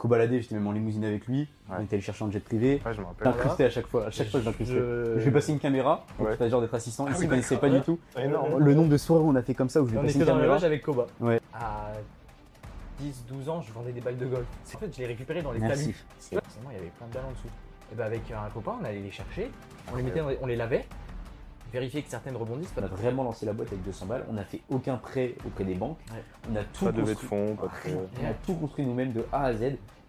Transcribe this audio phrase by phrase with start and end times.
[0.00, 1.46] cobaladé, j'étais même en limousine avec lui.
[1.70, 2.80] On était allé chercher un jet privé.
[2.84, 3.00] Ouais, je.
[3.22, 4.74] T'incrustais à chaque fois, à chaque fois je l'incrustais.
[4.74, 6.48] Je- Je lui ai passé une caméra, donc Ouais.
[6.50, 7.98] genre d'être assistant, il Ah s'y oui, connaissait pas du tout.
[8.18, 8.58] Énorme.
[8.58, 10.02] Le nombre de soirées où on a fait comme ça où je lui ai On
[10.02, 10.54] passé était une dans le caméra.
[10.56, 11.06] lodge avec Koba.
[11.20, 11.40] Ouais.
[11.54, 11.92] À
[13.00, 14.46] 10-12 ans, je vendais des balles de golf.
[14.74, 15.84] En fait, je les récupérais dans les Merci.
[15.84, 16.04] talus.
[16.44, 17.48] Forcément, il y avait plein de balles en dessous.
[17.92, 19.50] Et bah, avec un copain, on allait les chercher,
[19.92, 20.84] on les, mettait dans on les lavait,
[21.72, 22.72] vérifier que certaines rebondissent.
[22.76, 24.24] On a vraiment lancé la boîte avec 200 balles.
[24.30, 25.98] On a fait aucun prêt auprès des banques.
[26.12, 26.22] Ouais.
[26.50, 27.28] On a tout Pas de levée de construit.
[27.28, 27.96] fonds, pas de.
[28.22, 29.62] On a tout construit nous-mêmes de A à Z.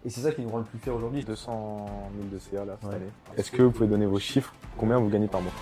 [0.04, 1.22] Et c'est ça qui nous rend le plus fier aujourd'hui.
[1.24, 1.86] 200
[2.16, 2.96] 000 de CA là cette Ouais.
[2.96, 3.06] année.
[3.36, 4.52] Est-ce que vous pouvez donner vos chiffres?
[4.76, 5.52] Combien vous gagnez par mois?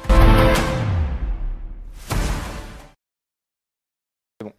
[4.41, 4.53] Bon.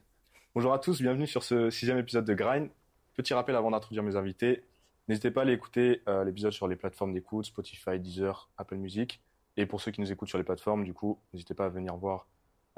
[0.53, 2.69] Bonjour à tous, bienvenue sur ce sixième épisode de Grind.
[3.15, 4.63] Petit rappel avant d'introduire mes invités.
[5.07, 9.19] N'hésitez pas à aller écouter euh, l'épisode sur les plateformes d'écoute, Spotify, Deezer, Apple Music.
[9.61, 11.95] Et pour ceux qui nous écoutent sur les plateformes, du coup, n'hésitez pas à venir
[11.95, 12.27] voir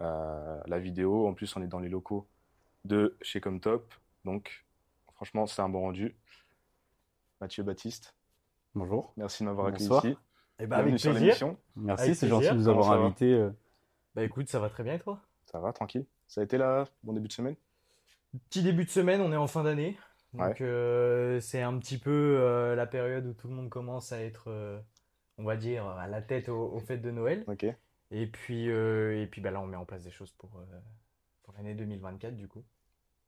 [0.01, 1.27] euh, la vidéo.
[1.29, 2.27] En plus, on est dans les locaux
[2.83, 3.93] de chez Comtop.
[4.25, 4.65] Donc,
[5.15, 6.13] franchement, c'est un bon rendu.
[7.39, 8.13] Mathieu Baptiste,
[8.75, 9.13] Bonjour.
[9.15, 10.17] Merci de m'avoir accueilli ici.
[10.59, 11.57] Et bah, Bienvenue avec sur l'émission.
[11.77, 13.33] Merci, c'est gentil de nous avoir invités.
[13.33, 13.49] euh.
[14.13, 15.21] Bah écoute, ça va très bien et toi?
[15.45, 16.05] Ça va, tranquille.
[16.27, 17.55] Ça a été là, bon début de semaine?
[18.49, 19.97] Petit début de semaine, on est en fin d'année.
[20.33, 20.55] Donc Ouais.
[20.61, 22.09] euh, c'est un petit peu
[22.41, 24.79] euh, la période où tout le monde commence à être, euh,
[25.37, 27.43] on va dire, à la tête aux, aux fêtes de Noël.
[28.11, 30.79] Et puis, euh, et puis bah là, on met en place des choses pour, euh,
[31.43, 32.63] pour l'année 2024 du coup.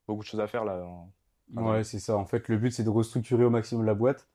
[0.08, 0.86] Beaucoup de choses à faire là.
[0.86, 1.11] en-
[1.56, 2.17] Ouais, c'est ça.
[2.17, 4.28] En fait, le but, c'est de restructurer au maximum la boîte.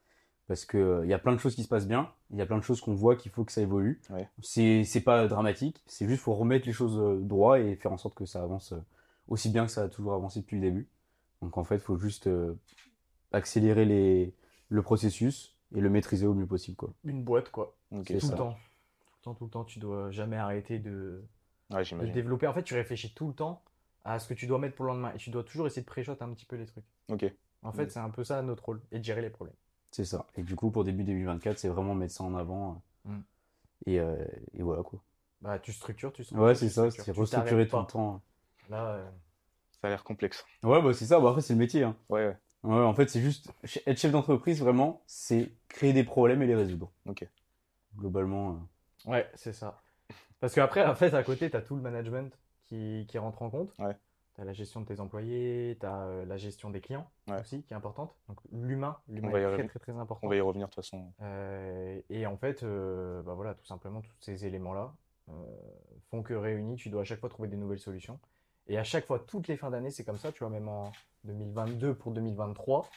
[0.46, 2.10] Parce qu'il y a plein de choses qui se passent bien.
[2.30, 4.00] Il y a plein de choses qu'on voit qu'il faut que ça évolue.
[4.10, 4.28] Ouais.
[4.42, 5.80] C'est c'est pas dramatique.
[5.86, 8.72] C'est juste pour remettre les choses euh, droit et faire en sorte que ça avance
[8.72, 8.80] euh,
[9.28, 10.88] aussi bien que ça a toujours avancé depuis le début.
[11.40, 12.54] Donc en fait, il faut juste euh,
[13.32, 14.34] accélérer les,
[14.70, 16.76] le processus et le maîtriser au mieux possible.
[16.76, 16.92] Quoi.
[17.04, 17.76] Une boîte quoi.
[17.90, 18.30] Tout ça.
[18.32, 18.52] le temps.
[18.54, 21.22] Tout le temps, tout le temps, tu dois jamais arrêter de,
[21.70, 22.46] Ouais, de développer.
[22.46, 23.62] En fait, tu réfléchis tout le temps
[24.04, 25.86] à ce que tu dois mettre pour le lendemain et tu dois toujours essayer de
[25.86, 26.84] pré-shot un petit peu les trucs.
[27.10, 27.30] Ok.
[27.62, 27.90] En fait, Mm.
[27.90, 29.54] c'est un peu ça notre rôle et de gérer les problèmes.
[29.90, 30.26] C'est ça.
[30.36, 32.82] Et du coup, pour début 2024, c'est vraiment mettre ça en avant.
[33.04, 33.18] Mm.
[33.86, 34.16] Et, euh,
[34.54, 35.00] et voilà quoi.
[35.42, 36.44] Bah, tu structures, tu structures.
[36.46, 36.90] Ouais, c'est ça.
[36.90, 38.22] C'est Tu restructurer tout le temps.
[38.70, 39.10] Là, euh,
[39.80, 40.44] Ça a l'air complexe.
[40.62, 41.18] Ouais, bah c'est ça.
[41.20, 41.82] Bah, après, c'est le métier.
[41.82, 41.96] Hein.
[42.08, 42.36] Ouais, ouais.
[42.62, 43.50] Ouais, en fait, c'est juste
[43.86, 46.90] être chef d'entreprise, vraiment, c'est créer des problèmes et les résoudre.
[47.06, 47.26] Ok.
[47.96, 48.50] Globalement,
[49.06, 49.80] euh, Ouais, c'est ça.
[50.40, 53.50] Parce qu'après, en fait, à côté, tu as tout le management qui, qui rentre en
[53.50, 53.72] compte.
[53.78, 53.96] Ouais.
[54.34, 57.40] Tu as la gestion de tes employés, tu as la gestion des clients Ouais.
[57.40, 58.14] aussi, qui est importante.
[58.28, 60.26] Donc l'humain, l'humain est très, très, très important.
[60.26, 61.12] On va y revenir de toute façon.
[61.22, 64.94] Euh, et en fait, euh, bah voilà, tout simplement, tous ces éléments-là
[65.30, 65.32] euh,
[66.10, 68.18] font que réunis, tu dois à chaque fois trouver des nouvelles solutions.
[68.70, 70.30] Et à chaque fois, toutes les fins d'année, c'est comme ça.
[70.32, 70.92] Tu vois, même en
[71.24, 72.88] 2022 pour 2023,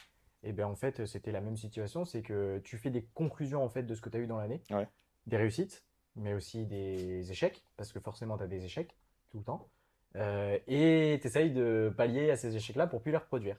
[0.44, 2.06] et ben en fait, c'était la même situation.
[2.06, 4.38] C'est que tu fais des conclusions en fait de ce que tu as eu dans
[4.38, 4.88] l'année, Ouais.
[5.26, 5.84] des réussites,
[6.16, 8.96] mais aussi des échecs, parce que forcément, tu as des échecs
[9.32, 9.68] tout le temps.
[10.16, 13.58] Euh, et tu essayes de pallier à ces échecs-là pour plus les reproduire.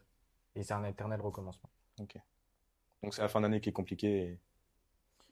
[0.55, 1.69] Et c'est un éternel recommencement.
[1.99, 4.23] Donc c'est la fin d'année qui est compliquée.
[4.23, 4.39] et-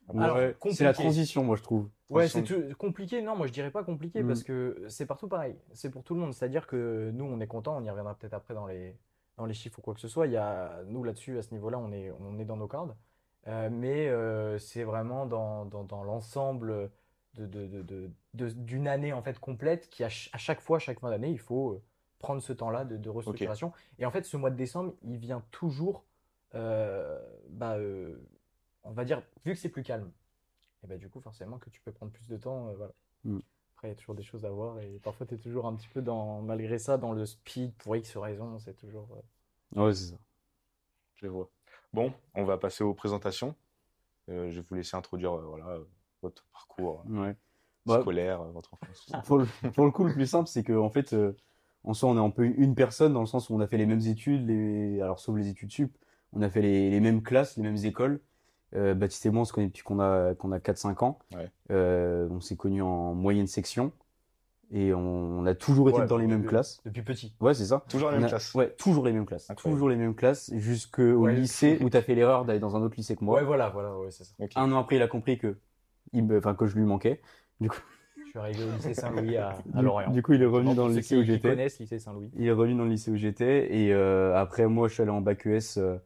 [0.08, 1.88] ouais, c'est la transition, moi, je trouve.
[2.10, 3.22] Ouais, c'est compliqué.
[3.22, 4.26] Non, moi je dirais pas compliqué Mm.
[4.26, 5.56] parce que c'est partout pareil.
[5.72, 6.34] C'est pour tout le monde.
[6.34, 7.76] C'est-à-dire que nous, on est content.
[7.78, 8.96] On y reviendra peut-être après dans les,
[9.38, 10.26] dans les chiffres ou quoi que ce soit.
[10.26, 12.94] Il y a, nous là-dessus, à ce niveau-là, on est, on est dans nos cordes.
[13.48, 16.90] Euh, mais euh, c'est vraiment dans, dans, dans l'ensemble
[17.34, 20.78] de, de, de, de- d'une année en fait complète qui, à, ch- à chaque fois,
[20.78, 21.82] chaque fin d'année, il faut euh,
[22.18, 23.72] prendre ce temps-là de, de restructuration.
[23.98, 26.04] Et en fait, ce mois de décembre, il vient toujours,
[26.54, 27.78] euh, bah,
[28.84, 30.10] on va dire, vu que c'est plus calme,
[30.84, 32.68] et bah, du coup, forcément, que tu peux prendre plus de temps.
[32.68, 32.92] euh, voilà.
[33.24, 33.38] Mm.
[33.74, 35.74] Après, il y a toujours des choses à voir et parfois, tu es toujours un
[35.74, 38.58] petit peu dans, malgré ça, dans le speed pour X raison.
[38.58, 39.08] C'est toujours.
[39.76, 40.16] euh, Ouais, c'est ça.
[41.16, 41.50] Je vois.
[41.92, 43.54] Bon, on va passer aux présentations.
[44.28, 45.78] Euh, je vais vous laisser introduire euh, voilà,
[46.22, 47.36] votre parcours Ouais.
[47.86, 49.06] Bah, scolaire, votre enfance.
[49.24, 51.36] pour, le, pour le coup, le plus simple, c'est qu'en fait, euh,
[51.82, 53.78] en soi, on est un peu une personne dans le sens où on a fait
[53.78, 55.00] les mêmes études, les...
[55.00, 55.96] alors sauf les études sup,
[56.32, 58.20] on a fait les, les mêmes classes, les mêmes écoles.
[58.74, 61.18] Euh, Baptiste et moi, on se connaît depuis qu'on a, qu'on a 4-5 ans.
[61.34, 61.50] Ouais.
[61.70, 63.92] Euh, on s'est connus en moyenne section
[64.70, 65.00] et on,
[65.40, 66.80] on a toujours été Ouais, dans les mêmes classes.
[66.86, 67.34] Depuis petit.
[67.40, 67.84] Ouais, c'est ça.
[67.90, 68.54] Toujours la On même a- classe.
[68.54, 69.50] Ouais, toujours les mêmes classes.
[69.50, 69.76] Incroyable.
[69.76, 71.34] Toujours les mêmes classes jusqu'au Ouais.
[71.34, 73.36] lycée où tu as fait l'erreur d'aller dans un autre lycée que moi.
[73.38, 74.32] Ouais, voilà, voilà, ouais, c'est ça.
[74.56, 75.58] Un an après, il a compris que,
[76.14, 77.20] il enfin, que je lui manquais.
[77.60, 77.76] Du coup,
[78.24, 80.10] Je suis arrivé au lycée Saint-Louis à, Lorient.
[80.10, 81.50] du coup, il est revenu dans le lycée où j'étais.
[81.50, 82.30] connaissent lycée Saint-Louis.
[82.38, 83.76] Il est revenu dans le lycée où j'étais.
[83.76, 85.98] Et euh, après, moi, je suis allé en bac ES, euh,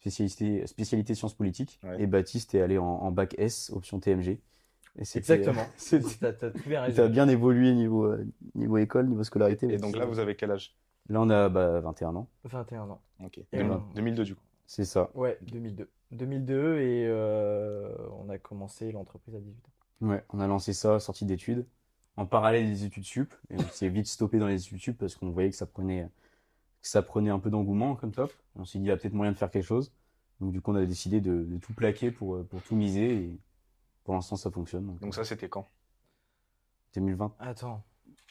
[0.00, 1.80] spécialité, spécialité sciences politiques.
[1.84, 2.02] Ouais.
[2.02, 4.28] Et Baptiste est allé en, en bac S, option TMG.
[4.98, 5.66] Et Exactement.
[6.20, 7.08] T'as tout bien Ça a résumé.
[7.10, 9.72] bien évolué niveau, euh, niveau école, niveau scolarité.
[9.72, 10.74] Et donc là, vous avez quel âge?
[11.08, 12.28] Là, on a bah, 21 ans.
[12.44, 13.00] 21 ans.
[13.24, 13.38] Ok.
[13.38, 14.42] Et 2000 on- 2002 du coup.
[14.66, 15.10] C'est ça.
[15.14, 15.88] Ouais, 2002.
[16.12, 20.08] 2002 et euh, on a commencé l'entreprise à 18 ans.
[20.08, 21.66] Ouais, on a lancé ça, sortie d'études,
[22.16, 23.34] en parallèle des études sup.
[23.50, 26.08] Et on s'est vite stoppé dans les études sup parce qu'on voyait que ça prenait,
[26.82, 28.32] ça prenait un peu d'engouement comme top.
[28.56, 29.92] On s'est dit, il y a peut-être moyen de faire quelque chose.
[30.40, 33.14] Donc du coup, on a décidé de, de tout plaquer pour, euh, pour tout miser
[33.14, 33.38] et
[34.04, 34.86] pour l'instant, ça fonctionne.
[34.86, 35.68] Donc, Donc ça, c'était quand?
[36.94, 37.34] 2020.
[37.38, 37.84] Attends.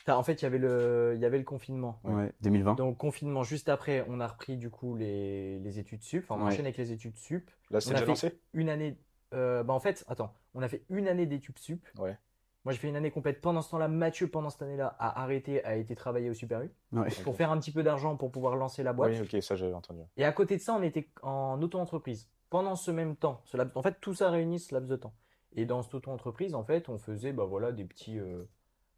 [0.06, 2.00] T'as- En fait, il y avait le, il y avait le confinement.
[2.04, 2.75] Ouais, 2020.
[2.75, 6.24] Donc, confinement, juste après, on a repris du coup les, les études sup.
[6.24, 6.51] Enfin, on Ouais.
[6.54, 7.50] enchaîne avec les études sup.
[7.69, 8.42] Là, c'est On a déjà fait- lancé?
[8.54, 8.98] Une année.
[9.34, 11.86] euh, bah, en fait, attends, on a fait une année d'études sup.
[12.00, 12.18] Ouais.
[12.66, 13.40] Moi, j'ai fait une année complète.
[13.42, 16.72] Pendant ce temps-là, Mathieu, pendant cette année-là, a arrêté, a été travailler au Super U
[16.92, 17.08] Ouais.
[17.24, 19.12] pour faire un petit peu d'argent pour pouvoir lancer la boîte.
[19.14, 20.02] Oui, ok, ça j'avais entendu.
[20.18, 22.30] Et à côté de ça, on était en auto-entreprise.
[22.50, 25.14] Pendant ce même temps, ce laps- en fait, tout ça réunit ce laps de temps.
[25.54, 28.44] Et dans cette auto-entreprise, en fait, on faisait bah, voilà, des, petits, euh,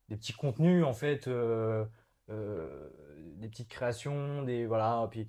[0.09, 1.85] des petits contenus, en fait, euh,
[2.29, 2.89] euh,
[3.35, 5.27] des petites créations, des, voilà, puis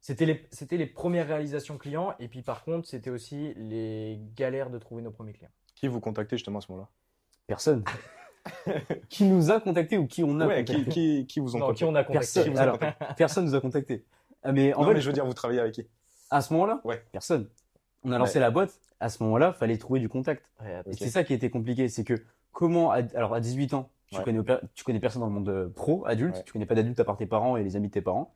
[0.00, 2.14] c'était les, c'était les premières réalisations clients.
[2.20, 5.50] Et puis par contre, c'était aussi les galères de trouver nos premiers clients.
[5.74, 6.88] Qui vous contactait justement à ce moment-là?
[7.46, 7.84] Personne.
[9.08, 11.66] qui nous a contacté ou qui on a Ouais, contacté qui, qui vous ont Non,
[11.66, 12.44] contacté qui on a contacté Personne.
[12.44, 14.04] Qui vous a Alors, contacté personne nous a contacté.
[14.42, 15.86] Ah, mais en Non, fait, mais je veux dire, vous travaillez avec qui?
[16.30, 17.02] À ce moment-là, Ouais.
[17.12, 17.48] personne.
[18.04, 18.80] On a lancé la boîte.
[19.00, 20.44] À ce moment-là, fallait trouver du contact.
[20.62, 20.80] Ouais.
[20.86, 22.14] Et c'est ça qui était compliqué, c'est que
[22.52, 24.24] comment, à- alors à 18 ans, tu Ouais.
[24.24, 24.40] connais,
[24.74, 26.42] tu connais personne dans le monde euh, pro, adulte, Ouais.
[26.44, 28.32] tu connais pas d'adulte à part tes parents et les amis de tes parents.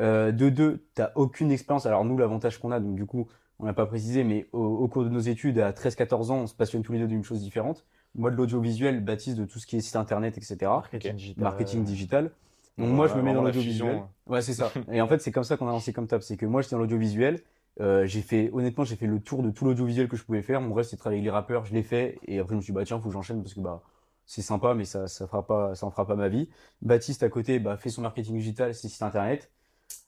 [0.00, 1.86] Euh, de deux, t'as aucune expérience.
[1.86, 3.28] Alors nous, l'avantage qu'on a, donc du coup,
[3.58, 6.46] on n'a pas précisé, mais au, au cours de nos études, à 13-14 ans, on
[6.46, 7.86] se passionne tous les deux d'une chose différente.
[8.16, 10.56] Moi de l'audiovisuel, Baptiste de tout ce qui est site internet, etc.
[10.62, 11.44] Marketing digital.
[11.44, 12.30] Marketing digital.
[12.78, 13.88] Donc Ouais, moi, je me mets dans l'audiovisuel.
[13.88, 14.08] fusion.
[14.26, 14.72] Ouais, c'est ça.
[14.92, 16.22] Et en fait, c'est comme ça qu'on a lancé comme table.
[16.22, 17.40] C'est que moi, j'étais dans l'audiovisuel.
[17.80, 20.60] Euh, j'ai fait, honnêtement, j'ai fait le tour de tout l'audiovisuel que je pouvais faire.
[20.60, 21.64] Mon rêve, c'est travailler avec les rappeurs.
[21.66, 22.18] Je l'ai fait.
[22.26, 23.82] Et après, je me suis dit, bah, tiens, faut que j'enchaîne parce que, bah,
[24.26, 26.48] c'est sympa, mais ça, ça fera pas, ça en fera pas ma vie.
[26.82, 29.50] Baptiste, à côté, bah, fait son marketing digital, ses sites internet.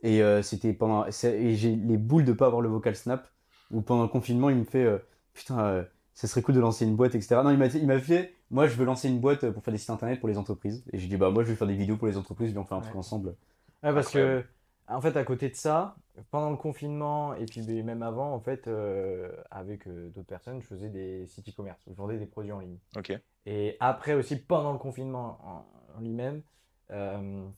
[0.02, 3.28] Et, euh, c'était pendant, et j'ai les boules de pas avoir le vocal snap.
[3.70, 4.98] Où pendant le confinement, il me fait, euh,
[5.34, 5.84] putain,
[6.18, 7.36] ça serait cool de lancer une boîte, etc.
[7.44, 9.78] Non, il m'a, il m'a fait, moi, je veux lancer une boîte pour faire des
[9.78, 10.84] sites internet pour les entreprises.
[10.92, 12.64] Et j'ai dit, bah, moi, je vais faire des vidéos pour les entreprises, viens, on
[12.64, 13.36] fait un truc ensemble.
[13.84, 14.42] Ouais, parce Incroyable.
[14.42, 14.44] que,
[14.88, 15.96] en fait, à côté de ça,
[16.32, 20.66] pendant le confinement et puis même avant, en fait, euh, avec euh, d'autres personnes, je
[20.66, 22.78] faisais des sites e-commerce, je vendais des produits en ligne.
[22.96, 23.12] Ok.
[23.46, 26.42] Et après aussi, pendant le confinement en, en lui-même,
[26.90, 27.48] euh,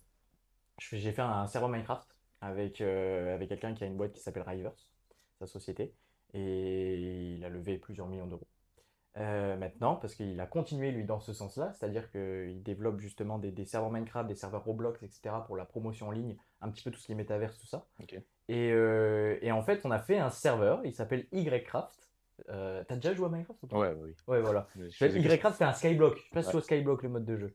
[0.81, 2.09] j'ai fait un serveur Minecraft
[2.43, 4.75] avec, euh, avec quelqu'un qui a une boîte qui s'appelle Rivers,
[5.39, 5.95] sa société,
[6.35, 8.49] et il a levé plusieurs millions d'euros.
[9.17, 13.51] Euh, maintenant, parce qu'il a continué lui dans ce sens-là, c'est-à-dire qu'il développe justement des,
[13.51, 15.35] des serveurs Minecraft, des serveurs Roblox, etc.
[15.47, 17.87] pour la promotion en ligne, un petit peu tout ce qui est métaverse, tout ça.
[18.49, 22.09] Et, euh, et en fait, on a fait un serveur, il s'appelle YCraft.
[22.51, 23.79] Euh, T'as déjà joué à Minecraft ou pas?
[23.79, 24.15] Ouais, oui.
[24.29, 24.69] Ouais, voilà.
[25.01, 26.17] YCraft, c'est un skyblock.
[26.17, 26.51] Je sais pas si Ouais.
[26.53, 27.55] tu vois skyblock, le mode de jeu.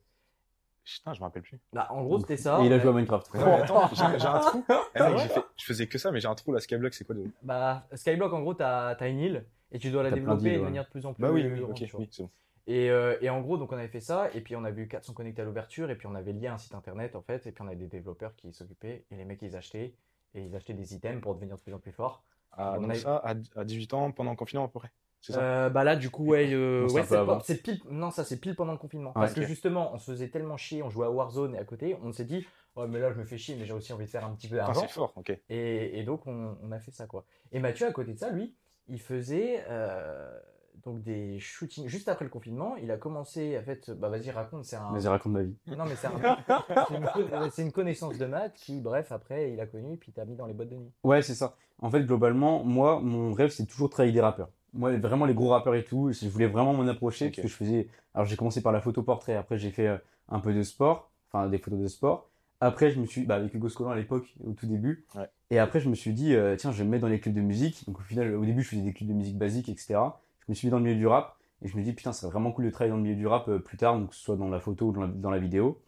[0.84, 1.60] Putain, je me rappelle plus.
[1.74, 2.62] Bah, en gros, c'était ça.
[2.62, 3.32] Et il a joué à Minecraft.
[3.34, 4.64] Mais attends, j'ai j'ai un trou.
[4.96, 6.52] Eh, mec, vrai j'ai fait- je faisais que ça, mais j'ai un trou.
[6.54, 9.92] La Skyblock, c'est quoi de Bah, skyblock, en gros, t'as as une île et tu
[9.92, 10.62] dois la développer et ouais.
[10.62, 12.02] devenir de plus en plus Bah oui, oui, grande, ok, tu vois.
[12.02, 12.30] oui, c'est bon.
[12.68, 14.88] Et, euh, et en gros, donc on avait fait ça, et puis on avait eu
[14.88, 17.52] 400 connectés à l'ouverture, et puis on avait lié un site internet en fait, et
[17.52, 19.94] puis on avait des développeurs qui s'occupaient, et les mecs ils achetaient,
[20.34, 22.24] et ils achetaient des items pour devenir de plus en plus forts.
[22.58, 24.92] Ah, On a- ça, à, à 18 ans, pendant le confinement à peu près.
[25.22, 25.34] Ça?
[25.40, 27.04] Euh, bah là, du coup, ouais, euh, ouais,
[27.44, 29.14] c'est pile, non, ça c'est pile pendant le confinement.
[29.14, 31.98] Parce que justement, on se faisait tellement chier, on jouait à Warzone et à côté,
[32.04, 32.46] on s'est dit,
[32.76, 34.48] ouais, mais là je me fais chier, mais j'ai aussi envie de faire un petit
[34.48, 34.82] peu d'argent.
[34.82, 35.40] c'est fort, ok.
[35.50, 37.26] Et, et donc, on, on a fait ça, quoi.
[37.52, 38.56] Et Mathieu, à côté de ça, lui,
[38.88, 40.38] il faisait euh,
[40.84, 41.88] donc des shootings.
[41.88, 44.92] Juste après le confinement, il a commencé, en fait, bah vas-y, raconte, c'est un.
[44.92, 45.56] Vas-y, raconte ma vie.
[45.68, 46.38] Non, mais c'est un-
[46.88, 50.12] c'est une, co- c'est une connaissance de maths qui, bref, après, il a connu, puis
[50.12, 50.92] t'a mis dans les boîtes de nuit.
[51.04, 51.56] Ouais, c'est ça.
[51.82, 54.50] En fait, globalement, moi, mon rêve, c'est toujours de travailler des rappeurs.
[54.74, 57.32] Moi, vraiment les gros rappeurs et tout, je voulais vraiment m'en approcher Ok.
[57.36, 57.88] parce que je faisais.
[58.14, 59.36] Alors, j'ai commencé par la photo portrait.
[59.36, 59.98] Après, j'ai fait euh,
[60.30, 62.30] un peu de sport, enfin des photos de sport.
[62.62, 65.06] Après, je me suis, bah, avec Hugo Scolan à l'époque, au tout début.
[65.16, 65.30] Ouais.
[65.52, 67.34] Et après, je me suis dit, euh, tiens, je vais me mettre dans les clips
[67.34, 67.86] de musique.
[67.86, 70.00] Donc, au final, au début, je faisais des clips de musique basiques, etc.
[70.40, 72.28] Je me suis mis dans le milieu du rap et je me dis, putain, c'est
[72.28, 74.22] vraiment cool de travailler dans le milieu du rap euh, plus tard, donc que ce
[74.22, 75.82] soit dans la photo ou dans la, dans la vidéo.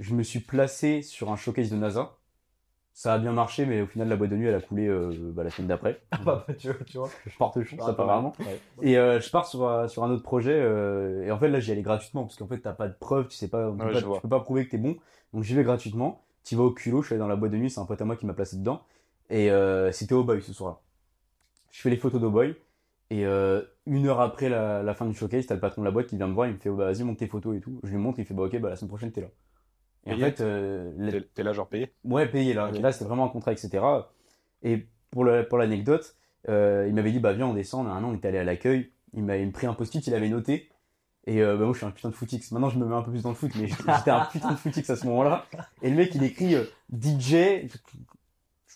[0.00, 2.17] Je me suis placé sur un showcase de NASA.
[2.98, 5.12] Ça a bien marché, mais au final, la boîte de nuit, elle a coulé euh,
[5.32, 6.00] bah, la semaine d'après.
[6.10, 7.08] Ah bah, tu vois, tu vois.
[7.28, 8.34] Je porte chance, Ah, apparemment.
[8.82, 10.52] Et euh, je pars sur, un- sur un autre projet.
[10.60, 13.28] euh, et en fait, là, j'y allais gratuitement parce qu'en fait, t'as pas de preuves,
[13.28, 14.96] tu sais pas, Ouais, tu peux pas prouver que t'es bon.
[15.32, 16.24] Donc, j'y vais gratuitement.
[16.42, 18.00] Tu vas au culot, je suis allé dans la boîte de nuit, c'est un pote
[18.02, 18.82] à moi qui m'a placé dedans.
[19.30, 20.80] Et euh, c'était au boy ce soir-là.
[21.70, 22.56] Je fais les photos d'au boy.
[23.10, 25.92] Et euh, une heure après la, la fin du showcase, t'as le patron de la
[25.92, 27.60] boîte qui vient me voir, il me fait, oh, bah, vas-y, monte tes photos et
[27.60, 27.80] tout.
[27.84, 29.28] Je lui montre, il fait, bah, ok, bah, la semaine prochaine, t'es là.
[30.06, 31.92] Et en fait, euh, la- T'es là, genre payé?
[32.04, 32.70] Ouais, payé là.
[32.70, 32.78] Ok.
[32.80, 33.84] Là, c'était vraiment un contrat, etc.
[34.62, 36.16] Et pour le- pour l'anecdote,
[36.48, 37.86] euh, il m'avait dit, bah viens, on descend.
[37.86, 38.90] On a un an, on était allé à l'accueil.
[39.14, 40.68] Il m'avait pris un post-it, il avait noté.
[41.26, 42.50] Et euh, bah, moi, je suis un putain de footix.
[42.52, 44.52] Maintenant, je me mets un peu plus dans le foot, mais j'étais j'étais un putain
[44.52, 45.44] de footix à ce moment-là.
[45.82, 47.68] Et le mec, il écrit euh, DJ.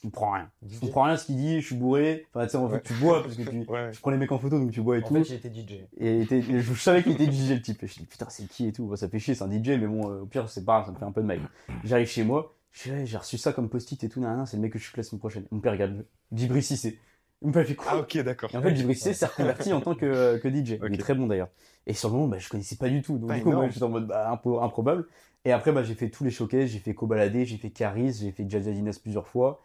[0.03, 0.51] Je comprends rien.
[0.69, 1.61] Je comprends rien à ce qu'il dit.
[1.61, 2.27] Je suis bourré.
[2.35, 2.83] Enfin, tu sais, en fait, Ouais.
[2.85, 3.65] tu bois parce que tu.
[3.69, 3.93] Ouais.
[3.93, 5.15] Je prends les mecs en photo, donc tu bois et En tout.
[5.23, 5.81] fait, il était DJ.
[5.99, 6.25] Et
[6.61, 7.83] je savais qu'il était DJ le type.
[7.83, 8.95] Et je dis putain c'est qui et tout.
[8.97, 10.93] Ça fait chier, c'est un DJ, mais bon euh, au pire c'est pas grave, ça
[10.93, 11.41] me fait un peu de mal.
[11.85, 14.73] J'arrive chez moi, j'ai reçu ça comme post-it et tout, nan, nan, c'est le mec
[14.73, 15.45] que je suis la semaine prochaine.
[15.53, 16.99] Mon père regarde Djibril Cissé.
[17.45, 18.51] Il m'a fait quoi Ah, ok, d'accord.
[18.53, 20.79] Et en fait, Djibril Cissé s'est reconverti en tant que, que DJ.
[20.89, 21.49] Il est très bon d'ailleurs.
[21.87, 23.19] Et sur le moment, bah, je connaissais pas du tout.
[23.19, 25.07] Donc Pas du coup, moi, j'étais en mode bah, impro- improbable.
[25.45, 26.69] Et après, bah, j'ai fait tous les showcases.
[26.71, 28.69] J'ai fait Kobalade, j'ai fait Caris, j'ai fait Jazz
[29.01, 29.61] plusieurs fois.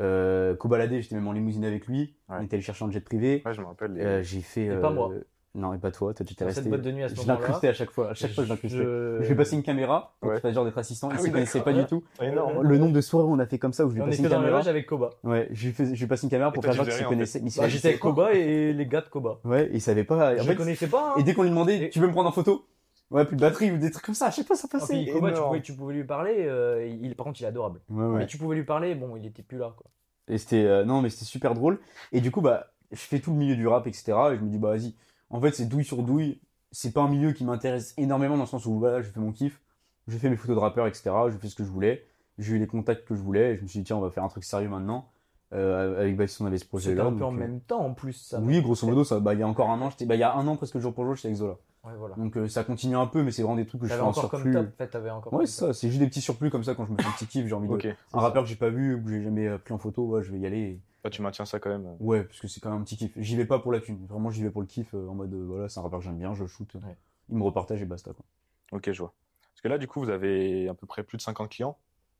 [0.00, 2.14] Euh, Kobalade, j'étais même en limousine avec lui.
[2.28, 2.36] Ouais.
[2.40, 3.42] On était allé chercher en jet privé.
[3.44, 3.94] Ouais, je me rappelle.
[3.94, 4.66] les- Euh, j'ai fait.
[4.66, 5.10] Et pas euh, moi.
[5.54, 6.14] Non, et pas toi.
[6.14, 6.68] Toi, tu étais Dans cette resté.
[6.68, 7.38] boîte de nuit à ce Je moment-là.
[7.40, 8.10] l'incrustais à chaque fois.
[8.10, 8.76] À chaque fois, je l'incrustais.
[8.78, 10.38] Je- Je une caméra Ouais.
[10.40, 11.08] fasse genre d'être assistant.
[11.10, 12.04] Ah Ici, oui, il connaissait pas du tout.
[12.20, 12.62] Ah, énorme.
[12.62, 14.06] Le nombre de soirées où on a fait comme ça où je lui ai On
[14.06, 14.58] passé était une dans le caméra.
[14.60, 15.10] loge avec Koba.
[15.24, 17.38] Ouais, je lui fais, je lui passe une caméra pour toi, faire genre qu'il connaissait.
[17.40, 19.40] il Bah, savait- j'étais avec Koba et les gars de Koba.
[19.44, 20.34] Ouais, il savait pas.
[20.34, 21.14] En Je connaissais pas.
[21.16, 21.20] hein.
[21.20, 22.64] Et dès qu'on lui demandait, tu veux me prendre en photo?
[23.10, 25.02] Ouais, plus de batterie ou des trucs comme ça, à chaque fois ça passait.
[25.02, 26.44] puis Koba, tu pouvais, tu pouvais lui parler.
[26.46, 27.80] euh, il, par contre, il est adorable.
[27.88, 28.18] Ouais, ouais.
[28.18, 29.72] Mais tu pouvais lui parler, bon, il était plus là.
[29.76, 29.86] Quoi.
[30.28, 31.80] Et c'était, euh, non, mais c'était super drôle.
[32.12, 34.12] Et du coup, bah, je fais tout le milieu du rap, etc.
[34.32, 34.94] Et je me dis, bah, vas-y.
[35.30, 36.38] En fait, c'est douille sur douille.
[36.70, 39.32] C'est pas un milieu qui m'intéresse énormément dans le sens où, voilà, je fais mon
[39.32, 39.58] kiff.
[40.06, 41.10] J'ai fait mes photos de rappeurs, etc.
[41.30, 42.04] Je fais ce que je voulais.
[42.36, 43.54] J'ai eu les contacts que je voulais.
[43.54, 45.08] Et je me suis dit, tiens, on va faire un truc sérieux maintenant.
[45.54, 47.04] Euh, avec Baptiste, on avait ce C'était projet-là.
[47.06, 48.12] un peu en euh, même temps en plus.
[48.12, 50.20] Ça Oui, grosso modo, ça, bah, il y a encore un an, j'étais, bah, il
[50.20, 51.56] y a un an presque jour pour jour, j'étais avec Zola.
[51.84, 52.14] Ouais, voilà.
[52.16, 54.12] Donc, euh, ça continue un peu, mais c'est vraiment des trucs que je fais en
[54.12, 54.52] comme surplus.
[54.52, 54.66] top.
[54.66, 56.74] En fait, t'avais encore Ouais, comme c'est ça, c'est juste des petits surplus comme ça
[56.74, 57.74] quand je me fais un petit kiff, j'ai envie de.
[57.74, 57.86] Ok.
[58.12, 60.22] Un rappeur que j'ai pas vu ou que j'ai jamais euh, pris en photo, ouais,
[60.22, 60.58] je vais y aller.
[60.58, 61.96] et- Toi, tu maintiens ça quand même.
[62.00, 63.12] Ouais, parce que c'est quand même un petit kiff.
[63.16, 65.32] J'y vais pas pour la thune, vraiment j'y vais pour le kiff euh, en mode
[65.32, 66.72] euh, voilà, c'est un rappeur que j'aime bien, je shoot.
[66.74, 66.96] Ouais.
[67.30, 68.24] Il me repartage et basta quoi.
[68.72, 69.12] Ok, je vois.
[69.54, 71.76] Parce que là, du coup, vous avez à peu près plus de 50 clients.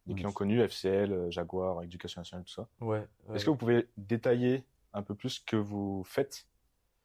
[0.07, 2.67] Des clients connus, FCL, euh, Jaguar, Éducation nationale, tout ça.
[2.81, 3.07] Ouais.
[3.29, 3.37] ouais.
[3.37, 6.47] Est-ce que vous pouvez détailler un peu plus ce que vous faites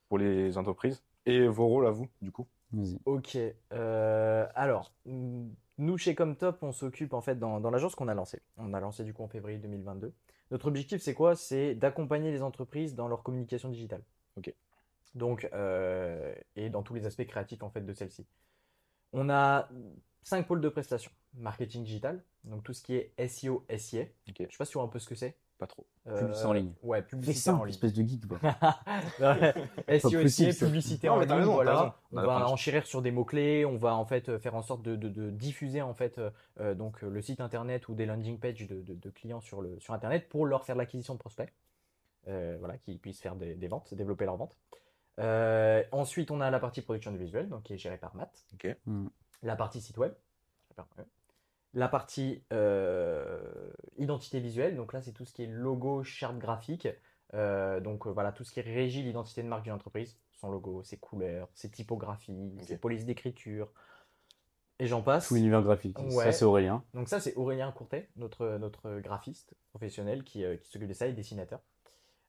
[0.08, 1.04] pour les entreprises?
[1.26, 3.00] Et vos rôles à vous, du coup Vas-y.
[3.06, 3.38] Ok.
[3.74, 8.42] euh, alors, nous chez Comtop, on s'occupe en fait dans, dans l'agence qu'on a lancée.
[8.58, 10.14] On a lancé du coup en février 2022.
[10.52, 11.36] Notre objectif, c'est quoi?
[11.36, 14.04] C'est d'accompagner les entreprises dans leur communication digitale.
[14.38, 14.54] Ok.
[15.16, 18.26] Donc, euh, et dans tous les aspects créatifs en fait de celle-ci.
[19.14, 19.70] On a
[20.24, 21.12] cinq pôles de prestations.
[21.36, 24.04] Marketing digital, donc tout ce qui est SEO, SIA.
[24.30, 24.36] Ok.
[24.40, 25.36] Je sais pas si tu vois un peu ce que c'est.
[25.60, 25.86] Pas trop.
[26.06, 26.74] Publicité en ligne.
[26.84, 27.74] Ouais, publicité en simple, ligne.
[27.76, 28.24] espèce de geek.
[30.00, 30.66] SEO, ça.
[30.66, 31.96] publicité en ligne, voilà.
[32.12, 34.82] On va de- enchérir sur des mots-clés, on va en fait euh, faire en sorte
[34.82, 38.06] de, de- de diffuser en fait euh, euh, donc euh, le site internet ou des
[38.06, 41.20] landing pages de, de- de clients sur, le, sur internet pour leur faire l'acquisition de
[41.20, 41.54] prospects.
[42.28, 44.56] Euh, voilà, qu'ils puissent faire des, des ventes, développer leurs ventes.
[45.20, 48.46] Euh, ensuite, on a la partie production de visuel, donc qui est gérée par Matt.
[48.86, 49.08] Hmm.
[49.44, 50.14] La partie site web.
[51.74, 53.42] La partie euh,
[53.98, 56.88] identité visuelle, donc là c'est tout ce qui est logo, charte graphique,
[57.34, 60.84] Euh, donc euh, voilà tout ce qui régit l'identité de marque d'une entreprise, son logo,
[60.84, 63.70] ses couleurs, ses typographies, ses polices d'écriture,
[64.80, 65.30] et j'en passe.
[65.30, 65.98] Tout l'univers graphique.
[65.98, 66.26] Ouais.
[66.26, 66.84] Ça c'est Aurélien.
[66.94, 71.08] Donc ça c'est Aurélien Courtet, notre, notre graphiste professionnel qui, euh, qui s'occupe de ça
[71.08, 71.60] et dessinateur.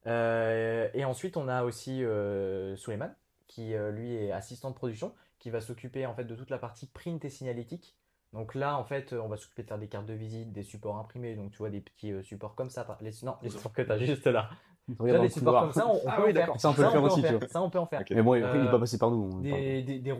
[0.06, 3.14] Euh, et ensuite on a aussi euh, Suleiman
[3.46, 6.86] qui lui est assistant de production qui va s'occuper en fait de toute la partie
[6.86, 7.94] print et signalétique.
[8.34, 10.98] Donc là en fait on va s'occuper de faire des cartes de visite, des supports
[10.98, 13.82] imprimés, donc tu vois des petits euh, supports comme ça, les, non les supports que
[13.82, 14.50] tu as juste là.
[14.98, 15.62] Vois, dans des le supports couloir.
[15.62, 16.34] comme ça on, on Ah peut oui, en faire.
[16.34, 16.60] d'accord.
[16.60, 17.38] Ça, on peut le faire en aussi, tu faire.
[17.38, 17.48] vois.
[17.48, 18.00] Ça on peut en faire.
[18.02, 18.10] Ok.
[18.10, 19.40] Mais bon, après, il Euh, est pas passé par nous.
[19.40, 20.12] Des, des, des des,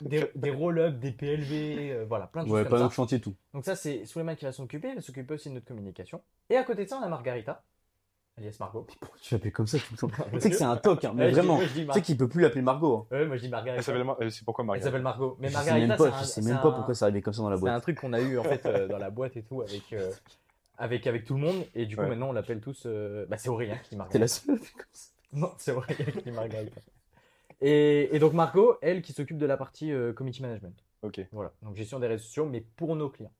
[0.00, 2.84] des, des roll-ups, des PLV, euh, voilà, plein de Ouais, choses pas comme ça.
[2.84, 3.34] notre chantier tout.
[3.52, 4.88] Donc ça, c'est Suleiman qui va s'en occuper.
[4.88, 6.22] Il va s'occuper aussi de notre communication.
[6.48, 7.62] Et à côté de ça, on a Margarita,
[8.38, 8.86] alias Margot.
[9.00, 11.12] Pourquoi tu l'appelles comme ça tout le temps Tu sais que c'est un toc, hein,
[11.14, 11.56] mais Ouais, je dis- vraiment.
[11.56, 13.06] moi, je dis Tu Mar- sais qu'il peut plus l'appeler Margot.
[13.10, 13.16] hein.
[13.16, 13.78] Ouais, moi je dis Margarita.
[13.78, 15.36] Elle s'appelle Mar- euh, C'est pourquoi Elle Margarita s'appelle Margot.
[15.40, 16.94] Mais Je sais Margarita, même pas, c'est un- je sais c'est même pas un- pourquoi
[16.94, 17.82] ça arrivait comme ça dans la C'est un boîte.
[17.82, 20.12] truc qu'on a eu en fait euh, dans la boîte et tout avec, euh,
[20.78, 21.64] avec, avec tout le monde.
[21.74, 22.08] Et du coup, Ouais.
[22.08, 22.82] maintenant, on l'appelle tous.
[22.86, 24.18] euh, Bah, c'est Aurélien qui dit T'es Margarita.
[24.18, 24.58] la seule.
[25.32, 26.80] Non, c'est Aurélien qui dit Margarita.
[27.60, 30.74] Et, et donc, Margot, elle qui s'occupe de la partie euh, community management.
[31.02, 31.20] Ok.
[31.32, 31.52] Voilà.
[31.62, 33.32] Donc, gestion des réseaux sociaux, mais pour nos clients.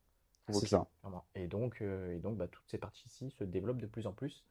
[0.50, 0.86] C'est ça.
[1.34, 4.44] Et donc, euh, et donc bah, toutes ces parties-ci se développent de plus en plus.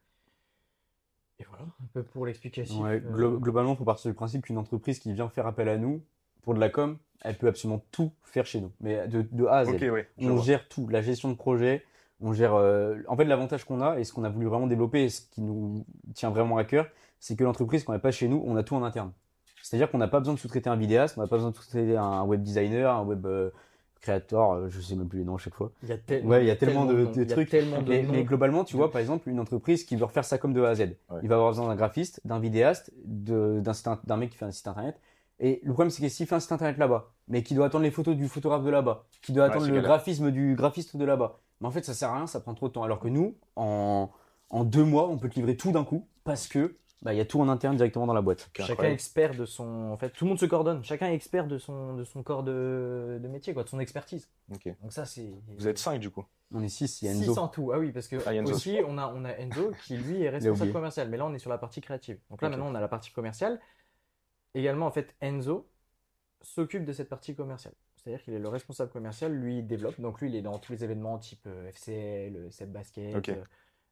[1.39, 2.81] Et voilà, un peu pour l'explication.
[2.81, 5.67] Ouais, Euh, glo- globalement, il faut partir du principe qu'une entreprise qui vient faire appel
[5.67, 6.01] à nous
[6.43, 8.71] pour de la com, elle peut absolument tout faire chez nous.
[8.79, 9.69] Mais de, de A à Z.
[9.69, 10.07] Ouais.
[10.29, 10.43] on vois.
[10.43, 11.83] gère tout, la gestion de projet,
[12.21, 12.53] on gère.
[12.53, 15.21] euh, En fait, l'avantage qu'on a et ce qu'on a voulu vraiment développer et ce
[15.29, 16.87] qui nous tient vraiment à cœur,
[17.19, 19.11] c'est que l'entreprise qu'on n'a pas chez nous, on a tout en interne.
[19.61, 21.97] C'est-à-dire qu'on n'a pas besoin de sous-traiter un vidéaste, on n'a pas besoin de sous-traiter
[21.97, 23.49] un web designer, un web euh,
[24.05, 25.71] créateur, euh, je sais même plus les noms à chaque fois.
[25.83, 27.35] Il y a, tel- Ouais, il y a tellement de- noms, de il y a
[27.35, 27.49] trucs.
[27.49, 28.11] tellement de Mais, noms.
[28.13, 30.69] mais globalement, tu vois, par exemple, une entreprise qui veut refaire ça comme de A
[30.69, 30.79] à Z.
[30.81, 31.19] Ouais.
[31.23, 34.37] Il va avoir besoin d'un graphiste, d'un vidéaste, de- d'un site in- d'un mec qui
[34.37, 34.99] fait un site internet.
[35.39, 37.83] Et le problème, c'est que s'il fait un site internet là-bas, mais qui doit attendre
[37.83, 39.83] les photos du photographe de là-bas, qui doit attendre le galère.
[39.89, 42.67] graphisme du graphiste de là-bas, mais en fait, ça sert à rien, ça prend trop
[42.69, 42.83] de temps.
[42.83, 44.09] Alors que nous, en,
[44.49, 47.21] en deux mois, on peut te livrer tout d'un coup parce que bah, il y
[47.21, 48.49] a tout en interne directement dans la boîte.
[48.57, 48.93] Chacun est incroyable.
[48.95, 49.91] expert de son.
[49.91, 50.83] En fait, tout le monde se coordonne.
[50.83, 54.27] Chacun est expert de son, de son corps de, de métier, quoi, de son expertise.
[54.49, 55.31] Donc, ça, c'est.
[55.55, 56.25] Vous êtes 5 du coup.
[56.51, 57.39] On est six, il y a Six Enzo.
[57.39, 57.71] en tout.
[57.71, 58.53] Ah oui, parce que Ah, Enzo.
[58.55, 61.07] aussi, on a, on a Enzo qui, lui, est responsable commercial.
[61.09, 62.19] Mais là, on est sur la partie créative.
[62.31, 63.59] Donc là, maintenant, on a la partie commerciale.
[64.55, 65.69] Également, en fait, Enzo
[66.41, 67.73] s'occupe de cette partie commerciale.
[67.97, 69.99] C'est-à-dire qu'il est le responsable commercial, lui, il développe.
[70.01, 73.31] Donc lui, il est dans tous les événements type euh, FCL, euh, Seb Basket,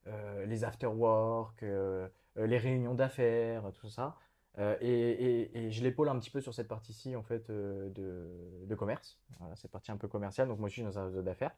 [0.08, 4.16] euh, les afterwork, euh, euh, les réunions d'affaires, tout ça.
[4.60, 7.90] Euh, et, et- et je l'épaule un petit peu sur cette partie-ci en fait euh,
[7.90, 9.18] de, de commerce.
[9.40, 10.48] Voilà, cette partie un peu commerciale.
[10.48, 11.56] Donc moi je suis dans un réseau d'affaires.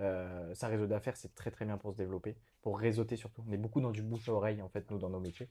[0.00, 3.44] Euh, ça, réseau d'affaires, c'est très très bien pour se développer, pour réseauter surtout.
[3.46, 5.50] On est beaucoup dans du bouche à oreille en fait, nous, dans nos métiers.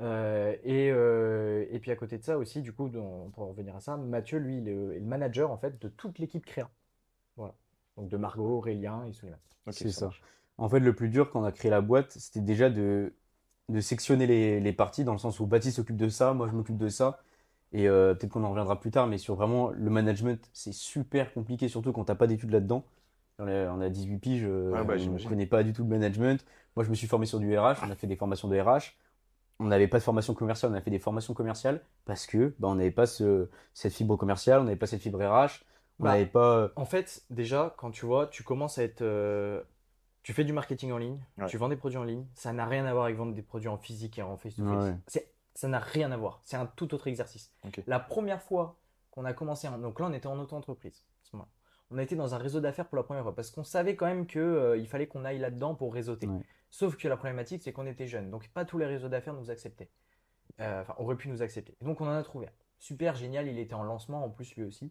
[0.00, 3.74] Euh, et, euh, et puis à côté de ça aussi, du coup, pour en revenir
[3.76, 6.70] à ça, Mathieu, lui, il est, est le manager en fait de toute l'équipe créa.
[7.36, 7.54] Voilà.
[7.96, 9.40] Donc de Margot, Aurélien et Souleymane.
[9.70, 10.10] C'est ça.
[10.58, 13.14] En fait, le plus dur quand on a créé la boîte, c'était déjà de,
[13.68, 16.52] de sectionner les, les parties, dans le sens où Baptiste s'occupe de ça, moi je
[16.54, 17.20] m'occupe de ça.
[17.72, 21.32] Et euh, peut-être qu'on en reviendra plus tard, mais sur vraiment le management, c'est super
[21.32, 22.84] compliqué, surtout quand t'as pas d'études là-dedans.
[23.38, 25.20] On a, on a 18 piges, euh, bah, on j'imagine.
[25.20, 26.44] connaît pas du tout le management.
[26.76, 28.94] Moi, je me suis formé sur du RH, on a fait des formations de RH.
[29.58, 32.68] On n'avait pas de formation commerciale, on a fait des formations commerciales parce que bah,
[32.68, 35.64] on n'avait pas ce, cette fibre commerciale, on n'avait pas cette fibre RH,
[36.00, 36.70] on Bah, n'avait pas.
[36.76, 39.02] En fait, déjà, quand tu vois, tu commences à être.
[39.02, 39.62] euh,
[40.22, 41.46] tu fais du marketing en ligne, Ouais.
[41.46, 43.68] tu vends des produits en ligne, ça n'a rien à voir avec vendre des produits
[43.68, 44.94] en physique et en face-to-face.
[45.54, 46.40] Ça n'a rien à voir.
[46.44, 47.52] C'est un tout autre exercice.
[47.86, 48.78] La première fois
[49.10, 51.04] qu'on a commencé, en- donc là, on était en auto-entreprise.
[51.90, 54.06] On a été dans un réseau d'affaires pour la première fois parce qu'on savait quand
[54.06, 56.26] même qu'il fallait qu'on aille là-dedans pour réseauter.
[56.26, 56.40] Ouais.
[56.70, 58.30] Sauf que la problématique, c'est qu'on était jeunes.
[58.30, 59.90] Donc, pas tous les réseaux d'affaires nous acceptaient.
[60.60, 61.76] Euh, Enfin, auraient pu nous accepter.
[61.80, 62.52] Et donc, on en a trouvé un.
[62.78, 63.46] Super génial.
[63.46, 64.90] Il était en lancement en plus, lui aussi.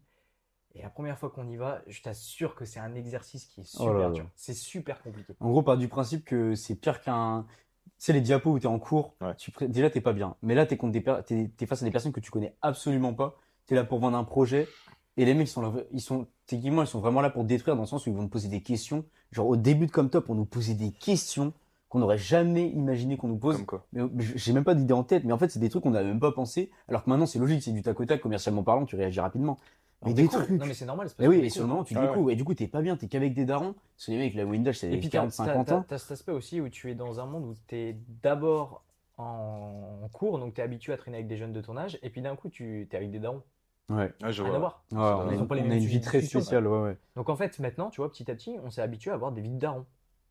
[0.76, 3.70] Et la première fois qu'on y va, je t'assure que c'est un exercice qui est
[3.76, 4.10] Oh super là là.
[4.12, 4.26] dur.
[4.36, 5.34] C'est super compliqué.
[5.40, 7.46] En gros, part du principe que c'est pire qu'un.
[7.86, 9.36] Tu sais, les diapos où t'es en cours, Ouais.
[9.36, 10.36] tu déjà t'es pas bien.
[10.42, 10.78] Mais là, per-
[11.26, 13.38] t'es, t'es face à des personnes que tu connais absolument pas.
[13.68, 14.68] T'es là pour vendre un projet.
[15.18, 17.76] Et les mecs, ils sont là, ils sont, techniquement, ils sont vraiment là pour détruire
[17.76, 19.04] dans le sens où ils vont te poser des questions.
[19.32, 21.54] Genre, au début de Comme Top, on nous posait des questions
[21.90, 23.58] qu'on n'aurait jamais imaginé qu'on nous pose.
[23.58, 23.86] Comme quoi.
[23.92, 25.26] Mais j'ai même pas d'idée en tête.
[25.26, 26.72] Mais en fait, c'est des trucs qu'on n'avait même pas pensé.
[26.88, 29.60] Alors que maintenant, c'est logique, c'est du tac au tac, commercialement parlant, tu réagis rapidement.
[30.04, 30.50] Mais On des trucs.
[30.50, 31.10] Non, mais c'est normal.
[31.20, 32.34] Mais oui, et sur le moment, tu Ah ouais.
[32.34, 33.74] Et du coup, t'es pas bien, t'es qu'avec des darons.
[33.96, 35.86] Parce que les mecs, la Windows, c'est Et puis, t'as, 40, t'as- 50 t'as- ans.
[35.88, 38.84] t'as cet aspect aussi où tu es dans un monde où tu es d'abord
[39.18, 42.10] en, cours, donc tu es habitué à traîner avec des jeunes de ton âge, et
[42.10, 43.44] puis d'un coup, tu es avec des darons.
[43.90, 44.12] Ouais.
[44.24, 44.60] Ouais, je Rien à vois.
[44.60, 44.84] voir.
[44.92, 46.66] Ouais, on, doit- a, Ils ont pas les on mêmes a une vie très spéciale,
[46.68, 46.98] ouais, ouais.
[47.16, 49.42] Donc en fait, maintenant, tu vois, petit à petit, on s'est habitué à avoir des
[49.42, 49.86] vies de darons.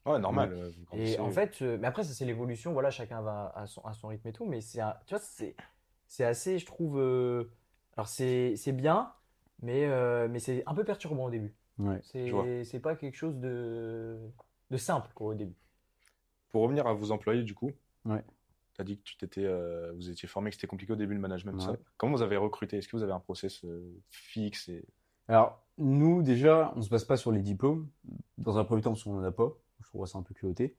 [0.07, 0.51] Ouais, normal.
[0.53, 3.83] euh, Et en fait, euh, mais après, ça c'est l'évolution, voilà, chacun va à son,
[3.83, 5.55] à son rythme et tout, mais c'est, tu vois, c'est,
[6.09, 7.45] c'est assez, je trouve, euh,
[7.97, 9.13] alors c'est, c'est bien,
[9.63, 11.55] mais, euh, mais c'est un peu perturbant au début.
[11.79, 12.01] Ouais.
[12.03, 14.19] C'est, c'est pas quelque chose de,
[14.71, 15.57] de simple, quoi, au début.
[16.51, 17.71] Pour revenir à vos employés, du coup,
[18.05, 18.23] Ouais.
[18.75, 21.15] tu as dit que tu t'étais, euh, vous étiez formé, que c'était compliqué au début
[21.15, 21.53] le management.
[21.53, 21.77] tout Ouais.
[21.77, 21.79] ça.
[21.97, 22.79] Comment vous avez recruté?
[22.79, 24.85] Est-ce que vous avez un process euh, fixe et...
[25.29, 27.89] Alors, nous, déjà, on se base pas sur les diplômes.
[28.37, 29.53] Dans un premier temps, parce qu'on en a pas.
[29.81, 30.77] Je trouve ça un peu culotté.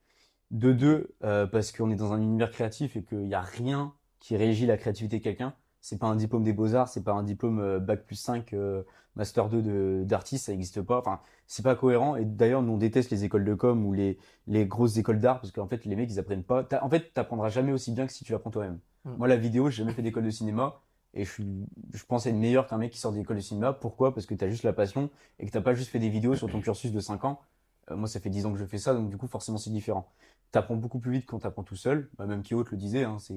[0.51, 3.95] De deux, euh, parce qu'on est dans un univers créatif et qu'il n'y a rien
[4.19, 5.55] qui régit la créativité de quelqu'un.
[5.81, 8.83] C'est pas un diplôme des beaux-arts, c'est pas un diplôme euh, bac plus 5, euh,
[9.15, 10.99] master 2 de, d'artiste, ça n'existe pas.
[10.99, 12.15] Enfin, c'est pas cohérent.
[12.15, 14.17] Et d'ailleurs, nous, on déteste les écoles de com ou les,
[14.47, 16.67] les grosses écoles d'art parce qu'en fait, les mecs, ils apprennent pas.
[16.81, 18.79] En fait, t'apprendras jamais aussi bien que si tu l'apprends toi-même.
[19.05, 19.15] Mm.
[19.17, 20.81] Moi, la vidéo, j'ai jamais fait d'école de cinéma
[21.13, 21.45] et je suis,
[21.93, 23.73] je pense être meilleur qu'un mec qui sort d'école de cinéma.
[23.73, 24.13] Pourquoi?
[24.13, 26.49] Parce que t'as juste la passion et que t'as pas juste fait des vidéos sur
[26.49, 27.41] ton cursus de 5 ans.
[27.89, 29.71] Euh, moi, ça fait 10 ans que je fais ça, donc du coup, forcément, c'est
[29.71, 30.07] différent.
[30.51, 32.09] T'apprends beaucoup plus vite quand t'apprends tout seul.
[32.17, 33.35] Bah, même Kyoto le disait, hein, c'est,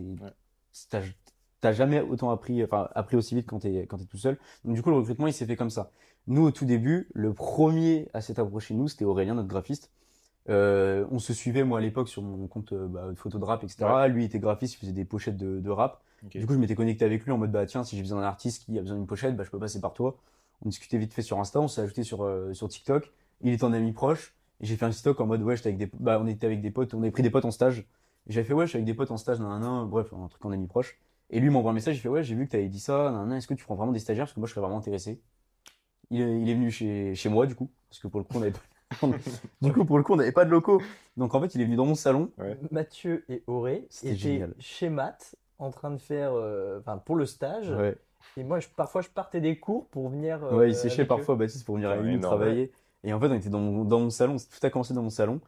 [0.73, 1.15] c'est-
[1.65, 4.39] t'as, jamais autant appris, enfin, appris aussi vite quand t'es, quand t'es tout seul.
[4.65, 5.91] Donc, du coup, le recrutement, il s'est fait comme ça.
[6.27, 9.91] Nous, au tout début, le premier à s'être approché de nous, c'était Aurélien, notre graphiste.
[10.49, 13.45] Euh, on se suivait, moi, à l'époque, sur mon compte euh, bah, de photo de
[13.45, 13.87] rap, etc.
[14.09, 16.03] Lui, il était graphiste, il faisait des pochettes de, de rap.
[16.25, 16.37] Ok.
[16.37, 18.27] Du coup, je m'étais connecté avec lui en mode, bah, tiens, si j'ai besoin d'un
[18.27, 20.17] artiste qui a besoin d'une pochette, bah, je peux passer par toi.
[20.65, 23.13] On discutait vite fait sur Insta, on s'est ajouté sur, euh, sur TikTok.
[23.43, 24.35] Il est en ami proche.
[24.61, 26.61] Et j'ai fait un TikTok en mode, ouais, j'étais avec des, bah, on était avec
[26.61, 27.87] des potes, on avait pris des potes en stage.
[28.27, 30.29] J'avais fait, ouais, je suis avec des potes en stage, nan, nan, nan, bref, un
[30.29, 30.99] truc en ami proche.
[31.35, 33.29] Et lui m'envoie un message, il fait, ouais, j'ai vu que t'avais dit ça, nan,
[33.29, 34.25] nan, est-ce que tu prends vraiment des stagiaires?
[34.25, 35.21] Parce que moi, je serais vraiment intéressé.
[36.11, 37.71] Il est, il est venu chez, chez moi, du coup.
[37.91, 38.61] Parce que pour le coup, on avait pas,
[39.63, 40.81] du coup, pour le coup, on n'avait pas de locaux.
[41.17, 42.31] Donc, en fait, il est venu dans mon salon.
[42.71, 44.55] Mathieu et Auré C'était étaient génial.
[44.61, 47.71] chez Matt en train de faire, euh, enfin, pour le stage.
[47.71, 47.97] Ouais.
[48.37, 50.43] Et moi, je, parfois, je partais des cours pour venir.
[50.45, 51.17] euh, Ouais, il séchait avec eux.
[51.17, 52.73] parfois Baptiste pour venir nous énorme, travailler.
[53.03, 55.11] Et en fait, on était dans mon, dans mon salon, tout a commencé dans mon
[55.11, 55.41] salon.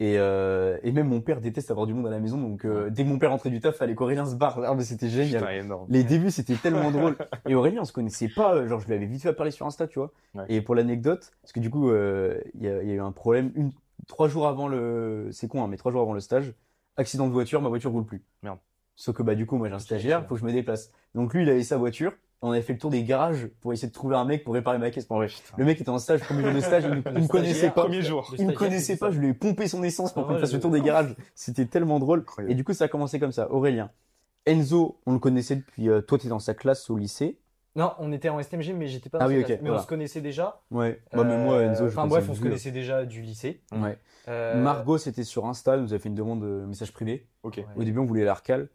[0.00, 2.88] Et, euh, et même mon père déteste avoir du monde à la maison, donc euh,
[2.88, 4.58] dès que mon père rentrait du taf, fallait qu'Aurélien se barre.
[4.64, 5.46] Ah, mais c'était génial.
[5.62, 5.78] Putain.
[5.90, 7.18] Les débuts, c'était tellement drôle.
[7.46, 9.66] Et Aurélien, on se connaissait pas, euh, genre je lui avais vite fait parler sur
[9.66, 10.10] Insta, tu vois.
[10.34, 10.44] Ouais.
[10.48, 13.00] Et pour l'anecdote, parce que du coup, euh, il y, a, il y a eu
[13.00, 13.72] un problème, une,
[14.08, 16.54] trois jours avant le, c'est con, hein, mais trois jours avant le stage,
[16.96, 18.22] accident de voiture, ma voiture roule plus.
[18.42, 18.58] Merde.
[18.96, 20.90] Sauf que bah du coup, moi j'ai un stagiaire, faut que je me déplace.
[21.14, 22.12] Donc lui, il avait sa voiture.
[22.42, 24.78] On avait fait le tour des garages pour essayer de trouver un mec pour réparer
[24.78, 25.06] ma caisse.
[25.06, 25.56] Bon, bref, Putain.
[25.58, 27.82] le mec était en stage, premier jour de stage, il, il me connaissait pas.
[27.82, 28.34] Premier jour.
[28.38, 30.52] Il me connaissait pas, je lui ai pompé son essence pour Ah qu'on ouais, fasse
[30.54, 31.14] le tour des garages.
[31.34, 32.20] C'était tellement drôle.
[32.20, 32.52] Incroyable.
[32.52, 33.50] Et du coup, ça a commencé comme ça.
[33.52, 33.90] Aurélien.
[34.46, 37.38] Enzo, on le connaissait depuis, euh, toi, tu dans sa classe au lycée.
[37.76, 39.60] Non, on était en STMG, mais j'étais pas Ah dans oui, cette ok, classe.
[39.62, 40.62] Mais on se connaissait déjà.
[40.70, 41.00] Ouais.
[41.12, 43.60] Bah, mais moi, Euh, Enzo, je Enfin bref, on se connaissait déjà du lycée.
[43.70, 43.98] Ouais.
[44.28, 47.28] Euh, Margot, c'était sur Insta, elle nous a fait une demande de message privé.
[47.42, 47.58] Ok.
[47.58, 47.66] Ouais.
[47.76, 48.68] Au début, on voulait la recal.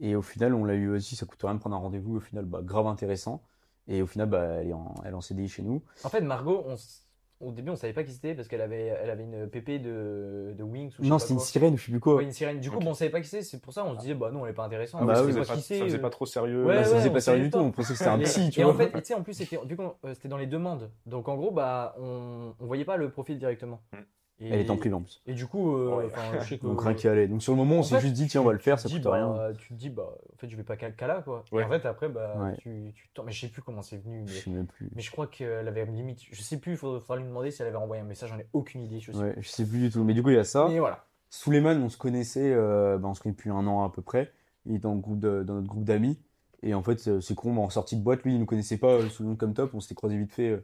[0.00, 2.16] Et au final, on l'a eu aussi, ça coûte rien de prendre un rendez-vous.
[2.16, 3.42] Au final, bah, grave intéressant.
[3.88, 5.82] Et au final, bah, elle est en, elle est en CDI chez nous.
[6.02, 7.06] En fait, Margot, on s-
[7.40, 10.54] au début, on savait pas qui c'était parce qu'elle avait, elle avait une PP de,
[10.56, 11.44] de Wings ou je sais Non, pas c'était une quoi.
[11.44, 12.16] sirène ou je sais plus quoi.
[12.16, 12.60] Ouais, une sirène.
[12.60, 13.42] Du coup, bon, on savait pas qui c'est.
[13.42, 15.02] C'est pour ça, on se disait, bah non, elle est pas intéressante.
[15.02, 16.64] Ah Bah oui, ça, on faisait sait pas, ça faisait pas trop sérieux.
[16.66, 17.58] Ouais, Bah, ça ouais, faisait on pas sérieux savait du tout.
[17.58, 17.62] pas.
[17.62, 18.72] On pensait que c'était un psy, tu et vois.
[18.72, 20.90] en fait, tu sais, en plus, c'était, vu qu'on euh, c'était dans les demandes.
[21.06, 23.80] Donc, en gros, bah, on, on voyait pas le profil directement.
[23.92, 23.96] Mm.
[24.38, 25.22] Et, Elle est en privé en plus.
[25.26, 26.08] Et du coup, euh, Ouais.
[26.40, 26.66] je sais que.
[26.66, 27.26] Donc rien qu'à aller.
[27.26, 29.00] Donc sur le moment, on s'est juste dit, tiens, on va le faire, ça coûte
[29.06, 29.28] rien.
[29.32, 31.42] bah, Tu te dis, bah, en fait, je vais pas là, quoi.
[31.52, 31.62] Ouais.
[31.62, 32.54] Et en fait, après, bah, Ouais.
[32.58, 34.24] tu, tu Mais je sais plus comment c'est venu.
[34.26, 34.90] Je Mais, sais même plus.
[34.94, 36.20] mais je crois qu'elle avait limite.
[36.30, 38.38] Je sais plus, il faudra, faudra lui demander si elle avait envoyé un message, j'en
[38.38, 39.00] ai aucune idée.
[39.00, 40.04] Je sais Ouais, je sais plus du tout.
[40.04, 40.66] Mais du coup, il y a ça.
[40.68, 41.06] Mais voilà.
[41.30, 44.30] Suleiman, on se connaissait, euh, bah, on se connaît depuis un an à peu près.
[44.66, 46.18] Il est dans, le groupe de- dans notre groupe d'amis.
[46.62, 48.78] Et en fait, c'est c'est con, mais en sortie de boîte, lui, il nous connaissait
[48.78, 49.72] pas euh, sous le nom comme top.
[49.74, 50.60] On s'était croisé vite fait.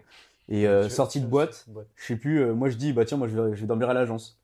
[0.51, 0.55] Euh.
[0.55, 3.17] Et euh, Je- sortie de boîte, je- sais plus, euh, moi je dis, bah tiens,
[3.17, 4.41] moi je vais, je vais dormir à l'agence.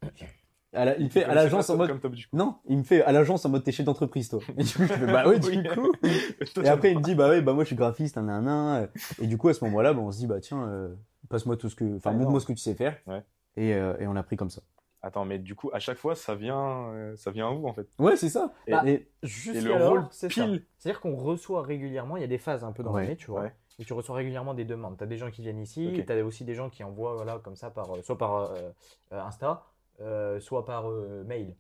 [0.75, 1.89] À la- il me fait à l'agence en mode.
[1.89, 2.37] Comme top du coup.
[2.37, 4.39] Non, il me fait à l'agence en mode t'es chef d'entreprise toi.
[4.59, 5.93] Et du coup, je fais bah oui, du coup.
[6.63, 8.89] Et après, il me dit, bah oui, bah moi je suis graphiste, un un
[9.21, 10.95] Et du coup, à ce moment-là, bah, on se dit, bah tiens, euh,
[11.31, 11.97] passe-moi tout ce que.
[11.97, 12.41] Enfin, Ah, montre-moi non.
[12.41, 12.97] ce que tu sais faire.
[13.07, 13.23] Ouais.
[13.57, 14.61] Et, euh, et on l'a pris comme ça.
[15.01, 17.73] Attends, mais du coup, à chaque fois, ça vient, euh, ça vient à vous en
[17.73, 17.87] fait?
[17.99, 18.53] Ouais, c'est ça.
[18.67, 20.45] Et- Bah, Et- le alors, rôle c'est ça.
[20.45, 20.65] pile.
[20.77, 23.31] C'est-à-dire qu'on reçoit régulièrement, il y a des phases un peu dans Ouais, l'année, tu
[23.31, 23.43] vois.
[23.43, 23.55] ouais.
[23.79, 24.97] Et tu reçois régulièrement des demandes.
[24.99, 26.05] Tu as des gens qui viennent ici, Ok.
[26.07, 28.71] tu as aussi des gens qui envoient voilà, comme ça, par, euh, soit par euh,
[29.13, 29.65] euh, Insta,
[30.01, 31.55] euh, soit par euh, mail.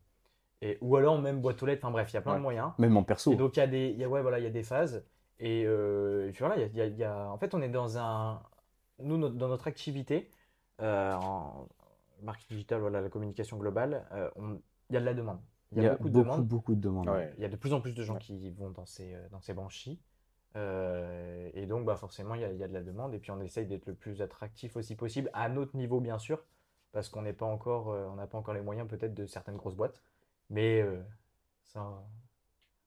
[0.60, 2.38] Et, ou alors même boîte aux lettres, enfin bref, il y a plein Ouais.
[2.38, 2.72] de moyens.
[2.78, 3.32] même en perso.
[3.32, 4.64] Et donc il y a des, il y a, ouais, voilà, il y a des
[4.64, 5.04] phases.
[5.38, 7.54] Et, euh, et puis voilà, il y a, y a- il y a- en fait,
[7.54, 8.42] on est dans un.
[9.00, 10.32] Nous, notre- dans notre activité,
[10.80, 11.68] euh, en
[12.22, 14.28] marketing digital, voilà, la communication globale, euh,
[14.90, 15.38] il y a de la demande.
[15.70, 16.46] Il y a, beaucoup de demandes.
[16.48, 17.08] beaucoup de demandes.
[17.08, 17.32] Ouais.
[17.36, 18.18] Il y a de plus en plus de gens Ouais.
[18.20, 20.00] qui vont dans ces, dans ces branchies.
[20.56, 23.14] Euh, et donc, bah, forcément, il y a, il y a de la demande.
[23.14, 26.44] Et puis, on essaye d'être le plus attractif aussi possible, à notre niveau, bien sûr,
[26.92, 29.56] parce qu'on n'est pas encore, euh, on n'a pas encore les moyens, peut-être, de certaines
[29.56, 30.02] grosses boîtes.
[30.50, 30.96] Mais euh,
[31.64, 32.02] ça,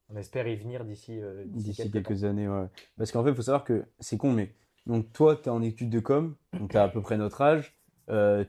[0.10, 2.68] on espère y venir d'ici d'ici quelques, quelques années, ouais.
[2.98, 4.54] Parce qu'en fait, il faut savoir que c'est con, mais
[4.88, 7.42] donc toi, tu es en études de com, donc tu as à peu près notre
[7.42, 7.76] âge.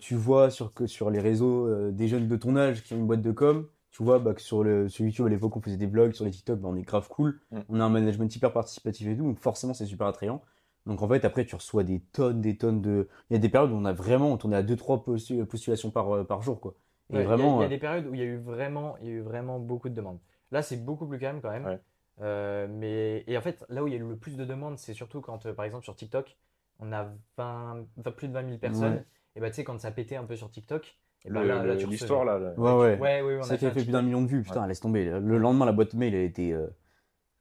[0.01, 3.07] Tu vois sur, que sur les réseaux des jeunes de ton âge qui ont une
[3.07, 3.69] boîte de com.
[3.93, 6.25] Tu vois bah, que sur, le, sur YouTube, à l'époque, on faisait des vlogs, sur
[6.25, 7.41] les TikTok, bah, on est grave cool.
[7.51, 7.61] Mm.
[7.69, 10.43] On a un management hyper participatif et tout, donc forcément, c'est super attrayant.
[10.87, 13.09] Donc en fait, après, tu reçois des tonnes, des tonnes de.
[13.31, 15.91] Il y a des périodes où on a vraiment, on tournait à 2-3 postu- postulations
[15.91, 16.75] par, euh, par jour, quoi.
[17.13, 17.59] Et Ouais, il y a- vraiment.
[17.59, 19.13] il y a, euh, des périodes où il y a eu vraiment, il y a
[19.13, 20.19] eu vraiment beaucoup de demandes.
[20.51, 21.67] Là, c'est beaucoup plus calme quand même.
[21.67, 21.81] Ouais.
[22.21, 24.79] Euh, mais et en fait, là où il y a eu le plus de demandes,
[24.79, 26.37] c'est surtout quand, euh, par exemple, sur TikTok,
[26.81, 27.05] on a
[27.37, 28.95] 20, enfin, plus de 20 000 personnes.
[28.95, 29.07] Ouais.
[29.37, 31.75] Et bah, tu sais, quand ça pétait un peu sur TikTok, Le- bah, là, là,
[31.75, 32.39] le- tu L'histoire là.
[32.57, 33.23] Ouais, ouais.
[33.23, 35.05] Ouais, Ça a qui a fait plus d'un million de vues, putain, laisse tomber.
[35.05, 36.67] Le lendemain, la boîte mail, elle était, euh,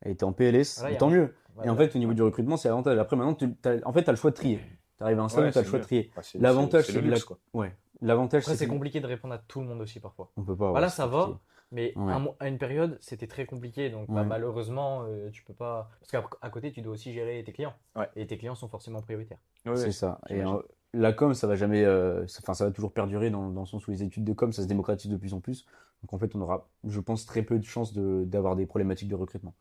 [0.01, 1.33] elle était en PLS, tant mieux.
[1.63, 2.97] Et en fait, au niveau du recrutement, c'est l'avantage.
[2.97, 4.59] Après, maintenant, tu as, en fait, t'as le choix de trier.
[4.97, 6.11] T'arrives à un stade Ouais, où t'as le c'est choix de trier.
[6.15, 7.17] Bah, c'est- L'avantage, c'est c'est le la-.
[7.53, 7.75] Ouais.
[8.01, 10.31] L'avantage, Après, c'est que- compliqué de répondre à tout le monde aussi parfois.
[10.37, 10.69] On peut pas.
[10.69, 11.39] Voilà, ouais, ça c'est va.
[11.71, 12.13] Mais Ouais.
[12.39, 13.89] à, une période, c'était très compliqué.
[13.89, 15.89] Donc, bah, malheureusement, euh, tu peux pas.
[16.01, 17.73] Parce qu'à côté, tu dois aussi gérer tes clients.
[17.95, 18.07] Ouais.
[18.15, 19.39] Et tes clients sont forcément prioritaires.
[19.65, 20.19] Ouais, C'est ça.
[20.29, 20.43] Et
[20.93, 21.83] la com, ça va jamais.
[21.85, 24.33] euh, ça- Enfin, ça va toujours perdurer dans, dans le sens où les études de
[24.33, 25.65] com, ça se démocratise de plus en plus.
[26.03, 29.07] Donc, en fait, on aura, je pense, très peu de chances de- d'avoir des problématiques
[29.09, 29.53] de recrutement.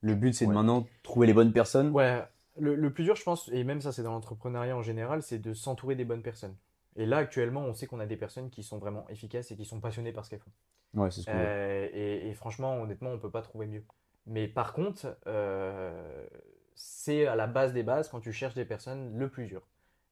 [0.00, 1.90] Le but, c'est de maintenant trouver les bonnes personnes.
[1.92, 2.22] Ouais,
[2.58, 5.38] le, le plus dur, je pense, et même ça, c'est dans l'entrepreneuriat en général, c'est
[5.38, 6.56] de s'entourer des bonnes personnes.
[6.96, 9.64] Et là, actuellement, on sait qu'on a des personnes qui sont vraiment efficaces et qui
[9.64, 10.50] sont passionnées par ce qu'elles font.
[10.94, 11.30] Ouais, c'est ce.
[11.30, 13.84] Euh, et, et franchement, honnêtement, on peut pas trouver mieux.
[14.26, 16.26] Mais par contre, euh,
[16.74, 19.62] c'est à la base des bases, quand tu cherches des personnes, le plus dur.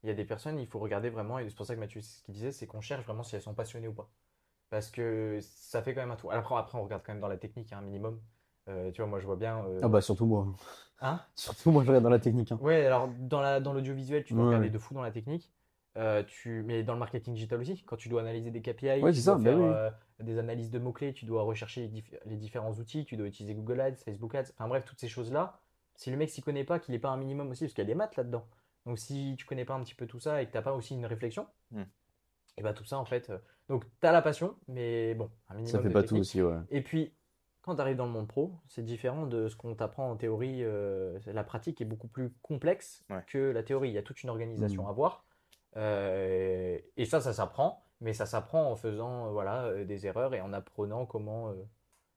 [0.06, 2.00] Il y a des personnes, il faut regarder vraiment, et c'est pour ça que Mathieu,
[2.00, 4.08] ce qu'il disait, c'est qu'on cherche vraiment si elles sont passionnées ou pas.
[4.70, 6.30] Parce que ça fait quand même un tout.
[6.30, 8.20] Après, après on regarde quand même dans la technique, hein, un minimum.
[8.68, 9.64] Euh, tu vois, moi, je vois bien.
[9.66, 10.46] euh, Ah bah, surtout moi.
[11.00, 11.20] Hein?
[11.36, 12.52] Surtout moi, je regarde dans la technique.
[12.52, 12.60] hein.
[12.60, 14.70] Ouais, alors dans la, dans l'audiovisuel, tu dois Ouais, regarder ouais.
[14.70, 15.52] de fou dans la technique.
[15.96, 19.12] Euh, tu, mais dans le marketing digital aussi, quand tu dois analyser des KPI, Ouais,
[19.12, 19.80] tu ça, dois bah faire oui.
[20.20, 23.54] des analyses de mots-clés, tu dois rechercher les, dif- les différents outils, tu dois utiliser
[23.54, 25.60] Google Ads, Facebook Ads, enfin bref, toutes ces choses-là.
[25.96, 27.86] Si le mec s'y connaît pas, qu'il n'est pas un minimum aussi, parce qu'il y
[27.86, 28.46] a des maths là-dedans.
[28.86, 30.72] Donc si tu connais pas un petit peu tout ça et que tu n'as pas
[30.72, 31.82] aussi une réflexion, Hmm.
[32.56, 33.28] et bah tout ça en fait.
[33.30, 36.16] euh, donc tu as la passion, mais bon, un minimum Ça fait de pas tout
[36.16, 36.56] aussi, ouais.
[36.70, 37.12] Et puis,
[37.62, 40.62] quand tu arrives dans le monde pro, c'est différent de ce qu'on t'apprend en théorie.
[40.62, 43.24] euh, la pratique est beaucoup plus complexe Ouais.
[43.26, 43.88] que la théorie.
[43.90, 44.88] Il y a toute une organisation Mhm.
[44.88, 45.24] à voir.
[45.76, 47.82] Euh, et ça, ça s'apprend.
[48.00, 51.52] Mais ça s'apprend en faisant euh, voilà, des erreurs et en apprenant comment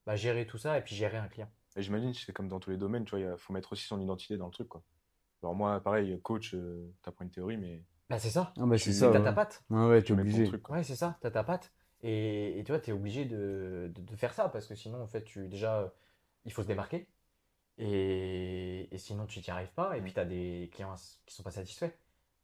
[0.05, 1.49] bah, gérer tout ça et puis gérer un client.
[1.77, 3.85] Et j'imagine que c'est comme dans tous les domaines, tu vois, il faut mettre aussi
[3.87, 4.83] son identité dans le truc quoi.
[5.41, 8.53] Alors moi, pareil, coach, euh, t'apprends une théorie, mais Bah, c'est ça.
[8.57, 9.09] Ah bah, Tu- c'est ça.
[9.11, 9.23] T'as ouais.
[9.23, 9.63] ta patte.
[9.69, 10.43] Ouais, ouais, tu es obligé.
[10.45, 10.69] truc.
[10.69, 11.17] Ouais, c'est ça.
[11.21, 11.71] T'as ta patte.
[12.01, 15.01] Et, et tu vois, tu es obligé de, de, de faire ça parce que sinon,
[15.01, 15.87] en fait, tu déjà, euh,
[16.45, 17.07] il faut se démarquer.
[17.77, 19.97] Et, et sinon, tu n'y arrives pas.
[19.97, 21.91] Et puis, tu as des clients qui sont pas satisfaits.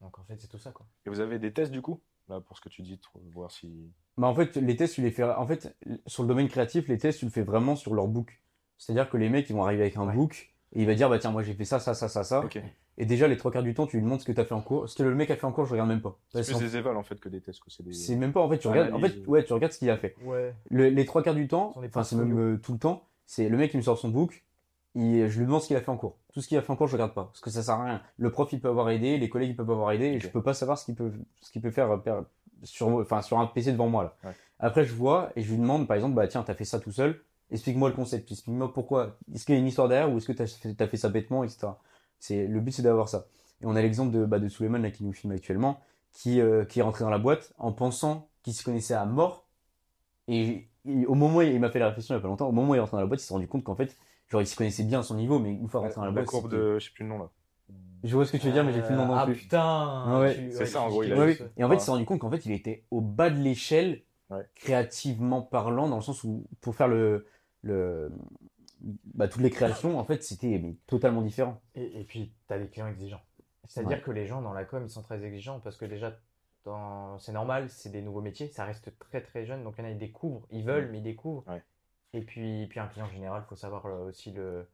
[0.01, 0.85] Donc, en fait, c'est tout ça, quoi.
[1.05, 3.51] Et vous avez des tests du coup Là, pour ce que tu dis, pour voir
[3.51, 3.91] si.
[4.17, 5.23] Bah, en fait, les tests, tu les fais.
[5.23, 5.75] En fait,
[6.07, 8.41] sur le domaine créatif, les tests, tu le fais vraiment sur leur book.
[8.77, 10.13] C'est-à-dire que les mecs, ils vont arriver avec un Ouais.
[10.13, 12.41] book et il va dire, bah tiens, moi j'ai fait ça, ça, ça, ça, ça.
[12.97, 14.53] Et déjà, les trois quarts du temps, tu lui montres ce que tu as fait
[14.53, 14.87] en cours.
[14.89, 16.17] Ce que le mec a fait en cours, je regarde même pas.
[16.29, 17.59] C'est plus des évals en fait que des tests.
[17.63, 17.93] que C'est des.
[17.93, 19.97] c'est même pas, en fait, tu regardes, en fait, ouais, tu regardes ce qu'il a
[19.97, 20.15] fait.
[20.23, 20.53] Ouais.
[20.69, 23.57] Le- les trois quarts du temps, enfin, c'est même euh, tout le temps, c'est le
[23.57, 24.43] mec qui me sort son book,
[24.95, 26.17] il- je lui demande ce qu'il a fait en cours.
[26.33, 27.25] Tout ce qu'il a fait en cours, je regarde pas.
[27.25, 28.01] Parce que ça sert à rien.
[28.17, 30.41] Le prof, il peut avoir aidé, les collègues, ils peuvent avoir aidé, et je peux
[30.41, 31.11] pas savoir ce qu'il peut,
[31.41, 32.19] ce qu'il peut faire euh, per-
[32.63, 34.15] sur, enfin, sur un PC devant moi, là.
[34.29, 34.35] Ouais.
[34.59, 36.91] Après, je vois, et je lui demande, par exemple, bah, tiens, t'as fait ça tout
[36.91, 39.17] seul, explique-moi le concept, explique-moi pourquoi.
[39.33, 41.09] Est-ce qu'il y a une histoire derrière, ou est-ce que t'as fait, t'as fait ça
[41.09, 41.67] bêtement, etc.
[42.19, 43.27] C'est, le but, c'est d'avoir ça.
[43.61, 45.79] Et on a l'exemple de, bah, de Suleiman, là, qui nous filme actuellement,
[46.11, 49.45] qui, euh, qui est rentré dans la boîte en pensant qu'il se connaissait à mort.
[50.27, 52.47] Et, et au moment où il m'a fait la réflexion il y a pas longtemps,
[52.47, 53.95] au moment où il est rentré dans la boîte, il s'est rendu compte qu'en fait,
[54.29, 56.13] genre, il se connaissait bien à son niveau, mais une fois rentré dans la la
[56.13, 56.79] boîte, courbe de.
[56.79, 57.29] Je sais plus le nom là.
[58.03, 59.35] je vois ce que tu veux dire, mais j'ai plus le nom non Ah plus.
[59.35, 61.37] putain Ouais, tu- c'est ça, en tu- gros, tu- il Ouais.
[61.57, 64.01] Et en fait, il s'est rendu compte qu'en fait, il était au bas de l'échelle,
[64.29, 64.43] Ouais.
[64.55, 67.27] créativement parlant, dans le sens où, pour faire le,
[67.65, 68.11] le,
[69.13, 71.61] bah, toutes les créations, en fait, c'était mais, totalement différent.
[71.75, 73.21] Et, et puis, tu as des clients exigeants.
[73.65, 76.17] C'est-à-dire que les gens dans la com, ils sont très exigeants parce que déjà,
[76.63, 79.87] dans- c'est normal, c'est des nouveaux métiers, ça reste très très jeune, donc il y
[79.87, 81.43] en a qui découvrent, ils veulent, mais ils découvrent.
[81.47, 81.63] Ouais.
[82.13, 84.67] Et puis, puis un client en général, il faut savoir euh, aussi le,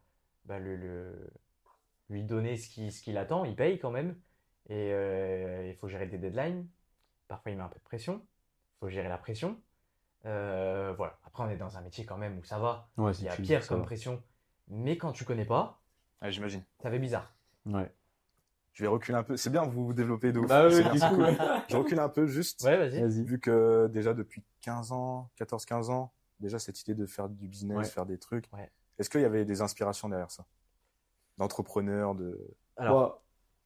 [0.45, 1.29] bah, le, le-
[2.09, 4.15] lui donner ce qu'il ce qu'il attend, il paye quand même,
[4.69, 6.67] et euh, il faut gérer des deadlines.
[7.29, 8.21] Parfois, il met un peu de pression,
[8.75, 9.57] il faut gérer la pression.
[10.25, 11.17] Euh, voilà.
[11.31, 13.35] Après, on est dans un métier quand même où ça va, Ouais, il y a
[13.35, 13.85] pire comme va.
[13.85, 14.21] pression,
[14.67, 15.79] mais quand tu connais pas,
[16.21, 16.61] Ouais, J'imagine.
[16.83, 17.33] ça fait bizarre.
[17.65, 17.89] Ouais.
[18.73, 19.37] Je vais reculer un peu.
[19.37, 20.47] C'est bien, vous vous développez de ouf.
[20.47, 21.37] Bah oui, C'est du bien, c'est coup, cool.
[21.69, 22.63] Je recule un peu juste.
[22.63, 23.23] Ouais, vas-y.
[23.23, 27.77] Vu que déjà depuis 15 ans, 14-15 ans, déjà cette idée de faire du business,
[27.77, 27.85] Ouais.
[27.85, 28.49] faire des trucs.
[28.53, 28.69] Ouais.
[28.99, 30.45] Est-ce qu'il y avait des inspirations derrière ça?
[31.37, 32.39] D'entrepreneurs, de.
[32.77, 33.21] Alors,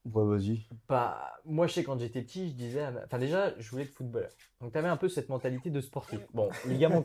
[0.05, 0.67] Ouais, ouais, vas-y.
[0.87, 3.83] bah, moi, je sais, quand j'étais petit, je disais, à ma- enfin, déjà, je voulais
[3.83, 4.29] être footballeur.
[4.61, 6.19] Donc, tu avais un peu cette mentalité de sportif.
[6.33, 7.03] Bon, ligament,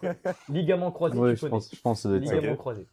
[0.49, 1.51] ligament croisé, Ouais, tu je connais.
[1.51, 2.35] pense, je pense que ça doit être ça.
[2.37, 2.87] Ligament croisé.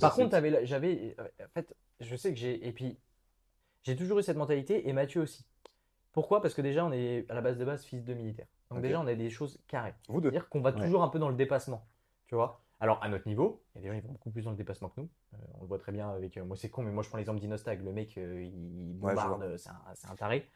[0.00, 2.98] Par contre, la- j'avais, en fait, je sais que j'ai, et puis,
[3.82, 5.44] j'ai toujours eu cette mentalité, et Mathieu aussi.
[6.12, 6.40] Pourquoi?
[6.42, 8.46] Parce que déjà, on est à la base de base fils de militaire.
[8.70, 9.94] Donc, déjà, on a des choses carrées.
[10.08, 10.80] Vous deux C'est-à-dire qu'on va Ouais.
[10.80, 11.86] toujours un peu dans le dépassement.
[12.26, 12.60] Tu vois?
[12.80, 14.56] Alors, à notre niveau, il y a des gens qui vont beaucoup plus dans le
[14.56, 15.08] dépassement que nous.
[15.34, 16.36] Euh, on le voit très bien avec.
[16.36, 17.82] euh, moi, c'est con, mais moi, je prends l'exemple d'Inostag.
[17.84, 19.70] Le mec, euh, il bombarde, c'est
[20.08, 20.48] un, taré.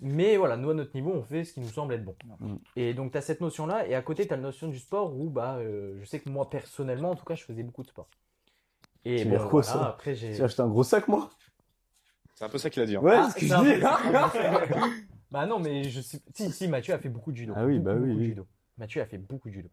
[0.00, 2.16] Mais voilà, nous, à notre niveau, on fait ce qui nous semble être bon.
[2.40, 2.56] Mm.
[2.76, 3.86] Et donc, tu as cette notion-là.
[3.86, 6.30] Et à côté, tu as la notion du sport où, bah, euh, je sais que
[6.30, 8.08] moi, personnellement, en tout cas, je faisais beaucoup de sport.
[9.04, 10.40] Et Tu bon, veux dire quoi, voilà, ça après, j'ai.
[10.42, 11.28] Acheté un gros sac, moi.
[12.34, 12.96] C'est un peu ça qu'il a dit.
[12.96, 13.00] hein.
[13.02, 14.72] Ouais, Ah, c'est ce que c'est je un dis.
[14.80, 16.20] peu- bah non, mais je sais.
[16.34, 17.52] Si, si, Mathieu a fait beaucoup de judo.
[17.54, 18.24] Ah oui, bah Beaucoup, oui, oui.
[18.24, 18.46] judo.
[18.78, 19.68] Mathieu a fait beaucoup de judo.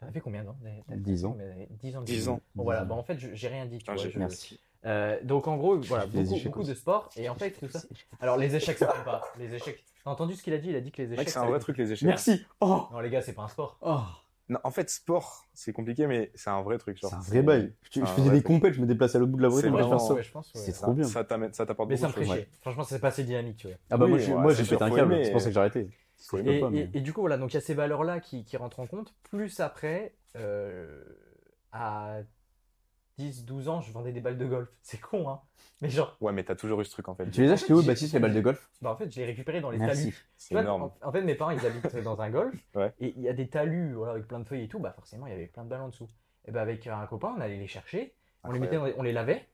[0.00, 1.36] T'as fait combien t'as- 10 ans.
[1.38, 2.00] mais 10 ans.
[2.00, 2.32] de 10 judo.
[2.32, 2.40] ans.
[2.54, 3.78] Bon, voilà, bah en fait, j'ai rien dit.
[3.78, 4.60] Tu Ah, vois, je- Merci.
[4.84, 7.10] Euh, donc en gros, voilà, fait beaucoup, beaucoup de sport.
[7.16, 7.80] Et en fait, tout ça.
[8.20, 9.22] Alors les échecs, ça compte pas.
[9.38, 9.84] Les échecs.
[10.04, 10.68] T'as entendu ce qu'il a dit?
[10.68, 11.28] Il a dit que les échecs.
[11.28, 12.06] c'est ça un vrai truc, les échecs.
[12.06, 12.44] Merci.
[12.60, 13.78] Oh, Non, les gars, c'est pas un sport.
[13.80, 14.00] oh.
[14.48, 16.98] Non, en fait, sport, c'est compliqué, mais c'est un vrai truc.
[16.98, 17.10] genre.
[17.10, 17.72] C'est un vrai bail.
[17.90, 19.48] Je, je faisais des compètes, je me déplaçais à l'autre bout de la.
[19.48, 20.14] Ouais, je pense, ça.
[20.14, 20.44] ouais, ouais.
[20.54, 21.02] C'est Ça- trop bien.
[21.04, 22.34] Ça t'amène- ça t'apporte Mais beaucoup ça de me choses.
[22.36, 22.48] chier.
[22.60, 23.76] Franchement, c'est pas assez dynamique, tu vois.
[23.90, 25.88] Ah bah Oui, moi, j'ai- pété un câble, c'est pour ça que j'ai arrêté.
[26.34, 28.44] Et, pas, mais- et- et du coup, voilà, donc il y a ces valeurs-là qui,
[28.44, 29.14] qui rentrent en compte.
[29.24, 31.04] Plus après, euh,
[31.72, 32.18] à
[33.18, 34.68] 10, 12 ans, je vendais des balles de golf.
[34.82, 35.40] C'est con, hein.
[35.82, 37.30] Mais genre, Ouais, mais t'as toujours eu ce truc en fait.
[37.30, 38.70] Tu les as achetés où, Baptiste, les balles de golf?
[38.80, 40.04] Bah, en fait, je l'ai récupéré dans les Merci.
[40.04, 40.28] talus.
[40.38, 40.84] C'est énorme.
[40.84, 42.54] En, en fait, mes parents, ils habitent dans un golf.
[42.74, 42.92] Ouais.
[42.98, 44.78] Et il y a des talus voilà, avec plein de feuilles et tout.
[44.78, 46.08] Bah, forcément, il y avait plein de balles en dessous.
[46.46, 48.14] Et bah, avec un copain, on allait les chercher.
[48.44, 49.46] On les, mettait, les- on les lavait.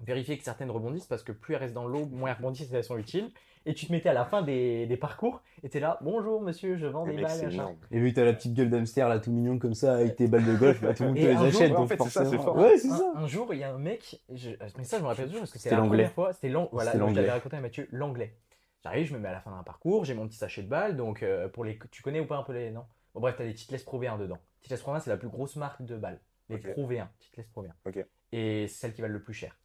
[0.00, 2.74] Vérifier que certaines rebondissent parce que plus elles restent dans l'eau, moins elles rebondissent et
[2.76, 3.30] elles sont utiles.
[3.66, 6.76] Et tu te mettais à la fin des, des parcours et t'es là, bonjour monsieur,
[6.76, 7.50] je vends des balles.
[7.90, 10.26] Et vu que t'as la petite gueule d'hamster là tout mignon comme ça avec tes
[10.28, 11.70] balles de golf, bah, tout le monde te les un jour, achète.
[11.70, 12.56] ouais, en donc fait, c'est ça, c'est forcément- fort.
[12.58, 13.12] Ouais, c'est un, ça.
[13.16, 15.52] un jour, il y a un mec, je- mais ça je me rappelle toujours parce
[15.52, 15.96] que c'était la l'anglais.
[16.04, 17.22] première fois, c'était l'ang- voilà, donc l'anglais.
[17.22, 18.36] l'avais raconté à Mathieu, l'anglais.
[18.82, 20.96] J'arrive, je me mets à la fin d'un parcours, j'ai mon petit sachet de balles,
[20.98, 22.84] donc euh, pour les, tu connais ou pas un peu les, non?
[23.14, 24.38] Bon bref, t'as des Titles Pro V1 dedans.
[24.60, 26.70] Titles Pro V1 c'est la plus grosse marque de balles, les Ok.
[26.72, 27.70] Pro V1, Titles Pro V1.
[27.86, 28.04] Ok.
[28.32, 29.56] Et c'est celle qui valent le plus cher.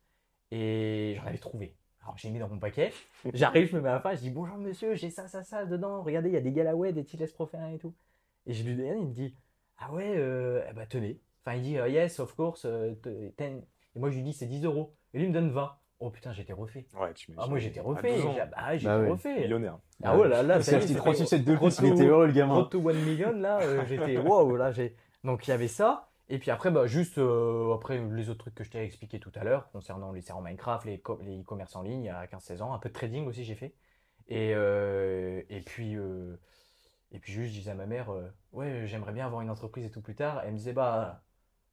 [0.52, 1.76] Et j'en avais trouvé.
[2.04, 2.92] Alors j'ai mis dans mon paquet,
[3.34, 5.66] j'arrive, je me mets à la fin, je dis bonjour monsieur, j'ai ça, ça, ça
[5.66, 7.94] dedans, regardez, il y a des Galaway, des Titles Pro V1 et tout.
[8.48, 9.36] Et je lui donne, il me dit,
[9.78, 11.20] ah ouais, euh, eh ben, tenez.
[11.46, 12.94] Enfin, il dit, euh, yes, of course, euh,
[13.38, 13.62] ten.
[13.96, 14.96] Et moi, je lui dis, c'est 10 euros.
[15.14, 15.72] Et lui, il me donne 20.
[16.00, 16.88] Oh putain, j'étais refait.
[17.00, 18.16] Ouais, tu Ah, moi, j'étais refait.
[18.16, 19.10] 12 ans, J'ai- Ah, j'étais Bah oui.
[19.10, 19.42] refait.
[19.42, 19.78] millionnaire.
[20.02, 22.56] Ah ouais, là, là, C'est c'était 367 de plus, il était heureux le gamin.
[22.56, 24.96] Road to 1 million, là, euh, j'étais wow, là, j'ai.
[25.24, 26.09] Donc, il y avait ça.
[26.30, 29.32] Et puis après, bah, juste euh, après les autres trucs que je t'ai expliqué tout
[29.36, 32.74] à l'heure, concernant les serveurs Minecraft, les co- les e-commerce en ligne à 15-16 ans,
[32.74, 33.74] un peu de trading aussi, j'ai fait.
[34.28, 35.96] Et, euh, et puis.
[35.98, 36.38] euh,
[37.12, 38.12] et puis juste, je disais à ma mère,
[38.54, 40.42] ouais, j'aimerais bien avoir une entreprise et tout plus tard.
[40.46, 41.24] Elle me disait, bah,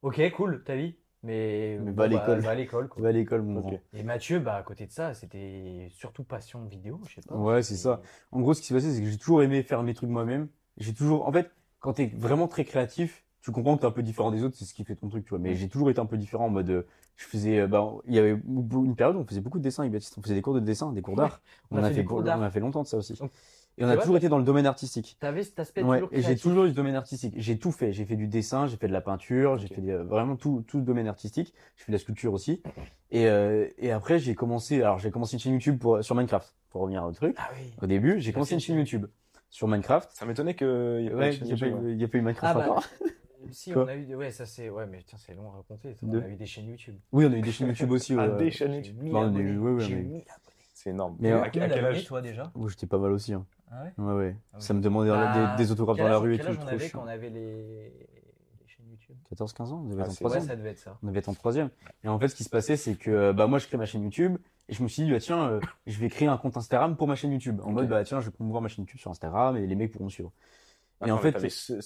[0.03, 0.97] ok, cool, ta vie.
[1.23, 2.41] Mais, Mais bon, bah, l'école.
[2.41, 3.61] va à l'école, l'école, mon Ok.
[3.61, 3.83] grand.
[3.93, 7.35] Et Mathieu, bah, à côté de ça, c'était surtout passion vidéo, je sais pas.
[7.35, 8.01] Ouais, c'est ça.
[8.31, 10.49] En gros, ce qui s'est passé, c'est que j'ai toujours aimé faire mes trucs moi-même.
[10.77, 14.03] J'ai toujours, en fait, quand t'es vraiment très créatif, tu comprends que t'es un peu
[14.03, 15.39] différent des autres, c'est ce qui fait ton truc, tu vois.
[15.39, 16.83] Mais j'ai toujours été un peu différent en mode, euh,
[17.15, 19.83] je faisais, euh, bah, il y avait une période où on faisait beaucoup de dessins
[19.83, 20.15] avec Baptiste.
[20.17, 21.39] On faisait des cours de dessin, des cours d'art.
[21.71, 23.13] on a fait cours on a fait longtemps de ça aussi.
[23.13, 23.31] Donc,
[23.77, 25.15] Et on a toujours été dans le domaine artistique.
[25.21, 27.35] T'avais cet aspect Ouais, toujours et j'ai toujours eu ce domaine artistique.
[27.37, 27.93] J'ai tout fait.
[27.93, 30.77] J'ai fait du dessin, j'ai fait de la peinture, j'ai fait des- vraiment tout, tout
[30.79, 31.53] le domaine artistique.
[31.77, 32.61] J'ai fait de la sculpture aussi.
[33.11, 36.53] Et, euh, et après, j'ai commencé, alors j'ai commencé une chaîne YouTube pour, sur Minecraft,
[36.71, 37.35] pour revenir au truc.
[37.39, 37.71] Ah oui.
[37.81, 38.77] Au début, j'ai commencé une chaîne.
[38.77, 39.05] YouTube
[39.49, 40.09] sur Minecraft.
[40.13, 42.03] Ça m'étonnait qu'il y ait pas Ouais, n'y a, ouais.
[42.03, 42.83] a pas eu Minecraft Ah bah, encore.
[43.51, 45.93] Si, on a eu, ouais, ça c'est, ouais, mais tiens, c'est long à raconter.
[45.95, 46.05] ça.
[46.05, 46.95] De- On a eu des chaînes YouTube.
[47.11, 48.13] Oui, on a eu des chaînes YouTube aussi.
[48.19, 48.37] Ah, ouais.
[48.37, 48.97] des chaînes YouTube.
[49.03, 50.25] Bah, on a eu- ouais, ouais, mais-.
[50.73, 51.15] C'est énorme.
[51.19, 53.33] Mais, à, à quel âge toi déjà Moi, j'étais pas mal aussi.
[53.33, 53.45] Hein.
[53.71, 54.35] Ah ouais Ouais, ouais.
[54.53, 54.61] Ah oui.
[54.61, 56.51] Ça me demandait Bah, des, des autographes Quel dans la rue et quel tout.
[56.53, 57.89] âge on avait quand on avait les,
[58.61, 60.43] les chaînes YouTube 14-15 ans, on devait Ah, être en c'est- Ouais, troisième.
[60.47, 60.97] ça devait être ça.
[61.03, 61.69] On devait être en troisième.
[62.03, 63.85] Et en fait, ce qui se passait, c'est que euh, bah moi, je crée ma
[63.85, 64.37] chaîne YouTube
[64.69, 67.07] et je me suis dit, bah tiens, euh, je vais créer un compte Instagram pour
[67.07, 67.59] ma chaîne YouTube.
[67.63, 69.91] En mode, bah tiens, je vais promouvoir ma chaîne YouTube sur Instagram et les mecs
[69.91, 70.31] pourront suivre.
[71.05, 71.79] Et en fait, ce-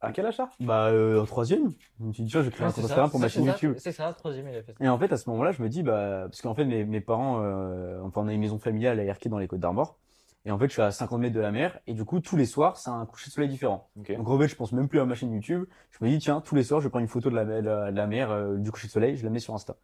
[0.00, 0.50] À quel âge ça?
[0.60, 2.84] Bah euh, en troisième, je me suis dit, tiens, je vais créer un Ouais, compte
[2.84, 3.74] Instagram pour ma chaîne ça, YouTube.
[3.78, 4.84] C'est ça, troisième, il a fait ça.
[4.84, 7.00] Et en fait, à ce moment-là, je me dis, bah, parce qu'en fait, mes, mes
[7.00, 9.98] parents, euh, enfin, on a une maison familiale à Erquy dans les Côtes d'Armor.
[10.44, 11.80] Et en fait, je suis à 50 mètres de la mer.
[11.86, 13.90] Et du coup, tous les soirs, c'est un coucher de soleil différent.
[13.98, 14.16] Ok.
[14.16, 15.64] Donc, en fait, je pense même plus à ma chaîne YouTube.
[15.90, 17.90] Je me dis, tiens, tous les soirs, je prends une photo de la, de la,
[17.90, 19.76] de la mer, euh, du coucher de soleil, je la mets sur Insta.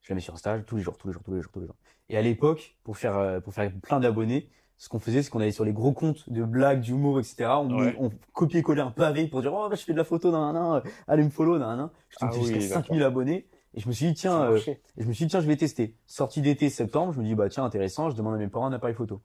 [0.00, 1.60] Je la mets sur Insta tous les jours, tous les jours, tous les jours, tous
[1.60, 1.76] les jours.
[2.08, 4.50] Et à l'époque, pour faire, euh, pour faire plein d'abonnés,
[4.82, 7.44] ce qu'on faisait, c'est qu'on allait sur les gros comptes de blagues, d'humour, etc.
[7.50, 7.94] On, Ouais.
[8.00, 10.82] on copiait-collait un pavé pour dire, oh, bah, je fais de la photo d'un nan,
[11.06, 11.90] allez me follow d'un nan.
[12.08, 12.86] Je Ah oui, jusqu'à d'accord.
[12.88, 13.46] 5000 abonnés.
[13.74, 14.58] Et je me suis dit, tiens, euh,
[14.98, 15.94] je me suis dit, tiens, je vais tester.
[16.08, 18.72] Sortie d'été, septembre, je me dis, bah, tiens, intéressant, je demande à mes parents un
[18.72, 19.20] appareil photo.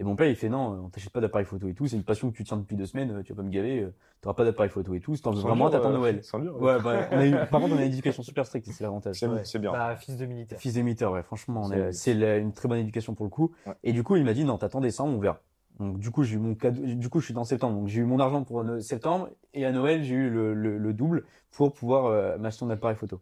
[0.00, 1.94] Et mon père, il fait, non, euh, on t'achète pas d'appareil photo et tout, c'est
[1.96, 3.94] une passion que tu tiens depuis deux semaines, euh, tu vas pas me gaver, euh,
[4.22, 6.24] t'auras pas d'appareil photo et tout, si t'en veux vraiment, t'attends euh, Noël.
[6.24, 8.66] sans dur, Ouais, bah, on a eu, par contre, on a une éducation super stricte,
[8.72, 9.16] c'est l'avantage.
[9.18, 9.44] C'est Ouais.
[9.44, 9.72] c'est bien.
[9.72, 10.58] Bah, fils de militaire.
[10.58, 13.52] Fils d'émetteur, ouais, franchement, C'est- une très bonne éducation pour le coup.
[13.66, 13.74] Ouais.
[13.84, 15.40] Et du coup, il m'a dit, non, t'attends décembre, on verra.
[15.78, 17.76] Donc, du coup, j'ai eu mon cadeau, du coup, je suis dans septembre.
[17.78, 20.92] Donc, j'ai eu mon argent pour septembre et à Noël, j'ai eu le, le, le
[20.94, 23.20] double pour pouvoir euh, m'acheter un appareil photo.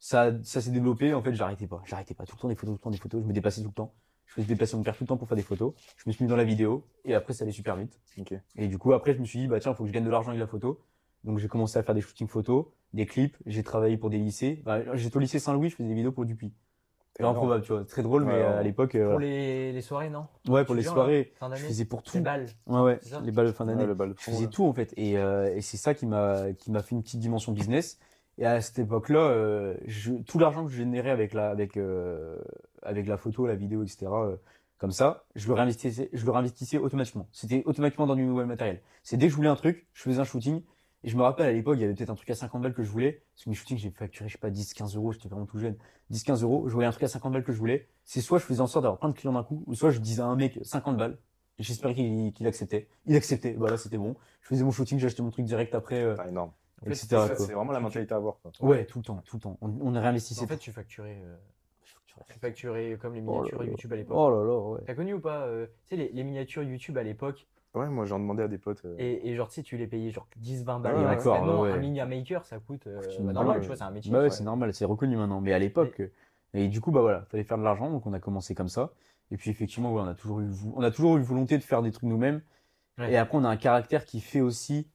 [0.00, 1.14] Ça, ça s'est développé.
[1.14, 1.82] En fait, j'arrêtais pas.
[1.84, 2.24] J'arrêtais pas.
[2.24, 3.22] Tout le temps des photos, tout le temps des photos.
[3.22, 3.92] Je me dépassais tout le temps.
[4.30, 5.74] Je faisais dépasser mon père tout le temps pour faire des photos.
[5.96, 7.98] Je me suis mis dans la vidéo et après, ça allait super vite.
[8.56, 10.10] Et du coup, après, je me suis dit, bah tiens, faut que je gagne de
[10.10, 10.80] l'argent avec la photo.
[11.24, 13.36] Donc, j'ai commencé à faire des shootings photos, des clips.
[13.46, 14.62] J'ai travaillé pour des lycées.
[14.64, 16.52] Bah, j'étais au lycée Saint-Louis, je faisais des vidéos pour Dupuis.
[17.16, 17.84] C'est improbable, tu vois.
[17.84, 18.44] Très drôle, mais Ouais, ouais.
[18.44, 19.26] à l'époque, euh, Pour voilà.
[19.26, 20.26] les, les soirées, non?
[20.48, 21.66] Ouais, pour les soirées, Fin je d'année?
[21.68, 22.16] faisais pour tout.
[22.16, 22.46] Les balles.
[22.66, 23.84] Ouais, ouais, les balles de fin d'année.
[23.84, 26.70] Ouais, de Je faisais tout en fait, et, euh, et c'est ça qui m'a qui
[26.70, 27.98] m'a fait une petite dimension business.
[28.38, 32.38] Et à cette époque-là, euh, je, tout l'argent que je générais avec la avec euh,
[32.82, 34.06] avec la photo, la vidéo, etc.
[34.12, 34.36] euh,
[34.78, 37.28] comme ça, je le réinvestissais, je le réinvestissais automatiquement.
[37.32, 38.80] C'était automatiquement dans du nouvel matériel.
[39.02, 40.62] C'est dès que je voulais un truc, je faisais un shooting.
[41.02, 42.74] Et je me rappelle à l'époque, il y avait peut-être un truc à 50 balles
[42.74, 43.22] que je voulais.
[43.34, 45.58] Parce que mes shootings, j'ai facturé, je sais pas, 10, 15 euros, j'étais vraiment tout
[45.58, 45.76] jeune.
[46.10, 47.88] 10, 15 euros, je voyais un truc à 50 balles que je voulais.
[48.04, 49.98] C'est soit je faisais en sorte d'avoir plein de clients d'un coup, ou soit je
[49.98, 51.18] disais à un mec 50 balles.
[51.58, 52.88] J'espérais qu'il qu'il acceptait.
[53.06, 54.16] Il acceptait, voilà, c'était bon.
[54.40, 56.52] Je faisais mon shooting, j'achetais mon truc direct après, euh, énorme.
[56.82, 57.34] En fait, etc.
[57.36, 58.38] c'est- vraiment la mentalité à avoir.
[58.40, 58.50] quoi.
[58.60, 59.58] Ouais, tout le temps, tout le temps.
[59.60, 60.44] On, on réinvestissait.
[60.44, 61.36] En fait, tu facturais, euh,
[62.26, 63.68] tu facturais comme les Oh là miniatures là.
[63.68, 64.16] YouTube à l'époque.
[64.18, 64.80] Oh là là, ouais.
[64.86, 68.04] T'as connu ou pas euh, Tu sais, les, les miniatures YouTube à l'époque, Ouais, moi
[68.04, 68.84] j'en demandais à des potes.
[68.84, 70.96] euh, et, et genre, tu sais, tu les payais genre 10-20 balles.
[70.96, 71.02] Ouais.
[71.04, 73.90] D'accord, maintenant, ouais, un mini maker, ça coûte euh, bah, normal, tu vois, c'est un
[73.92, 74.10] métier.
[74.10, 75.40] Bah ouais, c'est normal, c'est reconnu maintenant.
[75.40, 76.02] Mais à l'époque,
[76.52, 78.90] et du coup, bah voilà, fallait faire de l'argent, donc on a commencé comme ça.
[79.30, 81.82] Et puis effectivement, ouais, on a toujours eu, on a toujours eu volonté de faire
[81.82, 82.42] des trucs nous-mêmes.
[82.98, 83.12] Ouais.
[83.12, 84.88] Et après, on a un caractère qui fait aussi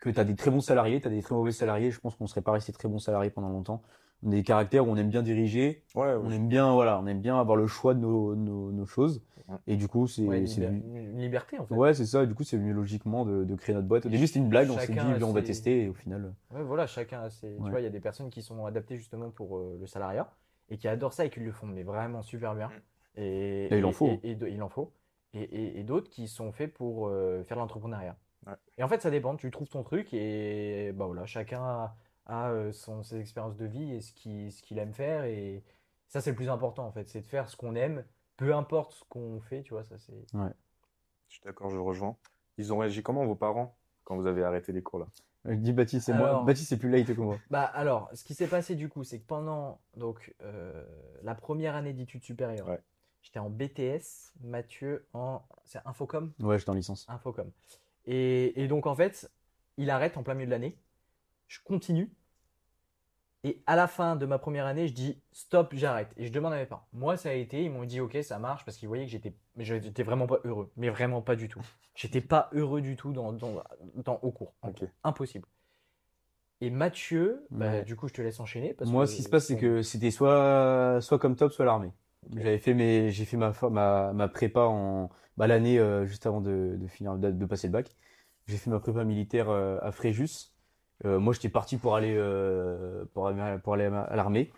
[0.00, 1.90] que tu as des très bons salariés, tu as des très mauvais salariés.
[1.90, 3.82] Je pense qu'on serait pas resté très bons salariés pendant longtemps.
[4.22, 7.06] On a des caractères où on aime bien diriger, Ouais, on aime bien, voilà, on
[7.06, 9.22] aime bien avoir le choix de nos, nos, nos choses.
[9.66, 11.74] Et du coup, c'est, Ouais, une, liberté en fait.
[11.74, 12.22] ouais, c'est ça.
[12.24, 14.04] Et du coup, c'est venu logiquement de, de créer notre boîte.
[14.06, 15.84] Au début, c'était une blague, on s'est dit, on va tester.
[15.84, 17.46] Et au final, Ouais, voilà, chacun a ses.
[17.54, 17.64] Ouais.
[17.64, 20.30] Tu vois, il y a des personnes qui sont adaptées justement pour euh, le salariat
[20.68, 22.70] et qui adorent ça et qui le font mais vraiment super bien.
[23.16, 24.06] Et, Et il en faut.
[24.08, 24.92] Et, et- et- il en faut.
[25.32, 28.16] Et, et- et d'autres qui sont faits pour euh, faire l'entrepreneuriat.
[28.48, 28.54] Ouais.
[28.78, 29.36] Et en fait, ça dépend.
[29.36, 33.66] Tu trouves ton truc et bah voilà, chacun a, a, euh, son, ses expériences de
[33.66, 35.24] vie et ce qu'il ce qu'il aime faire.
[35.24, 35.62] Et
[36.08, 38.04] ça, c'est le plus important en fait, c'est de faire ce qu'on aime,
[38.36, 39.62] peu importe ce qu'on fait.
[39.62, 40.26] Tu vois, ça c'est.
[40.32, 42.16] Je suis d'accord, je rejoins.
[42.56, 45.06] Ils ont réagi comment vos parents quand vous avez arrêté les cours là?
[45.44, 46.42] Je dis Baptiste, c'est moi.
[46.44, 47.38] Baptiste, c'est plus light que moi.
[47.50, 50.84] Bah alors, ce qui s'est passé du coup, c'est que pendant donc euh,
[51.22, 52.80] la première année d'études supérieures, Ouais.
[53.22, 57.06] j'étais en BTS, Mathieu en c'est Infocom, Ouais, j'étais en licence.
[57.08, 57.50] Infocom.
[58.08, 59.30] Et, et donc en fait,
[59.76, 60.76] il arrête en plein milieu de l'année.
[61.46, 62.10] Je continue.
[63.44, 66.12] Et à la fin de ma première année, je dis stop, j'arrête.
[66.16, 66.88] Et je demande à mes parents.
[66.92, 69.32] Moi, ça a été, ils m'ont dit ok, ça marche parce qu'ils voyaient que j'étais,
[69.58, 71.60] j'étais vraiment pas heureux, mais vraiment pas du tout.
[71.94, 73.62] J'étais pas heureux du tout dans, dans,
[73.94, 74.54] dans- au cours.
[75.04, 75.46] Impossible.
[76.60, 77.84] Et Mathieu, bah, Ouais.
[77.84, 78.74] du coup, je te laisse enchaîner.
[78.74, 81.64] Parce Moi, que ce qui se passe, c'est que c'était soit, soit comme top, soit
[81.64, 81.92] l'armée.
[82.34, 86.40] J'avais fait mes, j'ai fait ma, ma, ma prépa en, bah, l'année euh, juste avant
[86.40, 87.96] de, de finir, de, passer le bac.
[88.46, 90.52] J'ai fait ma prépa militaire euh, à Fréjus.
[91.04, 92.14] Euh, moi, j'étais parti pour aller,
[93.14, 94.50] pour, aller- à l'armée.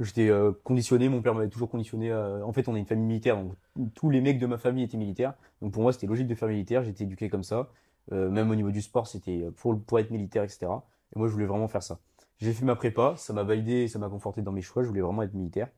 [0.00, 0.28] J'étais
[0.64, 2.12] conditionné, mon père m'avait toujours conditionné.
[2.12, 3.54] En fait, on est une famille militaire, donc
[3.94, 5.34] tous les mecs de ma famille étaient militaires.
[5.62, 6.82] Donc pour moi, c'était logique de faire militaire.
[6.82, 7.70] J'étais éduqué comme ça.
[8.10, 10.84] Même au niveau du sport, c'était pour, pour être militaire, etc.
[11.14, 12.00] Et moi, je voulais vraiment faire ça.
[12.38, 14.82] J'ai fait ma prépa, ça m'a validé, ça m'a conforté dans mes choix.
[14.82, 15.68] Je voulais vraiment être militaire.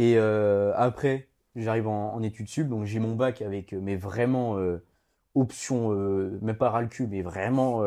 [0.00, 3.96] Et euh, après, j'arrive en, en études sup, donc j'ai mon bac avec, euh, mais
[3.96, 4.82] vraiment euh,
[5.34, 7.82] option, euh, même pas ras le cul, mais vraiment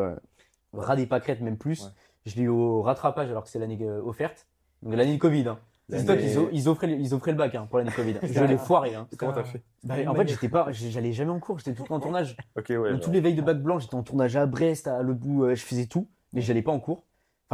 [0.73, 1.83] ras des pâquerettes, même plus.
[1.85, 1.89] Ouais.
[2.25, 4.47] Je l'ai eu au rattrapage alors que c'est l'année offerte.
[4.83, 5.47] Donc l'année de Covid.
[5.47, 5.59] Hein.
[5.89, 7.95] C'est toi L'année- qu'ils ils offraient, le- ils offraient le bac hein, pour l'année de
[7.95, 8.15] Covid.
[8.23, 8.95] Je l'ai foiré.
[8.95, 9.07] Hein.
[9.17, 9.61] Comment t'as fait?
[9.83, 12.37] Bah, en fait, j'étais pas, j'allais jamais en cours, j'étais tout le temps en tournage.
[12.57, 12.91] Ok, ouais.
[12.91, 15.49] Donc, tous les veilles de bac blanc, j'étais en tournage à Brest, à l'autre bout,
[15.49, 17.03] je faisais tout, mais j'allais pas en cours.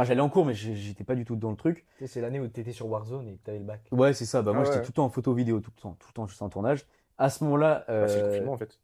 [0.00, 1.84] Enfin, j'allais en cours, mais j'étais pas du tout dans le truc.
[2.06, 3.82] C'est l'année où tu étais sur Warzone et que tu avais le bac.
[3.92, 4.40] Ouais, c'est ça.
[4.40, 6.12] Bah, moi, Ah j'étais tout le temps en photo vidéo, tout le temps, tout le
[6.14, 6.86] temps, juste en tournage.
[7.18, 8.80] À ce moment-là, Bah, c'est le euh, confinement en fait.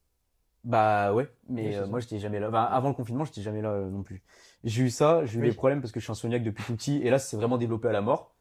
[0.62, 2.48] bah ouais, mais euh, moi, j'étais jamais là.
[2.48, 4.22] Enfin, avant le confinement, j'étais jamais là euh, non plus.
[4.62, 5.48] J'ai eu ça, j'ai eu Oui.
[5.48, 7.88] des problèmes parce que je suis insomniaque depuis tout petit, et là, c'est vraiment développé
[7.88, 8.34] à la mort.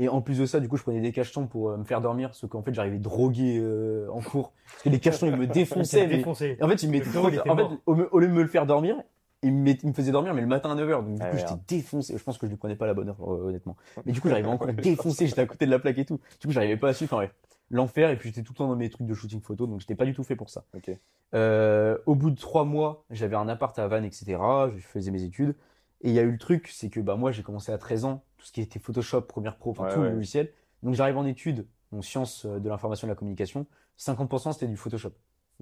[0.00, 2.00] Et en plus de ça, du coup, je prenais des cachetons pour euh, me faire
[2.02, 4.52] dormir, parce qu'en fait, j'arrivais drogué euh, en cours.
[4.70, 6.06] Parce que les cachetons, ils me défonçaient.
[6.06, 6.56] mais- défoncé.
[6.60, 7.28] Et en fait, il me trop.
[7.28, 8.96] était En fait, me- au lieu de me le faire dormir,
[9.42, 11.04] il me, met- il me faisait dormir, mais le matin à 9h.
[11.04, 11.62] Donc, du Ah, coup, j'étais merde.
[11.68, 12.16] défoncé.
[12.18, 13.76] Je pense que je lui prenais pas la bonne heure, euh, honnêtement.
[14.04, 15.26] Mais du coup, j'arrivais encore défoncé.
[15.26, 16.20] J'étais à côté de la plaque et tout.
[16.40, 17.12] Du coup, j'arrivais pas à suivre.
[17.14, 17.34] Enfin, bref.
[17.70, 18.10] L'enfer.
[18.10, 19.66] Et puis, j'étais tout le temps dans mes trucs de shooting photo.
[19.66, 20.64] Donc, j'étais pas du tout fait pour ça.
[21.34, 24.38] Euh, au bout de trois mois, j'avais un appart à Vannes, etc.
[24.74, 25.54] Je faisais mes études.
[26.00, 28.04] Et il y a eu le truc, c'est que bah, moi, j'ai commencé à 13
[28.04, 30.08] ans, tout ce qui était Photoshop, Premiere Pro, enfin Ouais, tout ouais.
[30.10, 30.52] le logiciel.
[30.84, 33.66] Donc j'arrive en études, en sciences euh, de l'information et de la communication.
[33.98, 35.10] 50% c'était du Photoshop,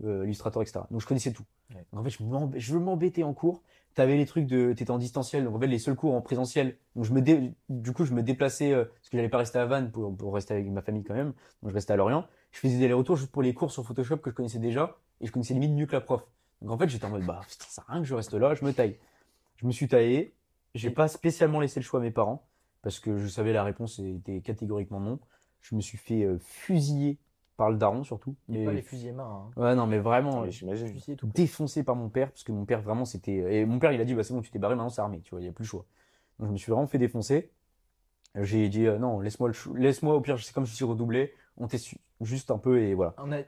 [0.04, 0.80] euh, Illustrator, etc.
[0.90, 1.44] Donc je connaissais tout.
[1.74, 1.84] Ouais.
[1.92, 3.62] Donc, en fait, je m'emb- je m'embêtais en cours.
[3.94, 6.76] T'avais les trucs de, t'étais en distanciel, donc en fait les seuls cours en présentiel.
[6.96, 9.58] Donc je me dé- du coup je me déplaçais euh, parce que j'allais pas rester
[9.58, 11.32] à Vannes pour, pour rester avec ma famille quand même.
[11.62, 12.26] Donc je restais à Lorient.
[12.52, 15.26] Je faisais des allers-retours juste pour les cours sur Photoshop que je connaissais déjà et
[15.26, 16.22] je connaissais limite mieux que la prof.
[16.60, 18.34] Donc en fait j'étais en mode bah putain, ça sert à rien que je reste
[18.34, 18.98] là, je me taille.
[19.56, 20.34] Je me suis taillé.
[20.74, 22.46] J'ai pas spécialement laissé le choix à mes parents
[22.82, 25.18] parce que je savais la réponse était catégoriquement non.
[25.62, 27.16] Je me suis fait euh, fusiller
[27.56, 28.34] par le daron surtout.
[28.52, 29.50] Et pas les fusils mains.
[29.56, 29.60] Hein.
[29.60, 30.42] Ouais non mais vraiment.
[30.42, 30.94] Ouais, J'imagine.
[31.34, 34.04] Défoncé par mon père parce que mon père vraiment c'était et mon père il a
[34.04, 35.52] dit bah c'est bon tu t'es barré maintenant c'est armé tu vois il y a
[35.52, 35.84] plus le choix
[36.38, 37.50] donc je me suis vraiment fait défoncer
[38.34, 41.32] j'ai dit euh, non laisse-moi le chou- laisse-moi au pire c'est comme je suis redoublé
[41.56, 43.42] on teste juste un peu et voilà On a, a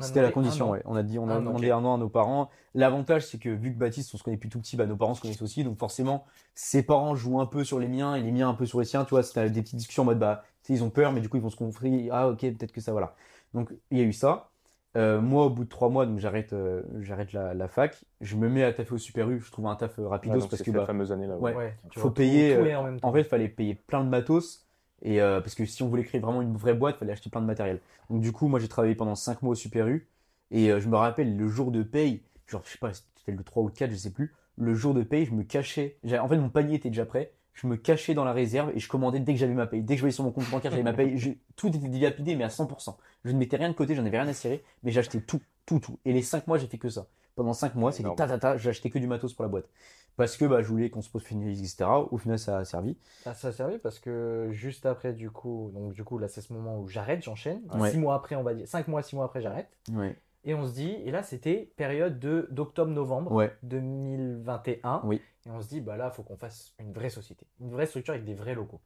[0.00, 1.98] c'était la condition ouais on a dit on a Un an, demandé un an à
[1.98, 4.86] nos parents l'avantage c'est que vu que Baptiste on se connaît depuis tout petit bah
[4.86, 8.14] nos parents se connaissent aussi donc forcément ses parents jouent un peu sur les miens
[8.14, 10.06] et les miens un peu sur les siens tu vois c'était des petites discussions en
[10.06, 12.28] mode bah tu sais, ils ont peur mais du coup ils vont se confrer ah
[12.28, 13.16] ok peut-être que ça voilà
[13.54, 14.50] donc il y a eu ça
[14.96, 18.04] euh, moi, au bout de trois mois, donc j'arrête, euh, j'arrête la, la fac.
[18.20, 19.40] Je me mets à taffer au Super U.
[19.40, 21.38] Je trouve un taf euh, Ouais, rapidos parce c'est que la bah, fameuse année là.
[21.38, 21.52] ouais.
[21.52, 23.08] Ouais, tu faut payer, tout en même temps.
[23.08, 24.66] en fait, il fallait payer plein de matos.
[25.02, 27.30] Et euh, parce que si on voulait créer vraiment une vraie boîte, il fallait acheter
[27.30, 27.80] plein de matériel.
[28.10, 30.08] Donc du coup, moi, j'ai travaillé pendant cinq mois au Super U.
[30.50, 33.44] Et euh, je me rappelle le jour de paye, genre je sais pas, c'était le
[33.44, 34.34] 3 ou le 4, je sais plus.
[34.56, 35.98] Le jour de paye, je me cachais.
[36.04, 37.32] J'ai- En fait, mon panier était déjà prêt.
[37.60, 39.82] Je me cachais dans la réserve et je commandais dès que j'avais ma paye.
[39.82, 41.18] Dès que je voyais sur mon compte bancaire, j'avais ma paye.
[41.18, 42.96] Je- Tout était dilapidé, mais à 100%.
[43.24, 45.80] Je ne mettais rien de côté, j'en avais rien à cirer, mais j'achetais tout, tout,
[45.80, 45.98] tout.
[46.04, 47.06] Et les 5 mois, j'ai fait que ça.
[47.34, 49.68] Pendant 5 mois, c'était ta ta ta, j'achetais que du matos pour la boîte.
[50.16, 51.88] Parce que bah, je voulais qu'on se pose finalise, etc.
[52.10, 52.96] Au final, ça a servi.
[53.26, 56.40] Ah, ça a servi parce que juste après, du coup, donc du coup, là, c'est
[56.40, 57.60] ce moment où j'arrête, j'enchaîne.
[57.74, 57.90] Ouais.
[57.90, 59.68] Six mois après, on va dire, cinq mois, six mois après, j'arrête.
[59.92, 60.16] Ouais.
[60.48, 63.54] Et on se dit, et là, c'était période de d'octobre-novembre Ouais.
[63.64, 65.02] 2021.
[65.04, 65.20] Oui.
[65.46, 68.14] Et on se dit, bah là, faut qu'on fasse une vraie société, une vraie structure
[68.14, 68.80] avec des vrais locaux.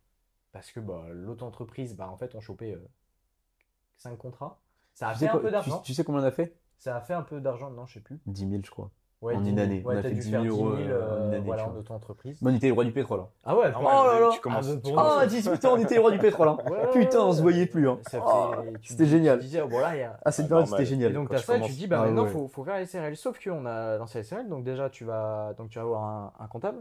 [0.51, 2.77] Parce que bah, l'autre entreprise, bah, en fait, on chopait
[3.97, 4.61] 5 contrats.
[4.93, 5.81] Ça a Tu fait un quoi- peu tu, d'argent.
[5.83, 6.59] tu sais combien on a fait?
[6.79, 8.21] Ça a fait un peu d'argent, non, je sais plus.
[8.27, 8.91] 10 000, je crois.
[9.23, 9.67] Ouais, En 10 une 000.
[9.69, 9.83] année.
[9.85, 11.43] Ouais, On a fait dû 10 faire 000 10 000 euros, euh, en une année,
[11.47, 12.39] voilà, en auto-entreprise.
[12.43, 13.21] Mais on était les rois du pétrole.
[13.21, 13.29] hein.
[13.45, 16.11] Ah ouais, oh là là, tu commences- ah, Oh, 18 ans, on était les rois
[16.11, 16.49] du pétrole.
[16.49, 16.59] Hein.
[16.71, 17.89] Ouais, Putain, on se voyait plus.
[17.89, 17.99] Hein.
[18.21, 18.51] Oh,
[18.83, 19.39] c'était génial.
[19.39, 20.19] Tu disais, oh, bon là, il y a.
[20.25, 21.13] Ah, cette Ah, période, c'était Et génial.
[21.13, 22.31] donc Quand t'as tu ça, et commences- tu dis, bah Ah, maintenant, ouais.
[22.31, 23.17] faut, faut faire les SRL.
[23.17, 26.33] Sauf qu'on a lancé les SRL, donc déjà, tu vas, donc tu vas avoir un,
[26.41, 26.79] un comptable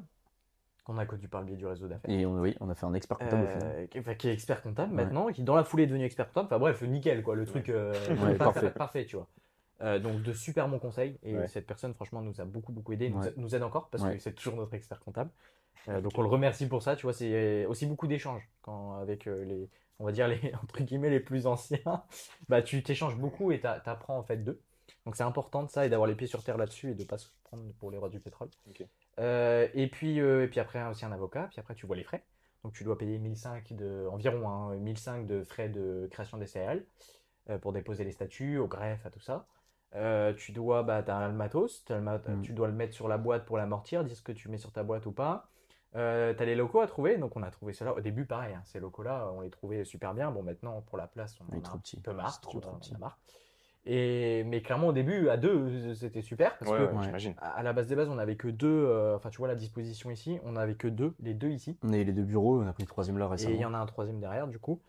[0.84, 2.10] qu'on a connu par le biais du réseau d'affaires.
[2.10, 3.72] Et on, oui, on a fait un expert comptable au final.
[3.76, 5.04] Euh, qui, enfin, qui est expert comptable Ouais.
[5.04, 6.48] maintenant, qui dans la foulée est devenu expert comptable.
[6.48, 8.70] Enfin bref, nickel quoi, le truc euh, Ouais, parfait, parfait.
[8.72, 9.28] parfait, tu vois.
[9.82, 11.48] Euh, donc de super bons conseils et Ouais.
[11.48, 13.34] cette personne franchement nous a beaucoup beaucoup aidé, nous, Ouais.
[13.38, 14.16] nous aide encore parce Ouais.
[14.16, 15.32] que c'est toujours notre expert comptable.
[15.90, 19.28] Euh, donc on le remercie pour ça, tu vois, c'est aussi beaucoup d'échanges quand avec
[19.28, 19.70] euh, les,
[20.00, 22.04] on va dire les entre guillemets les plus anciens,
[22.50, 24.62] bah tu t'échanges beaucoup et t'a- t'apprends en fait d'eux.
[25.06, 27.18] Donc c'est important de ça et d'avoir les pieds sur terre là-dessus et de pas
[27.18, 28.50] se prendre pour les rois du pétrole.
[29.18, 32.24] Et puis et puis après aussi un avocat, puis après tu vois les frais.
[32.64, 36.46] Donc tu dois payer 1005 de environ hein, 1005 de frais de création des
[37.50, 39.48] euh, pour déposer les statuts, au greffe, à tout ça.
[39.96, 42.42] Euh, tu dois, bah, t'as le matos, t'as le mat- Mm.
[42.42, 44.72] tu dois le mettre sur la boîte pour l'amortir, dire ce que tu mets sur
[44.72, 45.50] ta boîte ou pas.
[45.96, 47.94] Euh, t'as les locaux à trouver, donc on a trouvé cela.
[47.94, 50.32] Au début, pareil, hein, ces locaux-là, on les trouvait super bien.
[50.32, 51.98] Bon, maintenant, pour la place, on en a trop un petit.
[52.00, 52.96] peu trop, tu trop petit.
[52.98, 53.18] marre.
[53.86, 57.34] Et, mais clairement, au début, à deux, c'était super parce Ouais, que ouais, j'imagine.
[57.42, 58.68] à la base des bases, on n'avait que deux.
[58.68, 61.76] euh, Enfin, tu vois la disposition ici, on n'avait que deux, les deux ici.
[61.84, 63.56] On a eu les deux bureaux, on a pris le troisième là Et récemment.
[63.56, 64.80] il y en a un troisième derrière, du coup.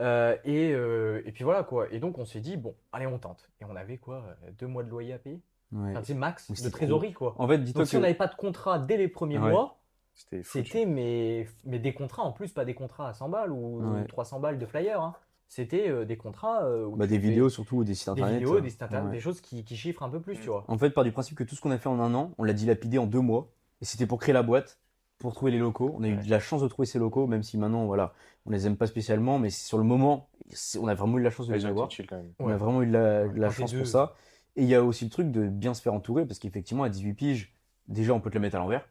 [0.00, 1.86] Euh, et, euh, et puis voilà, quoi.
[1.92, 3.48] Et donc, on s'est dit, bon, allez, on tente.
[3.60, 4.24] Et on avait quoi
[4.58, 5.40] Deux mois de loyer à payer
[5.72, 5.96] Ouais.
[5.96, 7.36] Enfin, max de trésorerie, quoi.
[7.38, 9.78] En fait, dis-toi Donc, si que on n'avait pas de contrat dès les premiers mois,
[10.12, 13.80] C'était c'était mais, mais des contrats en plus, pas des contrats à 100 balles ou
[13.94, 14.04] Ouais.
[14.08, 15.00] 300 balles de flyer.
[15.00, 15.14] hein.
[15.52, 18.34] C'était euh, des contrats euh, où bah, des vidéos surtout ou des sites des internet.
[18.38, 19.16] vidéos, euh, des sites internet, ouais.
[19.16, 20.40] des choses qui, qui chiffrent un peu plus, Mm.
[20.42, 20.64] tu vois.
[20.68, 22.44] En fait, par du principe que tout ce qu'on a fait en un an, on
[22.44, 23.50] l'a dilapidé en deux mois.
[23.80, 24.78] Et c'était pour créer la boîte,
[25.18, 25.92] pour trouver les locaux.
[25.98, 28.14] On a eu de la chance de trouver ces locaux, même si maintenant, voilà,
[28.46, 29.40] on les aime pas spécialement.
[29.40, 30.28] Mais sur le moment,
[30.78, 31.86] on a vraiment eu la chance de Ouais, les avoir.
[31.86, 32.32] été chill quand même.
[32.38, 32.52] On Ouais.
[32.52, 34.14] a vraiment eu de la, de chance pour ça.
[34.54, 36.88] Et il y a aussi le truc de bien se faire entourer, parce qu'effectivement, à
[36.90, 37.52] 18 piges,
[37.88, 38.86] déjà, on peut te la mettre à l'envers.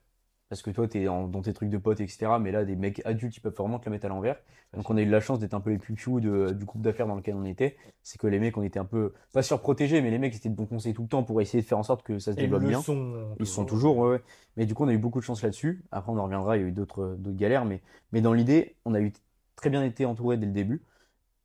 [0.50, 2.40] Parce que toi, t'es en- dans tes trucs de potes, etc.
[2.40, 4.38] Mais là, des mecs adultes, ils peuvent vraiment te la mettre à l'envers.
[4.74, 7.16] Donc, on a eu la chance d'être un peu les de, du groupe d'affaires dans
[7.16, 7.78] lequel on était.
[8.04, 10.56] C'est que les mecs, on était un peu, pas surprotégés, mais les mecs étaient de
[10.56, 12.42] bons conseils tout le temps pour essayer de faire en sorte que ça se Et
[12.42, 12.82] développe bien.
[12.82, 14.22] sont Ils sont toujours, ouais, ouais.
[14.58, 15.84] Mais du coup, on a eu beaucoup de chance là-dessus.
[15.92, 17.66] Après, on en reviendra, il y a eu d'autres d'autres galères.
[17.66, 17.82] Mais,
[18.12, 19.14] mais dans l'idée, on a eu
[19.56, 20.82] très bien été entouré dès le début.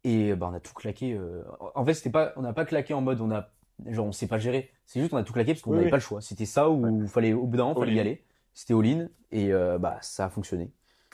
[0.04, 1.14] Et bah, on a tout claqué.
[1.14, 1.42] euh,
[1.74, 3.50] En fait, c'était pas, on n'a pas claqué en mode on a,
[3.88, 4.70] genre, on sait pas gérer.
[4.86, 5.90] C'est juste on a tout claqué parce qu'on n'avait oui.
[5.90, 6.20] pas le choix.
[6.20, 8.22] C'était ça où il fallait, au bout d'un moment, fallait y aller.
[8.54, 9.08] C'était all-in.
[9.32, 10.70] Et euh, bah, ça a fonctionné.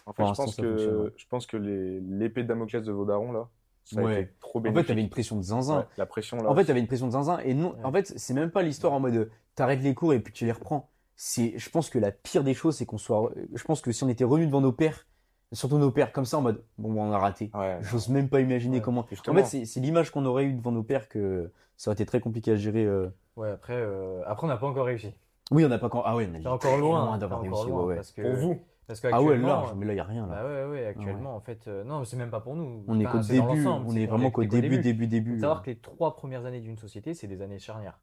[0.07, 1.13] En fait, je pense que, ouais.
[1.17, 3.49] je pense que les- l'épée de Damoclès de Vaudaron, là,
[3.85, 4.23] ça a Ouais.
[4.23, 4.89] été trop En fait, bénéfique.
[4.89, 5.79] t'avais une pression de zinzin.
[5.81, 6.51] Ouais, la pression, là.
[6.51, 7.39] En fait, t'avais une pression de zinzin.
[7.41, 7.85] Et non, Ouais.
[7.85, 10.45] en fait, c'est même pas l'histoire en mode euh, t'arrêtes les cours et puis tu
[10.47, 10.91] les reprends.
[11.17, 13.31] C'est, je pense que la pire des choses, c'est qu'on soit.
[13.53, 15.07] Je pense que si on était revenu devant nos pères,
[15.53, 17.51] surtout nos pères, comme ça, en mode bon, on a raté.
[17.55, 18.83] Ouais, J'ose même pas imaginer Ouais.
[18.83, 19.07] comment.
[19.29, 22.07] En fait, c'est c'est l'image qu'on aurait eue devant nos pères que ça aurait été
[22.07, 22.85] très compliqué à gérer.
[22.87, 23.09] euh.
[23.37, 25.13] Ouais, après, euh, après on n'a pas encore réussi.
[25.51, 26.05] Oui, on n'a pas encore.
[26.07, 27.67] Ah ouais, on dit encore loin, d'avoir réussi.
[27.67, 27.95] loin, ouais, ouais.
[27.97, 28.61] parce que, pour vous.
[28.87, 30.27] parce Ah ouais, large, mais là, il n'y a rien.
[30.27, 30.43] Là.
[30.43, 32.85] Bah ouais, ouais, actuellement, en fait, euh, non, c'est même pas pour nous.
[32.87, 33.67] on est Enfin, qu'au c'est dans début.
[33.67, 35.35] On est vraiment qu'au qu'au début, début, début.
[35.35, 37.99] Faut savoir que les trois premières années d'une société, c'est des années charnières.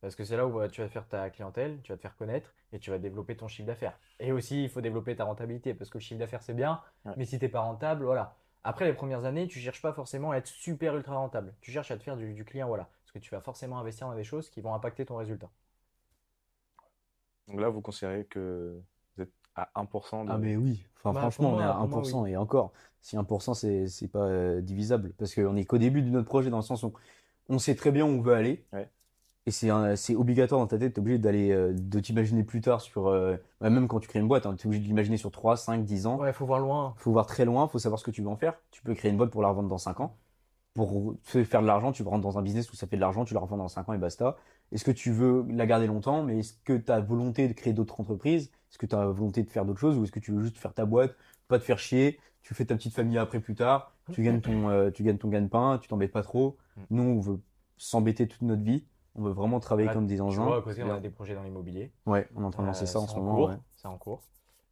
[0.00, 2.16] Parce que c'est là où euh, tu vas faire ta clientèle, tu vas te faire
[2.16, 3.98] connaître et tu vas développer ton chiffre d'affaires.
[4.20, 6.80] Et aussi, il faut développer ta rentabilité parce que le chiffre d'affaires, c'est bien,
[7.16, 8.36] mais si t'es pas rentable, voilà.
[8.62, 11.52] Après les premières années, tu cherches pas forcément à être super ultra rentable.
[11.60, 12.88] Tu cherches à te faire du, du client, voilà.
[13.02, 15.48] Parce que tu vas forcément investir dans des choses qui vont impacter ton résultat.
[17.48, 18.78] Donc là, vous considérez que
[19.16, 20.30] vous êtes à 1% de...
[20.30, 23.16] Ah mais oui, enfin Bah, franchement on est à pour moi, 1% et encore, si
[23.16, 26.58] 1% c'est c'est pas euh, divisable parce qu'on est qu'au début de notre projet dans
[26.58, 26.92] le sens où
[27.48, 28.88] on sait très bien où on veut aller Ouais.
[29.46, 32.60] et c'est un- c'est obligatoire dans ta tête, t'es obligé d'aller euh, de t'imaginer plus
[32.60, 35.16] tard sur euh, bah, même quand tu crées une boîte, hein, t'es obligé de l'imaginer
[35.16, 36.18] sur 3, 5, 10 ans.
[36.18, 36.94] Ouais, faut voir loin.
[36.98, 38.54] Faut voir très loin, faut savoir ce que tu veux en faire.
[38.70, 40.14] Tu peux créer une boîte pour la revendre dans 5 ans.
[40.86, 43.34] Pour faire de l'argent, tu rentres dans un business où ça fait de l'argent, tu
[43.34, 44.36] la revends dans 5 ans et basta.
[44.72, 47.72] Est-ce que tu veux la garder longtemps, mais est-ce que tu as volonté de créer
[47.72, 50.30] d'autres entreprises Est-ce que tu as volonté de faire d'autres choses ou est-ce que tu
[50.32, 51.14] veux juste faire ta boîte,
[51.48, 54.68] pas te faire chier, tu fais ta petite famille après plus tard, tu gagnes ton,
[54.68, 56.56] euh, tu gagnes ton gagne-pain, tu t'embêtes pas trop.
[56.76, 56.80] Mm.
[56.90, 57.40] Nous, on veut
[57.76, 58.84] s'embêter toute notre vie.
[59.14, 60.44] On veut vraiment travailler Là, comme des engins.
[60.44, 61.90] vois, à côté, on a des projets dans l'immobilier.
[62.06, 63.46] Ouais, on est en train de lancer Euh, ça en ce en moment.
[63.46, 63.56] ouais.
[63.76, 64.22] C'est en cours.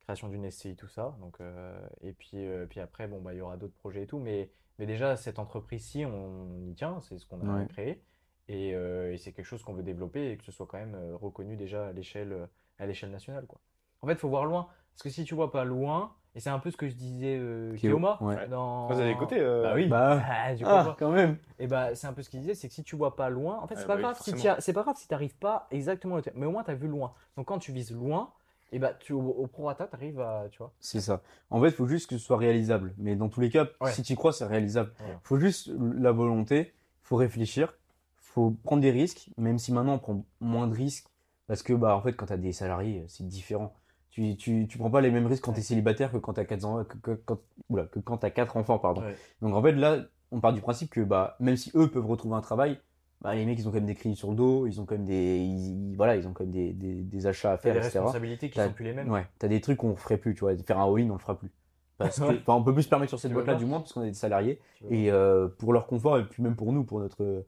[0.04, 1.16] Création d'une SCI, tout ça.
[1.20, 4.06] Donc, euh, et puis, euh, puis après, bon, bah, il y aura d'autres projets et
[4.06, 4.20] tout.
[4.20, 7.00] Mais, mais déjà, cette entreprise-ci, on y tient.
[7.02, 7.66] C'est ce qu'on a Ouais.
[7.66, 8.02] créé.
[8.48, 10.94] Et, euh, et c'est quelque chose qu'on veut développer et que ce soit quand même
[10.94, 12.46] euh, reconnu déjà à l'échelle euh,
[12.78, 13.58] à l'échelle nationale, quoi.
[14.02, 14.68] En fait, il faut voir loin.
[14.94, 17.38] Parce que si tu vois pas loin, et c'est un peu ce que je disais
[17.38, 17.72] euh,
[18.20, 18.48] ouais.
[18.48, 18.88] dans...
[18.88, 19.86] Vous avez écouté euh, Bah oui.
[19.88, 21.38] Bah, Ah, du coup, ah, quand même.
[21.58, 23.58] Et bah, c'est un peu ce qu'il disait, c'est que si tu vois pas loin,
[23.58, 24.40] en fait, c'est Ah pas bah oui, grave si forcément.
[24.42, 26.74] t'y a- c'est pas grave si t'arrives pas exactement à hauteur, mais au moins t'as
[26.74, 27.14] vu loin.
[27.36, 28.32] Donc quand tu vises loin,
[28.72, 30.72] et bah tu au, au prorata t'arrives à, tu vois.
[30.80, 31.22] C'est ça.
[31.50, 32.94] En fait, il faut juste que ce soit réalisable.
[32.98, 33.92] Mais dans tous les cas, Ouais.
[33.92, 34.92] si tu crois, c'est réalisable.
[35.00, 37.74] Il faut juste la volonté, il faut réfléchir,
[38.18, 41.06] il faut prendre des risques, même si maintenant on prend moins de risques.
[41.46, 43.72] Parce que, bah, en fait, quand tu as des salariés, c'est différent.
[44.10, 45.64] Tu, tu, tu prends pas les mêmes risques quand tu es Ouais.
[45.66, 47.38] célibataire que quand tu as 4 ans, que, que- quand,
[47.68, 49.02] oula, que quand t'as quatre enfants, pardon.
[49.02, 49.14] Ouais.
[49.42, 49.98] Donc, en fait, là,
[50.32, 52.80] on part du principe que, bah, même si eux peuvent retrouver un travail,
[53.22, 54.94] bah, les mecs, ils ont quand même des crédits sur le dos, ils ont quand
[54.96, 57.62] même des, ils- ils- voilà, ils ont quand même des, des, des achats à T'as
[57.62, 57.98] faire, des etc.
[57.98, 59.10] responsabilités qui T'as- sont plus les mêmes.
[59.10, 60.56] Ouais, t'as des trucs qu'on ferait plus, tu vois.
[60.58, 61.50] Faire un all-in, on le fera plus.
[61.98, 62.42] Parce que, Ouais.
[62.46, 64.60] on peut plus se permettre sur cette boîte-là, du moins, parce qu'on a des salariés.
[64.90, 67.22] Et euh, pour leur confort, et puis même pour nous, pour notre.
[67.24, 67.42] euh,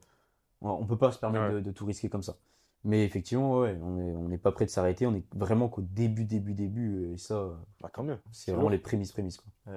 [0.61, 1.53] on peut pas se permettre Ouais.
[1.53, 2.35] de, de tout risquer comme ça.
[2.83, 5.05] Mais effectivement, ouais, on est, on n'est pas prêt de s'arrêter.
[5.05, 6.95] On est vraiment qu'au début, début, début.
[6.95, 7.91] euh, Et ça, euh, Bah,
[8.31, 9.73] c'est vraiment les prémices, prémices, quoi.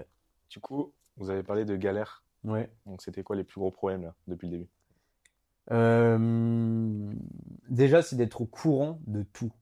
[0.49, 2.23] Du coup, vous avez parlé de galères.
[2.45, 2.71] Ouais.
[2.87, 4.69] Donc, c'était quoi les plus gros problèmes, là, depuis le début?
[5.71, 7.13] Euh,
[7.69, 9.53] déjà, c'est d'être au courant de tout.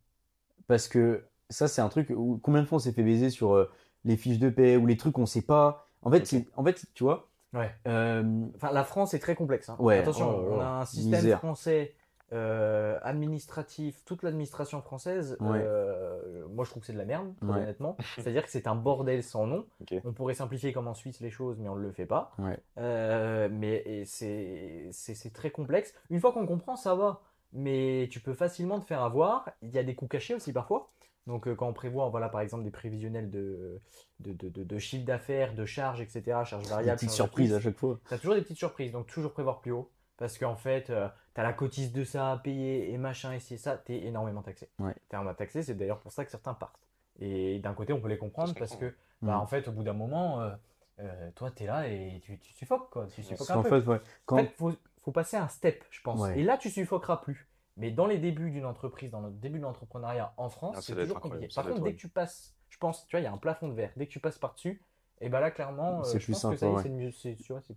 [0.67, 3.55] Parce que ça, c'est un truc où combien de fois on s'est fait baiser sur
[3.55, 3.71] euh,
[4.05, 5.87] les fiches de paie ou les trucs qu'on sait pas?
[6.03, 7.71] En fait, en fait, tu vois, Ouais.
[7.89, 9.69] euh, Enfin, la France est très complexe.
[9.69, 9.77] hein.
[9.81, 9.99] Ouais.
[9.99, 11.39] Attention, Oh on a un système Misère.
[11.39, 11.95] français
[12.33, 15.61] euh, administratif, toute l'administration française, Ouais.
[15.63, 17.59] euh, moi je trouve que c'est de la merde, très Ouais.
[17.63, 17.97] honnêtement.
[18.17, 19.67] C'est-à-dire que c'est un bordel sans nom.
[20.05, 22.33] On pourrait simplifier comme en Suisse les choses, mais on ne le fait pas.
[22.39, 22.59] Ouais.
[22.79, 25.95] Euh, mais c'est très complexe.
[26.11, 27.21] Une fois qu'on comprend, ça va.
[27.53, 29.51] Mais tu peux facilement te faire avoir.
[29.63, 30.89] Il y a des coûts cachés aussi parfois.
[31.27, 33.81] Donc quand on prévoit, voilà, par exemple, des prévisionnels de,
[34.21, 37.53] de, de, de- de chiffre d'affaires, de charges, etc., charges Des variables, petites charges surprises
[37.55, 37.99] à chaque fois.
[38.09, 39.91] T'as toujours des petites surprises, donc toujours prévoir plus haut.
[40.17, 40.93] Parce qu'en fait, tu
[41.35, 44.69] t'as la cotise de ça à payer et machin, et c'est ça, t'es énormément taxé.
[44.79, 44.95] Ouais.
[45.09, 46.79] T'es énormément taxé, c'est d'ailleurs pour ça que certains partent.
[47.21, 48.97] Et d'un côté, on peut les comprendre parce que, comprend.
[49.23, 49.41] bah, Mm.
[49.41, 50.51] en fait, au bout d'un moment, euh,
[51.01, 53.07] euh, toi, t'es là et tu, tu suffoques, quoi.
[53.09, 53.81] Tu suffoques un peu.
[53.81, 54.73] fait, ouais, En fait, faut,
[55.03, 56.21] faut passer un step, je pense.
[56.21, 56.39] Ouais.
[56.39, 57.47] Et là, tu suffoqueras plus.
[57.77, 60.95] Mais dans les débuts d'une entreprise, dans le début de l'entrepreneuriat en France, Ah, c'est
[60.95, 61.49] toujours compliqué.
[61.55, 63.69] Par contre, dès que tu passes, je pense, tu vois, il y a un plafond
[63.69, 63.93] de verre.
[63.97, 64.83] Dès que tu passes par-dessus,
[65.21, 66.57] et ben là, clairement, euh, C'est plus simple.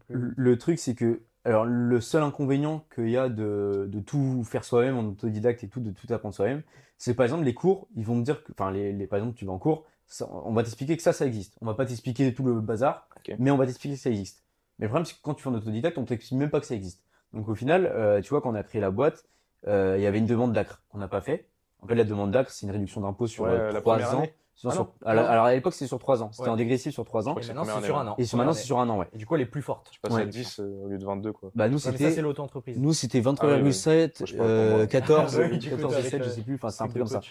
[0.10, 4.64] Le truc, c'est que, alors, le seul inconvénient qu'il y a de, de tout faire
[4.64, 6.62] soi-même, en autodidacte et tout, de tout apprendre soi-même,
[6.98, 9.36] c'est par exemple les cours, ils vont te dire que, enfin, les, les, par exemple,
[9.36, 11.58] tu vas en cours, ça- on va t'expliquer que ça, ça existe.
[11.62, 13.08] On va pas t'expliquer tout le bazar,
[13.40, 14.44] mais on va t'expliquer que ça existe.
[14.80, 16.66] Mais le problème, c'est que quand tu fais en autodidacte, on t'explique même pas que
[16.66, 17.04] ça existe.
[17.34, 19.26] Donc, au final, euh, tu vois, quand on a créé la boîte,
[19.68, 21.50] euh, il y avait une demande d'ACRE qu'on n'a pas fait.
[21.82, 23.82] En fait, la demande d'ACRE, c'est une réduction d'impôt sur Ouais, euh, la
[24.14, 24.20] ans.
[24.20, 24.34] année.
[24.56, 26.30] Sur- Ah sur- alors, à l'époque, c'était sur trois ans.
[26.32, 26.50] C'était Ouais.
[26.50, 27.32] en dégressif sur trois ans.
[27.32, 28.16] crois Et maintenant, c'est sur un an.
[28.18, 29.08] Et sur- maintenant, c'est sur un an, ouais.
[29.14, 29.90] Et du coup, elle est plus forte.
[29.92, 30.22] Je passe Ouais.
[30.22, 31.50] à 10 euh, au lieu de 22, quoi.
[31.56, 32.78] Bah, nous, c'était, c'est l'auto-entreprise.
[32.80, 34.38] nous, c'était Ah oui, 23,7, oui.
[34.40, 34.88] Euh, moi.
[34.88, 36.56] 14, Ah oui, du coup, 14 et avec, 7, je euh, sais plus.
[36.56, 37.22] Enfin, c'est un Truc peu comme ça.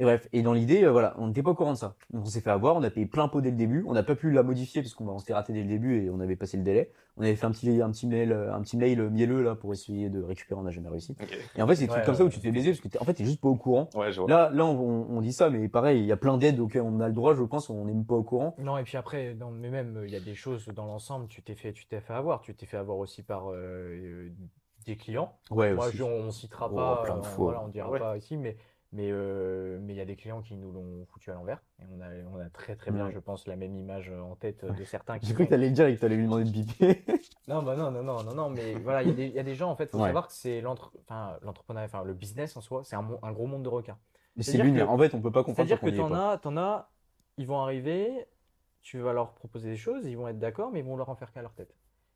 [0.00, 1.94] Et bref, et dans l'idée, euh, voilà, on n'était pas au courant de ça.
[2.10, 4.02] Donc on s'est fait avoir, on a payé plein pot dès le début, on n'a
[4.02, 6.36] pas pu la modifier parce qu'on on s'était raté dès le début et on avait
[6.36, 6.90] passé le délai.
[7.18, 9.72] On avait fait un petit, un petit mail, euh, un petit mail mielleux là pour
[9.74, 11.14] essayer de récupérer, on n'a jamais réussi.
[11.54, 12.80] Et en fait, c'est des trucs Ouais, comme ça où tu te fais baiser parce
[12.80, 13.90] que t'es, en fait, t'es juste pas au courant.
[13.94, 14.30] Ouais, je vois.
[14.30, 16.98] Là, là, on, on dit ça, mais pareil, il y a plein d'aides auxquelles on
[17.00, 18.54] a le droit, je pense, on n'est même pas au courant.
[18.58, 21.42] Non, et puis après, non, mais même, il y a des choses dans l'ensemble, tu
[21.42, 22.40] t'es fait, tu t'es fait avoir.
[22.40, 24.30] Tu t'es fait avoir aussi par euh,
[24.86, 25.34] des clients.
[25.50, 25.98] Ouais, Moi, aussi.
[25.98, 27.44] je- on citera Oh, pas, plein de fois.
[27.44, 27.98] voilà, on dira Ouais.
[27.98, 28.56] pas ici, mais
[28.92, 31.62] mais euh, mais il y a des clients qui nous l'ont foutu à l'envers.
[31.80, 33.12] Et on a, on a très très bien, Ouais.
[33.12, 35.74] je pense, la même image en tête de certains qui J'ai cru que t'allais le
[35.74, 37.04] dire et que t'allais lui demander de biper.
[37.48, 39.38] Non, bah non, non, non, non, non, mais voilà, il y, a des- il y
[39.38, 40.06] a des gens, en fait, faut Ouais.
[40.06, 43.32] savoir que c'est l'entre, enfin, l'entrepreneuriat, enfin, le business en soi, c'est un, mon- un
[43.32, 43.98] gros monde de requins.
[44.36, 44.86] Mais c'est C'est-à-dire lunaire.
[44.86, 46.32] que- En fait, on peut pas comprendre C'est-à-dire que qu'on y est t'en pas.
[46.32, 46.90] as, t'en as,
[47.36, 48.26] ils vont arriver,
[48.82, 51.14] tu vas leur proposer des choses, ils vont être d'accord, mais ils vont leur en
[51.14, 51.74] faire qu'à leur tête.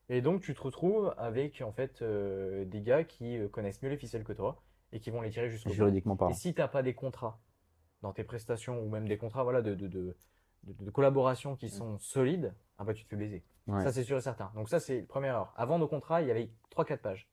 [0.08, 3.88] Et donc tu te retrouves avec en fait euh, des gars qui euh, connaissent mieux
[3.88, 4.62] les ficelles que toi
[4.95, 5.74] et qui vont les tirer jusqu'au bout.
[5.74, 6.34] Juridiquement Et parlant.
[6.34, 7.38] si t'as pas des contrats
[8.01, 10.16] dans tes prestations ou même des contrats voilà, de, de, de,
[10.64, 13.42] de- de collaboration qui sont solides, ah bah tu te fais baiser.
[13.66, 13.82] Ouais.
[13.82, 14.51] Ça c'est sûr et certain.
[14.55, 15.53] Donc ça c'est la première heure.
[15.57, 17.28] Avant nos contrats, il y avait 3-4 pages.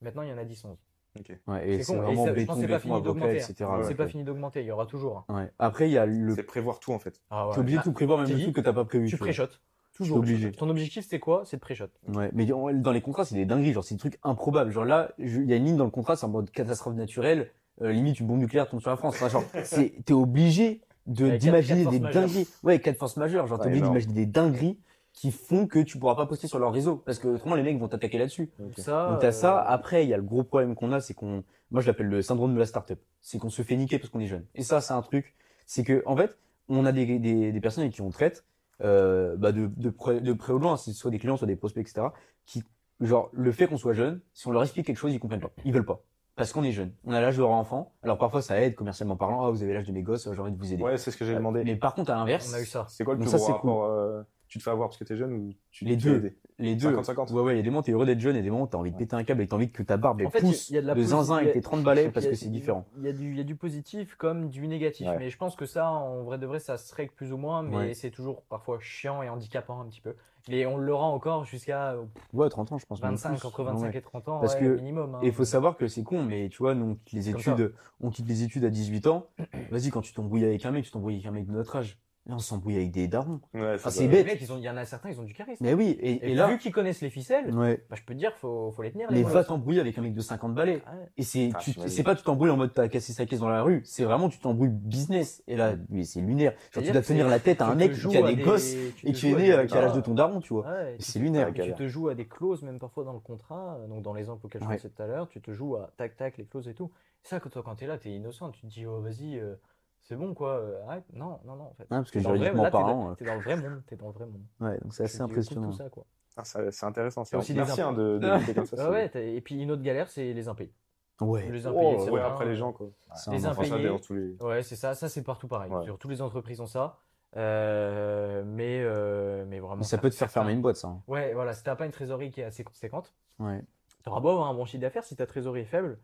[0.00, 0.76] Maintenant il y en a 10-11.
[1.18, 1.38] Ok.
[1.46, 3.42] Ouais, et C'est et vraiment ça- je béton, pense que c'est pas béton, fini d'augmenter,
[3.62, 3.76] hein.
[3.76, 5.26] Ouais, c'est pas fini d'augmenter, il y aura toujours.
[5.28, 5.34] hein.
[5.42, 5.52] Ouais.
[5.58, 6.34] Après, il y a le.
[6.34, 7.20] C'est prévoir tout, en fait.
[7.28, 7.52] Ah ouais.
[7.54, 9.04] T'es obligé de Bah, tout prévoir, même tu le truc que t'as pas prévu.
[9.08, 9.58] Tu tu pré-shots.
[9.94, 10.18] Toujours.
[10.18, 10.50] obligé.
[10.52, 11.42] Ton objectif, c'est quoi?
[11.44, 11.86] C'est de pré-shot.
[12.08, 14.70] Ouais, mais dans les contrats, c'est des dingueries, genre c'est des trucs improbables.
[14.70, 17.50] Genre là, il y a une ligne dans le contrat, c'est en mode catastrophe naturelle,
[17.82, 19.14] euh, limite une bombe nucléaire tombe sur la France.
[19.16, 22.22] Enfin, genre, c'est, t'es obligé de d'imaginer quatre des majeures.
[22.22, 22.48] dingueries.
[22.62, 23.46] Ouais, quatre forces majeures.
[23.46, 24.78] Genre, t'es Ouais, obligé d'imaginer des dingueries
[25.12, 27.78] qui font que tu pourras pas poster sur leur réseau, parce que autrement les mecs
[27.78, 28.50] vont t'attaquer là-dessus.
[28.58, 29.58] Donc ça, Donc t'as ça.
[29.60, 32.06] euh, Après, il y a le gros problème qu'on a, c'est qu'on, moi je l'appelle
[32.06, 32.98] le syndrome de la startup.
[33.20, 34.46] C'est qu'on se fait niquer parce qu'on est jeune.
[34.54, 35.34] Et ça, c'est un truc.
[35.66, 36.38] C'est que en fait,
[36.70, 38.44] on a des, des, des personnes avec qui on traite,
[38.82, 41.46] euh, bah de, de, près, de près ou de loin, c'est soit des clients, soit
[41.46, 42.08] des prospects, etc.
[42.46, 42.62] Qui,
[43.00, 45.52] genre, le fait qu'on soit jeune, si on leur explique quelque chose, ils comprennent pas.
[45.64, 46.02] Ils veulent pas.
[46.34, 46.92] Parce qu'on est jeune.
[47.04, 47.92] On a l'âge de leur enfant.
[48.02, 49.44] Alors parfois, ça aide commercialement parlant.
[49.44, 50.82] Ah, vous avez l'âge de mes gosses, j'ai envie de vous aider.
[50.82, 51.62] Ouais, c'est ce que j'ai demandé.
[51.62, 52.86] Mais par contre, à l'inverse, on a eu ça.
[52.88, 53.70] C'est quoi le plus ça, gros cool.
[53.84, 54.22] euh,
[54.52, 56.16] Tu te fais avoir parce que t'es jeune ou tu Les tu te fais deux.
[56.26, 56.94] aider les deux.
[56.94, 57.32] 50-50.
[57.32, 58.76] Ouais, ouais, il y a des moments, t'es heureux d'être jeune, et des moments, t'as
[58.76, 60.68] envie de péter un câble et t'as envie que ta barbe, elle En fait, pousse
[60.68, 62.84] il y a de la de zinzin avec tes 30 balais parce que c'est différent.
[62.98, 65.08] Il y, a du, il y a du positif comme du négatif.
[65.08, 65.16] Ouais.
[65.18, 67.62] Mais je pense que ça, en vrai de vrai, ça se règle plus ou moins.
[67.62, 67.94] Mais Ouais.
[67.94, 70.14] c'est toujours parfois chiant et handicapant un petit peu.
[70.50, 71.96] Et on le rend encore jusqu'à
[72.34, 73.00] Ouais, 30 ans, je pense.
[73.00, 73.46] même 25, plus.
[73.46, 73.96] entre 25 Ouais.
[73.96, 75.14] et 30 ans, Parce ouais, que- minimum.
[75.14, 75.20] hein.
[75.22, 77.72] Et il faut savoir que c'est con, mais tu vois, nous, on quitte les études,
[78.02, 79.26] on quitte les études à 18 ans.
[79.70, 81.96] Vas-y, quand tu t'embrouilles avec un mec, tu t'embrouilles avec un mec de notre âge.
[82.26, 83.40] Là, on s'embrouille avec des darons.
[83.52, 84.24] Ouais, Ah, c'est bête.
[84.24, 85.64] mecs, ils ont- il y en a certains, ils ont du charisme.
[85.64, 87.84] Mais oui, et, Et, et là, vu qu'ils connaissent les ficelles, ouais.
[87.90, 89.10] bah, je peux te dire, faut, faut les tenir.
[89.10, 90.82] les Mais va t'embrouiller avec un mec de 50 balais.
[90.86, 91.08] Ah ouais.
[91.16, 93.48] Et c'est, Ah, tu, c'est pas tu t'embrouilles en mode t'as cassé sa caisse dans
[93.48, 93.82] la rue.
[93.84, 95.42] C'est vraiment tu t'embrouilles business.
[95.48, 96.52] Et là, mais c'est lunaire.
[96.70, 99.12] Genre, tu dois tenir la tête à un mec qui a à des gosses et
[99.12, 100.02] qui est à né, a l'âge de Ah.
[100.02, 100.64] ton daron, tu vois.
[100.98, 101.52] Tu c'est lunaire.
[101.52, 104.20] tu te joues à des clauses, même parfois dans le contrat, euh, donc dans les
[104.20, 106.68] exemples auxquels je pensais tout à l'heure, tu te joues à tac tac les clauses
[106.68, 106.92] et tout.
[107.24, 109.54] Ça, que toi, quand t'es là, t'es innocent, tu te dis, oh vas-y, euh,
[110.02, 111.04] c'est bon quoi, euh, arrête.
[111.12, 111.82] Non, non, non, en fait.
[111.84, 113.56] Ouais, parce que T'es dans le vrai- juridiquement t'es dans- parlant, T'es dans le vrai
[113.56, 114.42] monde, t'es dans le vrai monde.
[114.60, 115.70] ouais, donc c'est assez impressionnant.
[115.70, 116.04] Tout ça, quoi.
[116.36, 117.22] Ah, ça- c'est intéressant.
[117.32, 118.76] A aussi des Merci hein, de, de l'écouter comme ça.
[118.78, 120.72] Ah c'est- ouais, et puis une autre galère, c'est les impayés.
[121.20, 121.48] Ouais.
[121.50, 122.30] Les Oh, impayés, c'est ouais, rien.
[122.32, 122.88] après les gens, quoi.
[123.14, 123.88] C'est Les un Enfin, ça impayés.
[123.88, 124.36] dans tous les.
[124.40, 125.70] Ouais, c'est ça, ça c'est partout pareil.
[125.70, 125.84] Ouais.
[125.84, 126.98] Sur toutes les entreprises ont ça.
[127.36, 129.76] Euh, mais, euh, mais vraiment.
[129.76, 130.88] Mais ça peut te faire certains- fermer une boîte, ça.
[130.88, 131.02] hein.
[131.08, 133.62] Ouais, voilà, si t'as pas une trésorerie qui est assez conséquente, Ouais.
[134.02, 135.98] t'auras beau avoir un bon chiffre d'affaires, si ta trésorerie est faible,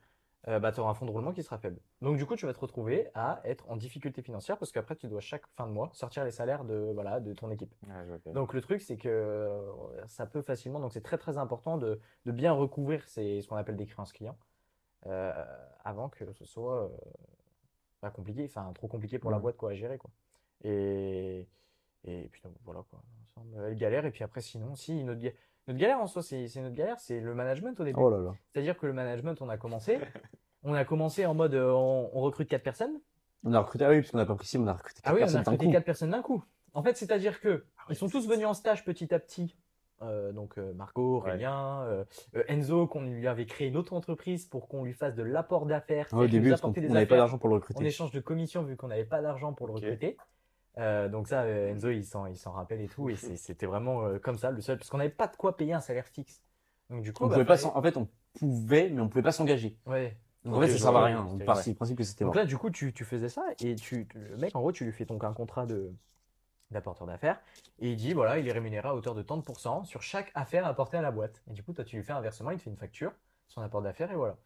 [0.49, 1.79] euh, bah, tu auras un fonds de roulement qui sera faible.
[2.03, 5.07] Donc du coup, tu vas te retrouver à être en difficulté financière parce qu'après, tu
[5.07, 7.75] dois chaque fin de mois sortir les salaires de, voilà, de ton équipe.
[7.83, 8.33] Bien.
[8.33, 12.01] Donc le truc, c'est que euh, ça peut facilement, donc c'est très très important de,
[12.27, 14.37] de bien recouvrir ces, ce qu'on appelle des créances clients
[15.07, 15.33] euh,
[15.85, 16.89] avant que ce soit euh,
[18.01, 19.43] pas compliqué, enfin trop compliqué pour la Ouais.
[19.43, 20.11] boîte quoi, à gérer quoi.
[20.65, 21.47] Et,
[22.05, 23.01] et puis donc, voilà quoi,
[23.67, 24.05] elle galère.
[24.07, 25.33] Et puis après, sinon, si notre, ga-
[25.67, 28.01] notre galère en soi, c'est c'est notre galère, c'est le management au début.
[28.01, 28.35] Oh là là.
[28.53, 29.99] C'est-à-dire que le management, on a commencé,
[30.65, 33.01] on a commencé en mode euh, on, on recrute quatre personnes.
[33.45, 35.11] On a recruté, ah oui, parce qu'on n'a pas précisé, mais on a recruté Ah
[35.11, 35.73] quatre oui, on a personnes d'un recruté coup.
[35.73, 36.45] quatre personnes d'un coup.
[36.75, 39.57] En fait, c'est-à-dire que Ah ouais, ils sont tous venus en stage petit à petit.
[40.03, 41.31] Euh, donc euh, Margot, Ouais.
[41.31, 42.05] Aurélien, euh,
[42.37, 45.67] euh, Enzo, qu'on lui avait créé une autre entreprise pour qu'on lui fasse de l'apport
[45.67, 46.07] d'affaires.
[46.13, 47.85] Ah, au début, parce on n'avait pas d'argent pour le en recruter.
[47.87, 50.17] échange de commission vu qu'on n'avait pas d'argent pour le recruter.
[50.79, 53.09] Euh, donc ça, euh, Enzo, il s'en, il s'en rappelle et tout.
[53.11, 55.73] Et c'était vraiment euh, comme ça, le seul, parce qu'on n'avait pas de quoi payer
[55.73, 56.43] un salaire fixe.
[56.91, 59.23] Donc du coup, On bah, pouvait pas s'en- en fait, on pouvait, mais on pouvait
[59.23, 59.77] pas s'engager.
[59.87, 60.17] Ouais.
[60.45, 61.27] Donc en fait, ça je servait à rien.
[61.31, 62.43] On part du principe que c'était Donc mort.
[62.43, 64.93] là, du coup, tu, tu faisais ça et tu, le mec, en gros, tu lui
[64.93, 65.93] fais donc un contrat de
[66.71, 67.41] d'apporteur d'affaires
[67.79, 70.31] et il dit voilà, il est rémunéré à hauteur de tant de pourcents sur chaque
[70.35, 71.43] affaire apportée à la boîte.
[71.51, 73.13] Et du coup, toi, tu lui fais un versement, il te fait une facture,
[73.49, 74.37] son apport d'affaires et voilà.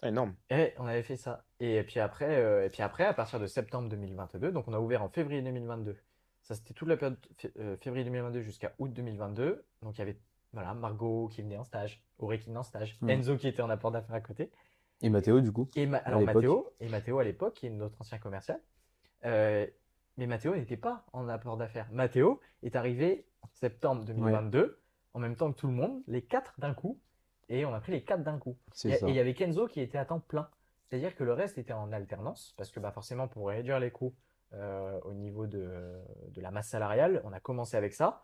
[0.00, 0.34] Ah, énorme.
[0.48, 1.44] Et on avait fait ça.
[1.60, 4.78] Et puis après, euh, et puis après, à partir de septembre 2022, donc on a
[4.80, 5.96] ouvert en février 2022.
[6.42, 7.18] Ça, c'était toute la période
[7.58, 9.64] euh, février 2022 jusqu'à août 2022.
[9.82, 10.18] Donc il y avait
[10.54, 13.10] voilà, Margot qui venait en stage, Auré qui venait en stage, Hmm.
[13.10, 14.50] Enzo qui était en apport d'affaires à côté.
[15.00, 15.68] Et Mathéo, du coup.
[15.76, 16.20] Et Ma- alors.
[16.22, 18.60] Mathéo, et Mathéo à l'époque, qui est notre ancien commercial,
[19.24, 19.66] euh,
[20.16, 21.88] mais Mathéo n'était pas en apport d'affaires.
[21.92, 24.80] Mathéo est arrivé en septembre 2022,
[25.14, 26.98] en même temps que tout le monde, les quatre d'un coup,
[27.48, 28.56] et on a pris les quatre d'un coup.
[28.84, 30.48] Et il y avait Kenzo qui était à temps plein.
[30.88, 34.14] C'est-à-dire que le reste était en alternance, parce que bah, forcément, pour réduire les coûts
[34.54, 38.22] euh, au niveau de, de la masse salariale, on a commencé avec ça.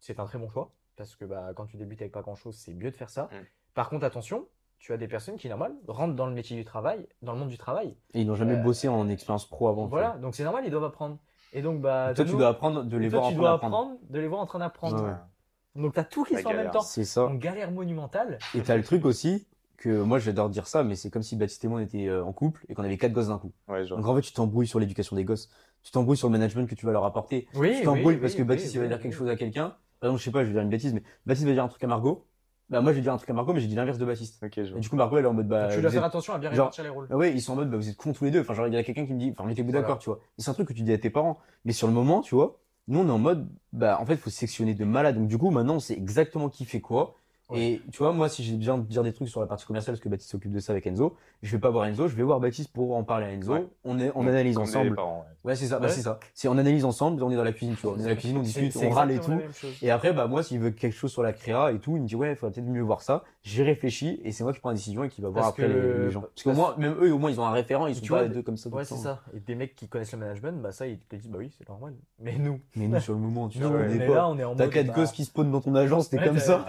[0.00, 2.74] C'est un très bon choix, parce que bah, quand tu débutes avec pas grand-chose, c'est
[2.74, 3.24] mieux de faire ça.
[3.24, 3.44] Mm.
[3.74, 4.48] Par contre, attention,
[4.78, 7.48] tu as des personnes qui, normal, rentrent dans le métier du travail, dans le monde
[7.48, 7.96] du travail.
[8.14, 9.84] Et ils n'ont jamais Euh, bossé en expérience pro avant.
[9.84, 11.18] tu Voilà, donc c'est normal, ils doivent apprendre.
[11.52, 13.76] Et donc, bah, Toi, tu dois apprendre de les toi, voir tu en train d'apprendre.
[13.76, 15.02] apprendre, de les voir en train d'apprendre.
[15.04, 15.82] Ouais.
[15.82, 16.80] Donc, tu as tout qui fait en même temps.
[16.80, 17.26] C'est ça.
[17.30, 18.38] Une galère monumentale.
[18.54, 19.46] Et t'as le truc aussi
[19.78, 22.24] que moi j'adore dire ça, mais c'est comme si Baptiste et moi on était euh,
[22.24, 23.52] en couple et qu'on avait quatre gosses d'un coup.
[23.68, 23.98] Ouais, vois.
[23.98, 25.50] Donc en fait, tu t'embrouilles sur l'éducation des gosses,
[25.82, 28.32] tu t'embrouilles sur le management que tu vas leur apporter, Oui, tu t'embrouilles oui, parce
[28.32, 29.02] oui, que oui, Baptiste il va oui, dire oui.
[29.02, 29.76] quelque chose à quelqu'un.
[30.00, 31.68] Par exemple, je sais pas, je vais dire une bêtise, mais Baptiste va dire un
[31.68, 32.26] truc à Margot.
[32.68, 34.42] Bah moi je vais dire un truc à Margot, mais j'ai dit l'inverse de Baptiste.
[34.42, 34.80] Ok, je Et vois.
[34.80, 35.68] du coup Margot elle est en mode bah.
[35.70, 37.06] tu vous dois faire êtes- attention à bien genre- répartir les rôles.
[37.10, 38.40] Ah ouais, ils sont en mode bah vous êtes cons tous les deux.
[38.40, 39.82] Enfin genre il y a quelqu'un qui me dit, enfin mettez-vous Voilà.
[39.82, 40.18] d'accord, tu vois.
[40.38, 41.38] Et c'est un truc que tu dis à tes parents.
[41.64, 42.58] Mais sur le moment, tu vois,
[42.88, 45.14] nous on est en mode bah en fait faut sectionner de malade.
[45.16, 47.14] Donc du coup maintenant on sait exactement qui fait quoi.
[47.48, 47.60] Ouais.
[47.60, 49.94] Et tu vois, moi, si j'ai besoin de dire des trucs sur la partie commerciale,
[49.94, 52.24] parce que Baptiste s'occupe de ça avec Enzo, je vais pas voir Enzo, je vais
[52.24, 53.52] voir Baptiste pour en parler à Enzo.
[53.52, 53.66] Ouais.
[53.84, 54.96] On, est, on Donc, analyse ensemble.
[54.96, 55.50] parents, ouais.
[55.50, 56.18] Ouais, c'est ça, bah, c'est ça.
[56.34, 57.92] C'est on analyse ensemble, on est dans la cuisine, tu vois.
[57.92, 59.40] On est dans la cuisine, on discute, on râle et tout.
[59.80, 62.08] Et après, bah, moi, s'il veut quelque chose sur la créa et tout, il me
[62.08, 63.22] dit, ouais, il faudrait peut-être mieux voir ça.
[63.42, 65.68] J'ai réfléchi et c'est moi qui prends la décision et qui va voir Parce après
[65.68, 66.22] que- les, gens.
[66.22, 68.18] Parce que moi, même eux, au moins, ils ont un référent, ils sont Tu pas
[68.18, 68.68] vois, les deux comme ça.
[68.70, 69.22] Ouais, c'est ça.
[69.36, 71.68] Et des mecs qui connaissent le management, bah ça, ils te disent, bah oui, c'est
[71.68, 71.94] normal.
[72.18, 74.92] Mais nous, Mais nous, sur le moment, tu vois, on est pas- T'as quatre bah,
[74.94, 76.66] gosses qui spawnent dans ton agence, t'es comme ça.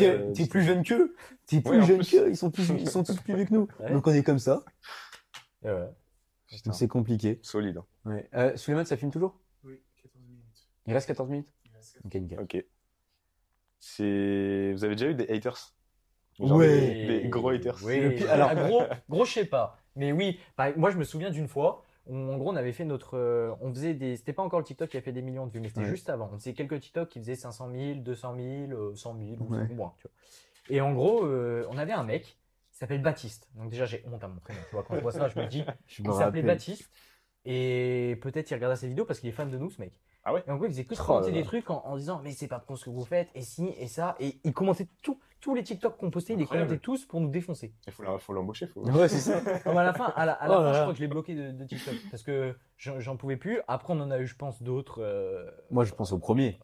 [0.00, 0.32] T'es là, t'es en mode.
[0.32, 1.16] 19, euh, T'es plus jeune qu'eux.
[1.46, 2.10] T'es plus Ouais, jeune plus.
[2.10, 2.28] qu'eux.
[2.30, 3.68] Ils sont tous, ils sont tous plus vieux que nous.
[3.80, 3.92] Ouais.
[3.92, 4.64] Donc on est comme ça.
[5.64, 5.88] et ouais.
[6.48, 7.38] Putain, Donc c'est compliqué.
[7.42, 7.76] solide.
[7.78, 7.84] hein.
[8.04, 8.28] Ouais.
[8.34, 9.38] Euh, Suleiman, ça filme toujours?
[9.64, 10.68] Oui, 14 minutes.
[10.86, 11.48] Il reste 14 minutes?
[11.64, 12.40] Il reste 14 Ok, nickel.
[12.40, 12.64] Ok.
[13.78, 14.72] C'est.
[14.74, 15.74] Vous avez déjà eu des haters?
[16.38, 16.68] Genre Ouais.
[17.06, 17.76] Des, des gros haters.
[17.82, 19.78] Oui, alors- Ah, gros, gros, je sais pas.
[19.96, 20.38] Mais oui,
[20.76, 23.16] moi je me souviens d'une fois, en gros on avait fait notre.
[23.16, 24.16] euh, on faisait des.
[24.16, 25.86] C'était pas encore le TikTok qui a fait des millions de vues, mais c'était Ouais.
[25.88, 26.30] juste avant.
[26.32, 29.66] On faisait quelques TikTok qui faisaient 500 000, 200 000, euh, 100 000 ou Ouais.
[29.70, 29.94] ou moins.
[29.98, 30.12] Tu vois.
[30.76, 32.24] Et en gros, euh, on avait un mec
[32.70, 33.48] qui s'appelle Baptiste.
[33.54, 34.60] Donc déjà j'ai honte à mon prénom.
[34.68, 35.64] Tu vois, quand je vois ça, je me dis.
[35.86, 36.42] Je Il s'appelait.
[36.42, 36.90] Baptiste.
[37.44, 39.92] Et peut-être il regardera ses vidéos parce qu'il est fan de nous, ce mec.
[40.24, 40.42] Ah ouais?
[40.46, 42.32] Et en gros, il faisait que de Oh commenter des trucs en, en disant Mais
[42.32, 44.16] c'est pas pro ce que vous faites, et si, et ça.
[44.20, 46.68] Et il commentait tout, tous les TikTok qu'on postait, il les Incroyable.
[46.68, 47.72] commentait tous pour nous défoncer.
[47.86, 48.66] Il faut la- faut l'embaucher.
[48.66, 48.82] Faut...
[48.88, 49.40] Ouais, c'est ça.
[49.66, 50.80] Non, mais à la fin, à la, à la Oh fin je là.
[50.82, 53.60] crois que je l'ai bloqué de, de TikTok parce que j'en j'en pouvais plus.
[53.66, 55.00] Après, on en a eu, je pense, d'autres.
[55.02, 56.58] euh, Moi, je pense au premier.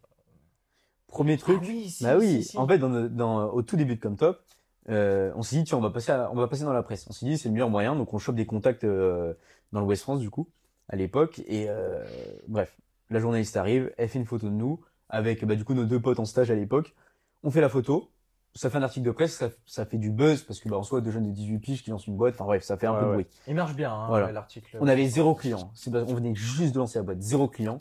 [1.08, 1.58] Premier truc.
[1.62, 2.58] Ah oui, si, bah oui, si, si.
[2.58, 4.42] en fait, dans, le- dans, au tout début de Comme Top,
[4.90, 7.06] euh, on s'est dit, tiens, on va passer, à- on va passer dans la presse.
[7.08, 9.32] On s'est dit, c'est le meilleur moyen, donc on chope des contacts euh,
[9.72, 10.48] dans le West France, du coup,
[10.88, 11.40] à l'époque.
[11.46, 12.04] Et euh,
[12.48, 12.76] bref,
[13.10, 16.00] la journaliste arrive, elle fait une photo de nous, avec bah, du coup nos deux
[16.00, 16.94] potes en stage à l'époque.
[17.42, 18.10] On fait la photo,
[18.54, 20.82] ça fait un article de presse, ça, ça fait du buzz, parce que bah, en
[20.82, 22.92] soi, deux jeunes de 18 piges qui lancent une boîte, enfin bref, ça fait un
[22.94, 23.14] Ouais, peu de ouais.
[23.14, 23.26] bruit.
[23.46, 24.32] Il marche bien, hein, Voilà.
[24.32, 24.76] l'article.
[24.80, 25.70] On avait zéro client.
[25.74, 27.78] C'est On venait juste de lancer la boîte, zéro client.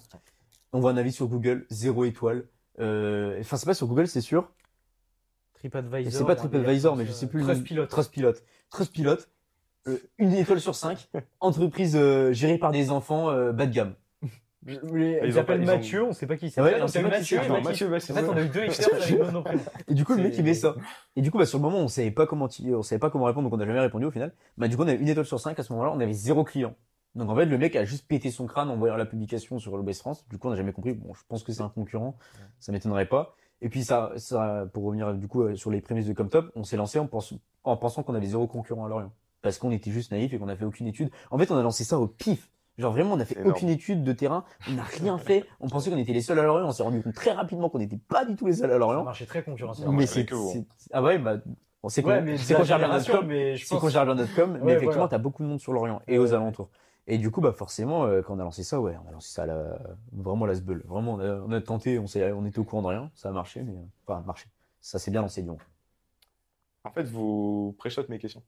[0.73, 2.45] On voit un avis sur Google, zéro étoile.
[2.79, 4.51] Euh, Enfin, c'est pas sur Google, c'est sûr.
[5.55, 6.11] TripAdvisor.
[6.11, 7.41] C'est pas TripAdvisor, mais je sais plus.
[7.43, 7.85] Trustpilot.
[7.87, 8.33] Trustpilot.
[8.69, 9.17] Trustpilot.
[9.87, 11.09] Euh, une étoile sur cinq.
[11.39, 13.93] Entreprise euh, gérée par des enfants euh, bas de gamme.
[14.65, 16.59] Mais Ils Ils ont appellent pas- ils ont- Mathieu, on sait pas qui c'est.
[16.61, 17.37] Ouais, on sait Mathieu.
[18.13, 18.61] En fait, on a eu deux.
[19.87, 20.75] Et du coup, le mec, il met ça.
[21.15, 23.25] Et du coup, bah, sur le moment, on savait pas comment, on savait pas comment
[23.25, 24.33] répondre, donc on n'a jamais répondu au final.
[24.57, 25.59] Bah, du coup, on avait une étoile sur cinq.
[25.59, 26.73] À ce moment-là, on avait zéro client.
[27.13, 29.77] Donc, en fait, le mec a juste pété son crâne en voyant la publication sur
[29.77, 30.25] l'OBS France.
[30.29, 30.93] Du coup, on n'a jamais compris.
[30.93, 32.17] Bon, je pense que c'est un concurrent.
[32.59, 33.35] Ça m'étonnerait pas.
[33.61, 36.63] Et puis, ça, ça, pour revenir, du coup, euh, sur les prémices de Comtop, on
[36.63, 39.11] s'est lancé en, pense- en pensant qu'on avait zéro concurrent à Lorient.
[39.41, 41.09] Parce qu'on était juste naïf et qu'on a fait aucune étude.
[41.31, 42.49] En fait, on a lancé ça au pif.
[42.77, 45.45] Genre vraiment, on a fait aucune étude de terrain, on n'a rien fait.
[45.59, 47.79] On pensait qu'on était les seuls à Lorient, on s'est rendu compte très rapidement qu'on
[47.79, 49.03] n'était pas du tout les seuls à Ça Lorient.
[49.03, 49.87] marchait très concurrentiel.
[49.89, 50.65] Mais c'est, que vous.
[50.91, 51.37] ah ouais, bah,
[51.87, 53.81] c'est Ouais, qu'on, c'est com, mais je c'est pense.
[53.81, 55.07] qu'on gère bien notre com, mais Ouais, effectivement, voilà.
[55.07, 56.69] t'as beaucoup de monde sur Lorient et aux alentours.
[57.07, 59.31] Et du coup, bah, forcément, euh, quand on a lancé ça, ouais, on a lancé
[59.31, 59.77] ça à la,
[60.11, 60.81] vraiment à la sbeul.
[60.87, 63.29] Vraiment, on a, on a tenté, on s'est, on était au courant de rien, ça
[63.29, 64.47] a marché, mais, euh, enfin, marché.
[64.81, 65.57] Ça s'est bien lancé, disons.
[66.83, 68.43] En fait, vous pré-shot mes questions.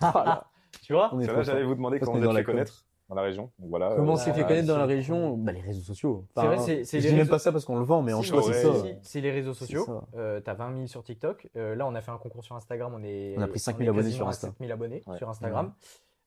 [0.00, 0.44] Voilà.
[0.82, 1.14] Tu vois?
[1.14, 3.14] On est Là, trop j'allais vous demander comment qu'on vous est dans la connaître dans
[3.14, 3.50] la région.
[3.58, 5.36] Donc, Voilà, Comment euh, on s'est fait connaître dans la région?
[5.36, 6.26] Bah, les réseaux sociaux.
[6.36, 8.12] C'est vrai, c'est- je les dis même réseaux- pas ça parce qu'on le vend, mais
[8.12, 8.98] en soi, ouais, c'est ouais, ça.
[9.02, 9.86] C'est les réseaux sociaux.
[10.16, 11.48] Euh, T'as 20 000 sur TikTok.
[11.56, 12.92] Euh, là, on a fait un concours sur Instagram.
[12.96, 14.48] On, est, On a pris 5 on 000 est abonnés sur à Insta.
[14.48, 15.18] 7 000 abonnés Ouais.
[15.18, 15.72] sur Instagram.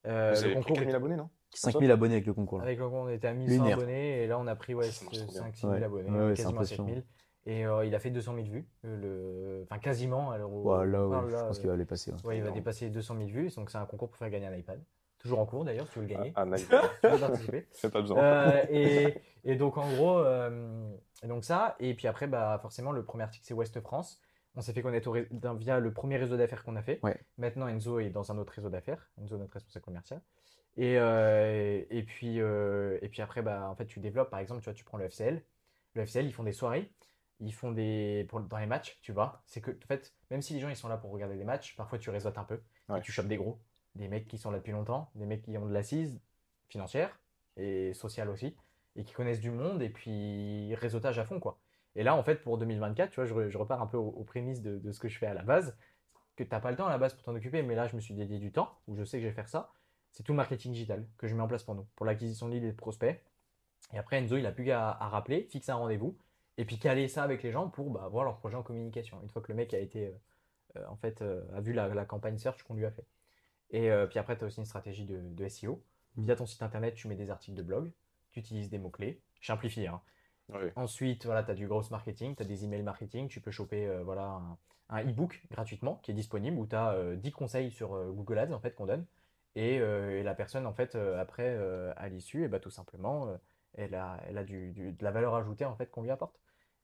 [0.05, 1.29] Euh, Vous le avez pris concours 4000 abonnés, non?
[1.53, 2.59] 5000 abonnés avec le concours.
[2.59, 2.65] là.
[2.65, 3.77] Avec le concours, on était à 1100 Lunaire.
[3.77, 5.41] abonnés et là, on a pris ouais, Ça marche trop bien.
[5.41, 5.83] 5 000 Ouais.
[5.83, 6.89] abonnés, Ouais, ouais, quasiment à 7 impressionnant.
[6.89, 7.01] 000.
[7.47, 8.67] Et euh, il a fait 200 000 vues.
[8.85, 8.97] euh,
[9.59, 9.63] le...
[9.63, 10.31] Enfin, quasiment.
[10.31, 12.11] Alors, au- Ouais, là, ouais, enfin, je pense euh, qu'il va les passer.
[12.11, 12.17] ouais.
[12.25, 13.49] ouais, il va dépasser 200 000 vues.
[13.55, 14.81] Donc, c'est un concours pour faire gagner un iPad.
[15.19, 16.33] Toujours en cours d'ailleurs, si tu veux le gagner.
[16.35, 16.67] Ah, nice.
[16.67, 17.67] Tu veux participer.
[17.71, 18.21] C'est pas besoin.
[18.21, 20.89] Euh, et, et donc en gros, euh,
[21.23, 24.21] et donc ça, et puis après, bah, forcément, le premier article c'est Ouest France.
[24.55, 26.99] On s'est fait connaître au via le premier réseau d'affaires qu'on a fait.
[27.03, 27.15] Ouais.
[27.37, 30.19] Maintenant, Enzo est dans un autre réseau d'affaires, Enzo, notre responsable commercial.
[30.77, 34.61] Et, euh, et, puis, euh, et puis après, bah, en fait, tu développes, par exemple,
[34.61, 35.43] tu vois, tu prends le FCL.
[35.95, 36.91] Le FCL, ils font des soirées,
[37.39, 38.25] ils font des.
[38.29, 39.41] Pour, dans les matchs, tu vois.
[39.45, 41.75] C'est que, en fait, même si les gens ils sont là pour regarder des matchs,
[41.75, 42.59] parfois tu réseautes un peu.
[42.89, 42.99] Ouais.
[42.99, 43.59] Et tu chopes des gros.
[43.95, 46.19] Des mecs qui sont là depuis longtemps, des mecs qui ont de l'assise
[46.69, 47.19] financière
[47.57, 48.55] et sociale aussi,
[48.95, 51.59] et qui connaissent du monde, et puis réseautage à fond, quoi.
[51.95, 54.23] Et là, en fait, pour 2024, tu vois, je, re- je repars un peu aux,
[54.23, 55.75] prémices de, ce que je fais à la base,
[56.35, 57.95] que tu n'as pas le temps à la base pour t'en occuper, mais là, je
[57.95, 59.71] me suis dédié du temps, où je sais que je vais faire ça.
[60.11, 62.53] C'est tout le marketing digital que je mets en place pour nous, pour l'acquisition de
[62.53, 63.19] leads et de prospects.
[63.93, 66.17] Et après, Enzo, il a plus qu'à rappeler, fixer un rendez-vous,
[66.57, 69.19] et puis caler ça avec les gens pour bah, voir leur projet en communication.
[69.23, 70.11] Une fois que le mec a été, euh,
[70.77, 73.05] euh, en fait, euh, a vu la, la campagne search qu'on lui a fait.
[73.71, 75.83] Et euh, puis après, tu as aussi une stratégie de, de SEO.
[76.17, 77.91] Via ton site internet, tu mets des articles de blog,
[78.31, 79.21] tu utilises des mots-clés.
[79.41, 80.01] Je simplifie, hein.
[80.75, 83.87] Ensuite, voilà, tu as du gross marketing, tu as des emails marketing, tu peux choper
[83.87, 84.57] euh, voilà, un,
[84.89, 88.53] un e-book gratuitement qui est disponible où tu as 10 conseils sur euh, Google Ads
[88.53, 89.05] en fait, qu'on donne.
[89.55, 91.57] Et, et la personne, en fait, après,
[91.97, 93.37] à l'issue, et bah, tout simplement,
[93.73, 96.39] elle a, elle a du, du- de la valeur ajoutée en fait, qu'on lui apporte.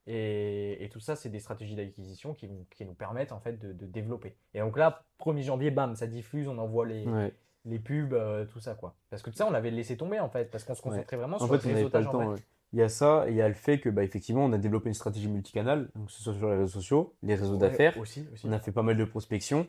[0.06, 3.86] Et, et tout ça, c'est des stratégies d'acquisition qui, nous permettent en fait, de, de
[3.86, 4.36] développer.
[4.52, 7.32] Et donc là, 1er janvier, bam, ça diffuse, on envoie les, Ouais.
[7.64, 8.74] les pubs, euh, tout ça.
[8.74, 8.94] quoi.
[9.10, 10.90] Parce que tout ça, on l'avait laissé tomber en fait, parce qu'on se Ouais.
[10.90, 12.36] concentrait vraiment En sur fait, le réseautage en ouais.
[12.72, 14.58] Il y a ça, et il y a le fait que, bah, effectivement, on a
[14.58, 17.96] développé une stratégie multicanale, donc que ce soit sur les réseaux sociaux, les réseaux d'affaires.
[17.98, 18.46] aussi, aussi.
[18.48, 19.68] On a fait pas mal de prospection.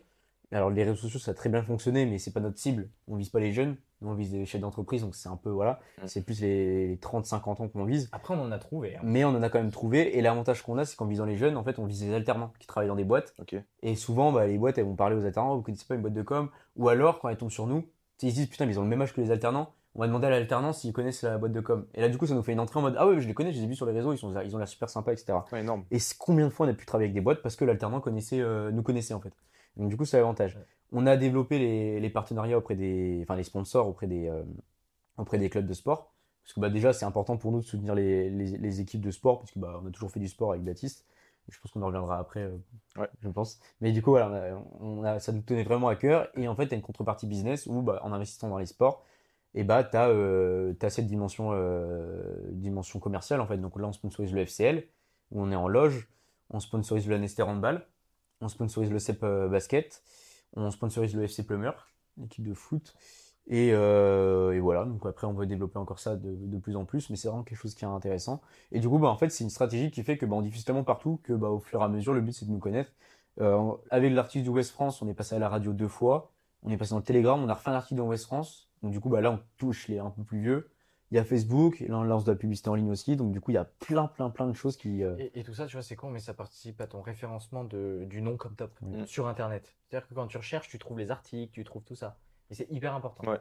[0.52, 2.90] Alors, les réseaux sociaux, ça a très bien fonctionné, mais c'est pas notre cible.
[3.08, 5.50] On vise pas les jeunes, nous, on vise les chefs d'entreprise, donc c'est un peu,
[5.50, 5.80] voilà.
[6.02, 6.08] Mm.
[6.08, 8.10] C'est plus les, les 30-50 ans qu'on vise.
[8.12, 8.96] Après, on en a trouvé.
[8.96, 9.02] hein.
[9.04, 11.38] Mais on en a quand même trouvé, et l'avantage qu'on a, c'est qu'en visant les
[11.38, 13.34] jeunes, en fait, on vise les alternants qui travaillent dans des boîtes.
[13.82, 16.14] Et souvent, bah, les boîtes, elles vont parler aux alternants, vous connaissez pas une boîte
[16.14, 17.84] de com, ou alors, quand elles tombent sur nous,
[18.22, 20.08] ils se disent, putain, mais ils ont le même âge que les alternants, on va
[20.08, 21.86] demander à l'alternant s'ils connaissent la boîte de com.
[21.94, 23.34] Et là, du coup, ça nous fait une entrée en mode, ah ouais, je les
[23.34, 25.14] connais, je les ai vus sur les réseaux, ils, sont, ils ont l'air super sympas,
[25.14, 25.38] etc.
[25.52, 25.86] Ouais, énorme.
[25.90, 28.42] Et combien de fois on a pu travailler avec des boîtes parce que l'alternant connaissait,
[28.42, 29.32] euh, nous connaissait en fait.
[29.78, 30.56] Donc du coup, c'est l'avantage.
[30.56, 30.66] Ouais.
[30.92, 34.44] On a développé les, les partenariats auprès des, enfin les sponsors auprès des, euh,
[35.18, 36.12] auprès des clubs de sport.
[36.44, 39.12] Parce que bah, déjà, c'est important pour nous de soutenir les, les, les équipes de
[39.12, 41.06] sport, parce que bah, on a toujours fait du sport avec Baptiste.
[41.50, 42.58] Je pense qu'on en reviendra après, euh,
[42.98, 43.08] Ouais.
[43.22, 43.60] je pense.
[43.82, 46.28] Mais du coup, voilà, on a, on a- ça nous tenait vraiment à cœur.
[46.36, 49.04] Et en fait, tu as une contrepartie business où, bah, en investissant dans les sports,
[49.56, 53.42] et bah, tu as, cette dimension, euh, dimension commerciale.
[53.42, 53.58] En fait.
[53.58, 54.88] Donc là, on sponsorise le FCL,
[55.32, 56.10] où on est en loge.
[56.52, 57.86] On sponsorise le Nester Handball.
[58.42, 60.04] On sponsorise le CEP euh, Basket.
[60.56, 62.96] On sponsorise le FC Plumeur, l'équipe de foot.
[63.48, 67.10] Et, euh, et voilà, donc après on va développer encore ça de, plus en plus,
[67.10, 68.42] mais c'est vraiment quelque chose qui est intéressant.
[68.72, 70.66] Et du coup, bah, en fait, c'est une stratégie qui fait que bah, on diffuse
[70.66, 72.92] tellement partout que bah, au fur et à mesure, le but c'est de nous connaître.
[73.42, 76.32] Euh, avec l'article du West France, on est passé à la radio deux fois,
[76.64, 78.70] on est passé dans le Telegram, on a refait un article dans West France.
[78.82, 80.70] Donc du coup, bah, là on touche les un peu plus vieux.
[81.12, 83.32] Il y a Facebook, et là on lance de la publicité en ligne aussi, donc
[83.32, 85.04] du coup il y a plein plein plein de choses qui...
[85.04, 87.64] euh, Et, et tout ça, tu vois, c'est con, mais ça participe à ton référencement
[87.64, 89.06] de, du nom comme top Mm.
[89.06, 89.76] sur Internet.
[89.88, 92.18] C'est-à-dire que quand tu recherches, tu trouves les articles, tu trouves tout ça.
[92.50, 93.30] Et c'est hyper important.
[93.32, 93.40] Ouais.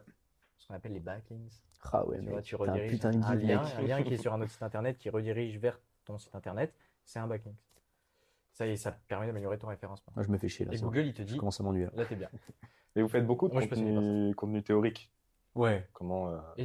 [0.58, 1.52] Ce qu'on appelle les backlinks.
[1.92, 4.32] Ah ouais, tu vois, tu rediriges putain de un, lien, un lien qui est sur
[4.32, 6.72] un autre site Internet qui redirige vers ton site Internet,
[7.04, 7.56] c'est un backlink.
[8.52, 10.12] Ça y est, ça te permet d'améliorer ton référencement.
[10.14, 10.72] Moi je me fais chier là.
[10.72, 10.78] Et.
[10.78, 11.92] Google, il te Je dit, commence à m'ennuyer là.
[11.96, 12.28] là, t'es bien.
[12.96, 15.10] Et vous faites beaucoup de Moi, je contenu, théorique.
[15.56, 15.88] Ouais.
[15.92, 16.64] Comment euh, Je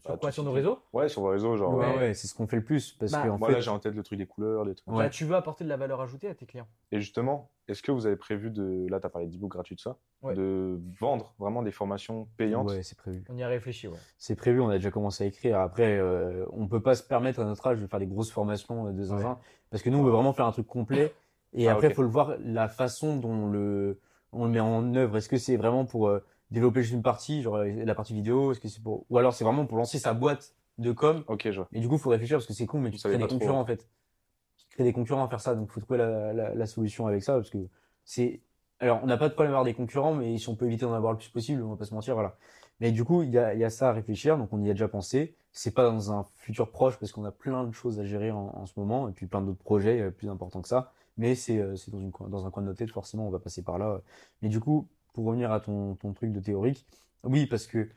[0.00, 1.74] Sur quoi Sur nos réseaux Ouais, sur vos réseaux, genre.
[1.74, 2.92] Ouais, euh, ouais, c'est ce qu'on fait le plus.
[2.92, 4.74] Parce Bah, que, en Moi, là, fait, j'ai en tête le truc des couleurs, des
[4.74, 4.88] trucs.
[4.88, 5.04] Ouais.
[5.04, 6.66] Bah, tu veux apporter de la valeur ajoutée à tes clients.
[6.92, 8.86] Et justement, est-ce que vous avez prévu de.
[8.88, 9.96] Là, tu as parlé d'e-book gratuit, de ça.
[10.22, 10.34] Ouais.
[10.34, 12.70] De vendre vraiment des formations payantes?
[12.70, 13.22] ouais, c'est prévu.
[13.28, 13.98] On y a réfléchi, ouais.
[14.18, 15.60] C'est prévu, on a déjà commencé à écrire.
[15.60, 18.86] Après, euh, on peut pas se permettre à notre âge de faire des grosses formations
[18.88, 19.38] euh, de zinzin.
[19.70, 21.12] Parce que nous, on veut vraiment faire un truc complet.
[21.52, 24.00] Et Ah, après, il faut le voir, la façon dont le,
[24.32, 25.18] on le met en œuvre.
[25.18, 26.20] Est-ce que c'est vraiment pour euh,
[26.52, 29.44] développer juste une partie, genre la partie vidéo Est-ce que c'est pour, ou alors c'est
[29.44, 31.68] vraiment pour lancer sa boîte de com Ok, je vois.
[31.72, 33.66] Et du coup, faut réfléchir parce que c'est con, mais tu crées des concurrents en
[33.66, 33.88] fait.
[34.58, 37.06] Tu crées des concurrents à faire ça, donc il faut trouver la, la, la solution
[37.06, 37.58] avec ça parce que
[38.04, 38.40] c'est.
[38.80, 40.84] Alors, on n'a pas de problème à avoir des concurrents, mais si on peut éviter
[40.86, 42.36] d'en avoir le plus possible, on va pas se mentir, voilà.
[42.80, 44.72] Mais du coup, il y a, y a ça à réfléchir, donc on y a
[44.72, 45.36] déjà pensé.
[45.52, 48.50] C'est pas dans un futur proche parce qu'on a plein de choses à gérer en,
[48.54, 50.92] en ce moment et puis plein d'autres projets euh, plus importants que ça.
[51.16, 53.62] Mais c'est euh, dans, une, dans un coin de notre tête, forcément, on va passer
[53.62, 54.00] par là.
[54.40, 56.86] Mais du coup, pour revenir à ton, ton truc de théorique,
[57.24, 57.88] oui, parce que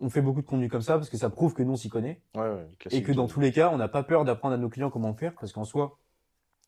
[0.00, 1.90] on fait beaucoup de contenu comme ça parce que ça prouve que nous on s'y
[1.90, 4.58] connaît Ouais, ouais, et que dans tous les cas, on n'a pas peur d'apprendre à
[4.58, 5.98] nos clients comment faire, parce qu'en soi,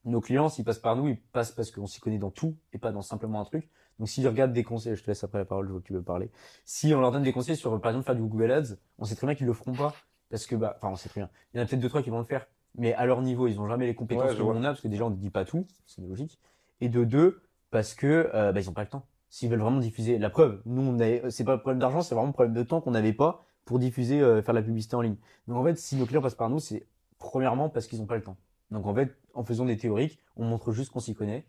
[0.05, 2.79] nos clients, s'ils passent par nous, ils passent parce qu'on s'y connaît dans tout et
[2.79, 3.69] pas dans simplement un truc.
[3.99, 5.93] Donc s'ils regardent des conseils, je te laisse après la parole, je vois que tu
[5.93, 6.31] veux parler.
[6.65, 9.15] Si on leur donne des conseils sur, par exemple, faire du Google Ads, on sait
[9.15, 9.95] très bien qu'ils le feront pas,
[10.29, 11.31] parce que, bah, enfin, on sait très bien.
[11.55, 13.47] Il y en a peut-être deux, trois qui vont le faire, mais à leur niveau,
[13.47, 15.31] ils ont jamais les compétences Ouais, que l'on a, parce que déjà, on ne dit
[15.31, 16.41] pas tout, c'est logique.
[16.81, 19.07] Et de deux, parce que, euh, bah, ils ont pas le temps.
[19.35, 22.15] S'ils veulent vraiment diffuser, la preuve, nous, on avait, c'est pas un problème d'argent, c'est
[22.15, 24.95] vraiment un problème de temps qu'on n'avait pas pour diffuser, euh, faire de la publicité
[24.95, 25.17] en ligne.
[25.49, 26.87] Donc en fait, si nos clients passent par nous, c'est
[27.19, 28.37] premièrement parce qu'ils n'ont pas le temps.
[28.71, 31.47] Donc en fait, en faisant des théoriques, on montre juste qu'on s'y connaît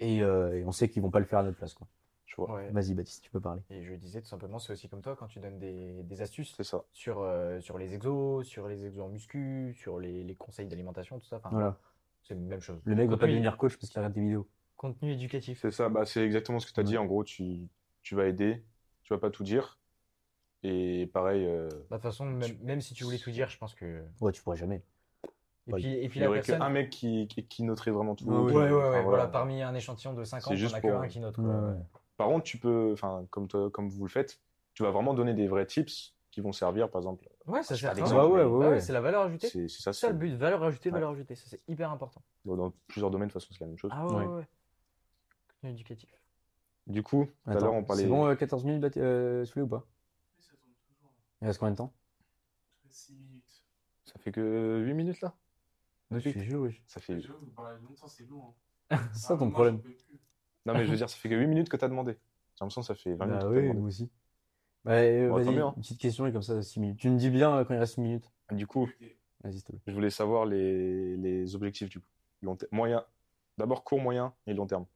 [0.00, 1.72] et, euh, et on sait qu'ils vont pas le faire à notre place.
[1.72, 1.86] Quoi.
[2.26, 2.56] Je vois.
[2.56, 2.70] Ouais.
[2.72, 3.62] Vas-y Baptiste, tu peux parler.
[3.70, 6.52] Et je disais tout simplement, c'est aussi comme toi quand tu donnes des, des astuces
[6.58, 6.84] C'est ça.
[6.92, 11.18] sur, euh, sur les exos, sur les exos en muscu, sur les, les conseils d'alimentation,
[11.18, 11.36] tout ça.
[11.36, 11.78] Enfin, Voilà.
[12.22, 12.82] c'est la même chose.
[12.84, 14.46] Le mec va pas devenir coach parce qu'il regarde tes vidéos.
[14.82, 15.60] Contenu éducatif.
[15.62, 15.88] C'est ça.
[15.88, 16.98] Bah, c'est exactement ce que tu as dit.
[16.98, 17.68] En gros, tu,
[18.02, 18.62] tu vas aider.
[19.04, 19.78] Tu vas pas tout dire.
[20.64, 21.44] Et pareil.
[21.46, 24.02] euh, Bah, de toute façon, même, même si tu voulais tout dire, je pense que.
[24.20, 24.82] Ouais, tu pourras jamais.
[25.68, 25.80] Et Ouais.
[25.80, 26.58] puis, et puis il y la aurait personne.
[26.58, 28.24] qu'un mec qui, qui, qui noterait vraiment tout.
[28.26, 28.54] Ouais, Ouais, oui.
[28.54, 29.02] ouais, Enfin, voilà.
[29.02, 29.26] voilà.
[29.28, 31.36] Parmi un échantillon de 50, C'est on juste a que pour- un qui note.
[31.36, 31.44] quoi.
[31.44, 31.82] Ouais, ouais.
[32.16, 34.40] Par contre, tu peux, enfin, comme toi, comme vous le faites,
[34.74, 37.28] tu vas vraiment donner des vrais tips qui vont servir, par exemple.
[37.46, 38.80] Ouais, ça sert ouais, Bah ouais, ouais.
[38.80, 39.48] c'est la valeur ajoutée.
[39.48, 39.92] C'est c'est ça.
[39.92, 40.34] C'est ça le but.
[40.34, 40.94] Valeur ajoutée, Ouais.
[40.94, 41.36] valeur ajoutée.
[41.36, 42.22] Ça, c'est hyper important.
[42.44, 43.90] Dans, dans plusieurs domaines, de toute façon, c'est la même chose.
[43.94, 44.44] Ah ouais, Ouais.
[45.62, 46.10] Contenu éducatif.
[46.88, 48.02] Du coup, tout à l'heure, on parlait.
[48.02, 49.86] C'est bon, euh, 14 minutes, Bat- euh, Soulé, ou pas?
[50.36, 51.12] Oui, ça tourne toujours.
[51.40, 51.92] Il reste combien de temps?
[52.88, 53.64] 6 minutes.
[54.04, 55.34] Ça fait que 8 minutes là?
[56.10, 56.82] Je suis sûr, oui.
[56.88, 57.20] Ça fait.
[57.20, 58.54] Je vous parlez longtemps, c'est long.
[58.90, 58.96] hein.
[59.14, 59.80] C'est ça Ah, ton moi, problème.
[60.66, 62.12] Non, mais je veux dire, ça fait que 8 minutes que t'as demandé.
[62.12, 62.18] J'ai
[62.64, 63.80] l'impression que ça fait 20 minutes Bah que t'as oui, demandé.
[63.80, 64.10] moi aussi.
[64.84, 65.72] Bah, euh, Bon, vas-y, hein.
[65.76, 66.98] une petite question et comme ça, 6 minutes.
[66.98, 68.30] Tu me dis bien euh, quand il reste 6 minutes.
[68.50, 68.88] Du coup.
[69.44, 69.80] Vas-y, s'il te plaît.
[69.86, 72.06] je voulais savoir les, les objectifs du coup.
[72.42, 73.04] Long moyen.
[73.58, 74.86] D'abord court, moyen et long terme.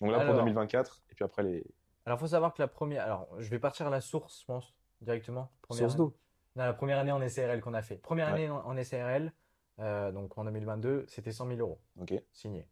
[0.00, 1.64] Donc là pour Alors- 2024 et puis après les.
[2.06, 3.02] Alors, faut savoir que la première.
[3.04, 5.50] Alors, je vais partir à la source, je pense, directement.
[5.62, 6.16] Première Source d'eau.
[6.56, 7.96] Non, la première année en SRL qu'on a fait.
[7.98, 8.32] Première Ouais.
[8.34, 9.32] année en, en SRL,
[9.80, 12.14] euh, donc en 2022, c'était 100 000 euros Ok.
[12.32, 12.66] signés.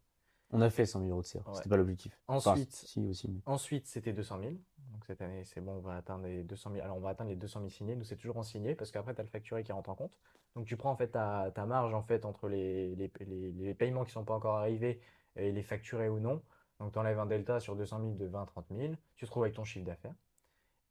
[0.51, 1.47] On a fait 100 000 euros de CR.
[1.47, 1.53] Ouais.
[1.55, 2.19] C'était pas l'objectif.
[2.27, 3.29] Enfin, Ensuite, si, aussi.
[3.29, 4.51] mais- ensuite c'était 200 000.
[4.91, 6.83] Donc cette année, c'est bon, on va atteindre les 200 000.
[6.83, 7.95] Alors, on va atteindre les 200 000 signés.
[7.95, 10.17] Nous, c'est toujours en signé parce qu'après, tu as le facturé qui rentre en compte.
[10.55, 13.73] Donc, tu prends en fait ta, ta marge en fait entre les, les, les- les
[13.75, 14.99] paiements qui sont pas encore arrivés
[15.35, 16.41] et les facturés ou non.
[16.79, 18.45] Donc, tu enlèves un delta sur 200 000 de 20-30
[18.77, 18.93] 000.
[19.15, 20.15] Tu te trouves avec ton chiffre d'affaires.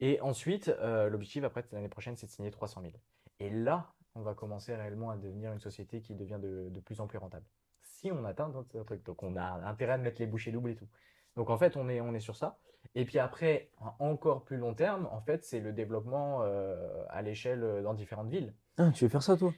[0.00, 2.92] Et ensuite, euh, l'objectif après l'année prochaine, c'est de signer 300 000.
[3.40, 7.00] Et là, on va commencer réellement à devenir une société qui devient de, de plus
[7.00, 7.46] en plus rentable.
[7.80, 9.04] Si on atteint notre truc.
[9.04, 10.88] Donc, on a intérêt à mettre les bouchées doubles et tout.
[11.36, 12.58] Donc, en fait, on est, on est sur ça.
[12.94, 16.76] Et puis après, en encore plus long terme, en fait, c'est le développement euh,
[17.10, 18.54] à l'échelle euh, dans différentes villes.
[18.76, 19.52] Ah, tu veux faire ça, toi?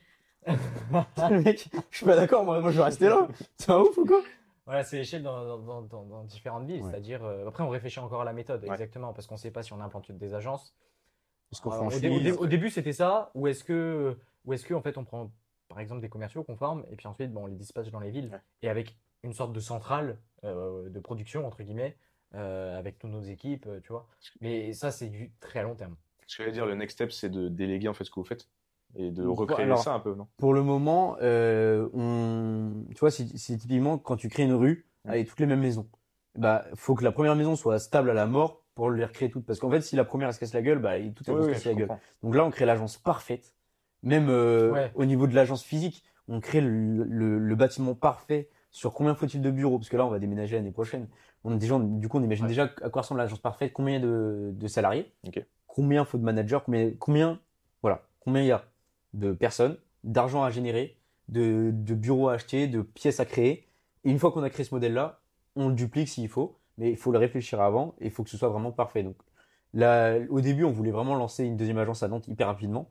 [0.47, 3.27] Le mec, je suis pas d'accord, moi, moi je vais rester là.
[3.57, 4.21] C'est un ouf ou quoi?
[4.71, 6.81] Voilà, c'est l'échelle dans, dans- dans- dans- dans différentes villes.
[6.81, 6.89] Ouais.
[6.91, 8.69] C'est-à-dire, euh, après, on réfléchit encore à la méthode, Ouais.
[8.71, 10.73] exactement, parce qu'on ne sait pas si on implante des agences.
[11.49, 14.53] Parce qu'on Alors, au, dé- au dé- au début, c'était ça, ou est-ce que, ou
[14.53, 15.29] est-ce que, en fait, on prend,
[15.67, 18.11] par exemple, des commerciaux qu'on forme, et puis ensuite, bon, on les dispatche dans les
[18.11, 18.39] villes, Ouais.
[18.61, 21.97] et avec une sorte de centrale euh, de production, entre guillemets,
[22.35, 24.07] euh, avec toutes nos équipes, euh, tu vois.
[24.39, 25.97] Mais ça, c'est du très long terme.
[26.27, 28.25] Ce que j'allais dire, le next step, c'est de déléguer en fait ce que vous
[28.25, 28.47] faites
[28.95, 30.27] et de recréer alors- ça un peu, non?
[30.37, 32.85] Pour le moment, euh, on...
[32.93, 35.11] tu vois, c'est typiquement quand tu crées une rue Ouais.
[35.13, 35.87] avec toutes les mêmes maisons.
[36.37, 39.45] Bah, faut que la première maison soit stable à la mort pour les recréer toutes.
[39.45, 41.43] Parce qu'en fait, si la première elle se casse la gueule, bah, tout elle Oui,
[41.43, 41.89] se oui, je la gueule.
[42.23, 43.53] Donc là, on crée l'agence parfaite.
[44.03, 44.91] Même euh, Ouais.
[44.95, 49.41] au niveau de l'agence physique, on crée le, le- le bâtiment parfait sur combien faut-il
[49.41, 49.77] de bureaux?
[49.79, 51.07] Parce que là, on va déménager l'année prochaine.
[51.43, 52.49] On, déjà, on- du coup, on imagine Ouais.
[52.49, 55.43] déjà à quoi ressemble l'agence parfaite, combien il y a de, de salariés, Ok.
[55.67, 57.39] combien faut de managers, combien, combien,
[57.81, 58.63] voilà, combien il y a
[59.13, 60.97] de personnes, d'argent à générer,
[61.29, 63.67] de, de bureaux à acheter, de pièces à créer.
[64.03, 65.19] Et une fois qu'on a créé ce modèle-là,
[65.55, 68.29] on le duplique s'il faut, mais il faut le réfléchir avant et il faut que
[68.29, 69.03] ce soit vraiment parfait.
[69.03, 69.15] Donc
[69.73, 72.89] là, au début, on voulait vraiment lancer une deuxième agence à Nantes hyper rapidement.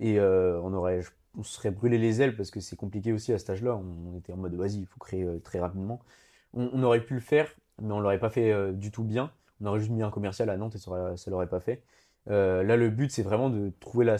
[0.00, 1.00] Et euh, on aurait,
[1.42, 3.76] serait brûlé les ailes parce que c'est compliqué aussi à cet âge-là.
[3.76, 6.00] On, était en mode vas-y, il faut créer euh, très rapidement.
[6.54, 7.48] On, aurait pu le faire,
[7.80, 9.30] mais on l'aurait pas fait euh, du tout bien.
[9.60, 11.82] On aurait juste mis un commercial à Nantes et ça l'aurait pas fait.
[12.30, 14.16] Euh, là, le but, c'est vraiment de trouver la,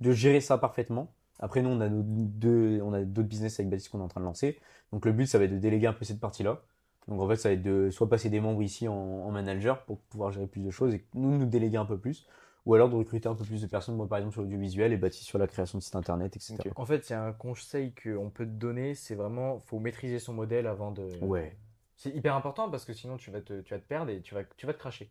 [0.00, 1.12] de gérer ça parfaitement.
[1.38, 4.08] Après, nous, on a nos deux, on a d'autres business avec Baptiste qu'on est en
[4.08, 4.58] train de lancer.
[4.92, 6.60] Donc, le but, ça va être de déléguer un peu cette partie-là.
[7.08, 9.82] Donc, en fait, ça va être de soit passer des membres ici en, en manager
[9.84, 12.26] pour pouvoir gérer plus de choses et nous, nous déléguer un peu plus.
[12.66, 14.98] Ou alors de recruter un peu plus de personnes, moi, par exemple, sur l'audiovisuel et
[14.98, 16.56] Baptiste sur la création de sites internet, etc.
[16.76, 20.18] En fait, il y a un conseil qu'on peut te donner, c'est vraiment, faut maîtriser
[20.18, 21.08] son modèle avant de.
[21.22, 21.56] Ouais.
[21.96, 24.34] C'est hyper important parce que sinon tu vas te, tu vas te perdre et tu
[24.34, 25.10] vas, tu vas te cracher.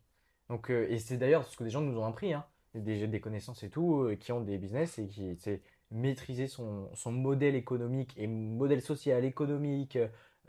[0.50, 2.46] Donc, euh, et c'est d'ailleurs ce que des gens nous ont appris, hein.
[2.76, 6.88] Des, des connaissances et tout, euh, qui ont des business et qui, c'est maîtriser son,
[6.94, 9.98] son modèle économique et modèle social, économique,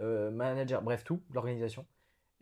[0.00, 1.86] euh, manager, bref, tout, l'organisation.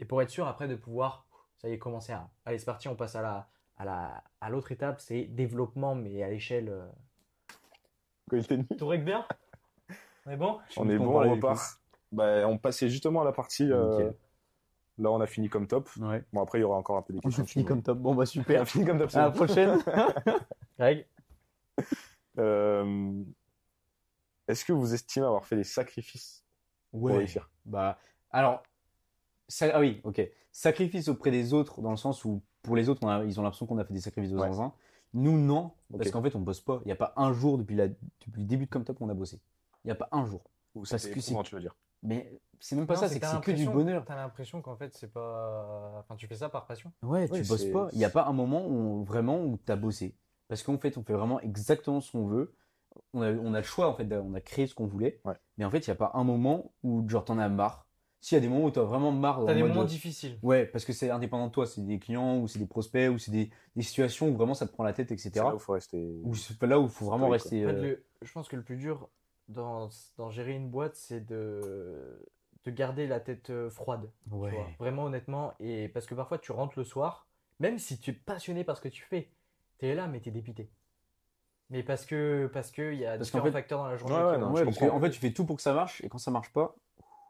[0.00, 1.26] Et pour être sûr après de pouvoir,
[1.58, 2.28] ça y est, commencer à.
[2.44, 6.24] Allez, c'est parti, on passe à la, à la, à l'autre étape, c'est développement, mais
[6.24, 6.68] à l'échelle.
[6.70, 6.86] euh,
[8.78, 9.26] Tout règle bien
[10.26, 10.58] On est bon?
[10.76, 11.80] On est bon, on repart.
[12.10, 13.70] Bah, on passait justement à la partie.
[13.70, 14.10] euh.
[14.98, 15.88] Là, on a fini comme top.
[15.98, 16.22] Ouais.
[16.32, 17.42] Bon, après, il y aura encore un peu des On questions.
[17.44, 17.98] a fini comme top.
[17.98, 18.62] Bon, bah On super.
[18.62, 19.10] a fini comme top.
[19.10, 19.78] c'est À la prochaine.
[20.78, 21.06] Greg
[22.38, 23.22] Euh,
[24.46, 26.44] Est-ce que vous estimez avoir fait des sacrifices
[26.90, 27.50] pour réussir?
[27.66, 27.98] Bah,
[28.30, 28.62] alors,
[29.48, 30.20] ça, ah oui, ok.
[30.52, 33.42] Sacrifice auprès des autres, dans le sens où pour les autres, on a- ils ont
[33.42, 34.48] l'impression qu'on a fait des sacrifices aux Ouais.
[34.48, 34.72] zinzin.
[35.14, 36.80] Nous, non, parce qu'en fait, on bosse pas.
[36.84, 39.04] Il n'y a pas un jour depuis, la, depuis le début de Comme Top où
[39.06, 39.40] on a bossé.
[39.84, 40.42] Il n'y a pas un jour.
[40.74, 43.16] Ou Parce que c'est- éprouvant, tu veux dire Mais c'est même pas Non, ça, c'est
[43.16, 44.04] que t'as c'est que du bonheur.
[44.06, 45.96] T'as l'impression qu'en fait, c'est pas.
[46.00, 46.92] Enfin, tu fais ça par passion.
[47.02, 47.88] Ouais, Ouais, tu bosses pas.
[47.92, 50.16] Il n'y a pas un moment où vraiment où tu as bossé.
[50.48, 52.54] Parce qu'en fait, on fait vraiment exactement ce qu'on veut.
[53.12, 55.20] On a, on a le choix, en fait, on a créé ce qu'on voulait.
[55.24, 55.34] Ouais.
[55.58, 57.86] Mais en fait, il n'y a pas un moment où genre t'en as marre.
[58.20, 59.44] S'il y a des moments où tu as vraiment marre.
[59.46, 60.38] T'as des moments difficiles.
[60.42, 61.66] Ouais, parce que c'est indépendant de toi.
[61.66, 64.66] C'est des clients, ou c'est des prospects, ou c'est des, des situations où vraiment ça
[64.66, 65.30] te prend la tête, etc.
[65.34, 66.20] C'est là où il faut rester.
[66.24, 67.64] Ou c'est là où il faut vraiment rester.
[67.64, 69.08] En fait, euh, le- je pense que le plus dur
[69.48, 72.24] dans, dans gérer une boîte, c'est de,
[72.64, 74.10] de garder la tête euh, froide.
[74.28, 74.50] tu ouais.
[74.50, 74.66] vois.
[74.78, 75.54] Vraiment, honnêtement.
[75.60, 77.26] Et parce que parfois, tu rentres le soir,
[77.60, 79.30] même si tu es passionné par ce que tu fais,
[79.78, 80.70] tu es là, mais tu es dépité.
[81.70, 84.14] Mais parce que parce que il y a Parce différents fait- facteurs dans la journée.
[84.14, 84.94] Ouais, ouais, qui non, vont- Ouais, je parce comprends.
[84.98, 86.74] qu'en fait, tu fais tout pour que ça marche, et quand ça marche pas,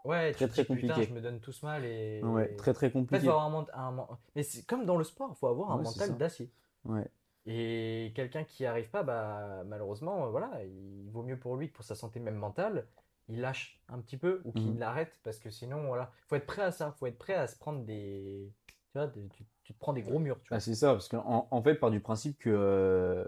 [0.05, 1.09] Ouais, Très, tu très dis, putain, compliqué.
[1.11, 2.23] je me donne tous mal et.
[2.57, 3.25] très très En compliqué.
[3.27, 4.07] faut avoir un, ment- un men-
[4.37, 6.51] Mais c'est comme dans le sport, il faut avoir un mental d'acier.
[6.85, 7.07] Ouais.
[7.51, 11.71] Et quelqu'un qui n'y arrive pas, bah, malheureusement, euh, voilà, il vaut mieux pour lui
[11.71, 12.87] que pour sa santé même mentale,
[13.29, 14.79] il lâche un petit peu ou qu'il Mhm.
[14.79, 17.57] l'arrête parce que sinon, voilà, faut être prêt à ça, faut être prêt à se
[17.59, 20.59] prendre des, tu vois, des- tu, tu te prends des gros murs, tu vois.
[20.59, 23.25] Ah, c'est ça, parce qu'en en fait, part du principe que euh,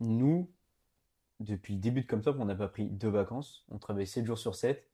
[0.00, 0.50] nous,
[1.40, 3.64] depuis le début de Comme Top, on n'a pas pris de vacances.
[3.70, 4.88] On travaille 7 jours sur 7.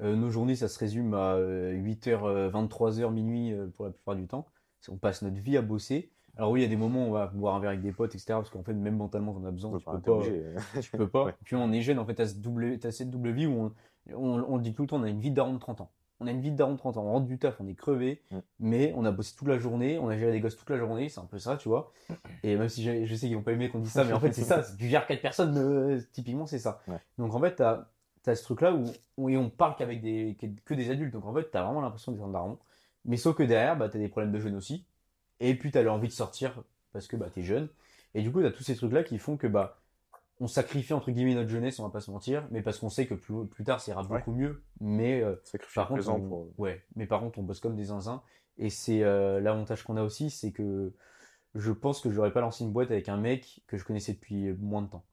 [0.00, 4.46] Euh, nos journées, ça se résume à 8h, 23h, minuit pour la plupart du temps.
[4.88, 6.12] On passe notre vie à bosser.
[6.38, 7.92] Alors oui, il y a des moments où on va boire un verre avec des
[7.92, 8.26] potes, etc.
[8.28, 9.76] Parce qu'en fait, même mentalement, t'en as besoin.
[9.78, 10.22] Tu peux pas,
[10.80, 11.24] tu peux pas.
[11.24, 11.34] Ouais.
[11.44, 13.72] Puis on est jeune, en fait, t'as ce double, t'as cette double vie où
[14.10, 15.58] on, on, on le dit tout le temps, on a une vie de daron de
[15.58, 15.90] 30 ans.
[16.20, 17.04] On a une vie de daron de 30 ans.
[17.04, 18.38] On rentre du taf, on est crevé, Mm.
[18.60, 21.08] mais on a bossé toute la journée, on a géré des gosses toute la journée,
[21.08, 21.92] c'est un peu ça, tu vois.
[22.44, 24.32] Et même si je sais qu'ils vont pas aimer qu'on dise ça, mais en fait,
[24.32, 24.62] c'est ça.
[24.78, 26.80] Tu gères quatre personnes, euh, typiquement, c'est ça.
[26.88, 26.98] Ouais.
[27.18, 27.86] Donc en fait, t'as
[28.26, 28.84] as ce truc-là où,
[29.16, 31.12] où on parle qu'avec des, que, que des adultes.
[31.14, 32.58] Donc en fait, t'as vraiment l'impression d'être un daron.
[33.04, 34.84] Mais sauf que derrière, bah, t'as des problèmes de jeunes aussi.
[35.40, 36.62] Et puis t'as l'envie de sortir
[36.92, 37.68] parce que bah, t'es jeune.
[38.14, 39.80] Et du coup, t'as tous ces trucs-là qui font que bah,
[40.40, 43.06] on sacrifie entre guillemets notre jeunesse, on va pas se mentir, mais parce qu'on sait
[43.06, 44.18] que plus, plus tard, ça ira Ouais.
[44.18, 44.62] beaucoup mieux.
[44.80, 45.34] Mais euh,
[45.74, 46.48] par contre, on- pour.
[46.58, 48.22] ouais, mais par contre, on bosse comme des zinzins.
[48.56, 50.92] Et c'est euh, l'avantage qu'on a aussi, c'est que
[51.54, 54.52] je pense que j'aurais pas lancé une boîte avec un mec que je connaissais depuis
[54.54, 55.04] moins de temps.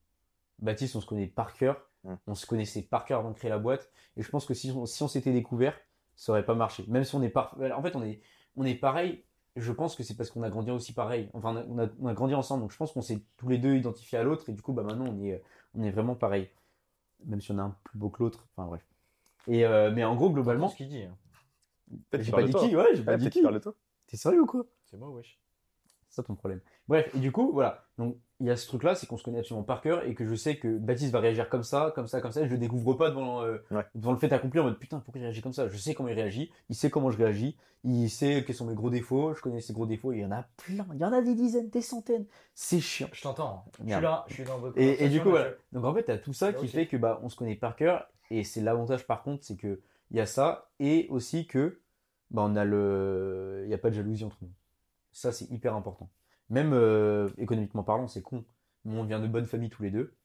[0.59, 1.81] Baptiste, on se connaît par cœur.
[2.03, 2.13] Mm.
[2.27, 3.89] On se connaissait par cœur avant de créer la boîte.
[4.17, 5.75] Et je pense que si on, si on s'était découvert,
[6.15, 6.85] ça aurait pas marché.
[6.87, 7.57] Même si on est par...
[7.75, 8.21] En fait, on est,
[8.55, 9.23] on est pareil.
[9.55, 11.29] Je pense que c'est parce qu'on a grandi aussi pareil.
[11.33, 12.61] Enfin, on a, on a, on a grandi ensemble.
[12.63, 14.49] Donc je pense qu'on s'est tous les deux identifiés à l'autre.
[14.49, 15.41] Et du coup, bah, maintenant, on est,
[15.75, 16.49] on est vraiment pareil.
[17.25, 18.45] Même si on a un plus beau que l'autre.
[18.55, 18.85] Enfin, bref.
[19.47, 21.03] Et, euh, mais en gros, globalement, ce qu'il dit.
[21.03, 21.15] hein.
[22.19, 22.75] J'ai pas dit qui.
[22.75, 23.31] Ouais, j'ai pas Ouais, dit qui.
[23.31, 23.75] qu'il parle de toi.
[24.07, 24.65] T'es sérieux ou quoi?
[24.83, 25.39] C'est moi, wesh.
[26.09, 26.59] C'est ça ton problème.
[26.87, 27.85] Bref, et du coup, voilà.
[27.97, 30.25] Donc, il y a ce truc-là, c'est qu'on se connaît absolument par cœur et que
[30.25, 32.41] je sais que Baptiste va réagir comme ça, comme ça, comme ça.
[32.41, 33.85] Et je le découvre pas devant, euh, Ouais.
[33.95, 35.69] devant le fait accompli en mode putain, pourquoi il réagit comme ça?
[35.69, 37.55] Je sais comment il réagit, il sait comment je réagis,
[37.85, 40.11] il sait quels sont mes gros défauts, je connais ses gros défauts.
[40.11, 42.25] Il y en a plein, il y en a des dizaines, des centaines.
[42.53, 43.07] C'est chiant.
[43.13, 43.63] Je t'entends.
[43.79, 45.51] Je suis là, je suis dans votre Et, et du coup, voilà.
[45.71, 47.75] Donc en fait, t'as tout ça Là qui fait que bah, on se connaît par
[47.75, 48.09] cœur.
[48.31, 49.79] Et c'est l'avantage par contre, c'est que
[50.11, 51.79] il y a ça et aussi que
[52.31, 54.51] bah, on a le, il y a pas de jalousie entre nous.
[55.11, 56.09] Ça, c'est hyper important.
[56.49, 58.45] Même euh, économiquement parlant, c'est con.
[58.85, 60.15] Mais on vient de bonnes familles tous les deux.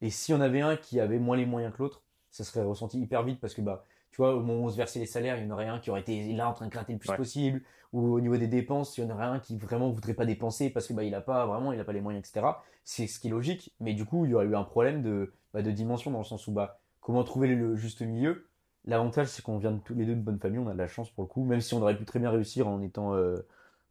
[0.00, 3.00] Et si on avait un qui avait moins les moyens que l'autre, ça serait ressenti
[3.00, 5.38] hyper vite parce que bah, tu vois, au moment où on se versait les salaires,
[5.38, 7.10] il y en aurait un qui aurait été là en train de gratter le plus
[7.10, 7.16] Ouais.
[7.16, 7.62] possible,
[7.92, 10.70] ou au niveau des dépenses, il y en aurait un qui vraiment voudrait pas dépenser
[10.70, 12.64] parce que bah, il a pas vraiment, il a pas les moyens, etc.
[12.84, 15.32] C'est ce qui est logique, mais du coup, il y aurait eu un problème de,
[15.54, 18.48] bah, de dimension dans le sens où bah, comment trouver le juste milieu?
[18.84, 20.86] L'avantage, c'est qu'on vient de tous les deux de bonnes familles, on a de la
[20.86, 23.36] chance pour le coup, même si on aurait pu très bien réussir en étant euh,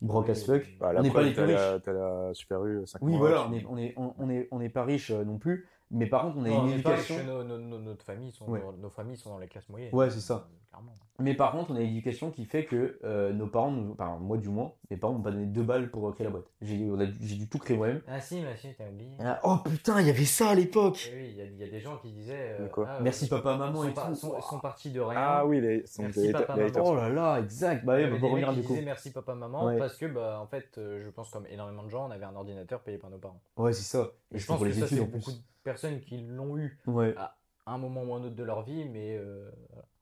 [0.02, 0.64] broke as fuck.
[0.80, 1.82] Bah, on n'est pas les plus riches.
[1.84, 4.70] T'as la Super U 5 Oui, voilà, on est, on est, on, est, on n'est
[4.70, 6.90] pas riche euh, non plus, mais par contre, on a Non, une on est pas
[6.92, 7.16] éducation.
[7.18, 8.62] riches, nos, nos- nos- notre famille sont, Ouais.
[8.62, 9.94] nos, nos familles sont dans les classes moyennes.
[9.94, 10.48] Ouais, c'est ça.
[10.70, 10.94] Clairement.
[11.18, 14.18] Mais par contre, on a une éducation qui fait que euh, nos parents, nous, enfin
[14.20, 16.46] moi du moins, mes parents m'ont pas donné deux balles pour créer la boîte.
[16.62, 18.02] J'ai dû- tout créer moi-même.
[18.08, 19.12] Ah si, mais si, t'as oublié.
[19.22, 21.58] Ah, oh putain, il y avait ça à l'époque Eh oui, il y, a- il
[21.58, 22.58] y a des gens qui disaient.
[22.60, 24.16] De quoi ah, Merci euh, papa, maman sont, et tout.
[24.16, 25.18] sont, sont partis de rien.
[25.20, 26.84] Ah oui, les, sont Merci, les, papa, les maman.
[26.86, 27.86] Oh là là, exact.
[27.86, 28.74] Bah oui, des revenir du coup.
[28.74, 29.78] disaient merci papa maman Ouais.
[29.78, 32.36] parce que bah en fait euh, je pense comme énormément de gens on avait un
[32.36, 33.40] ordinateur payé par nos parents.
[33.56, 34.12] Ouais, c'est ça.
[34.32, 36.78] Et Et je pense pour que les ça c'est beaucoup de personnes qui l'ont eu
[37.16, 37.36] à
[37.68, 39.50] un moment ou un autre de leur vie mais euh,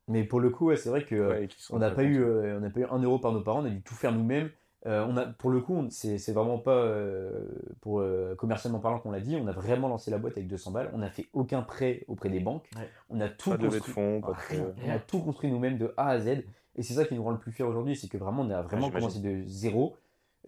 [0.08, 2.58] Mais pour le coup, ouais, c'est vrai que Ouais, sont on n'a pas eu, euh,
[2.58, 4.50] on n'a pas eu un euro par nos parents, on a dû tout faire nous-mêmes.
[4.86, 7.46] Euh, on a, pour le coup, c'est c'est vraiment pas euh,
[7.80, 9.34] pour euh, commercialement parlant qu'on l'a dit.
[9.36, 10.90] On a vraiment lancé la boîte avec 200 balles.
[10.92, 12.68] On n'a fait aucun prêt auprès des banques.
[12.76, 12.88] Ouais.
[13.08, 13.94] On a tout Pas de construit.
[13.94, 14.74] fonds, pas de...
[14.86, 16.44] On a tout construit nous-mêmes de A à Z.
[16.76, 18.60] Et c'est ça qui nous rend le plus fier aujourd'hui, c'est que vraiment on a
[18.60, 19.96] vraiment commencé de zéro.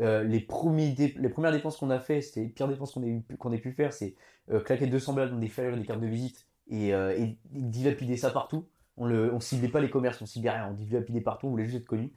[0.01, 3.03] Euh, les, premiers dé- les premières dépenses qu'on a fait, c'était les pires dépenses qu'on
[3.05, 4.17] ait, qu'on ait pu faire, c'est
[4.51, 8.19] euh, claquer 200 balles dans des flyers des cartes de visite et, euh, et dilapider
[8.19, 8.67] ça partout.
[8.97, 11.65] On ne on ciblait pas les commerces, on ciblait rien, on dilapidait partout, on voulait
[11.67, 12.13] juste être connu.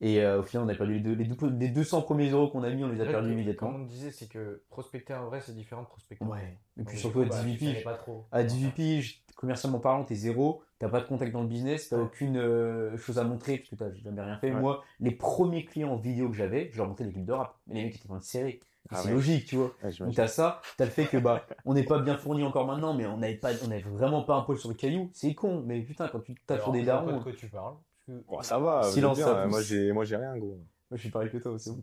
[0.00, 2.48] Et euh, au final, on a perdu les, deux, les, deux- les 200 premiers euros
[2.48, 3.70] qu'on a mis, on les a perdus immédiatement.
[3.70, 6.24] Comme on disait, c'est que prospecter en vrai, c'est différent de prospecter.
[6.24, 6.58] Ouais.
[6.80, 7.84] Et puis surtout à bah, 18 tu savais piges.
[8.32, 11.98] À 18 piges, commercialement parlant, t'es zéro, t'as pas de contact dans le business, t'as
[11.98, 12.02] Ouais.
[12.02, 14.52] aucune euh, chose à montrer parce que t'as jamais rien fait.
[14.52, 14.60] Ouais.
[14.60, 17.56] Moi, les premiers clients vidéo que j'avais, je leur montrais des clips de rap.
[17.68, 18.58] Mais les mecs étaient en train de serrer.
[18.90, 19.14] Ah c'est ouais.
[19.14, 19.72] logique, tu vois.
[19.82, 22.94] Ouais, t'as ça, t'as le fait que bah on n'est pas bien fourni encore maintenant,
[22.94, 25.10] mais on n'avait pas, on avait vraiment pas un poil sur le caillou.
[25.14, 27.76] C'est con, mais putain quand tu tapes sur des darons, de quoi tu parles?
[28.06, 30.56] que- Oh, ça va, Silence, bien, ça euh, moi j'ai moi j'ai rien gros.
[30.56, 31.82] moi je suis pareil que toi, c'est bon.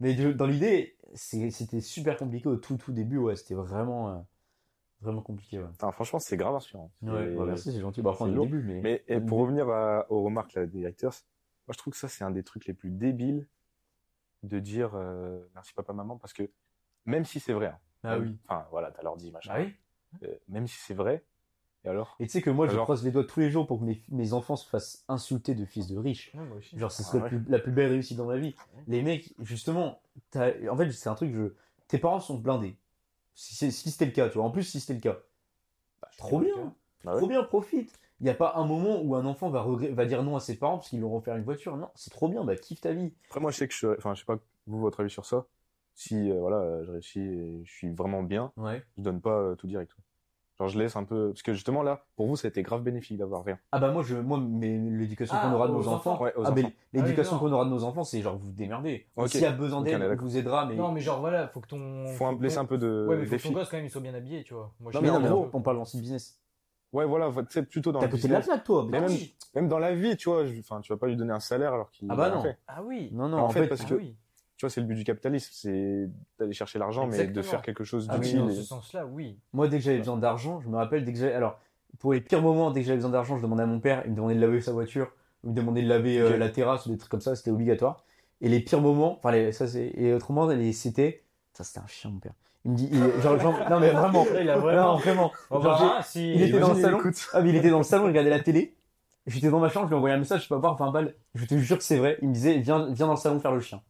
[0.00, 4.18] Mais dans l'idée, c'est- c'était super compliqué au tout tout début, ouais, c'était vraiment, euh,
[5.00, 5.58] vraiment compliqué.
[5.58, 5.68] Ouais.
[5.92, 6.90] Franchement, c'est grave inspirant.
[7.02, 8.02] Ouais, Et- bah, merci, c'est gentil.
[8.02, 8.80] Bah, enfin, début, mais.
[8.82, 11.12] Mais et au pour revenir à- aux remarques là, des haters,
[11.66, 13.46] moi je trouve que ça c'est un des trucs les plus débiles
[14.42, 16.50] de dire euh, merci papa maman parce que
[17.04, 18.38] même si c'est vrai, hein, Ah même- oui.
[18.46, 19.74] enfin voilà, t'as l'ordi machin, Ah oui
[20.24, 21.24] euh, même si c'est vrai,
[21.84, 23.78] et alors Et tu sais que moi, je croise les doigts tous les jours pour
[23.80, 26.30] que mes, mes enfants se fassent insulter de fils de riches.
[26.34, 26.78] Ouais, moi aussi.
[26.78, 27.28] Genre, c'est Ah la, ouais.
[27.28, 28.54] plus, la plus belle réussite dans ma vie.
[28.86, 31.54] Les mecs, justement, t'as- en fait, c'est un truc, je...
[31.88, 32.76] tes parents sont blindés.
[33.34, 34.44] Si, c'est- si c'était le cas, tu vois.
[34.44, 35.18] En plus, si c'était le cas,
[36.02, 36.74] bah, trop bien.
[37.04, 37.18] Bah ouais.
[37.18, 37.98] Trop bien, profite.
[38.20, 40.76] Il n'y a pas un moment où un enfant va, dire non à ses parents
[40.76, 41.76] parce qu'ils leur ont offert une voiture.
[41.76, 43.12] Non, c'est trop bien, bah kiffe ta vie.
[43.28, 45.46] Après moi je sais que je, enfin je sais pas vous votre avis sur ça.
[45.94, 48.82] Si euh, voilà, je réussis et je suis vraiment bien, Ouais.
[48.98, 49.92] je donne pas euh, tout direct.
[50.58, 52.82] Genre je laisse un peu parce que justement là, pour vous ça a été grave
[52.82, 53.58] bénéfique d'avoir rien.
[53.72, 56.22] Ah bah moi, je, moi mais l'éducation Ah, qu'on aura de nos enfants, enfants.
[56.24, 56.72] Ouais, ah, mais enfants.
[56.92, 57.48] l'éducation Ah oui, non.
[57.48, 59.06] qu'on aura de nos enfants, c'est genre vous vous démerdez.
[59.16, 59.28] Ok.
[59.30, 60.74] S'il y a besoin d'aide, on vous aidera, mais.
[60.76, 62.06] Non, mais genre voilà, faut que ton.
[62.08, 63.78] Faut un, que laisser ton- un peu de Ouais, mais faut que ton gosse quand
[63.78, 64.74] même il soit bien habillé, tu vois.
[64.80, 66.38] Moi, Non, mais un mais peu- on, on parle lancé business.
[66.92, 68.86] Ouais voilà, tu sais plutôt dans T'as côté de la plaque, toi.
[68.88, 69.34] Mais même- oui.
[69.54, 71.90] Même dans la vie, tu vois, enfin tu vas pas lui donner un salaire alors
[71.90, 72.42] qu'il Ah bah a rien non.
[72.42, 72.58] fait.
[72.68, 73.10] Ah oui.
[73.12, 74.14] Non, non, En en, fait, fait, parce Ah que- oui.
[74.56, 77.82] Tu vois, c'est le but du capitalisme, c'est d'aller chercher l'argent, mais de faire quelque
[77.82, 78.38] chose Ah oui, d'utile.
[78.40, 79.38] dans et- ce sens-là, oui.
[79.52, 81.32] moi, dès que j'avais besoin d'argent, je me rappelle, dès que j'avais.
[81.32, 81.58] Alors,
[81.98, 84.10] pour les pires moments, dès que j'avais besoin d'argent, je demandais à mon père, il
[84.10, 85.10] me demandait de laver sa voiture,
[85.44, 88.04] il me demandait de laver euh, la terrasse ou des trucs comme ça, c'était obligatoire.
[88.42, 89.92] Et les pires moments, enfin, les- ça c'est.
[89.94, 91.24] Et autrement, les- c'était.
[91.54, 92.34] Ça, c'était un chien, mon père.
[92.64, 92.88] Il me dit.
[92.92, 94.26] il- genre, genre- non, mais vraiment.
[94.40, 94.96] Il a Non, vraiment.
[94.96, 95.32] vraiment.
[95.50, 96.34] Oh, Genre, bah, si.
[96.34, 96.98] il était dans le salon.
[97.32, 98.74] Ah, mais il était dans le salon, il regardait la télé.
[99.26, 101.14] J'étais dans ma chambre, je lui ai envoyé un message, je peux avoir 20 balles.
[101.34, 102.18] Je te jure que c'est vrai.
[102.22, 103.80] Il me disait, viens, viens dans le salon faire le chien.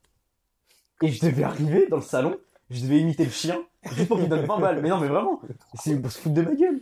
[1.02, 2.36] Et je devais arriver dans le salon,
[2.68, 3.58] je devais imiter le chien,
[3.92, 4.80] juste pour qu'il donne 20 balles.
[4.82, 5.40] Mais non, mais vraiment,
[5.74, 6.80] c'est pour se foutre de ma gueule.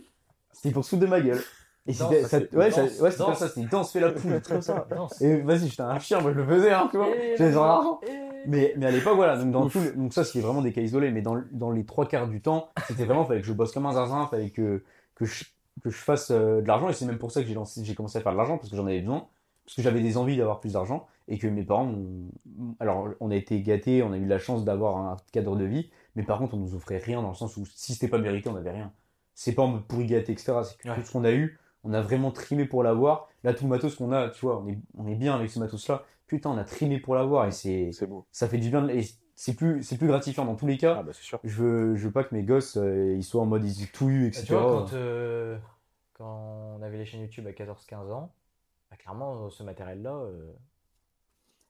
[0.51, 1.41] C'était pour se foutre de ma gueule.
[1.89, 4.41] Et c'était, ça- c'est- ouais, danse, ouais, c'était comme ça, c'était danse, fais la poule,
[4.47, 4.87] comme ça.
[4.95, 5.21] Danse.
[5.21, 7.09] Et vas-y, j'étais un chien, moi je le faisais, hein, tu vois.
[7.15, 7.35] Et-
[8.45, 9.73] Mais, mais à l'époque, voilà, donc, dans Ouf.
[9.73, 12.41] tout donc ça, c'était vraiment des cas isolés, mais dans, dans les trois quarts du
[12.41, 14.83] temps, c'était vraiment, fallait que je bosse comme un zinzin, fallait que,
[15.15, 15.43] que, je,
[15.83, 17.95] que je fasse euh, de l'argent, et c'est même pour ça que j'ai lancé, j'ai
[17.95, 19.27] commencé à faire de l'argent, parce que j'en avais besoin,
[19.65, 21.91] parce que j'avais des envies d'avoir plus d'argent, et que mes parents,
[22.79, 25.89] alors, on a été gâtés, on a eu la chance d'avoir un cadre de vie,
[26.15, 28.49] mais par contre, on nous offrait rien, dans le sens où si c'était pas mérité,
[28.49, 28.91] on n'avait rien.
[29.35, 30.95] C'est pas en mode pourri gâté, etc., c'est Ouais.
[30.95, 33.27] tout ce qu'on a eu, on a vraiment trimé pour l'avoir.
[33.43, 35.59] Là, tout le matos qu'on a, tu vois, on est, on est bien avec ce
[35.59, 36.03] matos-là.
[36.27, 38.25] Putain, on a trimé pour l'avoir et c'est, C'est beau.
[38.31, 38.87] ça fait du bien.
[38.89, 39.03] Et
[39.35, 40.97] c'est plus, c'est plus gratifiant dans tous les cas.
[40.99, 41.39] Ah bah c'est sûr.
[41.43, 43.87] Je veux, je veux pas que mes gosses, euh, ils soient en mode ils aient
[43.87, 44.45] tout eu, Bah, etc.
[44.47, 45.57] tu vois, quand, euh,
[46.13, 48.33] quand on avait les chaînes YouTube à 14-15 ans,
[48.91, 50.11] bah, clairement, ce matériel-là.
[50.13, 50.51] euh,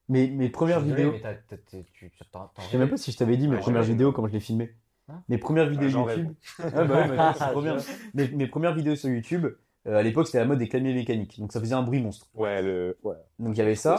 [0.09, 3.83] Mes, mes premières vidéos, je sais même pas si je t'avais dit mes Ouais, premières
[3.83, 4.73] vidéos, comment je les filmais.
[5.07, 6.33] Hein mes premières vidéos YouTube.
[6.59, 7.77] Ah bah ouais, mais c'est trop bien.
[8.13, 9.47] Mes, mes premières vidéos sur YouTube,
[9.87, 11.39] euh, à l'époque, c'était la mode des claviers mécaniques.
[11.39, 12.27] Donc ça faisait un bruit monstre.
[12.35, 12.97] Ouais, le.
[13.03, 13.15] Ouais.
[13.39, 13.95] Donc il y avait ça.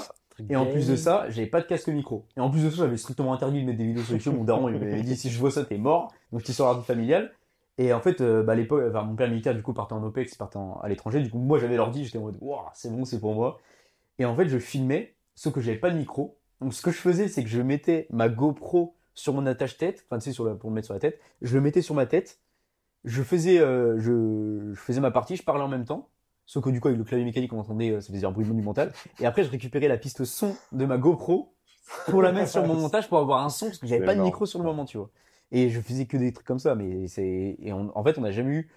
[0.48, 2.27] Et en plus de ça, j'avais pas de casque micro.
[2.36, 4.35] Et en plus de ça, j'avais strictement interdit de mettre des vidéos sur YouTube.
[4.36, 6.12] Mon daron, il m'avait dit, si je vois ça, t'es mort.
[6.32, 7.32] Donc j'étais sur l'ordi familial.
[7.77, 10.02] Et en fait, euh, bah, à l'époque, enfin, mon père militaire, du coup, partait en
[10.02, 11.20] OPEX, partait en- à l'étranger.
[11.20, 13.59] Du coup, moi, j'avais l'ordi, j'étais en mode, waouh, c'est bon, c'est pour moi.
[14.19, 16.39] Et en fait, je filmais, sauf que j'avais pas de micro.
[16.61, 20.19] Donc ce que je faisais, c'est que je mettais ma GoPro sur mon attache-tête, enfin,
[20.19, 21.19] tu sais, sur la, pour le mettre sur la tête.
[21.43, 22.39] Je le mettais sur ma tête.
[23.05, 26.10] Je faisais, euh, je, je faisais ma partie, je parlais en même temps.
[26.47, 28.44] Sauf que du coup, avec le clavier mécanique, on entendait, euh, ça faisait un bruit
[28.47, 28.93] monumental.
[29.20, 31.55] Et après, je récupérais la piste son de ma GoPro
[32.09, 34.20] pour la mettre sur mon montage pour avoir un son, parce que j'avais pas de
[34.20, 35.10] micro sur le moment, tu vois.
[35.52, 38.22] Et je faisais que des trucs comme ça, mais c'est, et on- en fait, on
[38.22, 38.70] n'a jamais eu,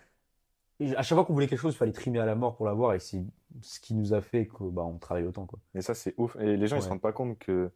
[0.80, 2.66] et à chaque fois qu'on voulait quelque chose, il fallait trimer à la mort pour
[2.66, 3.24] l'avoir, et c'est
[3.62, 5.60] ce qui nous a fait que, bah, on travaille autant, quoi.
[5.76, 6.36] Et ça, c'est ouf.
[6.38, 6.90] Et les gens, ils se Ouais.
[6.90, 7.72] rendent pas compte que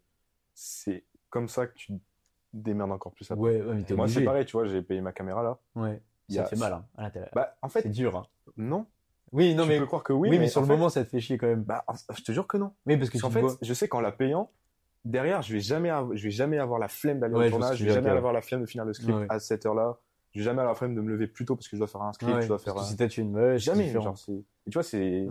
[0.56, 1.94] c'est comme ça que tu
[2.53, 3.41] démerdes encore plus après.
[3.44, 5.60] Ouais, ouais, mais Moi, c'est pareil, tu vois, j'ai payé ma caméra là.
[5.76, 6.02] Ouais.
[6.36, 7.32] Ça a- te fait mal, hein, à l'intérieur.
[7.34, 8.26] Bah, en c'est fait, dur, hein.
[8.58, 8.86] non.
[9.34, 10.90] Oui, non, tu mais, peux croire que oui, oui, mais, sur en le fait- moment,
[10.90, 11.64] ça te fait chier quand même.
[11.64, 12.74] Bah, en- je te jure que non.
[12.86, 14.49] oui, parce que te fait, vois- je sais qu'en la payant,
[15.06, 17.49] derrière, je vais jamais, av- je vais jamais avoir la flemme d'aller Ouais, au je
[17.52, 19.26] tournage, je vais jamais avoir la flemme de finir le script Ouais.
[19.30, 19.98] à cette heure-là.
[20.34, 21.88] Je vais jamais avoir la flemme de me lever plus tôt parce que je dois
[21.88, 22.78] faire un script, je dois faire.
[22.78, 23.91] un- si t'as une meuf, c'est Jamais.
[23.91, 25.28] Genre, c'est- tu vois, c'est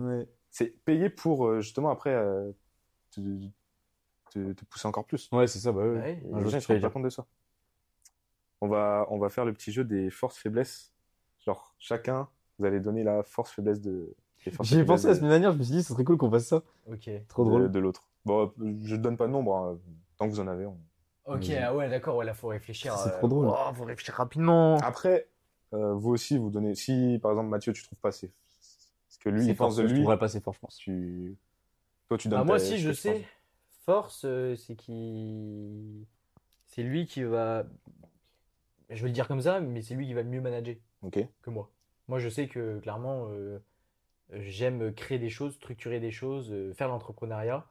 [0.49, 2.51] c'est payé pour euh, justement après euh,
[3.11, 3.21] te,
[4.31, 5.29] te, te pousser encore plus.
[5.31, 6.21] Ouais, c'est ça, bah ouais.
[6.23, 7.25] Et Un jour, rendent vas pas compte de ça.
[8.61, 10.91] On va, on va faire le petit jeu des forces-faiblesses.
[11.45, 12.27] Genre, chacun,
[12.59, 14.13] vous allez donner la force-faiblesse de.
[14.45, 16.17] des forces J'y ai pensé la semaine dernière, je me suis dit, ce serait cool
[16.17, 16.63] qu'on fasse ça.
[16.91, 17.09] Ok.
[17.27, 17.61] Trop de, drôle.
[17.63, 18.03] de, de l'autre.
[18.25, 19.77] Bon, je ne donne pas de nombre, hein.
[20.17, 20.65] tant que vous en avez.
[20.65, 20.77] on-
[21.25, 21.57] Ok, Ouais.
[21.57, 22.97] ah ouais, d'accord, ouais, là, faut réfléchir.
[22.97, 23.47] C'est euh, trop drôle.
[23.49, 24.77] Oh, faut réfléchir rapidement.
[24.77, 25.27] Après,
[25.73, 26.73] euh, vous aussi, vous donnez.
[26.73, 28.31] Si par exemple Mathieu, tu trouves pas c'est
[29.09, 30.77] ce que lui il pense fort, de Je lui, trouverais pas c'est fort, je pense.
[30.77, 31.35] tu.
[32.07, 33.25] Toi, tu donnes Bah, moi, ta- si, je sais.
[33.85, 36.07] Force, euh, c'est qui.
[36.65, 37.65] C'est lui qui va.
[38.89, 41.17] Je vais le dire comme ça, mais c'est lui qui va le mieux manager Ok.
[41.41, 41.71] que moi.
[42.07, 43.59] Moi, je sais que clairement, euh,
[44.31, 47.65] j'aime créer des choses, structurer des choses, euh, faire l'entrepreneuriat.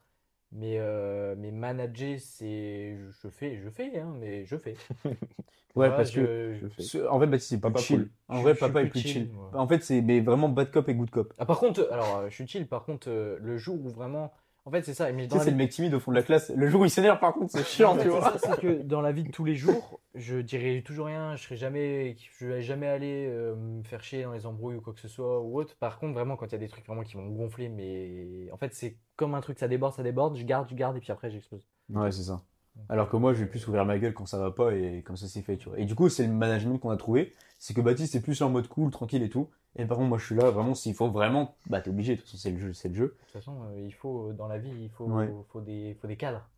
[0.53, 2.99] Mais, euh, mais manager, c'est.
[3.23, 4.75] Je fais, je fais, hein, mais je fais.
[5.75, 7.99] Ouais, Voilà, parce que je- ce- en fait, Baptiste, c'est Papa chill.
[7.99, 8.11] cool.
[8.29, 9.29] En Je- vrai, papa est plus chill.
[9.53, 11.35] En fait, c'est mais vraiment bad cop et good cop.
[11.39, 14.33] Ah, par contre, alors, je suis chill, par contre, euh, le jour où vraiment.
[14.67, 15.11] En fait, c'est ça.
[15.13, 16.51] Mais dans la c'est vie- le mec timide au fond de la classe.
[16.51, 18.37] Le jour où il s'énerve, par contre, c'est chiant, tu vois.
[18.39, 21.57] C'est que dans la vie de tous les jours, je dirais toujours rien, je serais
[21.57, 25.01] jamais, je vais jamais aller euh, me faire chier dans les embrouilles ou quoi que
[25.01, 25.77] ce soit ou autre.
[25.79, 28.51] Par contre, vraiment, quand il y a des trucs vraiment qui vont me gonfler, mais
[28.53, 31.01] en fait, c'est comme un truc, ça déborde, ça déborde, je garde, je garde et
[31.01, 31.67] puis après, j'explose.
[31.91, 32.43] Ouais, c'est ça.
[32.89, 35.17] Alors que moi, je vais plus ouvrir ma gueule quand ça va pas et comme
[35.17, 35.79] ça c'est fait, tu vois.
[35.79, 37.35] Et du coup, c'est le management qu'on a trouvé.
[37.59, 39.49] C'est que Baptiste est plus en mode cool, tranquille et tout.
[39.79, 42.15] Et par contre, moi, je suis là, vraiment, s'il faut vraiment, bah, t'es obligé.
[42.17, 43.05] De toute façon, c'est le jeu, c'est le jeu.
[43.05, 45.35] De toute façon, euh, il faut, dans la vie, il faut, Ouais.
[45.53, 46.49] faut des, faut des cadres.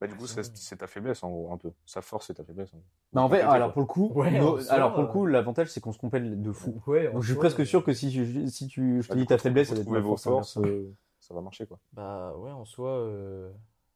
[0.00, 1.70] Bah, du coup, c'est ta faiblesse en gros, un peu.
[1.86, 2.70] Sa force, c'est ta faiblesse.
[2.74, 2.84] en gros.
[3.12, 3.72] Mais en fait, alors quoi.
[3.72, 6.40] pour le coup, Ouais, nos- alors pour le euh, coup, l'avantage c'est qu'on se complète
[6.42, 6.82] de fou.
[6.86, 9.16] Ouais, Donc je suis presque euh, sûr que si, je- si tu, je te Bah,
[9.18, 10.24] dis ta faiblesse, ça va être ma force.
[10.24, 10.90] forces, euh,
[11.20, 11.78] ça va marcher quoi.
[11.92, 13.52] Bah ouais, en soi, euh,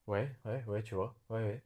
[0.07, 1.63] ouais, ouais, ouais, tu vois, ouais, ouais.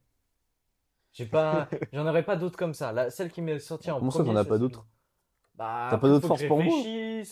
[1.13, 2.93] J'ai pas, j'en aurais pas d'autres comme ça.
[2.93, 4.87] La, celle qui m'est sortie en Comment ça, premier, t'en as ça, pas c'est- d'autres?
[5.61, 6.75] Bah, T'as pas que je pour moi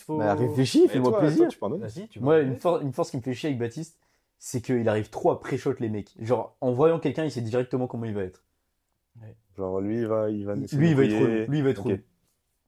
[0.05, 0.17] faut...
[0.19, 1.47] Bah réfléchis, fais-moi plaisir.
[1.49, 3.97] toi, tu tu Moi, une, for- une force qui me fait chier avec Baptiste,
[4.37, 6.11] c'est qu'il arrive trop à pré-shot les mecs.
[6.21, 8.43] Genre, en voyant quelqu'un, il sait directement comment il va être.
[9.57, 10.53] Genre lui, il va, il va.
[10.53, 11.45] Lui, il va être relou.
[11.47, 11.85] Lui, il va être Ok.
[11.87, 11.99] relou.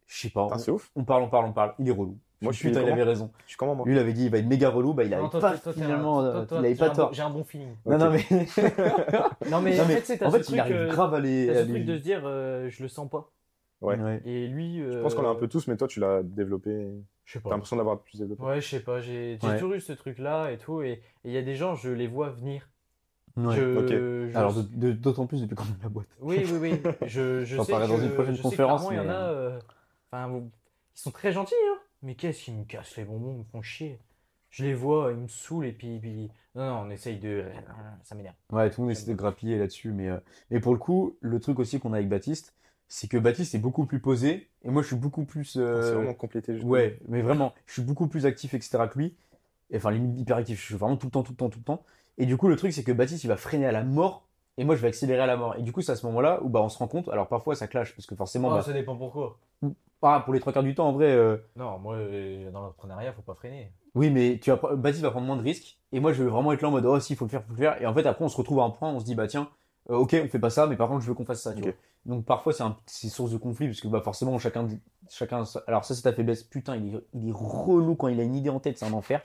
[0.08, 0.46] Je sais pas.
[0.48, 0.90] Putain, c'est ouf.
[0.96, 1.76] On, on parle, on parle, on parle.
[1.78, 2.18] Il est relou.
[2.42, 3.30] Moi, je suis Putain, il avait raison.
[3.46, 3.86] Je suis comment moi?
[3.86, 4.96] Lui, il avait dit, il va être méga relou.
[4.96, 6.86] Bah, il avait Non, toi, pas toi, finalement, toi, euh, toi, il avait j'ai pas
[6.86, 7.14] un bon- tort.
[7.14, 7.76] J'ai un bon feeling.
[7.86, 8.26] Non, non, mais,
[9.52, 11.54] Non, mais en fait, c'est en fait, truc, il arrive euh, grave à les.
[11.54, 13.30] ce truc de se dire, euh, je le sens pas.
[13.82, 14.00] Ouais.
[14.00, 14.22] Ouais.
[14.26, 16.88] Et lui, Je pense qu'on l'a un peu tous, mais toi, tu l'as développé.
[17.26, 17.50] Je sais T'as pas.
[17.56, 18.44] l'impression d'avoir plus développé.
[18.44, 19.54] Ouais, je sais pas, j'ai Ouais.
[19.58, 20.82] toujours eu ce truc-là et tout.
[20.82, 22.68] Et il y a des gens, je les vois venir.
[23.38, 23.56] Ouais.
[23.56, 26.08] Je- Alors, d'autant plus depuis qu'on a la boîte.
[26.20, 26.82] Oui, oui, oui.
[27.08, 29.14] Je, je sais parlerai dans que- une prochaine je que conférence, Il y en a.
[29.14, 29.60] euh,
[30.12, 30.52] Enfin, vous-
[30.96, 31.78] ils sont très gentils, hein.
[32.04, 34.00] Mais qu'est-ce qu'ils me cassent les bonbons, ils me font chier.
[34.50, 36.30] Je les vois, ils me saoulent et puis, puis...
[36.56, 37.46] non, non, on essaye de,
[38.04, 38.36] ça m'énerve.
[38.52, 40.18] Ouais, tout le monde essaie de grappiller là-dessus, mais, euh,
[40.50, 42.54] mais pour le coup, le truc aussi qu'on a avec Baptiste,
[42.94, 45.56] c'est que Baptiste est beaucoup plus posé, et moi je suis beaucoup plus.
[45.58, 46.54] euh, C'est vraiment complété.
[46.54, 46.74] justement.
[46.74, 48.80] Ouais, mais vraiment, je suis beaucoup plus actif, etc.
[48.92, 49.16] que lui.
[49.70, 51.60] Et, Enfin, limite hyper actif, je suis vraiment tout le temps, tout le temps, tout
[51.60, 51.84] le temps.
[52.18, 54.28] Et du coup, le truc, c'est que Baptiste, il va freiner à la mort,
[54.58, 55.56] et moi, je vais accélérer à la mort.
[55.58, 57.56] Et du coup, c'est à ce moment-là où bah, on se rend compte, alors parfois
[57.56, 59.40] ça clash, parce que forcément, Oh, bah, ça dépend pourquoi.
[60.02, 63.14] ah, pour les trois quarts du temps, en vrai, euh, Non, moi, euh, dans l'entrepreneuriat,
[63.14, 63.72] faut pas freiner.
[63.96, 66.52] oui, mais tu vas, Baptiste va prendre moins de risques, et moi, je vais vraiment
[66.52, 67.82] être là en mode, oh, si, faut le faire, faut le faire.
[67.82, 69.48] Et en fait, après, on se retrouve à un point, on se dit, bah tiens,
[69.90, 71.62] euh, ok, on fait pas ça, mais par contre, je veux qu'on fasse ça, tu
[71.62, 71.72] vois.
[72.06, 74.68] Donc parfois, c'est un, source de conflit, parce que bah, forcément, chacun,
[75.10, 76.44] chacun, alors ça, c'est ta faiblesse.
[76.44, 79.22] Putain, il est, il relou quand il a une idée en tête, c'est un enfer.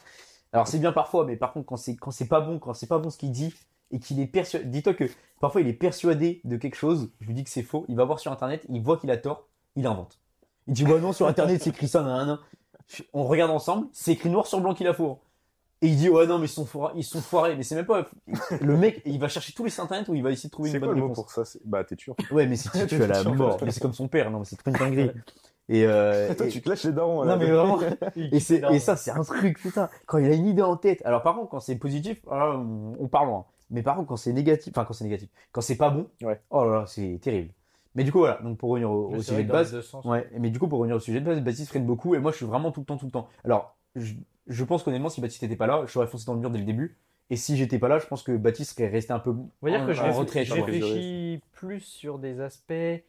[0.53, 3.11] Alors c'est bien parfois, mais par contre, quand c'est, pas bon, quand c'est pas bon
[3.11, 3.53] ce qu'il dit,
[3.91, 5.05] et qu'il est persuadé, dis-toi que
[5.41, 8.05] parfois il est persuadé de quelque chose, je lui dis que c'est faux, il va
[8.05, 10.19] voir sur internet, il voit qu'il a tort, il invente.
[10.67, 12.39] Il dit, bah non, sur internet, c'est écrit ça, nan,
[13.13, 15.21] On regarde ensemble, c'est écrit noir sur blanc qu'il a faux.
[15.83, 15.87] Hein.
[15.87, 17.55] Et il dit, ouais, non, mais ils sont, foira- ils sont foirés.
[17.57, 18.07] Mais c'est même pas.
[18.61, 20.71] Le mec, il va chercher tous les sites internet où il va essayer de trouver
[20.71, 21.17] une quoi bonne mot réponse.
[21.25, 21.45] pour ça?
[21.45, 22.17] C'est- Bah, t'es sûr.
[22.31, 23.57] Ouais, mais c'est tu à la mort.
[23.57, 23.67] ouais.
[23.67, 25.11] Mais c'est comme son père, non, mais c'est trop une dinguerie.
[25.69, 27.17] Et, euh, Toi, et- tu clashes les darons.
[27.17, 27.37] non, là.
[27.37, 27.79] mais vraiment.
[28.17, 29.89] Et, c'est, et ça, c'est un truc, putain.
[30.07, 31.03] Quand il a une idée en tête.
[31.05, 33.45] Alors, par contre, quand c'est positif, ah, on, part loin.
[33.71, 36.41] Mais par contre, quand c'est négatif, enfin, quand c'est négatif, quand c'est pas bon, Ouais.
[36.51, 37.51] oh là là, c'est terrible.
[37.97, 38.39] Mais du coup, voilà.
[38.43, 39.81] Donc, pour revenir au, sujet de base.
[39.81, 40.05] sens.
[40.05, 40.29] Ouais.
[40.39, 42.15] Mais du coup, pour revenir au sujet de base, Baptiste freine beaucoup.
[42.15, 43.27] Et moi, je suis vraiment tout le temps, tout le temps.
[43.45, 44.13] Alors, je,
[44.47, 46.59] je pense qu'honnêtement, si Baptiste était pas là, je serais foncé dans le mur dès
[46.59, 46.97] le début.
[47.31, 49.71] Et si j'étais pas là, je pense que Baptiste serait resté un peu On va
[49.71, 50.45] dire en, que je, en réfl- retrait.
[50.45, 50.67] je tu vois.
[50.67, 53.03] réfléchis plus sur des aspects de,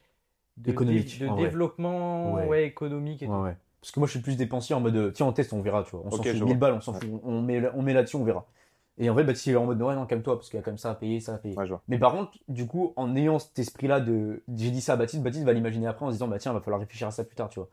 [0.72, 2.48] Économiques, dé- de développement Ouais.
[2.48, 2.66] ouais.
[2.66, 3.42] économique et Ouais, tout.
[3.42, 3.56] ouais.
[3.80, 5.84] Parce que moi, je suis plus dépensier en mode, euh, tiens, on teste, on verra,
[5.84, 6.02] tu vois.
[6.06, 6.34] On s'en Ok, fout.
[6.36, 6.56] je 1000 vois.
[6.56, 7.10] balles, on s'en fout.
[7.24, 8.48] On met, on met là-dessus, on verra.
[8.98, 10.64] Et en vrai, Baptiste, il est en mode, ouais, non, calme-toi, parce qu'il y a
[10.64, 11.56] quand même ça à payer, ça à payer.
[11.88, 15.22] Mais par contre, du coup, en ayant cet esprit-là de, j'ai dit ça à Baptiste,
[15.22, 17.36] Baptiste va l'imaginer après en se disant, bah tiens, va falloir réfléchir à ça plus
[17.36, 17.70] tard, tu vois.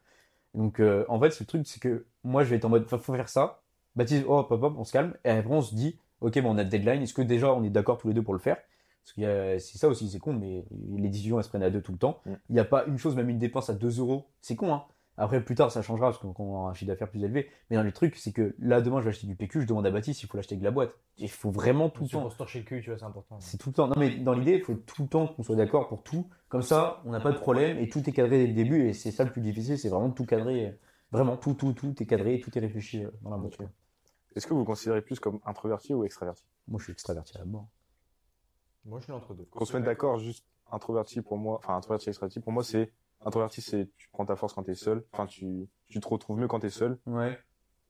[0.54, 2.98] Donc, euh, en fait, ce truc, c'est que moi, je vais être en mode, faut
[2.98, 3.60] faut faire ça.
[3.96, 5.14] Baptiste, oh, hop, hop, on se calme.
[5.24, 7.02] Et après, on se dit, ok, bon, on a de deadline.
[7.02, 8.56] Est-ce que déjà, on est d'accord tous les deux pour le faire?
[9.04, 10.64] Parce qu'il y a, c'est ça aussi, c'est con, mais
[10.96, 12.20] les décisions, elles se prennent à deux tout le temps.
[12.24, 12.32] Mm.
[12.48, 14.26] Il n'y a pas une chose, même une dépense à 2 euros.
[14.40, 14.84] C'est con, hein.
[15.16, 17.48] Après, plus tard, ça changera parce qu'on qu'on aura un chiffre d'affaires plus élevé.
[17.70, 19.86] Mais dans le truc, c'est que là, demain, je vais acheter du PQ, je demande
[19.86, 20.94] à Baptiste s'il faut l'acheter avec la boîte.
[21.18, 22.28] Il faut vraiment tout le C'est temps.
[22.30, 23.36] se torcher le cul, tu vois, c'est important.
[23.38, 23.86] C'est tout le temps.
[23.86, 26.28] Non, mais dans l'idée, il faut tout le temps qu'on soit d'accord pour tout.
[26.48, 28.88] Comme ça, on n'a pas de problème et tout est cadré dès le début.
[28.88, 30.78] Et c'est ça le plus difficile, c'est vraiment tout cadrer.
[31.12, 33.66] Vraiment, tout, tout, tout est cadré, tout est réfléchi euh, dans la quoi.
[34.34, 36.42] Est-ce que vous vous considérez plus comme introverti ou extraverti?
[36.66, 37.68] Moi, je suis extraverti à la mort.
[38.84, 39.44] Moi, je suis entre deux.
[39.44, 42.90] Qu'on se mette d'accord, juste introverti pour moi, enfin introverti, extraverti, pour moi c'est
[43.24, 46.48] introverti, c'est tu prends ta force quand t'es seul, enfin tu, tu te retrouves mieux
[46.48, 47.38] quand t'es seul, Ouais.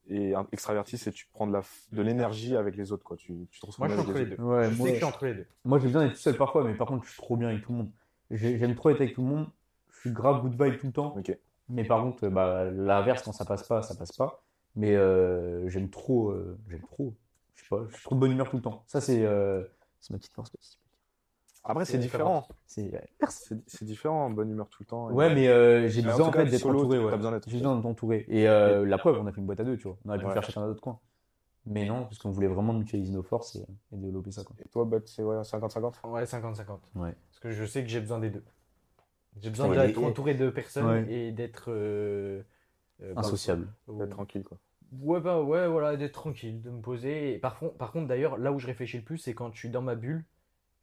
[0.07, 3.17] et extraverti, c'est tu prends de la f- de l'énergie avec les autres, quoi.
[3.17, 4.43] Tu, tu te retrouves Moi, je mieux suis avec entre les deux.
[4.43, 5.47] Ouais, je moi, sais que je suis entre les deux.
[5.63, 7.63] moi j'ai besoin d'être tout seul parfois, mais par contre, je suis trop bien avec
[7.63, 7.91] tout le monde.
[8.31, 9.47] J'ai- J'aime trop être avec tout le monde.
[9.93, 11.15] Je suis grave good vibe tout le temps.
[11.17, 11.37] Ok.
[11.69, 14.43] Mais par contre, bah, l'inverse, quand ça passe pas, ça passe pas.
[14.75, 17.13] Mais euh, j'aime trop, euh, j'aime trop.
[17.55, 18.83] Je sais pas, je suis trop de bonne humeur tout le temps.
[18.87, 19.63] Ça, c'est euh,
[19.99, 20.51] c'est ma petite force.
[20.51, 20.79] Baptiste.
[21.67, 25.09] Après c'est différent, C'est différent, bonne humeur tout le temps.
[25.11, 26.99] Ouais, mais euh, j'ai en besoin en fait d'être entouré.
[26.99, 27.11] Ouais.
[27.11, 28.25] J'ai besoin d'être entouré.
[28.29, 29.97] Et euh, la preuve, on a fait une boîte à deux, tu vois.
[30.05, 30.33] On aurait pu Ouais.
[30.33, 30.99] faire chacun dans notre coin.
[31.67, 34.43] Mais non, parce qu'on voulait vraiment mutualiser nos forces et, et développer ça.
[34.43, 34.55] Quoi.
[34.63, 36.77] Et toi, c'est ouais, 50-50 Ouais, 50-50.
[36.95, 37.15] Ouais.
[37.29, 38.43] Parce que je sais que j'ai besoin des deux.
[39.41, 41.65] J'ai besoin d'être entouré de personnes et d'être.
[41.69, 42.43] euh,
[42.99, 43.67] bah, Insociable.
[43.89, 44.57] euh, D'être tranquille, quoi.
[45.01, 47.33] Ouais, bah ouais, voilà, d'être tranquille, de me poser.
[47.33, 49.57] Et par contre, par contre d'ailleurs, là où je réfléchis le plus, c'est quand je
[49.57, 50.23] suis dans ma bulle,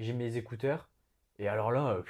[0.00, 0.88] j'ai mes écouteurs,
[1.38, 2.02] et alors là, euh,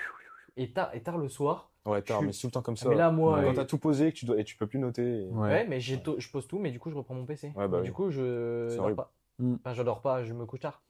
[0.57, 2.89] et tard, et tard le soir, Ouais, tard, Je- mais tout le temps comme ça.
[2.89, 3.45] mais là, moi, Ouais.
[3.45, 5.25] Quand euh, t'as tout posé et que tu dois, et tu peux plus noter.
[5.25, 7.53] et- ouais, mais j'ai je pose tout, mais du coup, je reprends mon PC.
[7.57, 7.85] Ouais, bah oui.
[7.85, 9.13] du coup, je dors pas.
[9.41, 9.55] Mm.
[9.57, 10.81] Enfin, je dors pas, je me couche tard.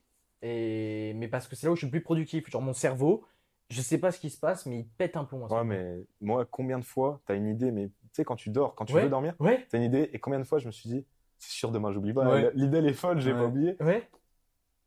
[0.43, 1.13] Et...
[1.15, 2.47] Mais parce que c'est là où je suis le plus productif.
[2.49, 3.23] Genre, mon cerveau,
[3.69, 5.45] je sais pas ce qui se passe, mais il pète un plomb.
[5.45, 8.35] à ce Ouais, mais moi, combien de fois t'as une idée, mais tu sais, quand
[8.35, 9.03] tu dors, quand tu Ouais.
[9.03, 11.05] veux dormir, Ouais, t'as une idée, et combien de fois je me suis dit,
[11.39, 12.29] c'est sûr, demain, j'oublie pas.
[12.29, 12.51] Ouais.
[12.53, 13.39] L'idée, elle est folle, j'ai Ouais.
[13.39, 13.75] pas oublié.
[13.81, 14.07] ouais.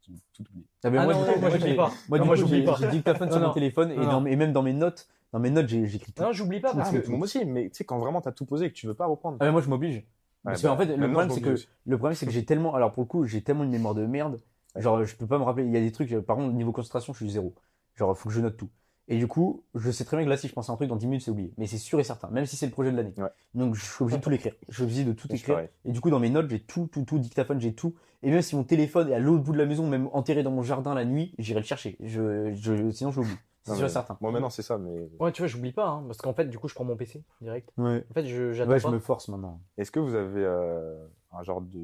[0.06, 0.66] J'ai tout oublié.
[0.84, 1.94] Ah, mais Ah moi, non, du non, coup, moi, j'oublie pas.
[2.08, 2.78] Moi, Non, du moi, coup, j'oublie pas.
[2.78, 3.54] j'ai dictaphone sur mon non.
[3.54, 6.22] téléphone et, Non, dans, et même dans mes notes, dans mes notes, j'écris tout.
[6.22, 6.74] Non, j'oublie pas.
[6.74, 8.68] parce Ah, que- mais moi aussi, mais tu sais, quand vraiment t'as tout posé et
[8.70, 9.38] que tu veux pas reprendre.
[9.40, 10.04] Ah, mais moi, je m'oblige.
[10.44, 11.56] Parce Ouais, qu'en bah, fait, le problème, c'est que,
[11.86, 14.06] le problème, c'est que j'ai tellement, alors pour le coup, j'ai tellement une mémoire de
[14.06, 14.40] merde.
[14.76, 15.64] Genre, je peux pas me rappeler.
[15.64, 17.54] Il y a des trucs, par contre, niveau concentration, je suis zéro.
[17.96, 18.70] Genre, faut que je note tout.
[19.08, 20.88] Et du coup, je sais très bien que là, si je pense à un truc
[20.88, 21.52] dans 10 minutes, c'est oublié.
[21.58, 23.14] Mais c'est sûr et certain, même si c'est le projet de l'année.
[23.18, 23.28] Ouais.
[23.54, 24.54] Donc, je suis obligé de tout l'écrire.
[24.68, 25.68] Je suis obligé de tout écrire.
[25.84, 27.94] Et du coup, dans mes notes, j'ai tout, tout, tout, dictaphone, j'ai tout.
[28.22, 30.50] Et même si mon téléphone est à l'autre bout de la maison, même enterré dans
[30.50, 31.96] mon jardin la nuit, j'irai le chercher.
[32.00, 33.36] Je, je, sinon, je l'oublie.
[33.62, 34.16] C'est sûr et certain.
[34.20, 35.88] Moi, maintenant, c'est ça, mais Ouais, tu vois, j'oublie pas.
[35.88, 37.70] hein, parce qu'en fait, du coup, je prends mon PC direct.
[37.78, 38.04] Ouais.
[38.10, 39.60] En fait, je j'attends Ouais, je me force maintenant.
[39.76, 41.80] est-ce que vous avez euh, un genre de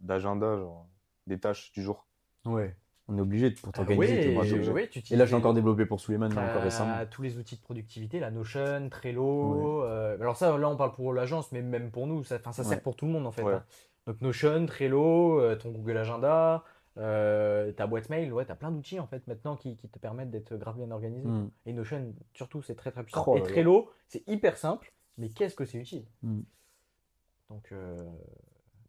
[0.00, 0.86] d'agenda, genre
[1.26, 2.06] des tâches du jour?
[2.46, 2.74] Ouais.
[3.08, 4.28] On est obligé de, pour Ah, t'organiser.
[4.28, 4.72] oui, obligé.
[4.72, 7.06] oui, tu Et là, j'ai encore développé pour Suleiman, là, encore récemment.
[7.10, 9.84] tous les outils de productivité, la Notion, Trello.
[9.84, 12.62] euh, alors ça, là, on parle pour l'agence, mais même pour nous, ça, enfin, ça
[12.62, 12.68] Ouais.
[12.68, 13.42] sert pour tout le monde en fait.
[13.42, 13.54] Ouais.
[13.54, 13.64] hein.
[14.06, 16.64] Donc Notion, Trello, euh, ton Google Agenda,
[16.98, 20.30] euh, ta boîte mail, ouais, t'as plein d'outils en fait maintenant qui, qui te permettent
[20.30, 21.28] d'être grave bien organisé.
[21.28, 21.50] Hmm.
[21.66, 23.24] Et Notion, surtout, c'est très très puissant.
[23.26, 23.42] Oh Et.
[23.42, 26.06] Trello, c'est hyper simple, mais qu'est-ce que c'est utile?
[26.22, 26.40] Hmm.
[27.50, 27.96] Donc, euh,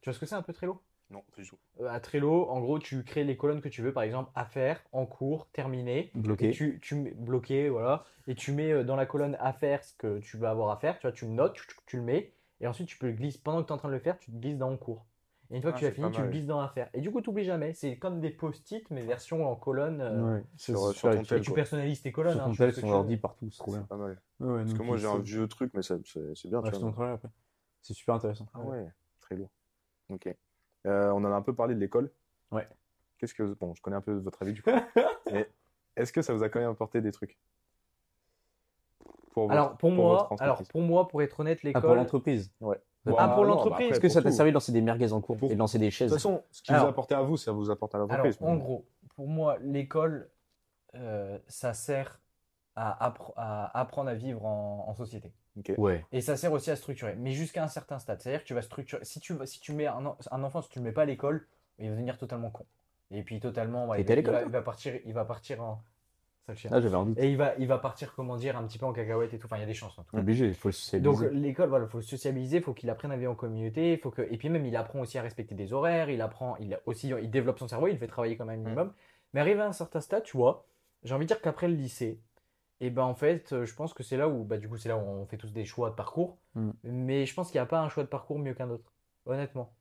[0.02, 0.81] tu vois ce que c'est un peu Trello?
[1.09, 1.57] Non, plus du tout.
[1.79, 4.45] Euh, À Trello, en gros, tu crées les colonnes que tu veux, par exemple, à
[4.45, 6.11] faire, en cours, terminé.
[6.15, 6.49] Bloqué.
[6.49, 8.03] Et tu, bloqué, voilà.
[8.27, 10.77] Et tu mets euh, dans la colonne à faire ce que tu vas avoir à
[10.77, 10.99] faire.
[10.99, 12.34] Tu vois, tu le notes, tu, tu le mets.
[12.59, 13.39] Et ensuite, tu peux le glisser.
[13.41, 15.05] Pendant que tu es en train de le faire, tu te glisses dans en cours.
[15.49, 16.89] Et une fois que Ah, tu as fini, tu le glisses dans à faire.
[16.93, 17.71] Et du coup, tu n'oublies jamais.
[17.73, 20.01] C'est comme des post-it, mais version en colonne.
[20.01, 20.43] euh, Ouais.
[20.57, 22.34] C'est Sur- super sur ton utile, Et tel, tu personnalises tes colonnes.
[22.34, 23.84] Sur hein, ton fais tel, que partout, c'est trop bien.
[23.84, 24.21] Pas mal.
[24.41, 26.61] Ouais, ouais, Parce que moi, j'ai un vieux truc, mais ça- c'est bien.
[27.81, 28.47] C'est super intéressant.
[28.53, 28.88] Ah ouais,
[29.21, 29.49] très lourd.
[30.09, 30.35] Ok.
[30.88, 32.09] Euh, on en a un peu parlé de l'école.
[32.51, 32.68] Ouais.
[33.18, 34.69] Qu'est-ce que bon, je connais un peu votre avis du coup.
[35.31, 35.49] mais
[35.95, 37.38] est-ce que ça vous a quand même apporté des trucs?
[39.31, 41.97] Pour Alors pour pour moi, votre alors pour moi, pour être honnête, Ah, pour l'école.
[41.97, 42.51] l'entreprise.
[42.61, 42.80] Ouais.
[43.05, 45.14] Ah, Bah, pour l'entreprise, bah, après, Est-ce que ça t'a servi de lancer des merguez
[45.14, 46.89] en cours Pour- et de lancer des De chaises toute façon, ce qui Alors- vous
[46.89, 48.38] apporte à vous, ça vous apporte à Alors, l'entreprise.
[48.41, 48.85] en gros,
[49.15, 50.30] pour moi, l'école,
[50.95, 52.19] euh, ça sert
[52.76, 55.31] à, appre- à apprendre à vivre en, en société.
[55.77, 56.05] Ouais.
[56.11, 58.21] Et ça sert aussi à structurer, mais jusqu'à un certain stade.
[58.21, 59.03] C'est-à-dire que tu vas structurer.
[59.05, 61.05] Si tu, si tu mets un, en- un enfant, si tu le mets pas à
[61.05, 61.45] l'école,
[61.79, 62.65] il va devenir totalement con.
[63.11, 64.93] Et puis totalement, ouais, il, T'étais à va- il l'école, va, toi il va partir,
[65.05, 65.81] il va partir en.
[66.45, 66.69] Ça le chien.
[66.73, 67.17] Ah, j'avais un doute.
[67.19, 69.47] Et il va, il va partir, comment dire, un petit peu en cacahuète et tout.
[69.47, 69.97] Enfin, il y a des chances.
[69.99, 70.21] en tout cas.
[70.21, 71.03] Obligé, il faut le socialiser.
[71.03, 74.21] Donc l'école, voilà, faut le socialiser, faut qu'il apprenne à vivre en communauté, faut que
[74.21, 77.09] et puis même il apprend aussi à respecter des horaires, il apprend, il a aussi,
[77.21, 78.93] il développe son cerveau, il fait travailler quand même un minimum.
[79.34, 80.65] Mais arrivé à un certain stade, tu vois,
[81.03, 82.17] j'ai envie de dire qu'après le lycée,
[82.79, 84.89] et ben en fait, euh, je pense que c'est là où, bah du coup c'est
[84.89, 86.37] là où on fait tous des choix de parcours.
[86.55, 86.73] Mm.
[86.83, 88.93] Mais je pense qu'il n'y a pas un choix de parcours mieux qu'un autre,
[89.25, 89.75] honnêtement.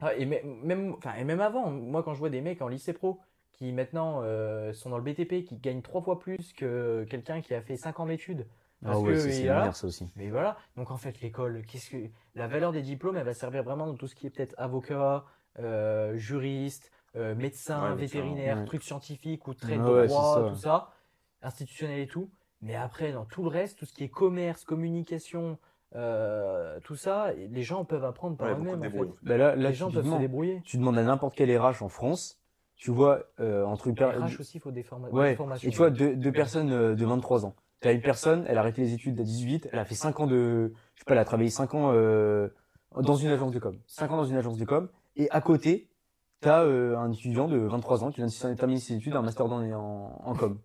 [0.00, 2.68] Ah, et mê- même, enfin et même avant, moi quand je vois des mecs en
[2.68, 3.20] lycée pro
[3.52, 7.54] qui maintenant euh, sont dans le BTP, qui gagnent trois fois plus que quelqu'un qui
[7.54, 8.46] a fait cinq ans d'études.
[8.84, 10.10] Ah Parce ouais, que c'est lunaire, ça aussi.
[10.16, 11.96] mais voilà, donc en fait l'école, qu'est-ce que
[12.34, 15.24] la valeur des diplômes, elle va servir vraiment dans tout ce qui est peut-être avocat,
[15.58, 18.64] euh, juriste, euh, médecin, Ouais, vétérinaire, ouais.
[18.64, 20.90] trucs scientifiques ou très Ouais, de ouais, droit, tout ça,
[21.42, 22.30] institutionnel et tout.
[22.62, 25.58] Mais après, dans tout le reste, tout ce qui est commerce, communication,
[25.96, 28.80] euh, tout ça, les gens peuvent apprendre par Ouais, eux-mêmes.
[28.80, 29.08] en fait.
[29.22, 30.62] Bah là, là Les gens peuvent se débrouiller.
[30.64, 32.38] tu demandes à n'importe quel RH en France,
[32.76, 35.36] tu vois, euh, entre une Les per- RH aussi, il faut des, forma- Ouais, des
[35.36, 35.68] formations.
[35.68, 37.54] Et tu vois, deux, deux personnes euh, de 23 ans.
[37.80, 40.26] T'as une personne, elle a arrêté les études à 18, elle a fait 5 ans
[40.26, 42.48] de, je sais pas, elle a travaillé 5 ans euh,
[42.94, 43.74] dans une agence de com.
[43.86, 44.88] 5 ans dans une agence de com.
[45.16, 45.88] Et à côté,
[46.40, 49.48] t'as euh, un étudiant de 23 ans qui vient de terminer ses études, un master
[49.48, 50.58] dans, en, en com.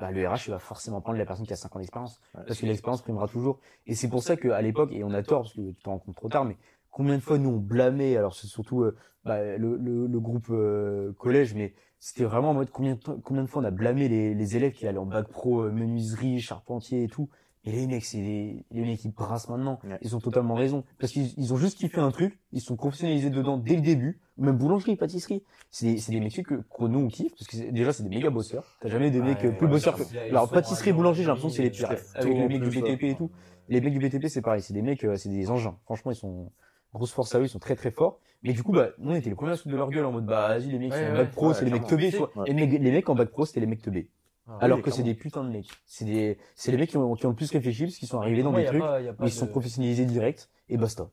[0.00, 2.20] Bah, le RH, il va forcément prendre la personne qui a 5 ans d'expérience.
[2.34, 2.42] Ouais.
[2.46, 3.60] Parce que l'expérience primera toujours.
[3.86, 5.98] Et c'est pour ça qu'à l'époque, et on a tort, parce que tu t'en rends
[5.98, 6.56] compte trop tard, mais
[6.90, 10.46] combien de fois nous on blâmait, alors c'est surtout euh, bah, le, le, le groupe
[10.50, 14.08] euh, collège, mais c'était vraiment en mode combien de, combien de fois on a blâmé
[14.08, 17.28] les, les élèves qui allaient en bac pro, euh, menuiserie, charpentier et tout.
[17.64, 19.80] Et les mecs, c'est les, les mecs qui brassent maintenant.
[19.84, 19.98] Ouais.
[20.00, 20.82] Ils ont totalement raison.
[20.98, 24.18] Parce qu'ils ils ont juste kiffé un truc, ils sont professionnalisés dedans dès le début.
[24.38, 25.42] Même boulangerie, pâtisserie.
[25.70, 28.02] C'est des, c'est des métiers que, que nous on kiffe, parce que c'est- déjà c'est
[28.02, 28.78] des méga bosseurs.
[28.80, 30.02] T'as jamais des mecs euh, Ouais, plus ouais, bosseurs que...
[30.30, 31.90] Alors pâtisserie, boulangerie, j'ai l'impression que c'est les pires.
[32.14, 33.30] Avec les mecs du BTP et tout.
[33.68, 34.62] Les mecs du BTP, c'est pareil.
[34.62, 35.76] C'est des mecs, euh, c'est des engins.
[35.84, 36.50] Franchement, ils sont
[36.94, 38.18] grosse force à eux, ils sont très très forts.
[38.42, 40.06] Mais du coup, bah, nous, on était les premiers à se foutre de leur gueule
[40.06, 41.86] en mode, bah, vas-y, les mecs, Ouais, en ouais, bac pro, ouais, c'est les mecs
[41.86, 42.10] teubés.
[42.10, 42.44] soit- Ouais.
[42.48, 44.08] Et les mecs, les mecs en bac pro, c'était les mecs teubés.
[44.52, 45.68] Ah, Alors oui, que c'est des putains de mecs.
[45.86, 48.20] C'est des, c'est les mecs qui ont, qui ont le plus réfléchi parce qu'ils sont
[48.20, 51.08] arrivés dans moi, des trucs pas- pas où ils sont de- professionnalisés direct et basta.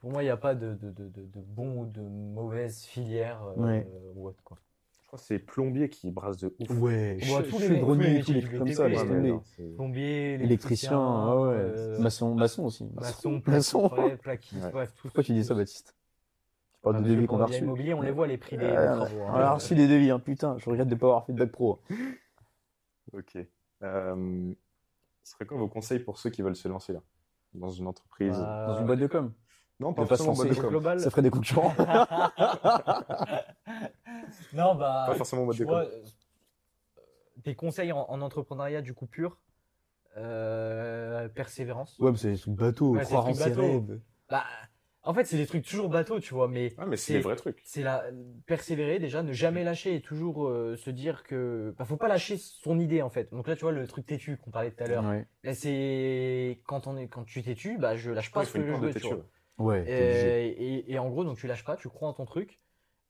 [0.00, 2.82] Pour moi, il n'y a pas de, de, de, de, de bon ou de mauvaise
[2.84, 3.86] filière euh, Ouais.
[4.14, 4.58] ou autre, quoi.
[5.02, 6.70] Je crois que c'est plombier qui brasse de ouf.
[6.70, 8.88] Ouais, On voit tous tous les métiers tous les trucs comme ça,
[9.76, 11.48] Plombier, Électricien, ah ouais.
[11.54, 12.84] euh, Maçon, maçon aussi.
[12.94, 13.88] maçon, Maçon.
[13.90, 14.70] plaquiste, ouais, plaquiste, Ouais.
[14.72, 15.02] bref, tout.
[15.08, 15.94] Pourquoi tu dis ça, Baptiste
[16.82, 17.62] parles Ah, de devis qu'on a reçus.
[17.62, 19.22] immobilier, on les voit les prix des, des Ouais, travaux.
[19.22, 19.32] hein.
[19.34, 20.56] On a reçu des devis, hein, putain.
[20.58, 21.78] Je regrette de pas avoir fait de bac pro.
[23.12, 23.36] Ok.
[23.82, 24.52] Euh,
[25.24, 27.00] ce serait quoi vos conseils pour ceux qui veulent se lancer là
[27.54, 29.32] Dans une entreprise Bah, Dans une boîte de com.
[29.80, 30.68] Non, pas pas forcément boîte de com.
[30.70, 31.00] global.
[31.00, 31.74] Ça ferait des concurrents.
[34.52, 35.90] non, bah, Pas forcément boîte de vois, com.
[35.94, 36.02] euh,
[37.38, 39.38] des conseils en, en entrepreneuriat du coup pur,
[40.16, 41.98] euh, persévérance.
[41.98, 44.00] ouais, mais c'est des trucs bateaux, Ouais, c'est croire en ses rêves.
[44.28, 44.44] Bah,
[45.04, 47.34] en fait, c'est des trucs toujours bateaux, tu vois, mais Ah, mais c'est des vrais
[47.36, 47.60] trucs.
[47.64, 48.04] c'est la
[48.46, 52.36] persévérer déjà, ne jamais lâcher et toujours euh, se dire que bah, faut pas lâcher
[52.36, 53.30] son idée en fait.
[53.32, 55.04] Donc là, tu vois le truc têtu qu'on parlait tout à l'heure.
[55.04, 58.48] Ouais, Là, c'est quand on est quand tu têtu, bah je lâche pas Ouais, il
[58.48, 59.26] ce que je veux, tu vois.
[59.58, 60.84] ouais.
[60.88, 62.60] Et, en gros, donc tu lâches pas, tu crois en ton truc.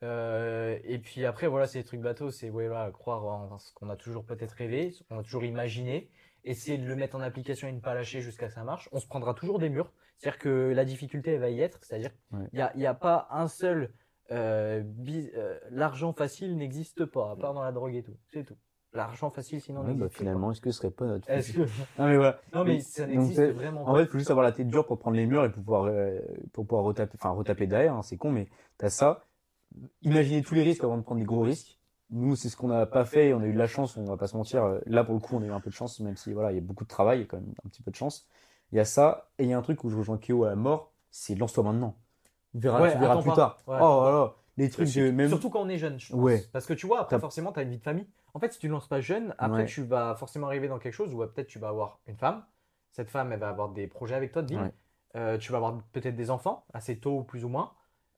[0.03, 3.73] Euh, et puis après, voilà, c'est des trucs bateaux, c'est ouais, voilà, croire en ce
[3.73, 6.11] qu'on a toujours peut-être rêvé, ce qu'on a toujours imaginé,
[6.45, 8.89] essayer de le mettre en application et ne pas lâcher jusqu'à ce que ça marche.
[8.93, 9.93] On se prendra toujours des murs,
[10.23, 12.47] c'est-à-dire que la difficulté, elle va y être, c'est-à-dire Ouais.
[12.53, 13.91] il n'y a, y a pas un seul.
[14.31, 14.83] euh,
[15.37, 18.57] euh, L'argent facile n'existe pas, à part dans la drogue et tout, c'est tout.
[18.95, 21.29] L'argent facile, sinon, Ouais, bah, finalement, est-ce que ce serait pas notre.
[21.29, 21.61] Est-ce que...
[21.99, 22.39] Non, mais voilà.
[22.55, 23.99] Non, mais ça n'existe vraiment En pas.
[23.99, 25.85] fait, il faut juste avoir la tête dure pour prendre les murs et pour pouvoir,
[25.87, 26.21] euh,
[26.53, 27.95] pour pouvoir retaper, enfin, retaper derrière.
[27.95, 28.47] hein, c'est con, mais
[28.79, 29.25] t'as ça.
[30.03, 31.79] Imaginez tous les risques avant de prendre des gros risques.
[32.11, 33.33] Nous, c'est ce qu'on n'a pas fait.
[33.33, 34.79] On a eu de la chance, on va pas se mentir.
[34.85, 36.57] Là, pour le coup, on a eu un peu de chance, même si voilà, il
[36.57, 38.29] y a beaucoup de travail, il y a quand même un petit peu de chance.
[38.73, 40.49] Il y a ça, et il y a un truc où je rejoins Kyo à
[40.51, 41.97] la mort, c'est lance-toi maintenant.
[42.53, 43.37] Tu verras, Ouais, tu verras plus pas.
[43.37, 43.59] tard.
[43.67, 45.29] Ouais, oh là là, les trucs de même.
[45.29, 46.21] Surtout quand on est jeune, je pense.
[46.21, 46.43] Ouais.
[46.53, 48.07] Parce que tu vois, après, T'as- forcément, tu as une vie de famille.
[48.35, 50.95] En fait, si tu ne lances pas jeune, après, tu vas forcément arriver dans quelque
[50.95, 52.45] chose où euh, peut-être tu vas avoir une femme.
[52.91, 54.61] Cette femme, elle va avoir des projets avec toi de vie.
[55.17, 57.73] Euh, tu vas avoir peut-être des enfants, assez tôt ou plus ou moins.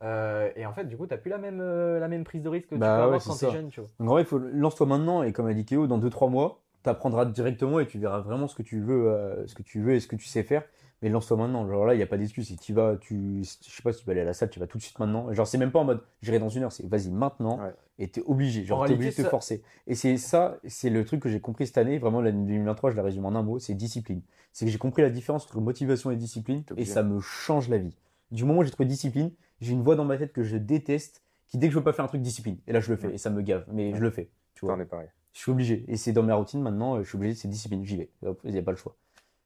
[0.05, 2.43] Euh, et en fait, du coup, tu n'as plus la même, euh, la même prise
[2.43, 3.48] de risque que tu Bah peux ouais, avoir quand tu ça.
[3.48, 3.90] es jeune, tu vois.
[3.98, 6.90] En vrai, il faut lance-toi maintenant et comme a dit Keo, dans 2-3 mois, tu
[6.90, 9.94] apprendras directement et tu verras vraiment ce que tu veux, euh, ce que tu veux
[9.94, 10.62] et ce que tu sais faire.
[11.02, 11.66] mais lance-toi maintenant.
[11.69, 12.47] Genre là, il n'y a pas d'excuse.
[12.47, 14.59] Si tu vas, tu, je sais pas si tu vas aller à la salle, tu
[14.61, 15.31] vas tout de suite maintenant.
[15.35, 17.74] Genre, c'est même pas en mode j'irai dans une heure, c'est vas-y maintenant Ouais.
[17.98, 18.65] et t'es obligé.
[18.65, 19.62] Genre, En t'es obligé de te ça- forcer.
[19.86, 21.98] Et c'est ça, c'est le truc que j'ai compris cette année.
[21.98, 24.23] Vraiment, l'année 2023, je la résume en un mot c'est discipline.
[24.52, 27.77] C'est que j'ai compris la différence entre motivation et discipline et ça me change la
[27.78, 27.97] vie.
[28.31, 29.31] Du moment où j'ai trouvé discipline,
[29.61, 31.93] j'ai une voix dans ma tête que je déteste qui, dès que je veux pas
[31.93, 32.56] faire un truc, discipline.
[32.66, 33.15] Et là, je le fais Ouais.
[33.15, 33.65] et ça me gave.
[33.73, 33.98] Mais Ouais.
[33.98, 34.31] je le fais.
[34.55, 34.74] Tu vois.
[34.74, 35.09] on est pareil.
[35.35, 35.85] Je suis obligé.
[35.89, 38.11] Et c'est dans ma routine maintenant, euh, je suis obligé, c'est discipline, j'y vais.
[38.44, 38.97] Il n'y a pas le choix.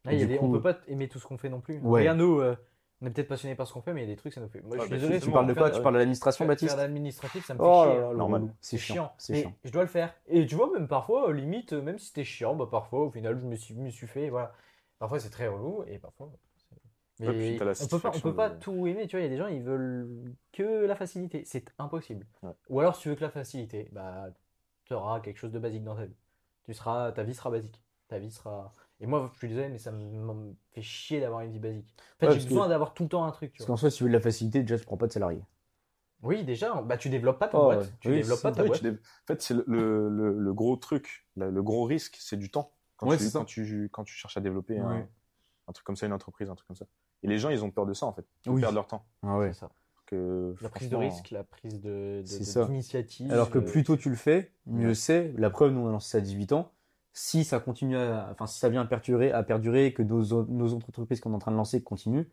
[0.04, 1.60] Ah, y a du des- coup- On peut pas aimer tout ce qu'on fait non
[1.60, 1.78] plus.
[1.80, 2.00] Ouais.
[2.02, 2.54] Regarde, nous, euh,
[3.02, 4.40] on est peut-être passionné par ce qu'on fait, mais il y a des trucs, ça
[4.40, 4.60] nous fait.
[4.60, 5.20] Moi, je Ah, suis bah, désolé.
[5.20, 7.84] Tu parles de quoi Tu parles de l'administration, Baptiste Faire l'administratif, ça me fait Oh
[7.84, 8.16] chier.
[8.16, 8.42] Normal.
[8.42, 8.52] relou.
[8.60, 9.12] C'est chiant.
[9.18, 9.52] C'est chiant.
[9.64, 10.14] je dois le faire.
[10.28, 13.10] Et tu vois, même parfois, euh, limite, euh, même si c'était chiant, bah parfois, au
[13.10, 14.28] final, je me suis, me suis fait.
[14.30, 14.52] Voilà.
[14.98, 16.30] Parfois, c'est très relou et parfois.
[17.20, 19.06] Ouais, Mais la on peut pas, on peut pas de- tout aimer.
[19.08, 21.42] Tu vois, il y a des gens, ils veulent que la facilité.
[21.44, 22.26] C'est impossible.
[22.44, 22.52] Ouais.
[22.68, 24.28] Ou alors, si tu veux que la facilité, bah,
[24.94, 26.16] auras quelque chose de basique dans ta vie.
[26.64, 27.82] Tu seras, ta vie sera basique.
[28.08, 28.72] Ta vie sera.
[29.00, 31.94] Et moi, je suis désolé, mais ça me fait chier d'avoir une vie basique.
[31.98, 33.52] En fait, Ouais, j'ai que- besoin d'avoir tout le temps un truc.
[33.52, 35.12] Tu Parce qu'en soi, si tu veux de la facilité, déjà, tu prends pas de
[35.12, 35.42] salarié.
[36.22, 37.80] Oui, déjà, bah, tu développes pas ta Oh, boîte.
[37.80, 37.86] ouais.
[38.00, 38.82] Tu Oui, développes pas ta boîte.
[38.82, 42.36] dé- En fait, c'est le, le, le- le gros truc, le, le gros risque, c'est
[42.36, 42.72] du temps.
[42.96, 45.08] Quand, Ouais, tu, quand, tu, quand tu cherches à développer un, Ouais.
[45.68, 46.86] un truc comme ça, une entreprise, un truc comme ça.
[47.22, 48.26] Et les gens, ils ont peur de ça, en fait.
[48.46, 48.60] Ils Oui.
[48.60, 49.04] perdent leur temps.
[49.22, 49.52] Ah ouais.
[49.52, 49.70] C'est ça.
[50.08, 52.22] Que, La prise de risque, la prise de,
[52.66, 53.30] d'initiative.
[53.30, 54.94] Alors que euh, plus tôt tu le fais, mieux Ouais.
[54.94, 55.34] c'est.
[55.36, 56.72] La preuve, nous, on a lancé ça à 18 ans.
[57.12, 60.66] Si ça continue à, enfin, si ça vient à perdurer, à perdurer, que nos, nos
[60.72, 62.24] autres entreprises qu'on est en train de lancer continuent,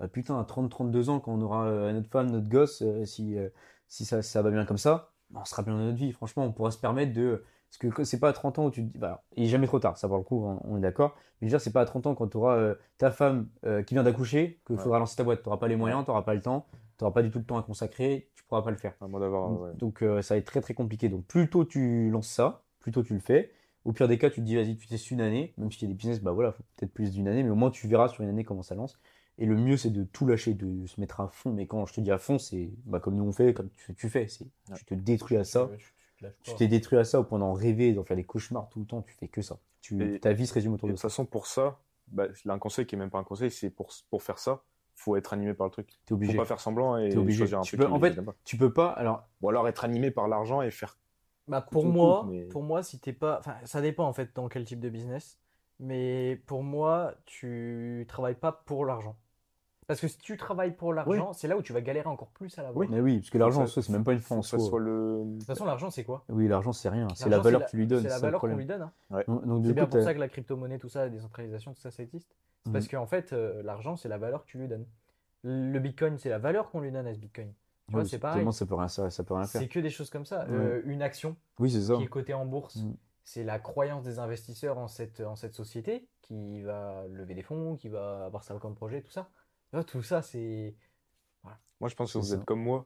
[0.00, 3.04] bah, putain, à 30, 32 ans, quand on aura euh, notre femme, notre gosse, euh,
[3.04, 3.48] si, euh,
[3.86, 6.10] si ça, ça va bien comme ça, bah, on sera bien dans notre vie.
[6.12, 8.70] Franchement, on pourra se permettre de, parce que que c'est pas à 30 ans où
[8.72, 10.78] tu te dis, bah, il est jamais trop tard, ça pour le coup, on, on
[10.78, 11.16] est d'accord.
[11.40, 14.02] Mais déjà, c'est pas à 30 ans quand tu auras ta femme euh, qui vient
[14.02, 14.82] d'accoucher qu'il Ouais.
[14.82, 15.42] faudra lancer ta boîte.
[15.42, 16.66] Tu n'auras pas les moyens, tu n'auras pas le temps,
[17.00, 18.94] tu n'auras pas du tout le temps à consacrer, tu pourras pas le faire.
[19.62, 19.72] Ouais.
[19.78, 21.08] donc, euh, ça va être très très compliqué.
[21.08, 23.50] Donc plus tôt tu lances ça, plus tôt tu le fais.
[23.86, 25.84] Au pire des cas, tu te dis vas-y, tu testes une année, même s'il y
[25.86, 28.08] a des business, bah voilà, faut peut-être plus d'une année, mais au moins tu verras
[28.08, 28.98] sur une année comment ça lance.
[29.38, 31.50] Et le mieux c'est de tout lâcher, de se mettre à fond.
[31.52, 33.94] Mais quand je te dis à fond, c'est bah, comme nous on fait, comme tu,
[33.94, 34.76] tu fais, c'est Ouais.
[34.76, 35.70] tu te détruis à ça.
[35.78, 35.94] tu-
[36.42, 38.84] tu t'es détruit à ça au point d'en rêver, d'en faire des cauchemars tout le
[38.84, 39.00] temps.
[39.00, 39.56] Tu fais que ça.
[39.80, 41.08] Tu, Et- ta vie se résume autour de de toute ça.
[41.08, 41.78] façon, pour ça,
[42.08, 44.62] bah, là, un conseil qui est même pas un conseil, c'est pour, pour faire ça,
[45.00, 45.88] faut être animé par le truc.
[45.88, 46.36] T'es Faut obligé.
[46.36, 47.38] pas faire semblant et obligé.
[47.38, 48.18] choisir un Tu truc peux- en fait.
[48.44, 48.90] Tu peux pas.
[48.90, 50.98] Alors Ou alors être animé par l'argent et faire.
[51.48, 54.30] Bah, pour moi, coûte, mais- pour moi, si t'es pas, enfin, ça dépend en fait
[54.36, 55.38] dans quel type de business.
[55.78, 59.16] Mais pour moi, tu travailles pas pour l'argent.
[59.90, 62.56] Parce que si tu travailles pour l'argent, c'est là où tu vas galérer encore plus
[62.58, 62.88] à l'avoir.
[62.88, 64.46] mais oui, parce que l'argent ça- soi, c'est même pas une fin en Faut que
[64.48, 64.68] ça soi.
[64.68, 65.22] soit le.
[65.24, 66.24] De toute façon, l'argent, c'est quoi?
[66.28, 67.08] Oui, l'argent c'est rien.
[67.16, 68.02] C'est la valeur que tu lui donnes.
[68.02, 68.82] C'est la valeur qu'on lui donne.
[69.10, 69.22] hein.
[69.26, 71.90] Donc, C'est bien coup, pour ça que la crypto-monnaie, tout ça, la décentralisation, tout ça,
[71.90, 72.28] ça existe.
[72.62, 72.72] C'est Mhm.
[72.72, 74.86] parce qu'en fait, euh, l'argent, c'est la valeur que tu lui donnes.
[75.42, 77.52] Le bitcoin, c'est la valeur qu'on lui donne à ce bitcoin.
[77.88, 78.46] Tu vois, Oui, c'est pareil.
[78.52, 79.60] ça peut rien, ça, ça peut rien faire.
[79.60, 80.44] C'est que des choses comme ça.
[80.50, 81.96] Euh, une action Oui, c'est ça.
[81.96, 82.94] qui est cotée en bourse, Mhm.
[83.24, 87.74] c'est la croyance des investisseurs en cette, en cette société qui va lever des fonds,
[87.76, 89.28] qui va avoir ça comme projet, tout ça.
[89.72, 90.74] Vois, tout ça, c'est.
[91.80, 92.34] Moi, je pense que vous ça.
[92.34, 92.84] êtes comme moi.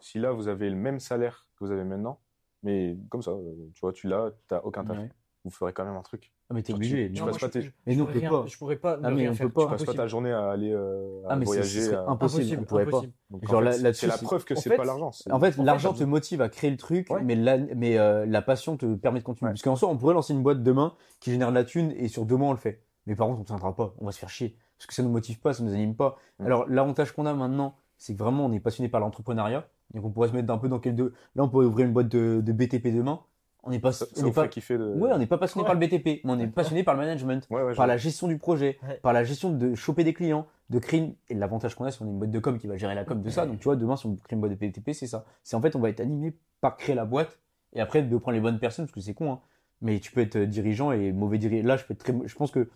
[0.00, 2.20] Si là, vous avez le même salaire que vous avez maintenant,
[2.62, 5.08] mais comme ça, euh, tu vois, tu l'as, t'as aucun taf, Ouais.
[5.44, 6.30] vous ferez quand même un truc.
[6.50, 7.10] Ah, mais t'es obligé.
[7.10, 7.26] tu non.
[7.26, 8.46] passes moi, pas je- tes- Mais je nous, on pourrais peut pas.
[8.46, 9.62] Je pourrais pas ne Ah, mais on peut pas.
[9.64, 11.94] Tu passes pas ta journée à aller euh, à Ah, mais c'est- ce voyager.
[11.94, 12.12] à- impossible.
[12.42, 13.00] Impossible, on pourrait pas.
[13.30, 15.10] Donc, Genre, en là- fait, là-dessus, c'est la preuve que c'est fait- pas l'argent.
[15.30, 17.22] En fait, En l'argent te motive à créer le truc, Ouais.
[17.22, 19.48] mais, la, mais euh, la passion te permet de continuer.
[19.48, 19.52] Ouais.
[19.54, 22.08] Parce qu'en soi, on pourrait lancer une boîte demain qui génère de la thune et
[22.08, 22.82] sur deux mois, on le fait.
[23.06, 23.94] Mais par contre, on ne tiendra pas.
[24.00, 24.58] On va se faire chier.
[24.84, 26.18] Parce que ça ne nous motive pas, ça ne nous anime pas.
[26.38, 26.46] Mm.
[26.46, 29.66] Alors, l'avantage qu'on a maintenant, c'est que vraiment, on est passionné par l'entrepreneuriat.
[29.94, 31.14] Donc, on pourrait se mettre un peu dans quel deux.
[31.36, 33.20] Là, on pourrait ouvrir une boîte de, de BTP demain.
[33.62, 34.92] On n'est pas, ça, on ça pas, fait kiffer de.
[34.92, 35.66] ouais, on n'est pas passionné Ouais.
[35.72, 38.28] par le BTP, mais on est passionné par le management, Ouais, ouais, par la gestion
[38.28, 39.00] du projet, Ouais.
[39.02, 41.14] par la gestion de choper des clients, de créer une...
[41.30, 43.04] Et l'avantage qu'on a, c'est qu'on est une boîte de com qui va gérer la
[43.04, 43.46] com de ça.
[43.46, 45.24] Donc, tu vois, demain, si on crée une boîte de BTP, c'est ça.
[45.44, 47.38] C'est en fait, on va être animé par créer la boîte
[47.72, 49.40] et après de prendre les bonnes personnes, parce que c'est con, hein.
[49.80, 51.66] Mais tu peux être dirigeant et mauvais dirigeant.
[51.66, 52.14] Là, je peux être très...
[52.26, 52.68] je pense que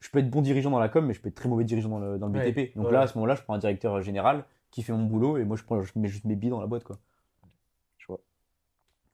[0.00, 1.88] je peux être bon dirigeant dans la com, mais je peux être très mauvais dirigeant
[1.88, 2.52] dans le, dans le Ouais.
[2.52, 2.76] BTP.
[2.76, 2.92] Donc Ouais.
[2.92, 5.56] là, à ce moment-là, je prends un directeur général qui fait mon boulot et moi,
[5.56, 6.98] je, prends, je mets juste mes billes dans la boîte, quoi.
[7.98, 8.20] Je vois.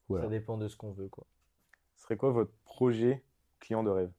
[0.09, 0.25] Voilà.
[0.25, 1.25] Ça dépend de ce qu'on veut, quoi.
[1.97, 3.23] Ce serait quoi votre projet
[3.61, 4.11] client de rêve?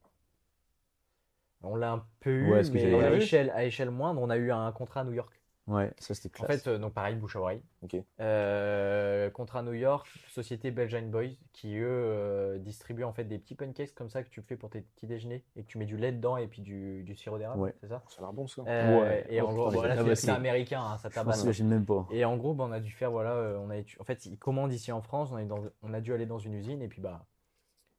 [1.62, 4.52] On l'a un peu eu, Ouais, mais à échelle, à échelle moindre, on a eu
[4.52, 5.40] un contrat à New York.
[5.68, 6.62] Ouais, ça c'était En classe.
[6.64, 7.64] fait, euh, donc pareil, bouche à oreille.
[7.82, 7.96] Ok.
[8.20, 13.56] Euh, contrat New York, société Belgian Boys, qui eux euh, distribuent en fait des petits
[13.56, 15.98] pancakes comme ça que tu fais pour tes petits déjeuners et que tu mets du
[15.98, 17.74] lait dedans et puis du, du sirop d'érable, Ouais.
[17.82, 18.04] c'est ça?
[18.10, 18.62] Ça a l'air bon ça.
[18.68, 19.26] Euh, Ouais.
[19.30, 21.42] Et en Oh, gros, voilà, c'est- américain, hein, ça je tabasse.
[21.42, 22.06] m'imagine même pas.
[22.12, 24.38] Et en gros, bah, on a dû faire, voilà, euh, on a, en fait, ils
[24.38, 26.88] commandent ici en France, on, est dans, on a dû aller dans une usine et
[26.88, 27.26] puis, bah,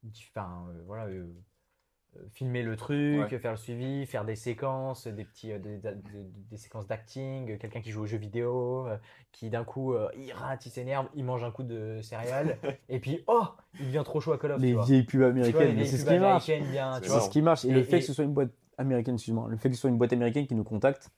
[0.08, 1.08] enfin, euh, voilà,
[2.32, 3.38] filmer le truc, Ouais.
[3.38, 7.50] faire le suivi, faire des séquences, des petits, euh, des, des- des- des séquences d'acting,
[7.52, 8.96] euh, quelqu'un qui joue aux jeux vidéo, euh,
[9.32, 12.56] qui d'un coup, euh, il rate, il s'énerve, il mange un coup de céréales,
[12.88, 13.44] et puis, oh,
[13.80, 14.84] il devient trop chaud à Call of, Les tu vois.
[14.84, 16.48] vieilles pubs américaines, c'est ce pubs qui marche.
[16.48, 17.64] américaines, bien, tu C'est ce qui marche.
[17.64, 19.74] Et, Et- le fait et- que ce soit une boîte américaine, excuse-moi, le fait que
[19.74, 21.10] ce soit une boîte américaine qui nous contacte,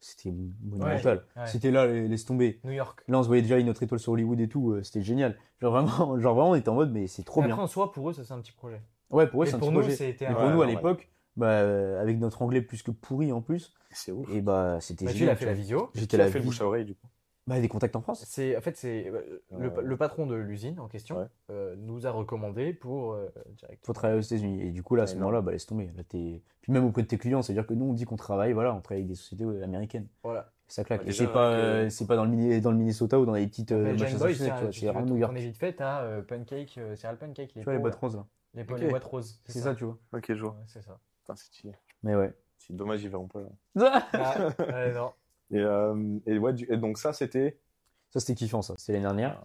[0.00, 0.32] c'était
[0.64, 1.24] monumental.
[1.36, 1.46] Ouais.
[1.46, 2.58] C'était là, les- laisse tomber.
[2.64, 3.04] New York.
[3.06, 5.36] Là, on se voyait déjà une autre étoile sur Hollywood et tout, euh, c'était génial.
[5.60, 5.86] Genre vraiment,
[6.20, 7.54] genre vraiment, on était en mode, mais c'est trop Mais bien.
[7.54, 8.80] Après, en soi, pour eux, ça c'est un petit projet.
[9.12, 9.96] Ouais, pour eux, Mais c'est un pour petit nous, projet.
[9.96, 13.40] c'était un- pour Ouais, nous, à l'époque, bah, avec notre anglais plus que pourri en
[13.42, 14.28] plus, C'est ouf.
[14.32, 15.90] et bah, c'était Bah, tu l'as fait la visio.
[15.94, 16.30] J'étais Qui a là.
[16.30, 17.06] fait le bouche à oreille, du coup.
[17.48, 18.24] Bah, des contacts en France.
[18.28, 19.40] C'est, en fait, c'est euh,
[19.82, 21.26] le, patron de l'usine en question Ouais.
[21.50, 23.28] euh, nous a recommandé pour euh,
[23.58, 23.84] direct.
[23.84, 24.62] Faut travailler aux États-Unis.
[24.62, 25.90] Et du coup, là, à ce moment-là, bah, laisse tomber.
[25.96, 28.72] Là, Puis même auprès de tes clients, c'est-à-dire que nous, on dit qu'on travaille, voilà,
[28.74, 30.06] on travaille avec des sociétés euh, américaines.
[30.22, 30.52] Voilà.
[30.68, 31.02] Ça claque.
[31.02, 33.34] Ouais, Et c'est pas, euh, c'est pas dans le, Mini- dans le Minnesota ou dans
[33.34, 35.32] les petites euh, machins Giant Boy, associés, c'est vraiment New York.
[35.32, 38.16] tourner vite fait, t'as euh, Pancake, euh, Cereal Pancake, les Tu vois les boîtes roses
[38.16, 38.24] là.
[38.54, 39.40] Les, boîtes roses.
[39.46, 39.98] C'est ça, tu vois.
[40.12, 40.52] Ok, je vois.
[40.52, 40.98] Ouais, c'est ça.
[41.20, 41.72] Putain, c'est stylé.
[42.02, 42.34] Mais ouais.
[42.58, 43.40] C'est dommage, ils verront pas.
[43.74, 44.02] là.
[44.12, 45.12] Ah, ouais, non.
[45.50, 47.58] Et, euh, et, ouais, du- et donc ça, c'était.
[48.10, 48.74] Ça, c'était kiffant, ça.
[48.76, 49.42] C'était l'année dernière.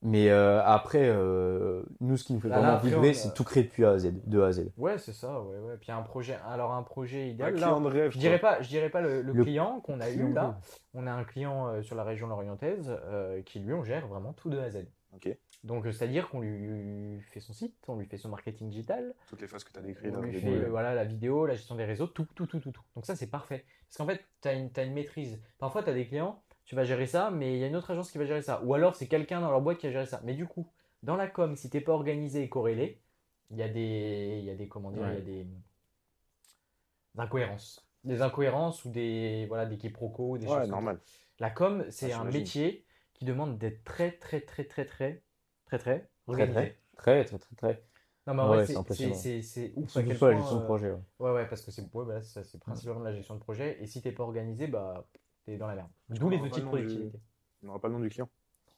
[0.00, 3.14] Mais euh, après, euh, nous, ce qui nous fait Là, vraiment après, vibrer, on a-
[3.14, 4.70] c'est tout créer depuis A à Z, de A à Z.
[4.76, 5.76] Ouais, c'est ça, ouais, ouais.
[5.80, 7.54] Puis un projet, alors un projet Un idéal.
[7.54, 8.10] Là, client de rêve.
[8.12, 10.60] je dirais pas, je dirais pas le, le Le client qu'on a eu là.
[10.94, 14.32] On a un client euh, sur la région lorientaise euh, qui lui, on gère vraiment
[14.32, 14.86] tout de A à Z.
[15.14, 15.36] Ok.
[15.64, 19.40] Donc, euh, c'est-à-dire qu'on lui fait son site, on lui fait son marketing digital, Toutes
[19.40, 20.14] les phases que tu as décrites.
[20.14, 22.60] on là, lui fait euh, voilà, la vidéo, la gestion des réseaux, tout, tout, tout,
[22.60, 22.70] tout.
[22.72, 22.82] tout.
[22.94, 23.64] Donc ça, c'est parfait.
[23.88, 25.40] Parce qu'en fait, tu as une, t'as une maîtrise.
[25.58, 27.90] Parfois, tu as des clients, tu vas gérer ça, mais il y a une autre
[27.90, 28.62] agence qui va gérer ça.
[28.64, 30.20] Ou alors, c'est quelqu'un dans leur boîte qui va gérer ça.
[30.24, 30.70] Mais du coup,
[31.02, 33.02] dans la com, si t'es pas organisé et corrélé,
[33.50, 37.20] il y a des, il y a des, comment dire, il y a des, des
[37.20, 37.84] incohérences.
[38.04, 40.72] Des incohérences ou des, voilà, des quiproquos, des choses Ouais, comme ça.
[40.72, 41.00] normal.
[41.40, 45.22] La com, c'est Ah, un métier qui demande d'être très, très, très, très, très,
[45.68, 46.76] très, très Très, organisé.
[46.96, 47.82] très, très, très, très.
[48.26, 50.90] Non, mais en Ouais, vrai, c'est c'est- ouf à quel la gestion de euh, projet.
[50.90, 50.98] ouais.
[51.20, 53.78] Ouais, ouais, parce que c'est ouais, bah, c'est c'est principalement de la gestion de projet.
[53.80, 55.06] Et si t'es pas organisé, bah,
[55.46, 55.88] t'es dans la merde.
[56.10, 57.18] D'où les outils de productivité.
[57.62, 58.28] On n'aura pas le nom du client.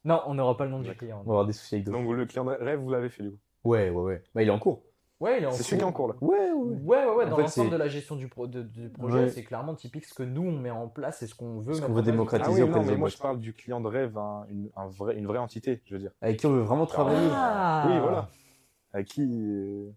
[0.05, 1.19] Non, on n'aura pas le nom du client.
[1.21, 1.99] On va avoir des soucis avec d'autres.
[1.99, 3.39] Donc le client de rêve, vous l'avez fait du coup.
[3.65, 4.23] Ouais, ouais, ouais.
[4.35, 4.83] Bah, il est en cours.
[5.21, 6.15] Ouais, il est en C'est celui qui est en cours là.
[6.23, 9.29] Ouais, ouais, Ouais, Dans l'ensemble de la gestion du, pro- de- du projet, Ouais.
[9.29, 11.75] c'est clairement typique ce que nous on met en place et ce qu'on veut.
[11.75, 12.51] Ce qu'on veut démocratiser.
[12.51, 14.87] Ah oui, auprès non, mais moi je parle du client de rêve, un- une, un
[14.89, 16.13] vrai, une vraie entité, je veux dire.
[16.23, 17.29] Avec qui on veut vraiment travailler.
[17.33, 18.31] Ah Oui, voilà.
[18.93, 19.23] À qui.
[19.23, 19.91] euh,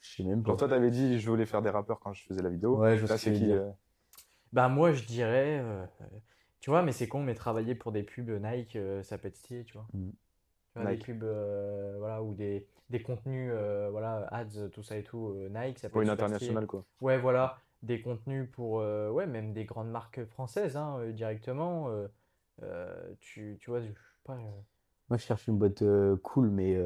[0.00, 0.50] Je sais même pas.
[0.50, 2.76] Genre toi, t'avais dit je voulais faire des rappeurs quand je faisais la vidéo.
[2.76, 3.68] Ouais, je ce c'est qui euh,
[4.52, 5.58] Bah, moi, je dirais.
[5.60, 6.04] euh, euh,
[6.60, 9.36] tu vois, mais c'est con, mais travailler pour des pubs Nike, euh, ça peut être
[9.36, 9.86] stylé, tu vois.
[9.92, 10.10] Mm.
[10.72, 11.06] Tu vois, Nike.
[11.06, 15.34] des pubs, euh, voilà, ou des, des contenus, euh, voilà, ads, tout ça et tout,
[15.36, 16.84] euh, Nike, ça peut Pour une internationale quoi.
[17.00, 21.90] Ouais, voilà, des contenus pour, ouais, même des grandes marques françaises, hein, directement.
[23.20, 24.36] tu, tu vois, je sais pas.
[24.36, 25.82] Moi, je cherche une boîte
[26.22, 26.76] cool, mais.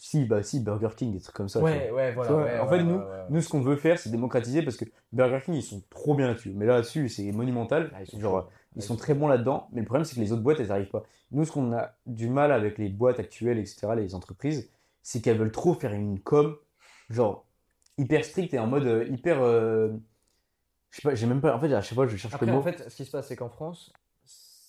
[0.00, 1.60] Si, bah, si, Burger King, des trucs comme ça.
[1.60, 2.30] Ouais, ouais, voilà.
[2.30, 3.00] Vois, ouais, en ouais, fait, nous,
[3.30, 6.28] nous, ce qu'on veut faire, c'est démocratiser parce que Burger King, ils sont trop bien
[6.28, 6.52] là-dessus.
[6.54, 7.90] Mais là-dessus, c'est monumental.
[7.92, 8.48] Ah, Genre.
[8.76, 9.68] Ils sont très bons là-dedans.
[9.72, 11.04] Mais le problème, c'est que les autres boîtes, elles n'arrivent pas.
[11.32, 14.70] Nous, ce qu'on a du mal avec les boîtes actuelles, etc., les entreprises,
[15.02, 16.56] c'est qu'elles veulent trop faire une com,
[17.10, 17.46] genre,
[17.96, 19.40] hyper stricte et en mode euh, hyper.
[19.42, 19.90] euh,
[20.90, 21.54] Je sais pas, j'ai même pas.
[21.54, 22.58] En fait, à chaque fois, je cherche Après, le mot.
[22.58, 23.92] en fait, ce qui se passe, c'est qu'en France,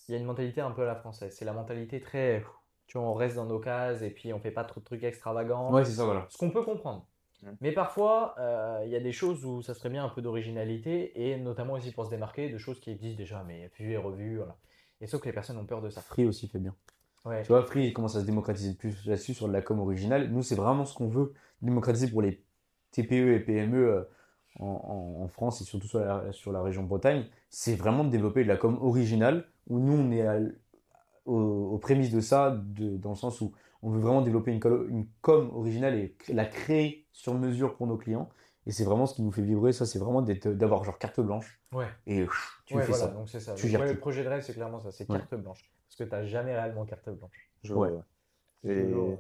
[0.08, 1.36] il y a une mentalité un peu à la française.
[1.38, 2.44] C'est la mentalité très.
[2.88, 5.04] Tu vois, on reste dans nos cases et puis on fait pas trop de trucs
[5.04, 5.72] extravagants.
[5.72, 6.26] Ouais, c'est ça, voilà.
[6.30, 7.06] Ce qu'on peut comprendre.
[7.62, 11.30] Mais parfois, euh, il y a des choses où ça serait bien un peu d'originalité
[11.32, 14.38] et notamment aussi pour se démarquer de choses qui existent déjà, mais vues et revues.
[14.38, 14.58] Voilà.
[15.02, 16.02] Et sauf que les personnes ont peur de ça.
[16.02, 16.76] Free aussi fait bien.
[17.26, 17.42] Ouais.
[17.44, 19.80] Tu vois, Free il commence à se démocratiser de plus là-dessus sur de la com
[19.80, 20.30] originale.
[20.30, 22.44] Nous, c'est vraiment ce qu'on veut démocratiser pour les
[22.92, 24.04] TPE et PME euh,
[24.60, 27.26] en, en- en France et surtout sur la, sur la région Bretagne.
[27.50, 30.60] C'est vraiment de développer de la com originale où nous, on est à l-
[31.26, 35.08] aux, aux prémices de ça, de- dans le sens où on veut vraiment développer une,
[35.22, 38.30] com originale et la créer sur mesure pour nos clients.
[38.66, 39.72] Et c'est vraiment ce qui nous fait vibrer.
[39.72, 41.88] Ça, c'est vraiment d'être- d'avoir genre carte blanche Ouais.
[42.06, 43.12] et pff, tu Ouais, fais voilà, ça.
[43.12, 43.56] donc c'est ça.
[43.56, 45.18] Tu Le- ouais, le projet de rêve, c'est clairement ça, c'est Ouais.
[45.18, 45.72] carte blanche.
[45.88, 47.50] Parce que tu n'as jamais réellement carte blanche.
[47.64, 47.90] Je Ouais.
[47.90, 48.06] vois,
[48.66, 49.16] Et toujours, euh,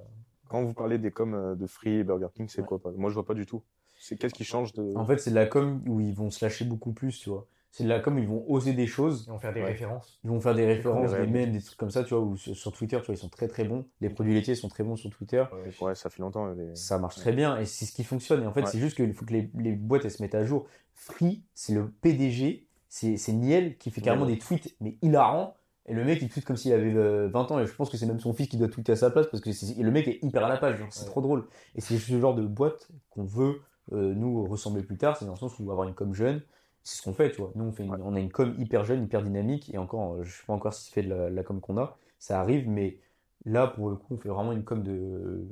[0.49, 2.67] quand vous parlez des coms euh, de Free et Burger King, c'est Ouais.
[2.67, 3.63] quoi Moi, je vois pas du tout.
[3.97, 4.95] C'est qu'est-ce qui change de.
[4.95, 7.47] En fait, c'est de la com où ils vont se lâcher beaucoup plus, tu vois.
[7.71, 9.25] C'est de la com ils vont oser des choses.
[9.27, 9.67] Ils vont faire des Ouais.
[9.67, 10.19] références.
[10.23, 12.71] Ils vont faire des références, des mèmes, des trucs comme ça, tu vois, ou sur,
[12.71, 13.85] Twitter, tu vois, ils sont très très bons.
[14.01, 15.43] Les produits laitiers sont très bons sur Twitter.
[15.81, 16.47] Ouais, ça fait longtemps.
[16.53, 16.75] Les...
[16.75, 18.43] Ça marche très bien et c'est ce qui fonctionne.
[18.43, 18.67] Et en fait, Ouais.
[18.67, 20.65] c'est juste qu'il faut que les, les boîtes elles se mettent à jour.
[20.95, 24.33] Free, c'est le PDG, c'est Niel qui fait carrément Ouais.
[24.33, 25.55] des tweets, mais hilarants.
[25.85, 27.59] Et le mec, il tweet comme s'il avait euh, 20 ans.
[27.59, 29.41] Et je pense que c'est même son fils qui doit tweeter à sa place parce
[29.41, 30.83] que c'est- le mec est hyper à la page.
[30.89, 31.07] C'est Ouais.
[31.07, 31.45] trop drôle.
[31.75, 35.17] Et c'est ce genre de boîte qu'on veut euh, nous ressembler plus tard.
[35.17, 36.43] C'est dans le sens où avoir une com jeune,
[36.83, 37.51] c'est ce qu'on fait, tu vois.
[37.55, 37.99] Nous, on, fait une- Ouais.
[38.03, 39.73] on a une com hyper jeune, hyper dynamique.
[39.73, 41.77] Et encore, euh, je sais pas encore si c'est fait de la, la com qu'on
[41.77, 41.97] a.
[42.17, 42.99] Ça arrive, mais
[43.45, 45.47] là, pour le coup, on fait vraiment une com de.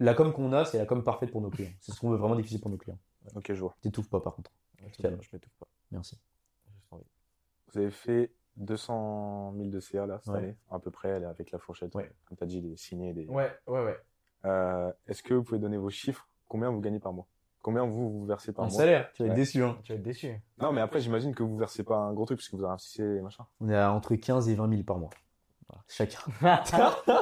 [0.00, 1.70] La com qu'on a, c'est la com parfaite pour nos clients.
[1.80, 2.98] C'est ce qu'on veut vraiment diffuser pour nos clients.
[3.34, 3.74] Ok, je vois.
[3.82, 4.50] T'étouffes pas, par contre.
[4.98, 5.66] Je m'étouffe pas.
[5.90, 6.18] Merci.
[6.74, 7.04] Juste envie.
[7.72, 10.38] Vous avez fait 200 000 de CA là, cette Ouais.
[10.38, 11.94] année, à peu près, elle est avec la fourchette.
[11.94, 12.10] Ouais.
[12.26, 13.12] Comme tu as dit, des signés.
[13.12, 13.26] Des...
[13.26, 13.98] Ouais, ouais, ouais.
[14.46, 16.28] Euh, Est-ce que vous pouvez donner vos chiffres?
[16.48, 17.26] Combien vous gagnez par mois?
[17.64, 19.62] Combien vous, vous versez par En mois salaire, tu vas être déçu.
[19.62, 19.78] Hein.
[19.84, 20.38] Tu vas être déçu.
[20.60, 23.22] Non, mais après, j'imagine que vous versez pas un gros truc parce que vous investissez
[23.22, 23.46] machin.
[23.58, 25.08] On est à entre 15 et 20 000 par mois.
[25.66, 26.18] Voilà, chacun.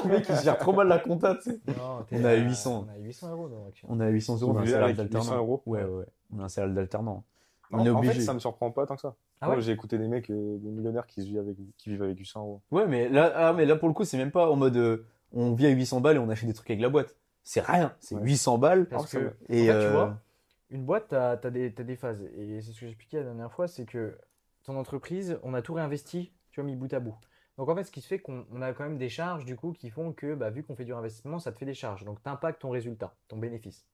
[0.05, 1.60] le mec, il gère trop mal la compta, tu sais.
[1.78, 2.86] Non, On est à à 800.
[2.89, 3.51] On est à 800 euros.
[3.89, 5.36] On est à 800 euros, on a un salaire avec 800 d'alternant.
[5.36, 6.06] euros Ouais, ouais, ouais.
[6.35, 7.24] On a un salaire d'alternant.
[7.70, 8.14] On En obligé.
[8.14, 9.14] fait, ça me surprend pas tant que ça.
[9.40, 12.19] Ah ouais j'ai écouté des mecs, euh, des millionnaires qui vivent avec, qui vivent avec
[12.19, 12.62] 800 euros.
[12.73, 15.06] Ouais, mais là, ah, mais là, pour le coup, c'est même pas en mode euh,
[15.32, 17.16] on vit à 800 balles et on achète des trucs avec la boîte.
[17.44, 17.93] C'est rien.
[17.98, 18.23] C'est Ouais.
[18.23, 18.86] 800 balles.
[18.89, 19.32] Parce que.
[19.48, 20.19] Et en fait, tu euh, vois,
[20.73, 22.23] une boîte, tu as, des, t'as des phases.
[22.36, 24.19] Et c'est ce que j'expliquais la dernière fois, c'est que
[24.65, 27.16] ton entreprise, on a tout réinvesti, tu vois, mis bout à bout.
[27.59, 29.57] Donc en fait, ce qui se fait qu'on on a quand même des charges, du
[29.57, 32.05] coup, qui font que, bah, vu qu'on fait du investissement, ça te fait des charges.
[32.05, 33.86] Donc tu impactes ton résultat, ton bénéfice.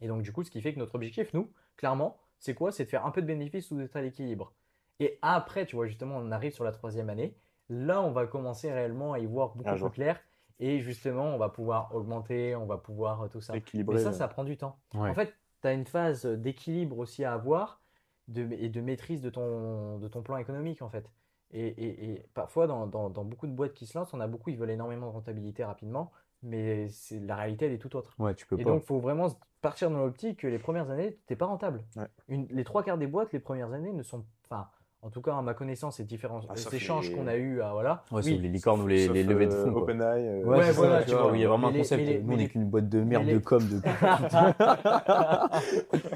[0.00, 2.72] Et donc du coup, ce qui fait que notre objectif, nous, clairement, c'est quoi?
[2.72, 4.52] C'est de faire un peu de bénéfice ou d'être à l'équilibre.
[5.00, 7.36] Et après, tu vois, justement, on arrive sur la troisième année.
[7.68, 10.20] Là, on va commencer réellement à y voir beaucoup Ah, plus clair.
[10.60, 13.56] Et justement, on va pouvoir augmenter, on va pouvoir euh, tout ça.
[13.56, 13.96] Équilibré.
[13.96, 14.78] Mais ça, euh, ça prend du temps.
[14.94, 15.10] ouais.
[15.10, 17.80] En fait, tu as une phase d'équilibre aussi à avoir
[18.28, 21.10] de, et de maîtrise de ton, de ton plan économique, en fait.
[21.50, 24.26] Et, et- et parfois, dans, dans- dans beaucoup de boîtes qui se lancent, on a
[24.26, 26.12] beaucoup, ils veulent énormément de rentabilité rapidement,
[26.42, 28.14] mais c'est, la réalité, elle est tout autre.
[28.18, 28.70] ouais, tu peux Et pas.
[28.70, 29.28] donc, il faut vraiment
[29.62, 31.84] partir dans l'optique que les premières années, tu n'es pas rentable.
[31.96, 32.06] Ouais.
[32.28, 34.24] Une- les trois quarts des boîtes, les premières années, ne sont.
[34.44, 34.68] Enfin,
[35.02, 37.60] en tout cas, à ma connaissance, et différents Ah, sauf échanges les- qu'on a eu
[37.62, 37.72] à.
[37.72, 38.02] Voilà.
[38.10, 39.72] Ouais, Oui, sauf les licornes ou les, sauf, les levées de euh, fonds.
[39.72, 39.82] quoi.
[39.82, 40.26] OpenAI.
[40.26, 41.32] euh, Ouais, Ouais, c'est voilà, ça, tu vois, vois.
[41.32, 42.04] où il y a vraiment un les- concept.
[42.06, 43.62] les- Nous, on n'est les- qu'une boîte de merde de les- com.
[43.62, 43.80] De...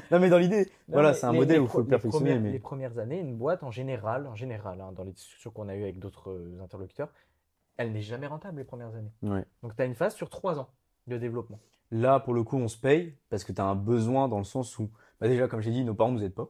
[0.11, 1.89] non, mais dans l'idée, voilà, c'est un les- modèle les où il faut le les
[1.89, 2.25] perfectionner.
[2.31, 2.51] premières- Mais...
[2.51, 5.75] Les premières années, une boîte en général, en général, hein, dans les discussions qu'on a
[5.75, 7.09] eues avec d'autres euh, interlocuteurs,
[7.77, 9.11] elle n'est jamais rentable les premières années.
[9.23, 9.45] Ouais.
[9.63, 10.67] Donc tu as une phase sur trois ans
[11.07, 11.59] de développement.
[11.91, 14.43] Là, pour le coup, on se paye parce que tu as un besoin dans le
[14.43, 14.89] sens où,
[15.21, 16.49] bah déjà, comme j'ai dit, nos parents nous aident pas.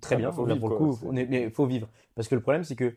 [0.00, 1.66] Très Ah, bien, bah, faut là, vivre, pour le coup, c'est- on est, mais faut
[1.66, 1.88] vivre.
[2.14, 2.94] Parce que le problème, c'est que,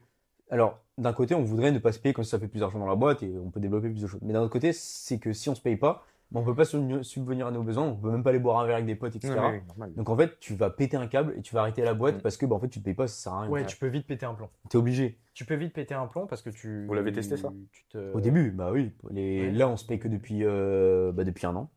[0.49, 2.87] alors, d'un côté, on voudrait ne pas se payer quand ça fait plus d'argent dans
[2.87, 4.21] la boîte et on peut développer plus de choses.
[4.23, 6.65] Mais d'un autre côté, c'est que si on se paye pas, bah, on peut pas
[6.65, 9.15] subvenir à nos besoins, on peut même pas aller boire un verre avec des potes,
[9.15, 9.35] etc.
[9.35, 9.93] Ouais, ouais, normal.
[9.95, 12.37] Donc en fait, tu vas péter un câble et tu vas arrêter la boîte parce
[12.37, 13.51] que bah, en fait, tu te payes pas, ça sert à rien.
[13.51, 14.49] Ouais, tu peux vite péter un plomb.
[14.69, 15.19] T'es obligé.
[15.33, 16.85] Tu peux vite péter un plomb parce que tu.
[16.87, 17.51] Vous l'avez testé, ça?
[17.71, 18.91] tu te- Au début, bah oui.
[19.11, 19.41] Les...
[19.47, 19.51] Ouais.
[19.51, 21.69] Là, on se paye que depuis, euh, bah, depuis un an.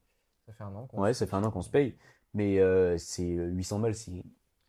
[0.46, 0.86] Ça fait un an.
[0.86, 1.94] qu'on- Ouais, ça fait un an qu'on se paye.
[2.34, 3.94] Mais euh, c'est 800 balles.
[3.94, 4.10] c'est-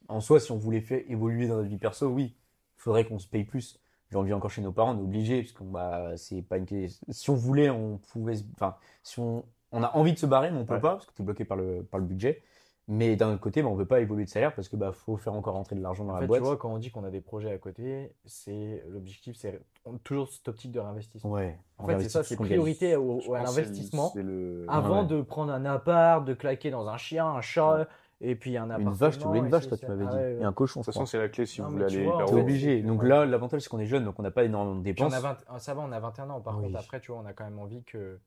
[0.08, 3.20] En soi, si on voulait faire évoluer dans notre vie perso, oui, il faudrait qu'on
[3.20, 3.80] se paye plus.
[4.12, 6.66] J'en vis encore chez nos parents, on est obligé, parce qu'on bah, c'est pas une
[6.66, 8.36] question- Si on voulait, on pouvait.
[8.36, 10.80] se- Enfin, si on, on a envie de se barrer, mais on peut Ouais.
[10.82, 12.44] pas, parce que t'es bloqué par le, par le budget.
[12.90, 15.16] Mais d'un autre côté, bah, on peut pas évoluer de salaire parce que bah, faut
[15.16, 16.42] faire encore rentrer de l'argent dans En la fait, boîte.
[16.42, 19.98] tu vois, quand on dit qu'on a des projets à côté, c'est l'objectif, c'est on-
[20.00, 21.32] toujours cette optique de réinvestissement.
[21.32, 21.58] Ouais.
[21.78, 24.66] En on fait, c'est ça, c'est priorité au- à l'investissement le.
[24.68, 25.08] avant Ouais.
[25.08, 27.88] de prendre un appart, de claquer dans un chien, un chat,
[28.24, 28.92] et puis un Une appartement.
[28.92, 30.16] vache, tu voulais une vache, toi, tu m'avais ah dit.
[30.18, 30.42] ouais, ouais.
[30.42, 32.12] Et un cochon, De toute façon, c'est la clé si Non, vous voulez tu aller
[32.26, 32.82] T'es obligé.
[32.82, 35.04] c'est- Donc là, l'avantage, c'est qu'on est jeune, donc on n'a pas énormément de Puis
[35.04, 35.14] on dépenses.
[35.14, 36.42] a, 20 ça va, on a 21 ans.
[36.42, 36.66] Par Oui.
[36.66, 38.20] contre, après, tu vois, on a quand même envie que.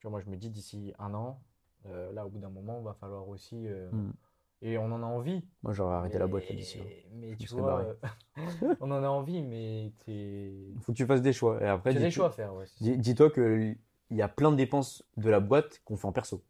[0.00, 1.40] Tu vois, moi, je me dis d'ici un an,
[1.86, 3.66] euh, là, au bout d'un moment, il va falloir aussi.
[3.68, 4.12] euh, Hmm.
[4.64, 5.44] Et on en a envie.
[5.64, 6.84] Moi, j'aurais arrêté la boîte d'ici là.
[7.14, 7.84] Mais tu vois, barré.
[7.84, 7.94] euh,
[8.80, 10.52] on en a envie, mais t'es.
[10.82, 11.60] Faut que tu fasses des choix.
[11.60, 12.66] Et après, Tu as des choix à faire, ouais.
[12.80, 13.74] dis-toi que
[14.10, 16.42] il y a plein de dépenses de la boîte qu'on fait en perso.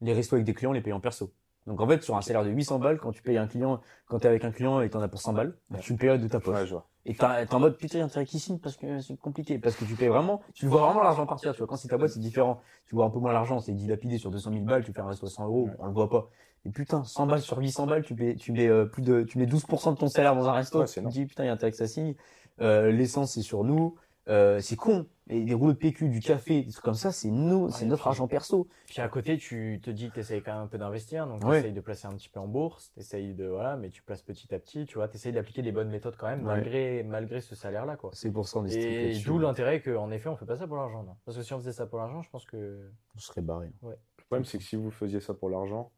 [0.00, 1.32] Les restos avec des clients, on les paye en perso.
[1.66, 4.18] Donc en fait, sur un salaire de 800 balles, quand tu payes un client, quand
[4.20, 6.28] t'es avec un client et t'en as pour 100 balles, bah, tu le payes de
[6.28, 6.56] ta poche.
[6.56, 6.86] Ouais, je vois.
[7.06, 9.58] Et t'as- t'es en mode putain, t'es qui signe parce que c'est compliqué.
[9.58, 11.52] Parce que tu payes vraiment, tu vois vraiment l'argent partir.
[11.52, 12.60] Tu vois, quand c'est ta boîte, c'est différent.
[12.86, 15.06] Tu vois un peu moins l'argent, c'est dilapidé sur 200 000 balles, tu fais un
[15.06, 16.28] resto à 100 euros, on le voit pas.
[16.66, 19.38] Et putain, 100 balles sur 800 balles, tu mets, tu mets euh, plus de, tu
[19.38, 20.80] mets 12% de ton salaire dans un resto.
[20.80, 22.14] Ouais, tu te dis putain, il y a intérêt que ça signe.
[22.60, 23.94] Euh, l'essence, c'est sur nous.
[24.28, 25.06] Euh, c'est con.
[25.28, 28.02] Et des rouleaux de PQ, du café, des trucs comme ça, c'est nous, c'est notre
[28.02, 28.66] puis- argent perso.
[28.86, 31.40] Puis à côté, tu te dis que tu essayes quand même un peu d'investir, donc
[31.40, 31.60] tu Ouais.
[31.60, 33.46] essayes de placer un petit peu en bourse, tu essayes de.
[33.46, 36.16] Voilà, mais tu places petit à petit, tu vois, tu essayes d'appliquer les bonnes méthodes
[36.16, 36.54] quand même, Ouais.
[36.54, 38.10] malgré, malgré ce salaire-là, quoi.
[38.12, 41.04] C'est pour ça on Et d'où l'intérêt qu'en effet, on fait pas ça pour l'argent.
[41.04, 41.16] non.
[41.24, 42.90] Parce que si on faisait ça pour l'argent, je pense que.
[43.14, 43.70] On serait barré.
[43.82, 45.92] Le problème, c'est que si vous faisiez ça pour l'argent,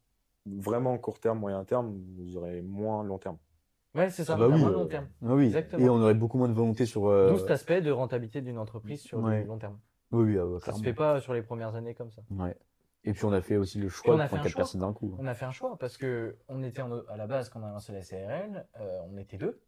[0.46, 3.38] vraiment court terme, moyen terme, vous aurez moins long terme.
[3.94, 5.06] Ouais, c'est ça, Ah bah oui, long terme.
[5.22, 5.46] Ah oui.
[5.46, 5.84] Exactement.
[5.84, 7.06] Et on aurait beaucoup moins de volonté sur.
[7.08, 9.42] euh, D'où cet aspect de rentabilité d'une entreprise sur Ouais.
[9.42, 9.78] du long terme.
[10.12, 12.22] Oui, oui, ah ouais, Ça se fait pas sur les premières années comme ça.
[12.30, 12.56] Ouais.
[13.04, 15.14] Et puis on a fait aussi le choix de prendre quatre personnes d'un coup.
[15.18, 17.64] On a fait un choix parce que on était en- à la base, quand on
[17.66, 19.60] a lancé la CRL, euh, on était deux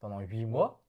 [0.00, 0.82] pendant huit mois.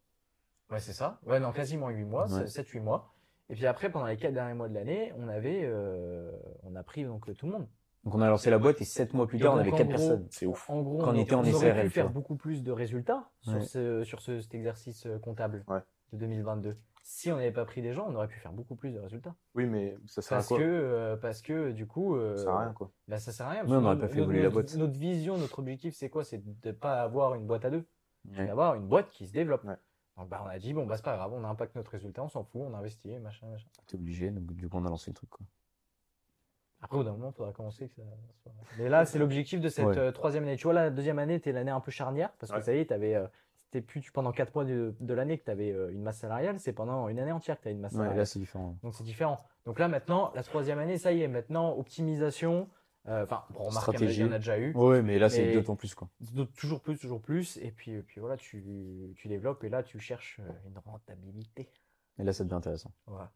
[0.69, 1.19] Ouais, c'est ça.
[1.25, 2.47] Ouais, non, quasiment huit mois, Ouais.
[2.47, 3.13] 7-8 mois.
[3.49, 6.31] Et puis après, pendant les quatre derniers mois de l'année, on avait, euh,
[6.63, 7.67] on a pris donc tout le monde.
[8.05, 9.89] Donc on a lancé la boîte et sept mois plus tard, on avait quatre gros-
[9.97, 10.27] personnes.
[10.29, 10.69] C'est ouf.
[10.69, 12.61] En gros, Quand on on, était en on aurait SRL, pu tu faire beaucoup plus
[12.63, 13.61] de résultats sur, Ouais.
[13.61, 15.79] ce, sur ce- cet exercice euh, comptable Ouais.
[16.13, 16.77] de 2022.
[17.07, 19.35] Si on n'avait pas pris des gens, on aurait pu faire beaucoup plus de résultats.
[19.55, 22.43] Oui, mais ça sert à Parce quoi que, euh, parce que du coup, euh, Ça
[22.43, 22.91] sert à rien, quoi.
[23.07, 23.63] bah, ça sert à rien.
[23.65, 24.75] On n'aurait notre- pas fait évoluer la notre- boîte.
[24.75, 26.23] Notre vision, notre objectif, c'est quoi?
[26.23, 27.85] C'est de ne pas avoir une boîte à deux,
[28.27, 28.33] Ouais.
[28.37, 29.63] mais d'avoir une boîte qui se développe.
[29.65, 29.75] Ouais.
[30.17, 32.29] Donc bah, on a dit, bon, bah, c'est pas grave, on impacte notre résultat, on
[32.29, 33.67] s'en fout, on investit, machin, machin.
[33.87, 35.29] T'es obligé, donc du coup on a lancé le truc.
[35.29, 35.45] Quoi.
[36.85, 37.89] Après, au bout d'un moment, il faudra commencer.
[37.89, 38.01] Que ça
[38.43, 39.97] soit- Mais là, c'est l'objectif de cette Ouais.
[39.97, 40.55] euh, troisième année.
[40.55, 42.63] Tu vois, la deuxième année, t'es l'année un peu charnière parce que Ouais.
[42.63, 45.43] ça y est, t'avais, euh, c'était plus tu- pendant quatre mois de, de l'année que
[45.45, 47.91] tu avais une masse salariale, c'est pendant une année entière que tu as une masse
[47.93, 48.19] Ouais, salariale.
[48.19, 48.77] là, c'est différent.
[48.83, 49.37] Donc c'est différent.
[49.65, 52.69] Donc là, maintenant, la troisième année, ça y est, maintenant, optimisation.
[53.07, 54.73] euh, Enfin, bon, remarque, il y en a- déjà eu.
[54.73, 56.07] Ouais, mais là, c'est d'autant plus, quoi.
[56.57, 57.57] Toujours plus, toujours plus.
[57.57, 58.63] Et puis, puis voilà, tu,
[59.15, 61.69] tu développes et là, tu cherches euh, une rentabilité.
[62.17, 62.91] Et là, ça devient intéressant.
[63.05, 63.31] Voilà.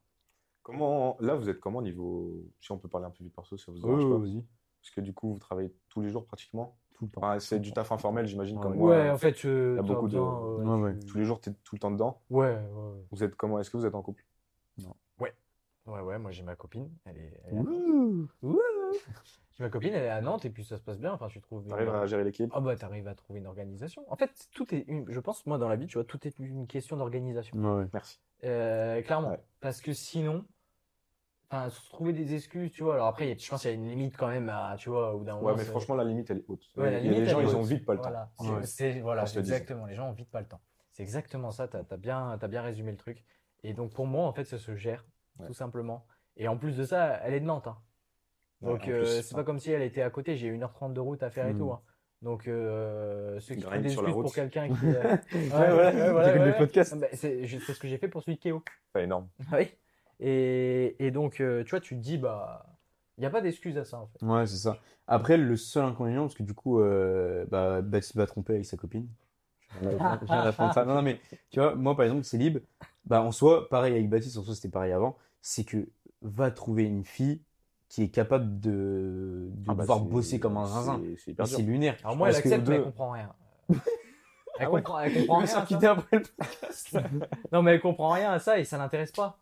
[0.71, 3.71] Comment, là, vous êtes comment niveau, si on peut parler un peu du perso, ça
[3.71, 4.43] vous Ouais, dérange ouais, pas vas-y.
[4.81, 6.77] Parce que du coup, vous travaillez tous les jours pratiquement.
[6.93, 7.21] Tout le temps.
[7.21, 8.63] Enfin, c'est du taf informel, j'imagine, Ouais.
[8.63, 8.89] comme moi.
[8.91, 10.99] Ouais, en fait, euh, y a beaucoup de- euh, Ouais, ouais.
[10.99, 12.21] tu- Tous les jours, tu es tout le temps dedans.
[12.29, 13.03] Ouais, ouais, ouais.
[13.11, 13.59] Vous êtes comment?
[13.59, 14.25] Est-ce que vous êtes en couple?
[15.87, 16.87] Ouais, ouais, moi j'ai ma copine.
[17.05, 18.27] Elle est, elle est à- Ouh.
[18.43, 18.59] Ouh.
[19.53, 21.11] J'ai ma copine, elle est à Nantes et puis ça se passe bien.
[21.13, 21.63] Enfin, tu trouves.
[21.63, 22.51] une- T'arrives à gérer l'équipe?
[22.53, 24.05] Ah bah t'arrives à trouver une organisation.
[24.11, 25.05] En fait, tout est une...
[25.09, 27.57] je pense moi dans la vie, tu vois, tout est une question d'organisation.
[27.57, 27.89] Ouais, ouais.
[27.91, 28.19] Merci.
[28.43, 29.39] Euh, clairement, Ouais.
[29.61, 30.45] parce que sinon,
[31.51, 32.95] enfin, se trouver des excuses, tu vois.
[32.95, 34.75] Alors après, il y a- je pense qu'il y a une limite quand même à,
[34.77, 35.55] tu vois, bout d'un Ouais, moment.
[35.57, 36.63] mais c'est- franchement, la limite, elle est haute.
[36.77, 38.43] Ouais, la Il y a limite, des gens, ils ont vite pas le Voilà, temps.
[38.45, 38.65] c'est- Ouais.
[38.65, 39.85] c'est voilà, exactement.
[39.85, 40.61] Les gens ont vite pas le temps.
[40.91, 41.67] C'est exactement ça.
[41.67, 43.23] T'as as bien, t'as bien résumé le truc.
[43.63, 45.05] Et donc pour moi, en fait, ça se gère
[45.39, 45.47] Ouais.
[45.47, 46.05] tout simplement.
[46.37, 47.67] Et en plus de ça, elle est de Nantes.
[47.67, 47.77] hein.
[48.61, 50.35] Ouais, Donc euh, c'est pas comme si elle était à côté.
[50.35, 51.57] J'ai 1h30 de route à faire et Mm.
[51.59, 51.71] tout.
[51.71, 51.81] hein.
[52.21, 54.73] Donc euh, ceux qui trouvent des excuses pour quelqu'un qui.
[54.83, 56.23] euh, Ouais, ouais.
[56.25, 56.91] T'écoutes le podcast.
[56.93, 58.61] Ah bah, c'est c'est ce que j'ai fait pour celui de Kéo.
[58.91, 59.29] Pas énorme.
[59.53, 59.69] oui.
[60.19, 62.65] Et, et donc, euh, tu vois, tu te dis, bah,
[63.17, 64.25] il n'y a pas d'excuse à ça, en fait.
[64.25, 64.77] Ouais, c'est ça.
[65.07, 68.77] Après, le seul inconvénient, parce que du coup, euh, bah, Baptiste va tromper avec sa
[68.77, 69.07] copine.
[69.81, 70.85] Rien rien.
[70.85, 71.19] Non, non, mais
[71.51, 72.59] tu vois, moi, par exemple, c'est libre.
[73.05, 75.15] Bah, en soi, pareil avec Baptiste, en soi, c'était pareil avant.
[75.41, 75.87] C'est que
[76.21, 77.41] va trouver une fille
[77.87, 81.01] qui est capable de, de Ah bah, devoir c'est- bosser comme un zinzin.
[81.17, 81.95] c'est- lunaire.
[82.03, 83.33] Alors, moi, elle accepte, mais elle deux- comprend rien.
[84.59, 84.81] Elle, Ah ouais.
[84.81, 85.43] comprend, elle comprend rien.
[85.45, 85.91] à se quitter ça.
[85.93, 86.97] après le podcast.
[87.53, 89.39] Non, mais elle comprend rien à ça et ça l'intéresse pas.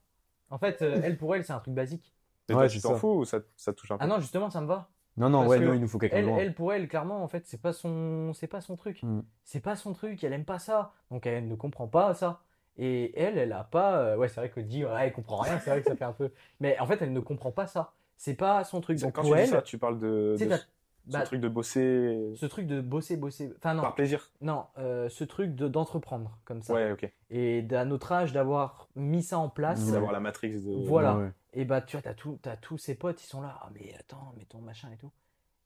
[0.49, 2.13] En fait, euh, elle, pour elle, c'est un truc basique.
[2.49, 2.99] Et Ouais, toi, tu t'en ça.
[2.99, 4.89] fous ou ça, ça te touche un peu Ah non, justement, ça me va.
[5.17, 6.37] Non, non, Parce ouais, que non, il nous faut quelqu'un de Elle, loin.
[6.37, 9.03] elle, pour elle, clairement, en fait, c'est pas son, c'est pas son truc.
[9.03, 9.21] Mm.
[9.43, 10.23] C'est pas son truc.
[10.23, 10.93] Elle aime pas ça.
[11.11, 12.41] Donc, elle ne comprend pas ça.
[12.77, 13.99] Et elle, elle a pas.
[13.99, 16.05] euh, ouais, c'est vrai que dire, ouais, elle comprend rien, c'est vrai que ça fait
[16.05, 16.31] un peu.
[16.59, 17.93] Mais en fait, elle ne comprend pas ça.
[18.17, 18.99] C'est pas son truc.
[18.99, 20.65] Donc, Quand pour tu dis elle, ça, tu parles de, tu sais, de t'as-
[21.07, 23.51] ce bah, truc de bosser ce truc de bosser, bosser.
[23.57, 24.29] Enfin, non, par plaisir.
[24.41, 26.73] non, euh, ce truc de d'entreprendre comme ça.
[26.73, 27.11] Ouais, ok.
[27.29, 29.87] Et à notre âge, d'avoir mis ça en place.
[29.87, 29.93] Mmh.
[29.93, 30.85] D'avoir la matrix de.
[30.85, 31.15] Voilà.
[31.15, 31.31] Ouais, ouais.
[31.53, 33.57] Et bah, tu vois, t'as tout, t'as tous ces potes, ils sont là.
[33.61, 35.11] Ah, mais attends, mais ton machin et tout.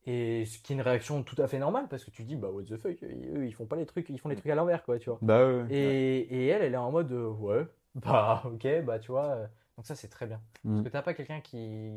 [0.06, 2.50] Et ce qui est une réaction tout à fait normale parce que tu dis, bah,
[2.50, 4.84] what the fuck, eux, ils font pas les trucs, ils font les trucs à l'envers,
[4.84, 5.20] quoi, tu vois.
[5.22, 5.66] Bah, ouais.
[5.70, 9.26] Et, et elle, elle est en mode, euh, ouais, bah, ok, bah, tu vois.
[9.26, 9.48] euh,
[9.78, 10.42] donc, ça, c'est très bien.
[10.64, 10.74] Mm.
[10.74, 11.92] Parce que t'as pas quelqu'un qui.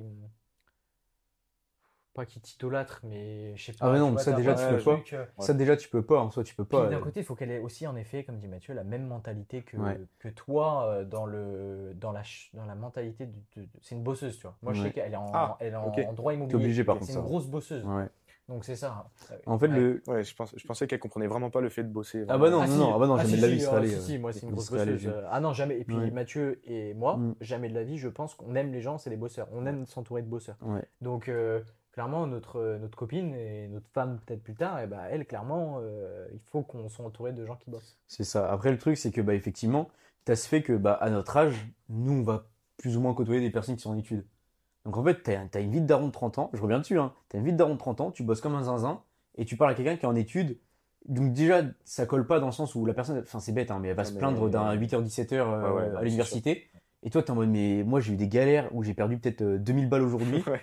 [2.15, 3.89] Pas qui t'idolâtre, mais je sais pas.
[3.89, 4.93] Ah, mais non, mais ça, déjà, tu peux pas.
[4.99, 6.20] truc, euh, Ça, déjà, tu peux pas.
[6.20, 6.86] En soi, tu peux pas.
[6.86, 9.07] d'un euh, côté, il faut qu'elle ait aussi, en effet, comme dit Mathieu, la même
[9.09, 10.01] mentalité que, Ouais.
[10.20, 12.23] que toi euh, dans, le, dans, la,
[12.53, 13.27] dans la mentalité.
[13.27, 14.57] de- de- de- C'est une bosseuse, tu vois.
[14.62, 14.86] Moi, je Ouais.
[14.89, 15.99] sais qu'elle est en, Ah, elle est en, ok.
[16.09, 16.57] en droit T'es immobilier.
[16.65, 17.23] obligé, par C'est contre, une ça.
[17.23, 17.85] grosse bosseuse.
[17.85, 18.07] Ouais.
[18.49, 19.07] Donc, c'est ça.
[19.09, 19.36] hein.
[19.47, 19.77] En fait, Ouais.
[19.81, 20.03] le.
[20.07, 22.24] Ouais, je, pense, je pensais qu'elle comprenait vraiment pas le fait de bosser.
[22.28, 22.78] Ah bah non, Ah, non, si.
[22.78, 23.89] non, ah bah non, Ah, jamais si, de la vie, ça allait.
[23.89, 25.01] si, si, moi, c'est une grosse bosseuse.
[25.01, 25.81] je- Ah non, jamais.
[25.81, 26.12] Et puis, Ouais.
[26.12, 27.35] Mathieu et moi, Mm.
[27.41, 29.49] jamais de la vie, je pense qu'on aime les gens, c'est les bosseurs.
[29.53, 30.59] On aime s'entourer de bosseurs.
[30.62, 30.85] Ouais.
[31.01, 31.62] Donc, euh,
[31.94, 36.26] clairement, notre, notre copine et notre femme, peut-être plus tard, et bah, elle, clairement, euh,
[36.32, 37.96] il faut qu'on soit entouré de gens qui bossent.
[38.08, 38.50] C'est ça.
[38.50, 39.88] Après, le truc, c'est que, bah, effectivement,
[40.24, 41.54] t'as ce fait que, bah, à notre âge,
[41.88, 42.48] nous, on va
[42.78, 44.24] plus ou moins côtoyer des personnes qui sont en études.
[44.84, 46.50] Donc, en fait, t'as, t'as une vie de daron de 30 ans.
[46.52, 47.12] Je reviens dessus, hein.
[47.28, 49.00] T'as une vie de daron de 30 ans, tu bosses comme un zinzin,
[49.36, 50.58] et tu parles à quelqu'un qui est en études.
[51.06, 53.78] Donc, déjà, ça colle pas dans le sens où la personne, enfin, c'est bête, hein,
[53.80, 56.68] mais elle va Non, se plaindre d'un 8h-17h Ouais, ouais, non, à l'université.
[57.06, 59.43] Et toi, t'es en mode, mais moi, j'ai eu des galères où j'ai perdu peut-être
[59.43, 60.43] euh, 2000 balles aujourd'hui.
[60.48, 60.60] Ouais.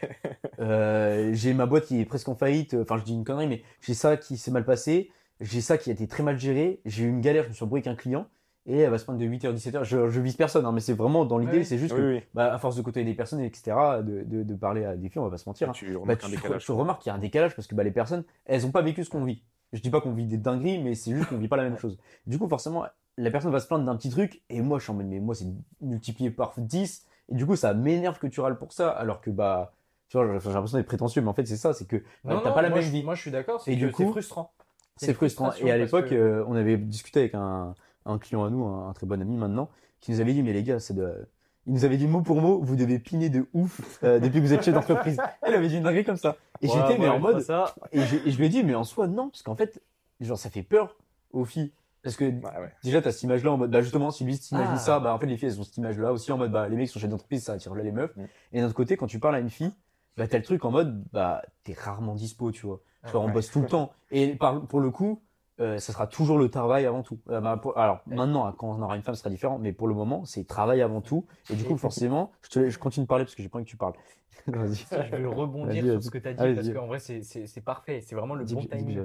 [0.59, 2.75] Euh, j'ai ma boîte qui est presque en faillite.
[2.75, 5.11] Enfin, je dis une connerie, mais j'ai ça qui s'est mal passé.
[5.39, 6.81] J'ai ça qui a été très mal géré.
[6.85, 8.27] J'ai eu une galère, je me suis embrouillé avec un client.
[8.67, 9.83] Et elle va se prendre de 8h, 17h.
[9.83, 12.21] Je, je vise personne, hein, mais c'est vraiment dans l'idée, c'est juste Oui, que, oui.
[12.35, 15.19] bah, à force de côtoyer des personnes, etc., de, de, de parler à des filles,
[15.19, 15.69] on va pas se mentir.
[15.69, 16.63] hein, Tu bah, décalage.
[16.63, 18.83] tu remarques qu'il y a un décalage parce que bah, les personnes, elles ont pas
[18.83, 19.41] vécu ce qu'on vit.
[19.73, 21.77] Je dis pas qu'on vit des dingueries, mais c'est juste qu'on vit pas la même
[21.79, 21.97] chose.
[22.27, 22.83] Du coup, forcément,
[23.17, 25.19] la personne va se plaindre d'un petit truc, et moi, je suis en mode, mais
[25.19, 25.47] moi, c'est
[25.81, 29.29] multiplié par 10, et du coup, ça m'énerve que tu râles pour ça, alors que,
[29.29, 29.73] bah,
[30.09, 32.41] tu vois, j'ai l'impression d'être prétentieux, mais en fait, c'est ça, c'est que bah, Non,
[32.43, 33.03] t'as pas la moi, même je, vie.
[33.03, 33.75] Moi, je suis d'accord, c'est
[34.11, 34.51] frustrant.
[34.97, 35.51] C'est frustrant.
[35.53, 37.73] Et à l'époque, que- euh, on avait discuté avec un,
[38.05, 39.69] un client à nous, un, un très bon ami maintenant,
[39.99, 41.27] qui nous avait dit, mais les gars, c'est de...
[41.67, 44.45] Il nous avait dit mot pour mot, vous devez piner de ouf euh, depuis que
[44.45, 45.17] vous êtes chef d'entreprise.
[45.43, 46.35] Elle avait dit une dinguerie comme ça.
[46.61, 47.75] Et Ouais, j'étais mais en mode, ça.
[47.91, 49.79] et je, et je lui ai dit, mais en soi, non, parce qu'en fait,
[50.19, 50.95] genre, ça fait peur
[51.31, 51.71] aux filles.
[52.03, 52.73] Parce que Ouais, ouais.
[52.83, 54.77] déjà, t'as cette image-là en mode, bah justement, si lui s'imagine Ah.
[54.77, 56.75] ça, bah en fait, les filles, elles ont cette image-là aussi en mode, bah les
[56.75, 58.15] mecs sont chefs d'entreprise, ça attire là les meufs.
[58.15, 58.25] Mm.
[58.53, 59.71] Et d'un autre côté, quand tu parles à une fille,
[60.17, 62.81] bah t'as le truc en mode, bah t'es rarement dispo, tu vois.
[63.05, 63.31] Tu vois, on Ouais.
[63.33, 63.91] bosse tout le temps.
[64.11, 65.21] Et par, pour le coup,
[65.59, 67.19] euh, ça sera toujours le travail avant tout.
[67.29, 69.73] Euh, bah, pour- alors maintenant, hein, quand on aura une femme, ce sera différent, mais
[69.73, 71.25] pour le moment, c'est travail avant tout.
[71.49, 73.65] Et du coup, forcément, je, te, je continue de parler parce que j'ai pas envie
[73.65, 73.93] que tu parles.
[74.47, 78.01] Je vais rebondir sur ce que tu as dit Allez, parce qu'en vrai, c'est- parfait.
[78.01, 78.99] C'est vraiment le Dis bon timing.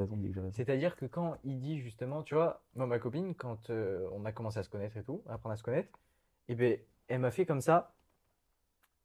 [0.53, 4.33] C'est-à-dire que quand il dit justement, tu vois, moi, ma copine, quand euh, on a
[4.33, 5.91] commencé à se connaître et tout, à apprendre à se connaître,
[6.49, 6.79] et ben,
[7.09, 7.93] elle m'a fait comme ça.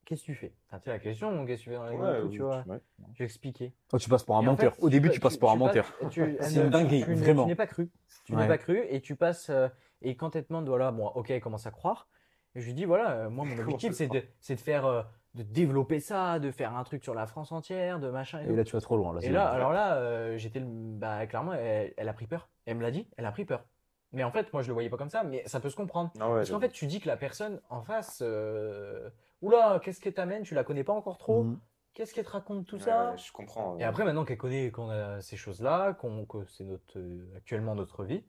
[0.04, 0.52] Qu'est-ce que tu fais?
[0.68, 2.80] Enfin, tu la question, qu'est-ce que tu fais dans et tout, tu vois ouais.
[3.14, 3.72] J'ai expliqué.
[3.92, 4.74] Oh, tu passes pour un Et en menteur.
[4.74, 5.86] fait, Au début, tu pas- passes pour un menteur.
[6.10, 7.44] C'est une ne- dinguerie, vraiment.
[7.44, 7.88] Tu n'es pas cru.
[8.24, 8.42] Tu Ouais.
[8.42, 9.50] n'es pas cru et tu passes.
[9.50, 9.68] euh,
[10.00, 12.08] et quand elle te demande, voilà, bon, ok, elle commence à croire?
[12.54, 15.02] Et je lui dis, voilà, euh, moi, mon objectif, c'est de, de faire, euh,
[15.34, 18.64] de développer ça, de faire un truc sur la France entière, de machin et, là,
[18.64, 19.14] tu vas trop loin.
[19.14, 22.48] Là, Et là, alors là, j'étais, bah, clairement, elle, elle a pris peur.
[22.66, 23.64] Elle me l'a dit, elle a pris peur.
[24.12, 26.10] Mais en fait, moi, je le voyais pas comme ça, mais ça peut se comprendre.
[26.20, 29.08] Ah ouais, Parce qu'en fait, tu dis que la personne en face, euh,
[29.42, 31.44] oula, qu'est-ce qu'elle t'amène Tu la connais pas encore trop?
[31.44, 31.58] Mhm.
[31.94, 33.10] Qu'est-ce qu'elle te raconte tout ouais, ça?
[33.10, 33.76] ouais, je comprends.
[33.78, 37.74] Et après, maintenant qu'elle connaît qu'on a ces choses-là, qu'on, que c'est notre, euh, actuellement
[37.74, 38.24] notre vie,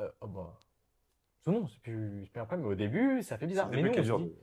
[0.00, 0.58] euh, oh bah,
[1.44, 2.66] c'est bon, c'est plus, c'est plus un problème.
[2.66, 3.68] Mais au début, ça fait bizarre.
[3.70, 4.34] Mais le nous, on dit-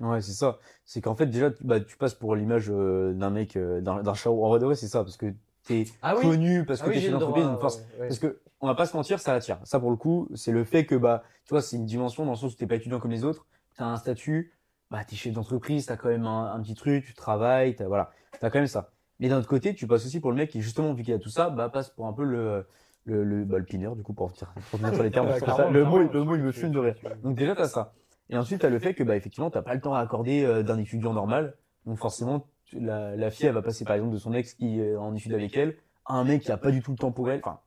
[0.00, 0.58] Ouais, c'est ça.
[0.84, 4.02] C'est qu'en fait, déjà, tu, bah, tu passes pour l'image euh, d'un mec, euh, d'un
[4.02, 4.30] d'un chat.
[4.30, 5.32] En vrai, de vrai, c'est ça, parce que
[5.64, 6.22] t'es Ah oui.
[6.22, 8.08] connu, parce Ah que oui, t'es chez le l'entreprise, droit, ouais, ouais.
[8.08, 9.60] Parce que, on va pas se mentir, ça attire.
[9.64, 12.32] Ça, pour le coup, c'est le fait que, bah, tu vois, c'est une dimension dans
[12.32, 14.52] le sens où t'es pas étudiant comme les autres, t'as un statut,
[14.90, 18.10] bah, t'es chef d'entreprise, t'as quand même un, un petit truc, tu travailles, t'as, voilà,
[18.40, 18.90] t'as quand même ça.
[19.20, 21.18] Mais d'un autre côté, tu passes aussi pour le mec qui, justement, vu qu'il a
[21.18, 22.66] tout ça, bah, passe pour un peu le,
[23.04, 25.26] le, le, bah, le pineur, du coup, pour dire, pour sur les termes.
[25.26, 26.94] Ouais, parce que ça, clairement, le mot, le mot, il me fume de rire.
[27.22, 27.94] Donc déjà, t'as ça.
[28.30, 30.62] Et ensuite, t'as le fait que, bah, effectivement, t'as pas le temps à accorder euh,
[30.62, 31.56] d'un étudiant normal.
[31.84, 34.94] Donc forcément, la, la fille, elle va passer, par exemple, de son ex qui est
[34.94, 37.30] en études avec elle, à un mec qui a pas du tout le temps pour
[37.30, 37.40] elle.
[37.42, 37.60] Enfin,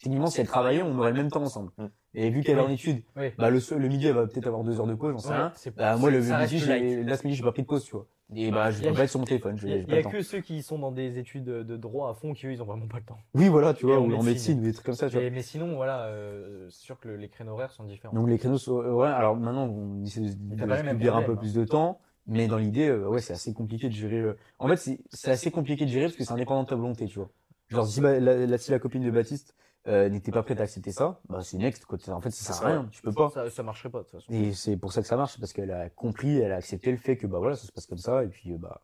[0.00, 1.70] techniquement, si elle travaillait, on aurait le même temps ensemble.
[2.14, 3.30] Et vu qu'elle est en études, Oui.
[3.38, 5.52] bah, le, le midi, elle va peut-être avoir deux heures de pause, j'en sais rien.
[5.76, 8.06] Bah, moi, le midi, j'ai, là, ce midi, j'ai pas pris de pause, tu vois.
[8.34, 10.62] Et bah, je peux pas être sur mon téléphone, Il n'y a, que ceux qui
[10.62, 13.04] sont dans des études de droit à fond qui, eux, ils ont vraiment pas le
[13.04, 13.18] temps.
[13.34, 14.60] Oui, voilà, tu vois, ou en médecine.
[14.60, 15.30] ou des trucs comme ça, tu vois.
[15.30, 18.14] Mais, sinon, voilà, euh, c'est sûr que le- les créneaux horaires sont différents.
[18.14, 21.64] Donc les créneaux sont, euh, alors maintenant on essaie de, libérer un peu plus de
[21.64, 24.34] temps, mais dans l'idée, euh, ouais, c'est assez compliqué de gérer.
[24.58, 27.18] En fait, c'est assez compliqué de gérer parce que c'est indépendant de ta volonté, tu
[27.18, 27.30] vois.
[27.68, 29.54] Genre si la, si la copine de Baptiste
[29.86, 31.98] euh, n'était pas prête à accepter ça, bah c'est next, quoi.
[32.08, 33.30] En fait, ça sert à rien, tu peux pas.
[33.30, 34.32] Ça, ça marcherait pas, de toute façon.
[34.32, 36.96] Et c'est pour ça que ça marche, parce qu'elle a compris, elle a accepté le
[36.96, 38.80] fait que bah voilà, ça se passe comme ça, et puis euh, bah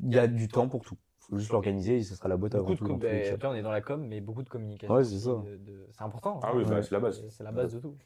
[0.00, 0.96] il y a du temps pour tout.
[1.20, 2.96] Faut juste l'organiser et ça sera la boîte avant Beaucoup de tout.
[2.98, 4.92] ben, après, on est dans la com, mais beaucoup de communication.
[4.94, 5.30] Ouais, c'est ça.
[5.30, 6.40] de- C'est important.
[6.42, 6.68] Ah oui, hein.
[6.68, 7.22] bah, c'est la base.
[7.30, 7.96] C'est la base de tout.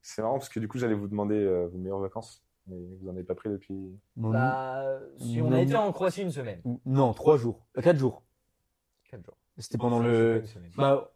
[0.00, 2.42] C'est marrant parce que du coup, j'allais vous demander euh, vos meilleures vacances.
[2.66, 3.76] Mais vous en avez pas pris depuis.
[4.16, 6.62] Bah, si on a été en Croatie une semaine.
[6.86, 8.22] non, trois jours, Euh, quatre jours.
[9.10, 9.36] 4 jours.
[9.58, 10.42] C'était pendant le.
[10.78, 11.12] Bah,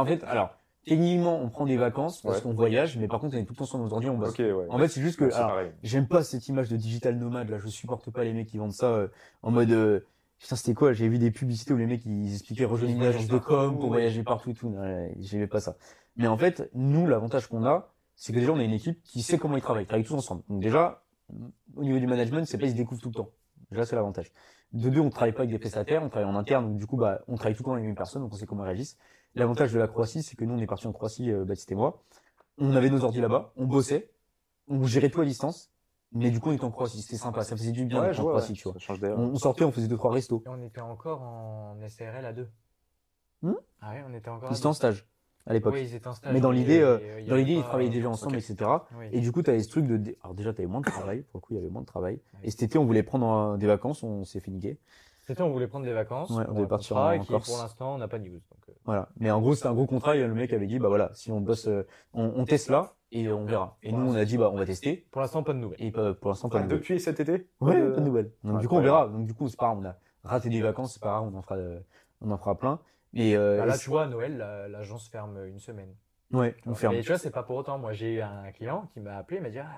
[0.00, 2.42] en fait, alors, techniquement, on prend des vacances parce Ouais.
[2.42, 4.36] qu'on voyage, mais par contre, on est tout le temps sur nos ordi, on bosse.
[4.38, 4.66] Ouais.
[4.68, 7.68] En fait, c'est juste que, alors, j'aime pas cette image de digital nomade, là, je
[7.68, 9.08] supporte pas les mecs qui vendent ça euh,
[9.42, 10.00] en mode, euh,
[10.38, 13.28] putain, c'était quoi, j'ai vu des publicités où les mecs, ils expliquaient rejoindre une agence
[13.28, 15.76] de com pour voyager partout et tout, non, ouais, j'aimais pas ça.
[16.16, 19.22] Mais en fait, nous, l'avantage qu'on a, c'est que déjà, on a une équipe qui
[19.22, 20.42] sait comment ils travaillent, ils travaillent tous ensemble.
[20.48, 21.02] Donc déjà,
[21.76, 23.30] au niveau du management, c'est pas ils se découvrent tout le temps.
[23.70, 24.30] Déjà, c'est l'avantage.
[24.72, 26.96] De deux, on travaille pas avec des prestataires, on travaille en interne, donc du coup,
[26.96, 28.66] bah, on travaille tout le temps avec les mêmes personnes, donc on sait comment ils
[28.66, 28.98] réagissent.
[29.34, 31.74] L'avantage de la Croatie, c'est que nous, on est partis en Croatie, euh, Baptiste et
[31.74, 32.02] moi.
[32.58, 34.10] On avait nos ordi là-bas, on bossait,
[34.68, 35.72] on gérait tout à distance,
[36.12, 38.22] mais du coup, on était en Croatie, c'était sympa, ça faisait du bien Ouais, en
[38.22, 38.72] vois, Croatie, ouais.
[38.78, 39.10] tu vois.
[39.16, 40.42] On, on sortait, on faisait deux, trois restos.
[40.46, 42.48] Et on était encore en SRL à deux.
[43.42, 44.74] Hmm ah ouais, on était encore à Ils étaient en deux.
[44.76, 45.06] stage,
[45.46, 45.74] à l'époque.
[45.74, 46.32] Oui, ils étaient en stage.
[46.32, 48.56] Mais dans l'idée, euh, euh, Dans l'idée, ils travaillaient déjà ensemble, etc.
[48.96, 49.06] Oui.
[49.10, 51.40] Et du coup, t'avais ce truc de, alors déjà, t'avais moins de travail, pour le
[51.40, 52.20] coup, il y avait moins de travail.
[52.44, 54.78] Et cet été, on voulait prendre des vacances, on s'est fait niquer.
[55.26, 56.30] C'était, on voulait prendre des vacances.
[56.30, 57.48] Ouais, on devait partir en et qui, Corse.
[57.48, 58.40] Pour l'instant, on n'a pas de news.
[58.50, 59.08] Donc, euh, Voilà.
[59.18, 61.32] Mais en gros, c'était un gros contrat et le mec avait dit, bah voilà, si
[61.32, 63.78] on bosse, euh, on, on teste là et on verra.
[63.82, 65.06] Et nous, on a dit, bah on va tester.
[65.10, 65.82] pour l'instant, pas de nouvelles.
[65.82, 66.78] Et pas- pour l'instant, pas de nouvelles.
[66.78, 68.32] depuis cet été Ouais, Euh, pas de nouvelles.
[68.44, 69.08] Donc du coup, on verra.
[69.08, 69.96] Donc du coup, c'est pas grave, on a
[70.28, 71.80] raté des vacances, c'est pas grave, on en fera, euh,
[72.20, 72.78] on en fera plein.
[73.14, 75.94] Et euh, Bah là, et tu vois, à Noël, la- l'agence ferme une semaine.
[76.32, 76.94] ouais, on ferme.
[76.96, 77.78] Mais tu vois, c'est pas pour autant.
[77.78, 79.70] Moi, j'ai eu un client qui m'a appelé, il m'a dit ah,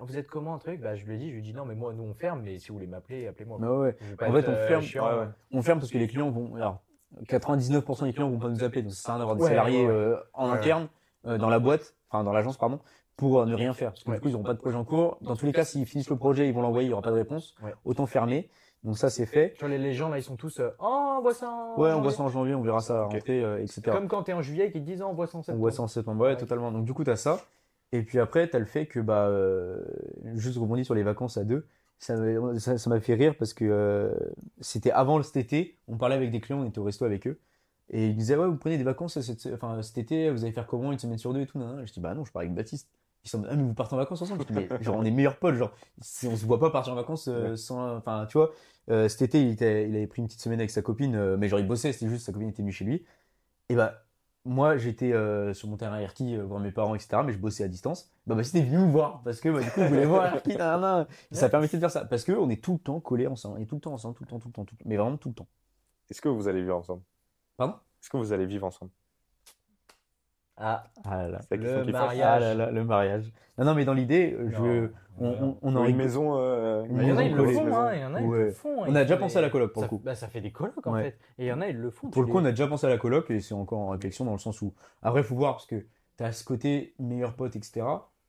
[0.00, 0.80] Vous êtes comment un truc?
[0.80, 2.42] Bah, Je lui ai dit, je lui ai dit Non, mais moi, nous, on ferme,
[2.42, 3.58] mais si vous voulez m'appeler, appelez-moi.
[3.60, 3.96] Mais ouais,
[4.28, 5.28] En fait, on euh, ferme- ouais, ouais.
[5.52, 6.54] On ferme parce que les clients vont.
[6.54, 6.82] Alors,
[7.26, 9.86] 99% des clients vont pas nous appeler, donc ça sert à rien d'avoir des salariés
[9.86, 10.88] euh, en interne
[11.26, 12.78] euh, dans la boîte, enfin dans l'agence pardon,
[13.16, 13.90] pour ne rien faire.
[13.90, 14.16] Parce que Ouais.
[14.16, 15.18] du coup, ils n'auront pas de projet en cours.
[15.20, 17.10] Dans tous les cas, s'ils finissent le projet, ils vont l'envoyer, il y aura pas
[17.10, 17.54] de réponse.
[17.62, 17.74] Ouais.
[17.84, 18.48] Autant fermer.
[18.84, 19.52] Donc ça, c'est fait.
[19.58, 21.88] Tu vois, les, gens, là, ils sont tous euh, Oh, on voit ça en Ouais,
[21.88, 22.02] on janvier.
[22.02, 23.12] voit ça en janvier, on verra ça à Ok.
[23.12, 23.82] rentrer, euh, etc.
[23.92, 25.42] Comme quand t'es en juillet et qu'ils te disent Oh, on voit ça en On
[25.42, 25.60] septembre.
[25.60, 26.36] voit ça en septembre, ouais, Ouais.
[26.36, 26.72] totalement.
[26.72, 27.40] Donc du coup, t'as ça.
[27.92, 29.82] Et puis après, t'as le fait que, bah, euh,
[30.34, 31.66] juste rebondir sur les vacances à deux,
[31.98, 34.14] ça m'a ça, ça m'a fait rire parce que euh,
[34.60, 37.40] c'était avant cet été, on parlait avec des clients, on était au resto avec eux,
[37.90, 40.66] et ils disaient, ouais, vous prenez des vacances cette, enfin, cet été, vous allez faire
[40.66, 41.86] comment, une semaine sur deux et tout, nan, nan.
[41.86, 42.88] Je dis, bah non, je pars avec Baptiste.
[43.24, 44.44] Ils sont, ah, mais vous partez en vacances ensemble?
[44.48, 46.92] Je dis, mais genre, on est meilleurs potes, genre, si on se voit pas partir
[46.92, 48.52] en vacances euh, sans, enfin, tu vois,
[49.08, 51.58] cet été, il, était, il avait pris une petite semaine avec sa copine, mais genre,
[51.58, 53.04] il bossait, c'était juste, sa copine était venue chez lui.
[53.68, 54.04] Et bah,
[54.44, 57.22] moi, j'étais euh, sur mon terrain Erki euh, voir mes parents, etc.
[57.24, 58.10] Mais je bossais à distance.
[58.26, 60.56] Bah, Baptiste est venu me voir parce que bah, du coup, il voulait voir Erki.
[60.56, 61.06] nan, nan.
[61.30, 63.60] Et Ça permettait de faire ça parce que on est tout le temps collés ensemble.
[63.60, 64.88] Est tout le temps ensemble, tout le temps, tout le temps, tout le temps.
[64.88, 65.48] Mais vraiment tout le temps.
[66.10, 67.02] Est-ce que vous allez vivre ensemble?
[67.56, 67.74] Pardon?
[68.02, 68.90] Est-ce que vous allez vivre ensemble?
[70.60, 71.38] Ah, Ah là là.
[71.50, 72.26] La le qui mariage.
[72.26, 73.32] Ah là là, le mariage.
[73.58, 74.88] Non, non, mais dans l'idée, je,
[75.18, 76.36] on, on, on en Ou une maison.
[76.38, 77.76] euh, Une Bah, Il y en a, maison ils le font, maison.
[77.78, 78.38] hein, il y en a, ils Ouais.
[78.44, 78.74] le font.
[78.86, 80.00] On a déjà pensé à la coloc pour ça, le coup.
[80.04, 81.02] Bah, ça fait des colocs en Ouais.
[81.02, 81.18] fait.
[81.38, 82.08] Et il y en a, ils le font.
[82.10, 83.88] Pour le coup, on les- a déjà pensé à la coloc et c'est encore en
[83.90, 84.72] réflexion dans le sens où,
[85.02, 85.84] après, faut voir parce que
[86.16, 87.82] t'as ce côté meilleur pote, etc.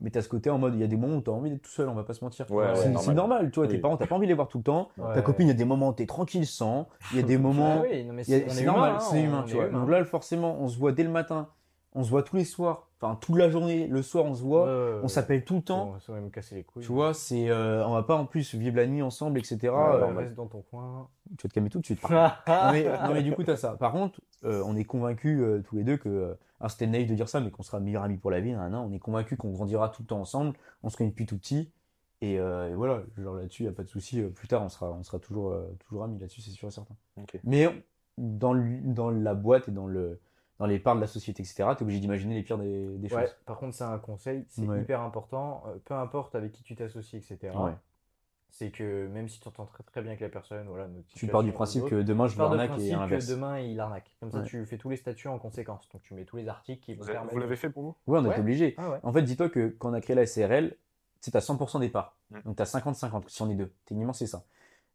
[0.03, 1.61] Mais t'as ce côté en mode, il y a des moments où t'as envie d'être
[1.61, 2.49] tout seul, on va pas se mentir.
[2.51, 3.15] Ouais, c'est normal.
[3.15, 4.89] normal, tu vois, tes parents, t'as pas envie de les voir tout le temps.
[5.13, 6.89] Ta copine, il y a des moments où t'es tranquille sans.
[7.11, 7.83] Il y a des moments.
[7.83, 9.69] A- c'est on C'est est normal, c'est humain, on tu vois.
[9.69, 11.49] Donc là, forcément, on se voit dès le matin,
[11.93, 14.63] on se voit tous les soirs, enfin toute la journée, le soir, on se voit,
[14.65, 15.07] Ouais, ouais, on ouais.
[15.09, 15.97] s'appelle tout le temps.
[15.99, 16.83] Ça va me casser les couilles.
[16.83, 19.57] Tu vois, c'est, euh, on va pas en plus vivre la nuit ensemble, etc.
[19.63, 20.23] Ouais, Euh, normal.
[20.25, 21.09] reste dans ton coin.
[21.37, 22.01] tu vas te calmer tout de suite.
[22.09, 22.29] non,
[22.71, 23.75] mais, non, mais du coup, t'as ça.
[23.77, 26.09] Par contre, euh, on est convaincus euh, tous les deux que.
[26.09, 28.51] euh, alors, c'était naïf de dire ça, mais qu'on sera meilleurs amis pour la vie.
[28.53, 28.81] nan, nan.
[28.87, 30.55] On est convaincus qu'on grandira tout le temps ensemble.
[30.83, 31.71] On se connaît depuis tout petit.
[32.21, 34.21] Et, euh, et voilà, genre là-dessus, il n'y a pas de souci.
[34.21, 36.71] Euh, Plus tard, on sera, on sera toujours, euh, toujours amis là-dessus, c'est sûr et
[36.71, 36.93] certain.
[37.19, 37.39] Ok.
[37.43, 37.67] Mais
[38.19, 40.19] dans, le- dans la boîte et dans, le,
[40.61, 43.23] dans les parts de la société, etc., t'es obligé d'imaginer les pires des, des Ouais,
[43.23, 43.35] choses.
[43.47, 44.81] par contre, c'est un conseil, c'est Ouais.
[44.81, 45.63] hyper important.
[45.67, 47.55] euh, peu importe avec qui tu t'associes, etc.
[47.57, 47.71] Ouais.
[48.51, 51.25] C'est que même si tu t'entends très, très bien avec la personne, voilà, notre Tu
[51.25, 53.25] pars du principe que demain, je tu vais pars du arnaque et principe l'inverse.
[53.25, 54.15] que demain il arnaque.
[54.19, 54.45] Comme ça, Ouais.
[54.45, 55.89] tu fais tous les statuts en conséquence.
[55.91, 57.95] Donc tu mets tous les articles qui vont Vous vous l'avez fait pour vous?
[58.05, 58.75] Ouais, on est obligé.
[58.77, 58.99] Ah ouais.
[59.03, 60.75] En fait, dis-toi que quand on a créé la SRL,
[61.23, 62.17] tu as 100% des parts.
[62.29, 62.41] Mm.
[62.45, 63.71] Donc tu as 50-50 si on est deux.
[63.85, 64.43] Techniquement, c'est ça.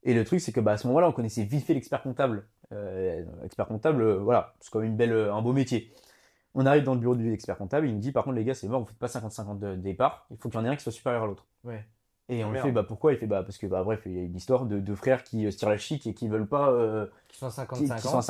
[0.02, 2.47] Et le truc, c'est que bah, à ce moment-là, on connaissait vite fait l'expert comptable.
[2.72, 5.93] Euh, expert comptable, euh, voilà, c'est quand même une belle, euh, un beau métier.
[6.55, 8.55] On arrive dans le bureau du expert comptable, il nous dit par contre, les gars,
[8.55, 10.76] c'est mort, vous faites pas 50-50 de départ, il faut qu'il y en ait un
[10.76, 11.44] qui soit supérieur à l'autre.
[11.64, 11.84] Ouais.
[12.28, 12.66] Et on lui Merde.
[12.66, 13.12] fait, bah pourquoi?
[13.12, 15.22] Il fait, bah parce que, bah bref, il y a une histoire de deux frères
[15.22, 17.86] qui se tirent la chic et qui veulent pas, euh, Qui sont à qui, qui
[17.86, 18.01] 50-50.
[18.01, 18.20] sont à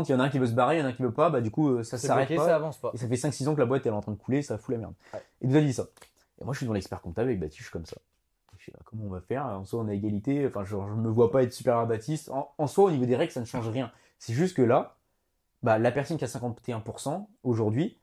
[0.00, 0.92] 50-50, il y en a un qui veut se barrer, il y en a un
[0.92, 2.46] qui veut pas, bah du coup, ça s'arrête pas.
[2.46, 2.90] ça avance pas.
[2.94, 4.58] Et ça fait 5-6 ans que la boîte elle est en train de couler, ça
[4.58, 4.94] fout la merde.
[5.12, 5.22] Ouais.
[5.42, 5.86] Il nous a dit ça.
[6.40, 7.96] Et moi je suis dans l'expert comptable avec Baptiste, je suis comme ça.
[8.64, 9.44] Je sais pas comment on va faire.
[9.46, 12.30] En soi on a égalité, enfin je me vois pas être supérieur à Baptiste.
[12.30, 13.92] En, en soi au niveau des règles ça ne change rien.
[14.18, 14.96] C'est juste que là,
[15.62, 17.98] bah, la personne qui a 51% aujourd'hui,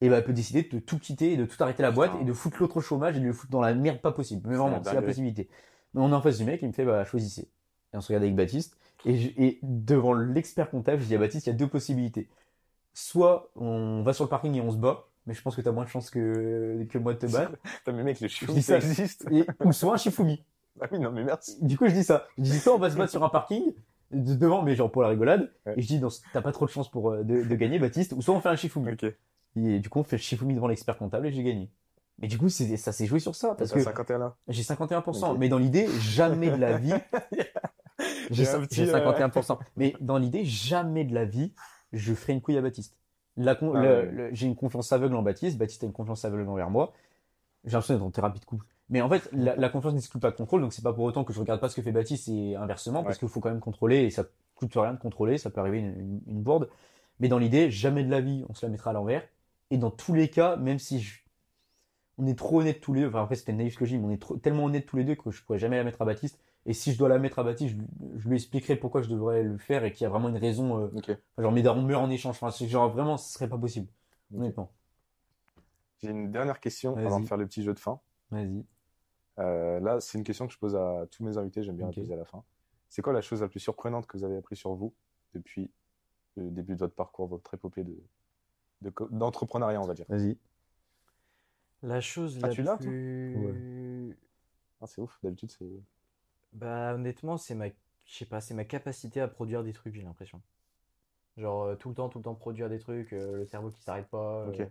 [0.00, 2.24] et bah, elle peut décider de tout quitter et de tout arrêter la boîte et
[2.24, 4.48] de foutre l'autre au chômage et de le foutre dans la merde pas possible.
[4.48, 5.48] Mais vraiment, C'est la possibilité.
[5.94, 7.50] Mais on est en face du mec, il me fait bah choisissez.
[7.94, 8.78] Et on se regarde avec Baptiste.
[9.06, 12.28] Et, je- et devant l'expert comptable, je dis à Baptiste, il y a deux possibilités.
[12.94, 15.68] Soit on va sur le parking et on se bat, mais je pense que tu
[15.68, 17.52] as moins de chances que, que moi de te battre.
[17.78, 18.86] Putain, mais mec, le Je dis ça ça.
[18.86, 19.26] existe.
[19.30, 20.44] Et, ou soit un Shifumi.
[20.78, 21.56] Ah oui, non, mais merci.
[21.64, 22.26] Du coup, je dis ça.
[22.36, 23.72] Je dis soit on va se battre sur un parking,
[24.10, 25.50] de- devant, mais genre pour la rigolade.
[25.64, 25.72] Ouais.
[25.78, 28.12] Et je dis, non, t'as pas trop de chance pour, euh, de, de gagner, Baptiste.
[28.12, 28.92] Ou soit on fait un Shifumi.
[28.92, 29.04] Ok.
[29.56, 31.70] Et du coup, on fait le Shifumi devant l'expert comptable et j'ai gagné.
[32.18, 33.54] Mais du coup, c'est, ça s'est joué sur ça.
[33.54, 34.36] Parce T'as que 51 là.
[34.48, 35.30] j'ai 51%.
[35.30, 35.38] Ok.
[35.38, 36.92] Mais dans l'idée, jamais de la vie.
[38.30, 39.58] J'ai J'ai un cin- petit, j'ai euh, 51%.
[39.76, 41.52] Mais dans l'idée, jamais de la vie,
[41.92, 42.96] je ferai une couille à Baptiste.
[43.36, 44.10] La con- Ah le- ouais.
[44.10, 45.58] le- j'ai une confiance aveugle en Baptiste.
[45.58, 46.92] Baptiste a une confiance aveugle envers moi.
[47.64, 48.64] J'ai l'impression d'être en thérapie de couple.
[48.88, 50.60] Mais en fait, la, la confiance n'exclut pas le contrôle.
[50.60, 53.02] Donc, c'est pas pour autant que je regarde pas ce que fait Baptiste et inversement,
[53.02, 55.38] parce qu'il faut quand même contrôler et ça coûte rien de contrôler.
[55.38, 56.68] Ça peut arriver une, une, une bourde.
[57.18, 59.22] Mais dans l'idée, jamais de la vie, on se la mettra à l'envers.
[59.70, 61.20] Et dans tous les cas, même si je-
[62.18, 63.98] on est trop honnêtes tous les deux, enfin après c'était naïf ce que je dis,
[63.98, 66.00] mais on est trop- tellement honnêtes tous les deux que je pourrais jamais la mettre
[66.00, 66.38] à Baptiste.
[66.68, 69.08] Et si je dois la mettre à Baptiste, je, lui- je lui expliquerai pourquoi je
[69.08, 70.82] devrais le faire et qu'il y a vraiment une raison.
[70.82, 70.88] euh,
[71.38, 72.34] genre mes darons meurent en échange.
[72.36, 73.88] Enfin, c'est genre vraiment, ce serait pas possible.
[74.34, 74.72] Honnêtement.
[76.02, 78.00] J'ai une dernière question avant de faire le petit jeu de fin.
[78.30, 78.64] Vas-y.
[79.38, 81.62] Euh, là, c'est une question que je pose à tous mes invités.
[81.62, 82.42] J'aime bien la poser à la fin.
[82.88, 84.92] C'est quoi la chose la plus surprenante que vous avez appris sur vous
[85.34, 85.70] depuis
[86.36, 87.96] le début de votre parcours, votre épopée de,
[89.10, 90.06] d'entrepreneuriat, on va dire?
[90.08, 90.36] Vas-y.
[91.82, 94.16] La chose Ah, la tu plus.
[94.80, 95.18] Ah, C'est ouf.
[95.22, 95.66] D'habitude, c'est.
[96.56, 97.74] Bah honnêtement, c'est ma, je
[98.14, 100.42] sais pas, c'est ma capacité à produire des trucs, j'ai l'impression.
[101.36, 103.82] Genre euh, tout le temps, tout le temps produire des trucs, euh, le cerveau qui
[103.82, 104.44] s'arrête pas.
[104.46, 104.68] euh, Ok.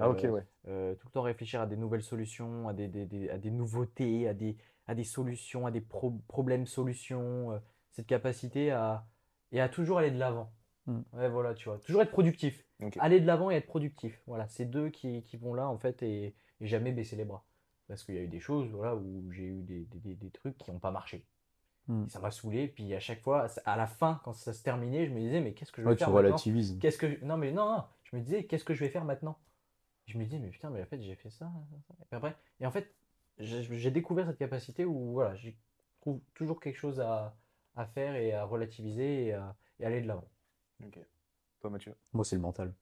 [0.00, 0.46] Ah, ok, euh, ouais.
[0.68, 3.50] euh, tout le temps réfléchir à des nouvelles solutions, à des, des- des- à des
[3.50, 4.56] nouveautés, à des,
[4.86, 7.52] à des solutions, à des pro- problèmes-solutions.
[7.52, 7.58] euh,
[7.92, 9.06] cette capacité à,
[9.52, 10.52] et à toujours aller de l'avant.
[10.86, 11.00] Mm.
[11.14, 11.78] Ouais, voilà, tu vois.
[11.80, 12.64] Toujours être productif.
[12.82, 12.96] Ok.
[12.98, 14.22] Aller de l'avant et être productif.
[14.26, 17.44] Voilà, c'est deux qui, qui vont là, en fait, et, et jamais baisser les bras.
[17.88, 20.56] Parce qu'il y a eu des choses, voilà, où j'ai eu des, des- des- trucs
[20.58, 21.24] qui n'ont pas marché.
[21.86, 22.04] Mm.
[22.06, 22.68] Et ça m'a saoulé.
[22.68, 25.54] Puis à chaque fois, à la fin, quand ça se terminait, je me disais, mais
[25.54, 26.78] qu'est-ce que je vais Ouais, tu faire relativises.
[26.80, 29.04] Qu'est-ce que je- non mais non, non, je me disais qu'est-ce que je vais faire
[29.04, 29.38] maintenant?
[30.06, 31.50] Je me disais mais putain mais en fait j'ai fait ça.
[32.00, 32.94] Et, puis après, et en fait
[33.38, 35.56] j'ai découvert cette capacité où voilà j'ai
[36.00, 37.36] trouve toujours quelque chose à,
[37.76, 40.28] à faire et à relativiser et, à, et aller de l'avant
[40.84, 40.98] Ok.
[41.60, 41.94] Toi, Mathieu?
[42.12, 42.72] Moi, c'est le mental.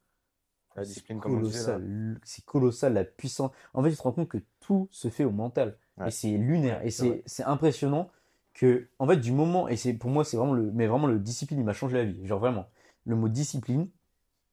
[0.76, 2.20] La C'est discipline, comme colossal.
[2.22, 3.50] C'est colossal, la puissance.
[3.74, 5.76] En fait, tu te rends compte que tout se fait au mental.
[5.98, 6.08] Ouais.
[6.08, 6.84] Et c'est lunaire.
[6.84, 8.10] Et c'est impressionnant
[8.54, 11.18] que, en fait, du moment, et c'est pour moi, c'est vraiment le, mais vraiment le
[11.18, 12.26] discipline, il m'a changé la vie.
[12.26, 12.66] Genre vraiment,
[13.04, 13.88] le mot discipline,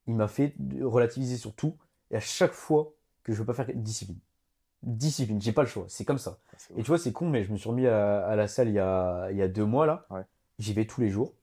[0.07, 1.75] il m'a fait relativiser sur tout.
[2.11, 2.93] Et à chaque fois
[3.23, 4.19] que je veux pas faire discipline.
[4.83, 6.37] Discipline, j'ai pas le choix, c'est comme ça.
[6.75, 8.73] Et tu vois, c'est con, mais je me suis remis à, à la salle il
[8.73, 10.05] y a, il y a deux mois là.
[10.09, 10.23] Ouais.
[10.59, 11.33] J'y vais tous les jours.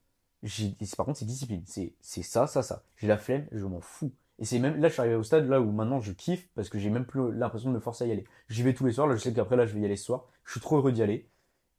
[0.95, 1.63] Par contre, c'est discipline.
[1.65, 2.83] C'est ça, ça, ça.
[2.97, 4.11] J'ai la flemme, je m'en fous.
[4.41, 6.67] Et c'est même là, je suis arrivé au stade là où maintenant je kiffe parce
[6.67, 8.25] que j'ai même plus l'impression de me forcer à y aller.
[8.49, 9.07] J'y vais tous les soirs.
[9.07, 10.25] Là, je sais qu'après là, je vais y aller ce soir.
[10.45, 11.29] Je suis trop heureux d'y aller.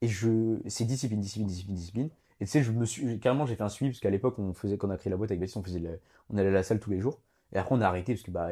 [0.01, 2.11] Et je, c'est discipline, discipline, discipline, discipline.
[2.41, 4.53] Et tu sais, je me suis carrément, j'ai fait un suivi parce qu'à l'époque, on
[4.55, 6.53] faisait, quand on a créé la boîte avec Baptiste, on faisait, le- on allait à
[6.53, 7.21] la salle tous les jours.
[7.53, 8.49] Et après, on a arrêté parce que bah,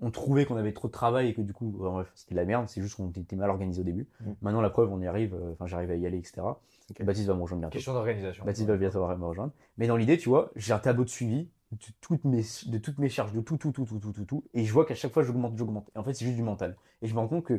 [0.00, 2.44] on trouvait qu'on avait trop de travail et que du coup, bref, c'était de la
[2.46, 2.68] merde.
[2.68, 4.06] C'est juste qu'on était mal organisé au début.
[4.20, 4.30] Mm.
[4.42, 5.34] Maintenant, la preuve, on y arrive.
[5.34, 6.60] euh, Enfin, j'arrive à y aller, etc.
[6.90, 7.04] Ok.
[7.04, 7.72] Baptiste va me rejoindre bientôt.
[7.74, 8.44] Question d'organisation.
[8.44, 9.52] Baptiste va bientôt me rejoindre.
[9.76, 12.98] Mais dans l'idée, tu vois, j'ai un tableau de suivi de toutes mes, de toutes
[12.98, 14.44] mes charges, de tout, tout, tout, tout, tout, tout, tout.
[14.54, 15.90] Et je vois qu'à chaque fois, j'augmente, j'augmente.
[15.94, 16.76] Et en fait, c'est juste du mental.
[17.02, 17.54] Et je me rends compte que,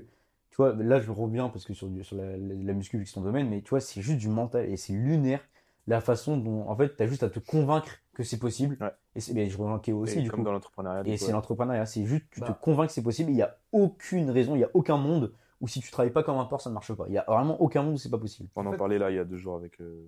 [0.49, 3.03] tu vois, là, je reviens parce que sur, du- sur la, la, la muscu, vu
[3.03, 5.41] que c'est ton domaine, mais tu vois, c'est juste du mental et c'est lunaire
[5.87, 8.77] la façon dont, en fait, tu as juste à te convaincre que c'est possible.
[8.81, 8.91] Ouais.
[9.15, 10.45] Et c'est, mais je rejoins Kéo aussi, Et du comme coup.
[10.45, 11.03] dans l'entrepreneuriat.
[11.05, 11.31] Et c'est ouais.
[11.33, 11.85] l'entrepreneuriat.
[11.85, 12.59] C'est juste, tu te Bah.
[12.61, 13.29] convaincs que c'est possible.
[13.31, 15.31] Il n'y a aucune raison, il n'y a aucun monde
[15.61, 17.05] où si tu travailles pas comme un porc, ça ne marche pas.
[17.07, 18.49] Il n'y a vraiment aucun monde où c'est pas possible.
[18.55, 20.07] On en En fait- parlait là il y a deux jours avec euh,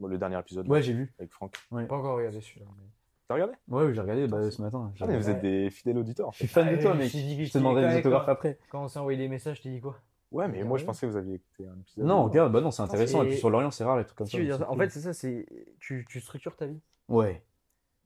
[0.00, 1.12] le dernier épisode Ouais, j'ai vu.
[1.18, 1.54] avec Franck.
[1.70, 2.66] Pas encore regardé celui-là.
[2.76, 2.84] mais-
[3.32, 3.54] T'as regardé?
[3.68, 4.92] Ouais, oui, j'ai regardé bah, ce matin.
[5.00, 6.28] Ah, mais vous êtes des fidèles auditeurs.
[6.28, 7.10] en Je suis fan de Ah, toi, je mec.
[7.10, 8.58] Je je te demanderai des autographes quoi après.
[8.70, 9.96] Quand on s'est envoyé des messages, je t'ai dit quoi?
[10.30, 12.04] Ouais, mais moi je pensais que vous aviez écouté un épisode.
[12.04, 13.22] Non, regarde, bah non, c'est intéressant.
[13.22, 14.70] Et puis sur l'Orient, c'est rare les trucs comme ça.
[14.70, 15.46] En fait, c'est ça, c'est
[15.80, 16.80] tu, tu structures ta vie.
[17.08, 17.42] ouais.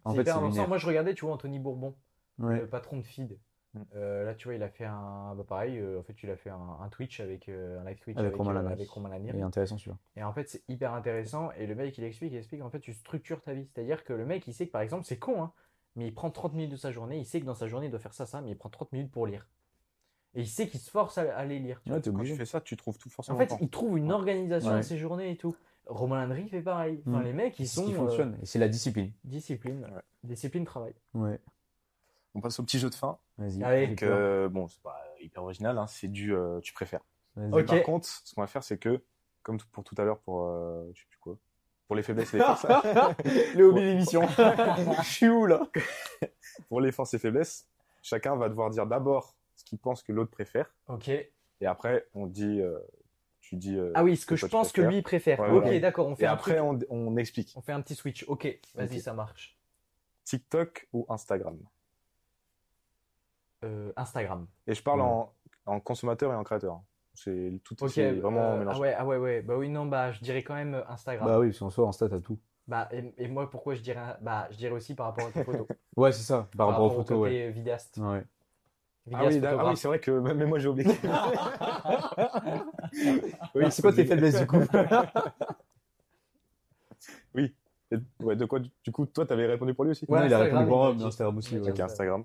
[0.04, 0.30] En fait.
[0.68, 1.96] Moi, je regardais, tu vois, Anthony Bourbon,
[2.38, 3.36] le patron de Feed.
[3.76, 3.84] Mm.
[3.96, 5.34] Euh, là, tu vois, il a fait un.
[5.36, 7.98] Bah, pareil, euh, en fait, il a fait un, un Twitch avec euh, un live
[7.98, 8.36] Twitch Avec avec,
[8.90, 9.34] Romain avec.
[9.34, 9.98] Il est intéressant celui-là.
[10.16, 11.50] Et en fait, c'est hyper intéressant.
[11.52, 13.66] Et le mec, il explique, il explique, en fait, tu structures ta vie.
[13.72, 15.52] C'est-à-dire que le mec, il sait que, par exemple, c'est con, hein,
[15.94, 17.18] mais il prend 30 minutes de sa journée.
[17.18, 18.92] Il sait que dans sa journée, il doit faire ça, ça, mais il prend 30
[18.92, 19.46] minutes pour lire.
[20.34, 21.80] Et il sait qu'il se force à, à aller lire.
[21.82, 21.96] tu vois.
[21.96, 23.38] Ouais, t'es Quand tu fais ça, tu trouves tout En forcément.
[23.38, 23.58] fait, temps.
[23.60, 24.78] il trouve une organisation Ouais.
[24.78, 25.56] à ses journées et tout.
[25.86, 27.00] Romain Landry fait pareil.
[27.06, 27.24] Enfin, Mm.
[27.24, 28.36] les mecs, ils C'est ce sont qui fonctionne.
[28.42, 29.12] Et c'est la discipline.
[29.24, 30.02] discipline, Ouais.
[30.24, 30.94] discipline travail.
[31.14, 31.40] Ouais.
[32.36, 33.16] On passe au petit jeu de fin.
[33.38, 33.62] Vas-y.
[33.64, 33.86] Allez.
[33.88, 37.00] Donc, euh, bon, c'est pas hyper original, hein, c'est du euh, tu préfères.
[37.34, 37.62] Vas-y.
[37.62, 37.66] Ok.
[37.66, 39.02] Par contre, ce qu'on va faire, c'est que,
[39.42, 41.38] comme pour tout à l'heure, pour euh, je sais plus quoi,
[41.86, 42.66] pour les faiblesses et les forces,
[43.56, 44.20] Le hobby d'émission.
[45.02, 45.66] Je suis où là?
[46.68, 47.66] Pour les forces et faiblesses,
[48.02, 51.08] chacun va devoir dire d'abord ce qu'il pense que l'autre préfère, Ok.
[51.08, 51.30] et
[51.66, 52.78] après on dit, euh,
[53.40, 53.78] tu dis.
[53.78, 55.40] euh, Ah oui, ce que je pense que lui préfère.
[55.40, 55.80] Ouais, ok, voilà.
[55.80, 57.54] d'accord, on fait Et un après truc- on, on explique.
[57.56, 58.24] on fait un petit switch.
[58.28, 59.56] Ok, vas-y, ça marche.
[60.24, 61.56] TikTok ou Instagram?
[63.64, 64.46] Euh, Instagram.
[64.66, 65.06] Et je parle Ouais.
[65.06, 65.32] en,
[65.66, 66.80] en consommateur et en créateur.
[67.14, 67.90] C'est tout Ok.
[67.90, 68.76] c'est vraiment euh, mélangé.
[68.76, 69.42] ah ouais, ah ouais, ouais.
[69.42, 71.26] Bah oui, non, bah je dirais quand même euh, Instagram.
[71.26, 72.38] Bah oui, parce qu'en soi, en stat, t'as tout.
[72.68, 75.42] Bah, et, et moi, pourquoi je dirais, bah, je dirais aussi par rapport à tes
[75.44, 75.66] photos.
[75.96, 76.46] Ouais, c'est ça.
[76.56, 77.50] Par rapport aux au photos, côté ouais.
[77.50, 77.96] vidéaste.
[77.96, 78.22] Ouais.
[78.22, 79.60] Ah Vidéaste oui, d'accord.
[79.66, 80.90] Ah oui, c'est vrai que même moi j'ai oublié.
[83.54, 84.58] Oui, c'est quoi tes faiblesses du coup
[87.36, 87.52] Et-
[88.20, 90.04] ouais, de quoi du coup toi t'avais répondu pour lui aussi?
[90.08, 90.86] Ouais, Non, il a répondu pour.
[90.86, 91.56] Instagram aussi.
[91.58, 92.24] Ok, Instagram.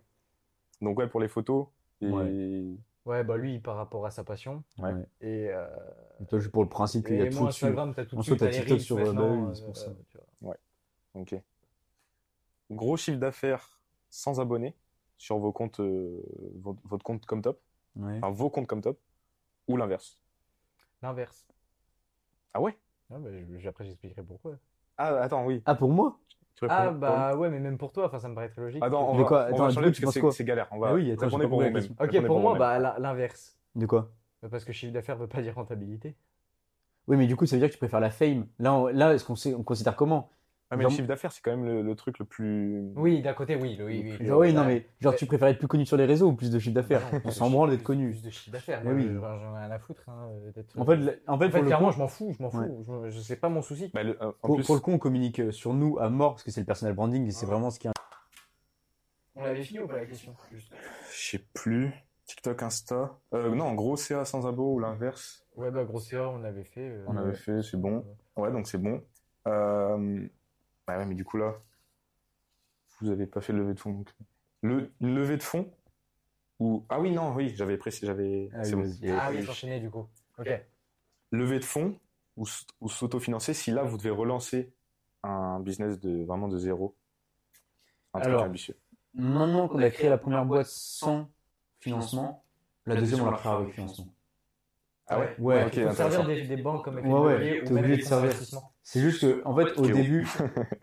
[0.82, 1.68] Donc ouais pour les photos
[2.02, 2.78] et Ouais.
[3.06, 4.64] Ouais, bah lui, par rapport à sa passion.
[4.78, 4.94] Ouais.
[4.94, 5.06] Ouais.
[5.22, 5.68] Et, euh,
[6.22, 7.66] Et toi, juste pour le principe qu'il y a et tout moi, dessus.
[7.66, 9.76] Instagram, t'as tout de En soi, suite t'as TikTok sur, euh, bah oui, c'est pour
[9.78, 9.92] euh, ça.
[10.10, 10.56] tu vois.
[11.16, 11.36] ok.
[12.70, 13.80] Gros chiffre d'affaires
[14.10, 14.76] sans abonnés
[15.18, 16.22] sur vos comptes, euh,
[16.62, 17.60] votre, compte comme top,
[17.96, 18.18] Ouais.
[18.18, 19.00] enfin vos comptes comme top,
[19.68, 20.22] ou l'inverse.
[21.02, 21.48] L'inverse.
[22.54, 22.78] Ah ouais?
[23.12, 23.30] Ah, bah,
[23.68, 24.58] après, j'expliquerai pourquoi.
[24.98, 25.62] Ah attends oui.
[25.66, 26.20] Ah, pour moi?
[26.56, 28.84] Tu Ah, bah ouais, mais même pour toi, enfin, ça me paraît très logique.
[28.84, 30.68] Attends, on Mais va, quoi on Attends, va changer parce que c'est- c'est galère.
[30.72, 31.74] On va Ah oui, attends, pour vous-même.
[31.74, 31.96] question.
[32.00, 33.58] Ok, pour moi, bah l'inverse.
[33.76, 34.12] De quoi?
[34.50, 36.16] Parce que chiffre d'affaires veut pas dire rentabilité.
[37.08, 38.48] Oui, mais du coup, ça veut dire que tu préfères la fame.
[38.60, 40.30] Là, on- là est-ce qu'on sait, on considère comment?
[40.74, 42.82] Ah, mais Genre- le chiffre d'affaires c'est quand même le, le truc le plus.
[42.96, 43.76] Oui, d'un côté, oui.
[43.82, 44.26] oui, oui, oui.
[44.26, 45.18] Genre, oui, non, mais genre, Ouais.
[45.18, 47.30] tu préfères être plus connu sur les réseaux ou plus de chiffre d'affaires Non, On
[47.32, 48.12] s'en branle d'être connu.
[48.12, 48.82] Plus de chiffre d'affaires.
[48.84, 49.04] Moi, oui.
[49.04, 50.02] je- J'en ai rien à foutre.
[50.08, 52.08] hein, d'être- En fait, le- en fait, En fait, pour le clairement, coup, je m'en
[52.08, 52.34] fous.
[52.38, 52.60] Je m'en fous.
[52.60, 53.10] Ouais.
[53.12, 53.92] Je, je sais pas mon souci.
[53.94, 56.10] Bah, le- euh, en pour, plus, pour le coup, on communique euh, sur nous à
[56.10, 57.92] mort parce que c'est le personal branding et c'est vraiment ce qui est.
[59.36, 60.58] On l'avait fini ou pas la question je
[61.10, 61.92] sais plus.
[62.26, 63.18] TikTok, Insta.
[63.34, 65.46] Euh, non, gros CA sans abo ou l'inverse.
[65.58, 66.88] Ouais, bah, grosse erreur, on l'avait fait.
[66.90, 68.06] euh, On avait fait, c'est bon.
[68.38, 69.02] Ouais, donc c'est bon.
[69.48, 70.28] Euh...
[70.92, 71.56] bah ouais, mais du coup là,
[73.00, 73.94] vous avez pas fait le levée de fonds.
[73.94, 74.10] Donc...
[74.62, 75.72] Le une levée de fonds?
[76.60, 79.18] Ou ah oui non oui j'avais précisé j'avais Ah oui, bon.
[79.20, 80.08] Ah oui, s'enchaîner du coup.
[80.38, 80.50] Ok.
[81.32, 82.00] levée de fonds
[82.38, 82.46] ou,
[82.80, 84.72] ou s'autofinancer si là vous devez relancer
[85.24, 86.96] un business de vraiment de zéro?
[88.14, 88.78] Un truc Alors, ambitieux.
[89.14, 91.30] Maintenant qu'on a créé la première boîte sans
[91.80, 92.44] financement,
[92.86, 94.08] la deuxième, on la fera avec financement.
[95.12, 95.36] Ah ouais.
[95.40, 98.32] Ouais, ok Il faut servir des, des banques comme Ouais, ouais, ou même de servir.
[98.84, 100.28] C'est juste que, en fait, au début,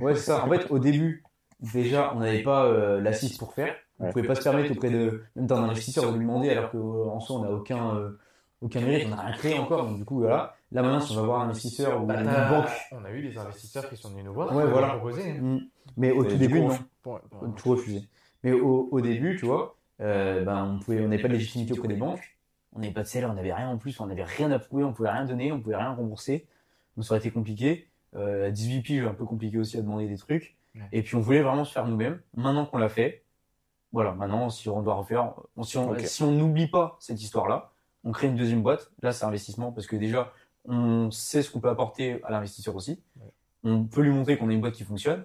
[0.01, 0.45] ouais, c'est ça.
[0.45, 1.25] En fait, au début,
[1.61, 3.75] déjà, on n'avait pas euh, l'assise pour faire.
[4.01, 7.19] On pouvait pas se permettre auprès de, même d'un investisseur de lui demander alors qu'en
[7.21, 8.19] soi, on n'a aucun, euh,
[8.61, 9.85] aucun mérite, on n'a rien créé encore.
[9.87, 10.55] Donc, du coup, voilà.
[10.71, 13.23] Là maintenant, si on va voir un investisseur ou Bah, une banque, On a eu
[13.23, 14.55] des investisseurs qui sont venus nous voir.
[14.55, 14.89] Ouais, voilà.
[14.91, 15.41] proposaient, hein.
[15.41, 15.59] Mm.
[15.97, 16.77] mais au Et tout début, non.
[17.57, 18.03] tout refusé.
[18.45, 21.73] Mais au, au début, tu vois, euh, ben, on pouvait, on n'avait pas de légitimité
[21.73, 22.38] auprès des banques,
[22.79, 24.85] on n'avait pas de salaire, on n'avait rien en plus, on n'avait rien à prouver,
[24.85, 26.47] on pouvait rien donner, on pouvait rien rembourser.
[26.97, 27.89] Donc ça aurait été compliqué.
[28.17, 30.57] Euh, à 18 piges, un peu compliqué aussi à demander des trucs.
[30.77, 30.83] Ouais.
[30.93, 32.21] Et puis on voulait vraiment se faire nous-mêmes.
[32.37, 33.25] Maintenant qu'on l'a fait,
[33.93, 37.73] voilà, maintenant si on doit refaire, on- si on si n'oublie pas cette histoire-là,
[38.05, 38.91] on crée une deuxième boîte.
[39.03, 40.33] Là, c'est investissement parce que déjà,
[40.65, 43.03] on sait ce qu'on peut apporter à l'investisseur aussi.
[43.17, 43.27] Ouais.
[43.65, 45.25] On peut lui montrer qu'on a une boîte qui fonctionne.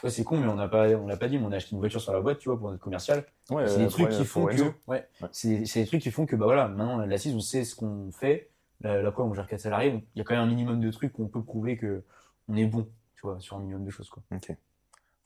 [0.00, 1.56] Tu vois, c'est con, mais on n'a pas, on l'a pas dit, mais on a
[1.56, 3.26] acheté une voiture sur la boîte, tu vois, pour notre commercial.
[3.50, 5.06] Ouais, c'est des trucs qui font que, ouais, Ouais.
[5.30, 7.74] c'est, c'est des trucs qui font que, bah voilà, maintenant, la l'assise, on sait ce
[7.76, 8.48] qu'on fait.
[8.80, 9.92] La, la preuve, on gère quatre salariés.
[9.92, 12.02] donc Il y a quand même un minimum de trucs qu'on peut prouver que
[12.48, 14.22] on est bon, tu vois, sur un minimum de choses, quoi.
[14.34, 14.48] Ok.
[14.48, 14.56] Vous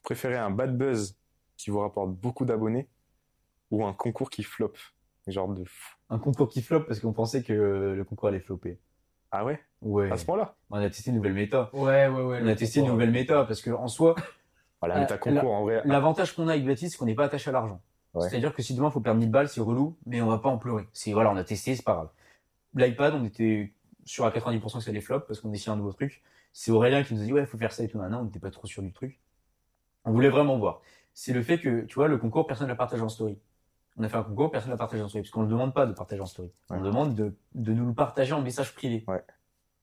[0.02, 1.16] préférez un bad buzz
[1.56, 2.88] qui vous rapporte beaucoup d'abonnés
[3.70, 4.72] ou un concours qui flop
[5.28, 5.94] Genre de fou.
[6.10, 7.52] Un concours qui flop parce qu'on pensait que
[7.96, 8.78] le concours allait flopper.
[9.30, 9.58] Ah ouais?
[9.80, 10.10] Ouais.
[10.10, 10.54] À ce point-là?
[10.70, 11.70] On a testé une nouvelle méta.
[11.72, 12.40] Ouais, ouais, ouais.
[12.42, 14.14] On a testé une nouvelle méta parce que, en soi,
[14.86, 15.82] Voilà, Euh, mais t'as concours en vrai.
[15.84, 17.80] L'avantage qu'on a avec Blatis, c'est qu'on n'est pas attaché à l'argent.
[18.14, 18.28] Ouais.
[18.28, 20.48] C'est-à-dire que si demain il faut perdre 1000 balles, c'est relou, mais on va pas
[20.48, 20.86] en pleurer.
[20.92, 22.08] C'est voilà, on a testé, c'est pas grave.
[22.74, 23.72] L'iPad, on était
[24.04, 26.22] sûr à 90% que ça allait flop parce qu'on essayait un nouveau truc.
[26.52, 27.98] C'est Aurélien qui nous a dit ouais, faut faire ça et tout.
[27.98, 29.18] Non, on n'était pas trop sûr du truc.
[30.04, 30.80] On voulait vraiment voir.
[31.14, 33.38] C'est le fait que, tu vois, le concours, personne ne l'a partagé en story.
[33.96, 35.72] On a fait un concours, personne ne l'a partagé en story, parce qu'on ne demande
[35.72, 36.50] pas de partager en story.
[36.70, 36.82] On Ouais.
[36.82, 39.04] demande de, de nous le partager en message privé.
[39.08, 39.22] Ouais.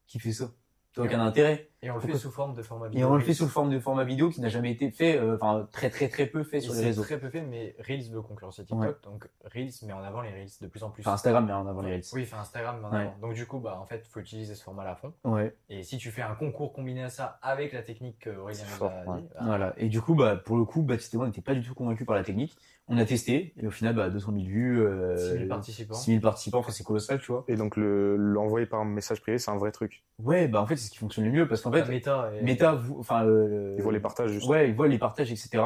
[0.08, 0.52] Qui fait ça?
[0.94, 1.70] T'as aucun intérêt.
[1.84, 3.08] Et on le fait sous forme de format Et vidéo.
[3.10, 5.68] on le fait sous forme de format vidéo qui n'a jamais été fait, euh, enfin
[5.72, 7.02] très très très peu fait Et sur les réseaux.
[7.02, 8.80] très peu fait, mais Reels veut concurrencer TikTok.
[8.82, 8.96] Ouais.
[9.04, 11.02] Donc Reels met en avant les Reels de plus en plus.
[11.02, 12.04] Enfin Instagram, mais en avant les Reels.
[12.14, 13.02] Oui, enfin Instagram met en Ouais.
[13.02, 13.18] avant.
[13.22, 15.12] Donc du coup, bah en fait, faut utiliser ce format-là à fond.
[15.24, 15.56] Ouais.
[15.70, 18.76] Et si tu fais un concours combiné à ça avec la technique que Aurélien nous
[18.78, 19.22] fort, a ouais.
[19.22, 19.74] dit, bah, Voilà.
[19.78, 21.74] Et du coup, bah, pour le coup, Baptiste et moi, on n'était pas du tout
[21.74, 22.56] convaincus par la technique.
[22.94, 25.94] On a testé, et au final, bah, 200 000 vues, euh, 6 000 participants.
[25.94, 27.46] 6 000 participants, enfin, c'est colossal, tu vois.
[27.48, 30.04] Et donc le l'envoyer par message privé, c'est un vrai truc.
[30.22, 32.32] Ouais, bah, en fait, c'est ce qui fonctionne le mieux, parce qu'en La fait, méta.
[32.36, 34.48] est- Meta, vous- enfin, euh, Ils voient les partages juste.
[34.48, 35.64] Ouais, ils voient les partages, etc.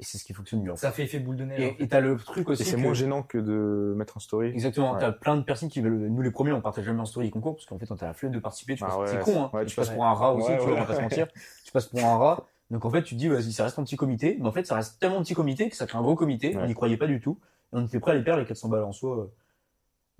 [0.00, 0.72] Et c'est ce qui fonctionne mieux.
[0.72, 0.76] en.
[0.76, 1.60] Ça fait effet boule de neige.
[1.60, 2.62] en Et et t'as le truc aussi.
[2.62, 4.48] Et c'est que- moins gênant que de mettre un story.
[4.48, 4.98] Exactement, Ouais.
[5.00, 7.54] t'as plein de personnes qui veulent, nous les premiers, on partage jamais en story concours,
[7.54, 9.50] parce qu'en fait, on t'as la flemme de participer, tu Ah ouais, c'est con, hein.
[9.52, 10.76] ouais, tu, passes pour un rat aussi, Ouais, tu vois, ouais.
[10.78, 11.28] on va pas se mentir.
[11.64, 12.46] Tu passes pour un rat.
[12.70, 14.66] Donc en fait, tu te dis, vas-y, ça reste un petit comité, mais en fait,
[14.66, 16.62] ça reste tellement petit comité que ça crée un gros comité, Ouais.
[16.62, 17.38] on n'y croyait pas du tout,
[17.72, 19.28] et on était prêt à les perdre les 400 balles en soi,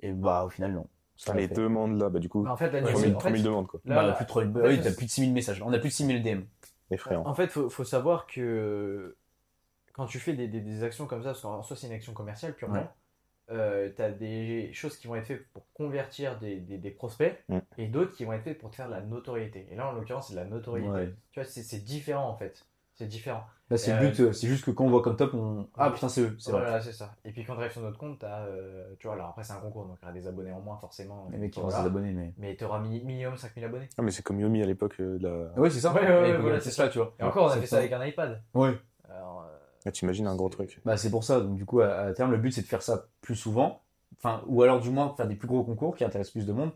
[0.03, 0.87] et bah, au final, non.
[1.25, 1.55] Putain, les fait.
[1.55, 3.81] demandes là, bah du coup, Bah, en fait, Ouais, 3000 en fait, 3000 demandes quoi.
[3.85, 5.63] là, bah, là, plus de 3 bah, en oui, fait, t'as plus de 6000 messages,
[5.63, 6.43] on a plus de 6000 DM.
[6.91, 7.23] Effrayant.
[7.27, 9.17] En fait, faut, faut savoir que
[9.93, 12.13] quand tu fais des, des- des actions comme ça, parce qu'en soi c'est une action
[12.13, 12.87] commerciale purement, Ouais.
[13.51, 17.43] euh, tu as des choses qui vont être faites pour convertir des, des- des prospects
[17.49, 17.59] Mm.
[17.79, 19.67] et d'autres qui vont être faites pour te faire de la notoriété.
[19.71, 20.91] Et là, en l'occurrence, c'est de la notoriété.
[20.91, 21.15] Ouais.
[21.33, 22.67] Tu vois, c'est différent en fait.
[22.95, 23.45] C'est différent.
[23.73, 25.67] Là, c'est Euh, le but, euh, c'est juste que quand on voit comme top, on.
[25.79, 26.61] Ah putain, c'est eux, c'est vrai.
[26.61, 27.15] Voilà, c'est ça.
[27.25, 29.55] Et puis quand tu arrives sur notre compte, t'as, euh, tu vois, alors après c'est
[29.55, 31.27] un concours, donc il y aura des abonnés en moins forcément.
[31.33, 32.35] Les mecs qui s'abonner, mais.
[32.37, 33.89] Mais tu auras minimum 5000 abonnés.
[33.97, 35.59] Ah mais c'est comme Yomi à l'époque euh, de la.
[35.61, 35.93] Ouais, c'est ça.
[35.95, 37.15] Ouais, ouais, ouais, Et voilà, c'est c'est ça, tu vois.
[37.19, 38.43] Et encore, on a fait ça avec un iPad.
[38.55, 38.79] Ouais.
[39.09, 40.81] Alors, euh, Ah, T'imagines un gros truc.
[40.85, 41.41] Bah, c'est pour ça.
[41.41, 43.81] Donc, du coup, à, à terme, le but, c'est de faire ça plus souvent.
[44.19, 46.71] Enfin, ou alors, du moins, faire des plus gros concours qui intéressent plus de monde.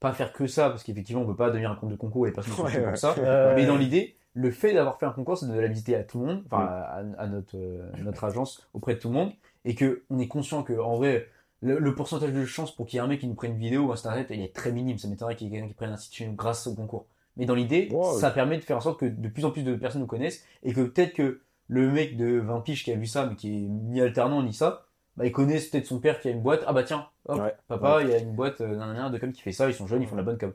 [0.00, 2.30] Pas faire que ça, parce qu'effectivement, on peut pas devenir un compte de concours et
[2.30, 2.88] les personnes sont Ouais, fait ouais.
[2.88, 3.14] pour ça.
[3.18, 6.04] Euh, Mais dans l'idée, le fait d'avoir fait un concours, c'est de la visiter à
[6.04, 9.32] tout le monde, enfin, à, à notre, euh, notre agence, auprès de tout le monde.
[9.64, 11.26] Et que on est conscient que, en vrai,
[11.62, 13.58] le, le pourcentage de chance pour qu'il y ait un mec qui nous prenne une
[13.58, 14.98] vidéo ou Internet, il est très minime.
[14.98, 17.06] Ça m'étonnerait qu'il y ait quelqu'un qui prenne un site chez nous grâce au concours.
[17.36, 18.18] Mais dans l'idée, Wow.
[18.18, 20.44] ça permet de faire en sorte que de plus en plus de personnes nous connaissent
[20.62, 23.48] et que peut-être que le mec de 20 piges qui a vu ça, mais qui
[23.48, 24.86] est ni alternant ni ça,
[25.16, 26.64] bah, ils connaissent peut-être son père qui a une boîte.
[26.66, 27.54] Ah bah tiens, hop, Ouais.
[27.68, 30.02] papa, il y a une boîte euh, de com qui fait ça, ils sont jeunes,
[30.02, 30.52] ils font de la bonne com.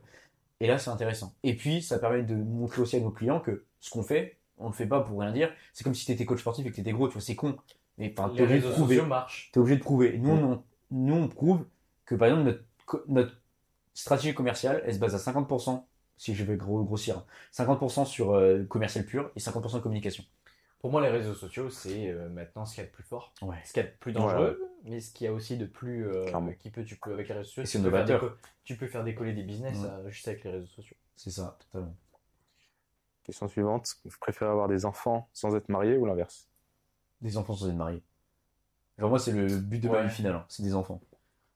[0.65, 1.35] Et là, c'est intéressant.
[1.43, 4.65] Et puis, ça permet de montrer aussi à nos clients que ce qu'on fait, on
[4.65, 5.51] le fait pas pour rien dire.
[5.73, 7.35] C'est comme si tu étais coach sportif et que tu étais gros, tu vois, c'est
[7.35, 7.55] con.
[7.99, 8.99] Mais enfin, t'es obligé de prouver.
[9.51, 10.15] T'es obligé de prouver.
[10.15, 11.65] Et nous, on, nous, on prouve
[12.07, 12.63] que, par exemple,
[13.07, 13.33] notre,
[13.93, 15.83] stratégie commerciale, elle se base à 50%,
[16.17, 17.23] si je vais gros, grossir,
[17.53, 20.23] 50% sur euh, commercial pur et 50% de communication.
[20.79, 23.33] Pour moi, les réseaux sociaux, c'est euh, maintenant ce qu'il y a de plus fort,
[23.43, 23.57] Ouais.
[23.63, 26.07] ce qu'il y a de plus dangereux, mais ce qu'il y a aussi de plus.
[26.07, 26.25] euh,
[26.59, 27.79] qui peut, tu peux, avec les réseaux sociaux, tu c'est
[28.19, 29.89] peux tu peux faire décoller des business Ouais.
[29.89, 30.97] euh, juste avec les réseaux sociaux.
[31.15, 31.95] C'est ça, totalement.
[33.25, 33.97] Question suivante.
[34.05, 36.47] Vous préférez avoir des enfants sans être marié ou l'inverse?
[37.21, 38.03] Des enfants sans être mariés.
[38.97, 40.07] Genre, moi, c'est le but de ma Ouais.
[40.07, 40.45] vie finale, hein.
[40.49, 41.01] c'est des enfants.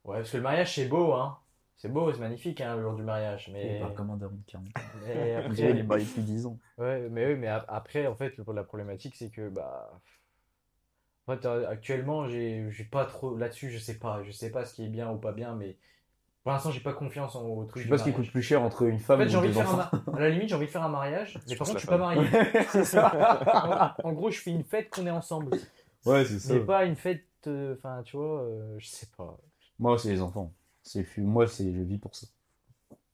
[0.03, 1.37] Ouais, parce que le mariage, c'est beau, hein.
[1.77, 3.49] C'est beau, c'est magnifique, hein, le jour du mariage.
[3.53, 4.41] Mais, On parle comme un daron de
[5.05, 6.57] dirait qu'il est après, marié depuis 10 ans.
[6.77, 9.89] ouais, mais, oui, mais ap- après, en fait, le- la problématique, c'est que, bah.
[11.29, 13.37] En fait, actuellement, j'ai j'ai pas trop.
[13.37, 14.23] Là-dessus, je sais pas.
[14.23, 15.77] Je sais pas ce qui est bien ou pas bien, mais
[16.43, 18.31] pour l'instant, j'ai pas confiance en- au Je truc sais du pas ce qui coûte
[18.31, 20.19] plus cher entre une En femme fait, ou j'ai envie de deux faire un à
[20.19, 22.21] la limite, j'ai envie de faire un mariage, mais par contre, je suis pas marié.
[22.71, 23.95] c'est ça.
[24.03, 25.51] En, en gros, je fais une fête qu'on est ensemble.
[26.05, 26.53] Ouais, c'est ça.
[26.53, 29.37] Mais pas une fête, euh, enfin, tu vois, euh, je sais pas.
[29.77, 30.53] Moi, c'est les enfants.
[30.83, 32.27] C'est moi, c'est je vis pour ça.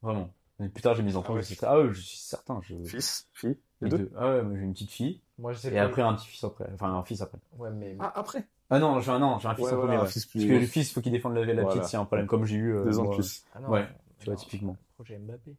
[0.02, 0.30] Vraiment.
[0.60, 1.44] Mais plus tard, j'ai mes enfants, Ah ouais.
[1.44, 2.60] je Ah ouais, je suis certain.
[2.64, 2.76] Je...
[2.86, 3.98] Fils, fille, Les deux.
[3.98, 4.12] deux.
[4.16, 5.22] Ah ouais, moi j'ai une petite fille.
[5.38, 5.82] Moi, je sais Et pas.
[5.84, 6.70] après un petit-fils après.
[6.74, 7.40] Enfin, un fils après.
[7.58, 7.98] Ouais, mais.
[8.00, 9.98] Ah, après Ah non, j'ai un, non, j'ai un fils Ouais, en voilà, premier.
[10.02, 10.12] un ouais.
[10.12, 11.68] fils plus- Parce que le fils, faut qu'il défende la, la Voilà.
[11.68, 12.74] petite, c'est un problème comme j'ai eu.
[12.74, 13.44] euh, Deux ans de plus.
[13.54, 13.86] Ah non, Ouais,
[14.20, 14.78] tu vois, non, typiquement.
[14.96, 15.56] Projet Mbappé.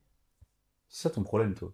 [0.88, 1.72] C'est ça ton problème, toi.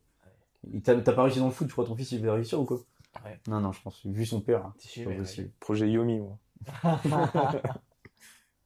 [0.73, 2.61] Il t'a t'as pas réussi dans le foot, tu crois ton fils il va réussir
[2.61, 2.79] ou quoi
[3.25, 3.39] Ouais.
[3.47, 4.05] Non, non, je pense.
[4.07, 5.51] Vu son père, hein, T'es c'est pas possible.
[5.61, 6.39] Projet Yomi, moi.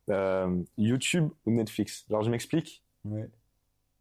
[0.08, 2.04] Euh, YouTube ou Netflix?
[2.08, 2.84] Alors, je m'explique?
[3.04, 3.28] Ouais.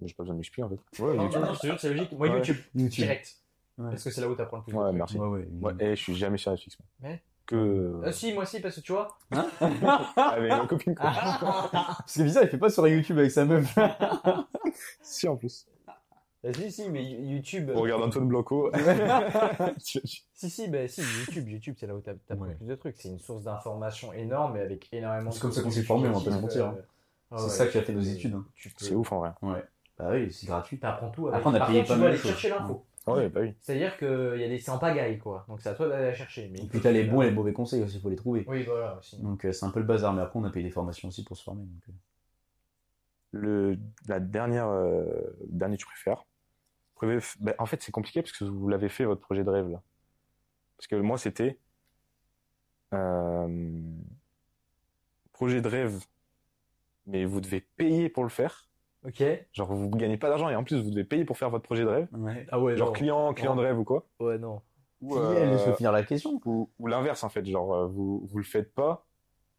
[0.02, 1.02] Mais J'ai pas besoin de m'expliquer, en fait.
[1.04, 1.42] Ouais, Non, YouTube.
[1.42, 2.12] non, je te jure, c'est logique.
[2.12, 2.36] Moi, Ouais.
[2.38, 2.90] YouTube, YouTube.
[3.06, 3.36] direct.
[3.78, 3.90] Ouais.
[3.92, 4.72] Parce que c'est là où t'apprends le plus.
[4.74, 5.18] de Ouais, merci.
[5.18, 5.48] Ouais, ouais.
[5.62, 6.78] Ouais, et je suis jamais sur Netflix.
[6.80, 6.88] moi.
[7.10, 8.02] Mais Que.
[8.06, 9.18] Ah, si, moi aussi, parce que tu vois.
[9.32, 11.12] Avec ma copine, quoi.
[11.72, 13.74] Parce que bizarre, il fait pas sur YouTube avec sa meuf.
[15.02, 15.68] Si, en plus.
[16.44, 17.72] Ah, si, si, mais YouTube.
[17.74, 18.72] On regarde Antoine Blanco.
[19.78, 22.52] Si, si, bah, si, YouTube, YouTube, c'est là où t'as t'apprends Ouais.
[22.52, 22.96] le plus de trucs.
[22.98, 26.10] C'est une source d'information énorme, mais avec énormément C'est de comme ça qu'on s'est formé,
[26.10, 26.76] on va pas se mentir, hein.
[26.78, 26.82] euh,
[27.32, 28.46] ah C'est ça qui a fait nos études, hein.
[28.78, 29.32] C'est ouf, en vrai.
[29.42, 29.64] Ouais.
[29.98, 30.80] Bah oui, c'est gratuit.
[30.80, 31.28] T'apprends tout.
[31.28, 32.32] avec- Après, on a Par payé contre, pas tu mal dois de aller choses.
[32.32, 32.86] chercher l'info.
[33.08, 33.54] Ouais, bah oui.
[33.62, 34.08] C'est-à-dire qu'il
[34.42, 34.58] y a des.
[34.60, 35.46] C'est en pagaille, quoi.
[35.48, 36.50] Donc c'est à toi d'aller la chercher.
[36.52, 38.44] Mais Et puis t'as les bons et les mauvais conseils aussi, il faut les trouver.
[38.48, 39.22] Oui, voilà, aussi.
[39.22, 41.24] Donc euh, c'est un peu le bazar, mais après on a payé des formations aussi
[41.24, 41.64] pour se former.
[41.64, 41.92] Donc, euh.
[43.32, 43.78] Le,
[44.08, 45.06] la dernière, euh,
[45.50, 46.20] dernier tu préfères?
[46.96, 49.44] Vous pouvez f- bah, en fait, c'est compliqué parce que vous l'avez fait votre projet
[49.44, 49.82] de rêve là.
[50.78, 51.60] Parce que moi, c'était
[52.94, 53.80] euh,
[55.34, 56.00] projet de rêve,
[57.08, 58.70] mais vous devez payer pour le faire.
[59.08, 59.24] Ok.
[59.54, 61.84] Genre, vous gagnez pas d'argent et en plus, vous devez payer pour faire votre projet
[61.84, 62.08] de rêve.
[62.14, 62.46] Ouais.
[62.52, 64.06] Ah ouais, Genre client, client de rêve ou quoi.
[64.20, 64.62] Ouais, non.
[65.02, 66.40] Ou, euh, finir la question.
[66.46, 67.46] ou, ou l'inverse en fait.
[67.46, 69.06] Genre, euh, vous vous le faites pas,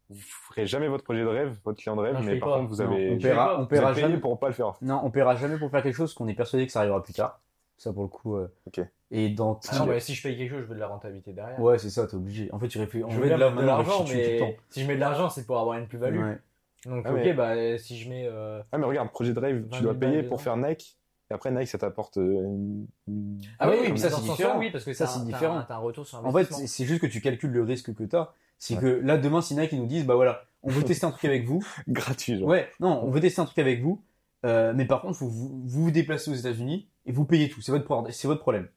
[0.09, 2.49] vous ferez jamais votre projet de rêve, votre client de rêve, Non, je mais par
[2.49, 2.57] pas.
[2.57, 4.17] contre, vous Non, avez on vous paiera, on êtes paiera payé jamais.
[4.17, 4.73] pour pas le faire.
[4.81, 7.13] Non, on paiera jamais pour faire quelque chose qu'on est persuadé que ça arrivera plus
[7.13, 7.39] tard.
[7.77, 8.35] Ça pour le coup.
[8.35, 8.47] euh.
[8.65, 8.81] Ok.
[9.11, 9.59] Et dans.
[9.69, 11.59] Ah non, mais si je paye quelque chose, je veux de la rentabilité derrière.
[11.61, 12.49] Ouais, c'est ça, t'es obligé.
[12.51, 13.05] En fait, tu réfléchis.
[13.07, 14.61] Je veux de l'argent, réfléchit tout le mais temps.
[14.71, 16.21] si je mets de l'argent, c'est pour avoir une plus-value.
[16.23, 16.37] Ouais.
[16.85, 18.27] Donc, Ah, ok, mais- bah, si je mets.
[18.31, 20.97] euh, Ah mais regarde, projet de rêve, 20 tu dois 000 payer pour faire Nike,
[21.29, 22.87] et après Nike ça t'apporte euh, une...
[23.07, 24.59] une- Ah oui, Ouais, oui, mais ça, c'est différent.
[24.59, 25.57] Oui, parce que Ça, c'est un- t'as différent.
[25.57, 28.03] un- T'as un retour sur En fait, c'est juste que tu calcules le risque que
[28.03, 28.31] t'as.
[28.59, 31.11] C'est que là, demain, si Nike ils nous disent, bah voilà, on veut tester un
[31.11, 31.63] truc avec vous.
[31.87, 32.47] gratuit genre.
[32.47, 34.01] Ouais, non, on veut tester un truc avec vous.
[34.45, 37.59] euh, mais par contre, faut vous, vous vous déplacez aux États-Unis et vous payez tout.
[37.61, 38.67] C'est votre, pro- c'est votre problème.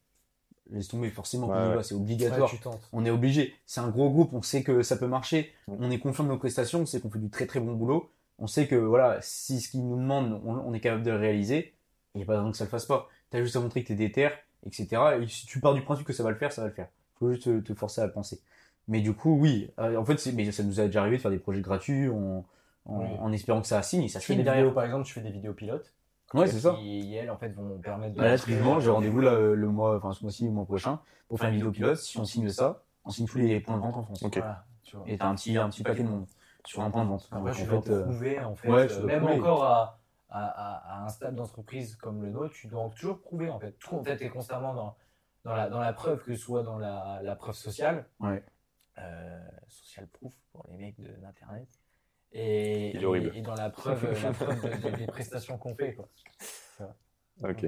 [0.73, 1.75] Laisse tomber, forcément, Ouais, qu'on y ouais.
[1.77, 2.49] va, c'est obligatoire.
[2.51, 2.57] tu.
[2.93, 3.55] On est obligé.
[3.67, 5.53] C'est un gros groupe, on sait que ça peut marcher.
[5.69, 8.11] On est confiant de nos prestations, on sait qu'on fait du très très bon boulot.
[8.39, 11.17] On sait que voilà, si ce qu'ils nous demandent, on, on est capable de le
[11.17, 11.75] réaliser,
[12.15, 13.09] il n'y a pas de raison que ça le fasse pas.
[13.31, 14.29] T'as juste à montrer que t'es déter,
[14.65, 14.89] etc.
[15.21, 16.89] Et si tu pars du principe que ça va le faire, ça va le faire.
[17.19, 18.41] Faut juste te, te forcer à le penser.
[18.89, 19.71] Mais du coup, oui.
[19.79, 22.09] Euh, en fait, c'est- mais ça nous a déjà arrivé de faire des projets gratuits
[22.09, 22.45] en,
[22.87, 23.07] en, Oui.
[23.21, 24.63] en espérant que ça signe et ça fais des derrière.
[24.65, 25.93] vidéos, par exemple, je fais des vidéos pilotes.
[26.33, 26.75] Ouais, c'est ça.
[26.75, 28.21] Qui, elles, en fait, vont permettre de.
[28.21, 31.01] Bah, là, typiquement, j'ai rendez-vous là, le mois, enfin, ce mois-ci ou le mois prochain
[31.29, 31.97] pour faire une vidéo pilote.
[31.99, 34.23] Si on signe ça, on signe tous les points de vente en France.
[34.23, 34.37] Ok.
[34.39, 35.09] Voilà, tu vois.
[35.09, 36.27] Et t'as un petit, un petit paquet de monde
[36.65, 37.29] sur un point de vente.
[37.33, 39.39] Après, Donc, je en dois fait, euh, prouver, en fait, ouais, euh, tu même prouver.
[39.41, 39.99] encore à,
[40.29, 43.73] à, à, à un stade d'entreprise comme le nôtre, tu dois toujours prouver, en fait.
[43.79, 44.97] Tout, en fait, t'es constamment dans,
[45.45, 48.45] dans, la, dans la preuve, que ce soit dans la, la preuve sociale, Ouais.
[48.99, 51.69] euh, social proof pour les mecs de- d'Internet,
[52.33, 53.33] et, Il est horrible.
[53.35, 56.09] et, et dans la preuve, euh, la preuve de- de- des prestations qu'on fait, quoi.
[57.43, 57.67] Ok.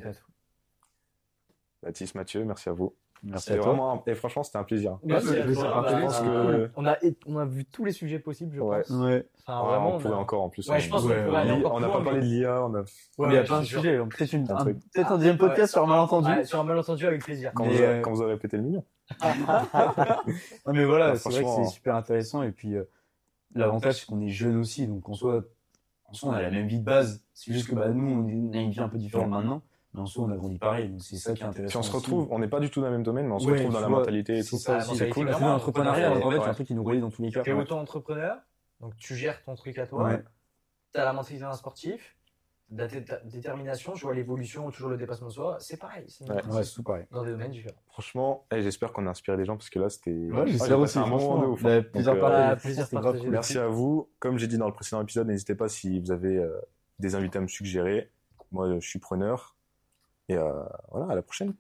[1.83, 2.95] Baptiste, Mathieu, merci à vous.
[3.25, 3.67] Merci à toi.
[3.67, 4.99] vraiment et franchement c'était un plaisir.
[5.05, 5.63] Merci Ouais, à mais toi.
[5.63, 8.57] c'est Bah, parfait, parce on, que- on a, on a vu tous les sujets possibles,
[8.57, 8.79] je Ouais.
[8.83, 8.91] pense.
[8.91, 9.29] Ouais.
[9.47, 10.69] Enfin, Ah, vraiment, on pourrait a- encore en plus.
[10.69, 11.25] Ouais, je pense on Ouais,
[11.65, 12.81] on n'a pas parlé mais- de l'IA, on a...
[12.81, 12.85] Ouais,
[13.21, 13.97] mais il y a plein de sujets.
[13.97, 15.67] Peut-être une, Un peut-être un Ah, deuxième podcast ouais.
[15.69, 16.31] sur un malentendu.
[16.33, 17.53] Ouais, sur un malentendu avec plaisir.
[17.55, 18.85] quand, Mais, vous, euh, quand vous aurez pété le million.
[19.23, 19.29] Non,
[20.73, 22.43] mais voilà, Non, c'est vrai que c'est super intéressant.
[22.43, 22.83] Et puis, euh,
[23.55, 24.87] l'avantage, c'est qu'on est jeune aussi.
[24.87, 25.43] Donc, en soi,
[26.07, 27.25] en soi, on a la même vie de base.
[27.35, 29.63] C'est juste que bah, nous, on a une vie un peu différente maintenant.
[29.95, 30.89] Mais en soi, on a grandi pareil.
[30.89, 31.71] Donc, c'est ça qui est intéressant.
[31.71, 32.07] Si on se aussi.
[32.07, 33.73] retrouve, on n'est pas du tout dans le même domaine, mais on se Ouais, retrouve
[33.75, 34.57] dans la vois, mentalité et tout.
[34.57, 35.27] ça C'est cool.
[35.27, 37.43] L'entrepreneuriat, entrepreneuriat, en fait, c'est un truc qui nous relie dans tous les cas.
[37.43, 38.39] Tu es auto-entrepreneur,
[38.81, 40.05] donc tu gères ton truc à toi.
[40.05, 40.25] Ouais.
[40.95, 42.17] Tu as la mentalité d'un sportif,
[42.73, 42.87] de
[43.25, 46.05] détermination, je vois l'évolution, toujours le dépassement de soi, c'est pareil.
[46.09, 46.25] C'est
[46.75, 47.05] tout pareil.
[47.11, 47.77] Dans des domaines différents.
[47.89, 50.11] Franchement, eh, j'espère qu'on a inspiré des gens parce que là, c'était.
[50.11, 50.99] Ouais, j'espère aussi.
[50.99, 51.63] Un moment de ouf.
[51.63, 52.87] Bah, plaisir, euh, plaisir.
[53.29, 54.09] Merci à vous.
[54.19, 56.51] Comme j'ai dit dans le précédent épisode, n'hésitez pas si vous avez euh,
[56.99, 58.11] des invités à me suggérer.
[58.51, 59.57] Moi, je suis preneur.
[60.29, 60.53] Et euh,
[60.91, 61.55] voilà, à la prochaine.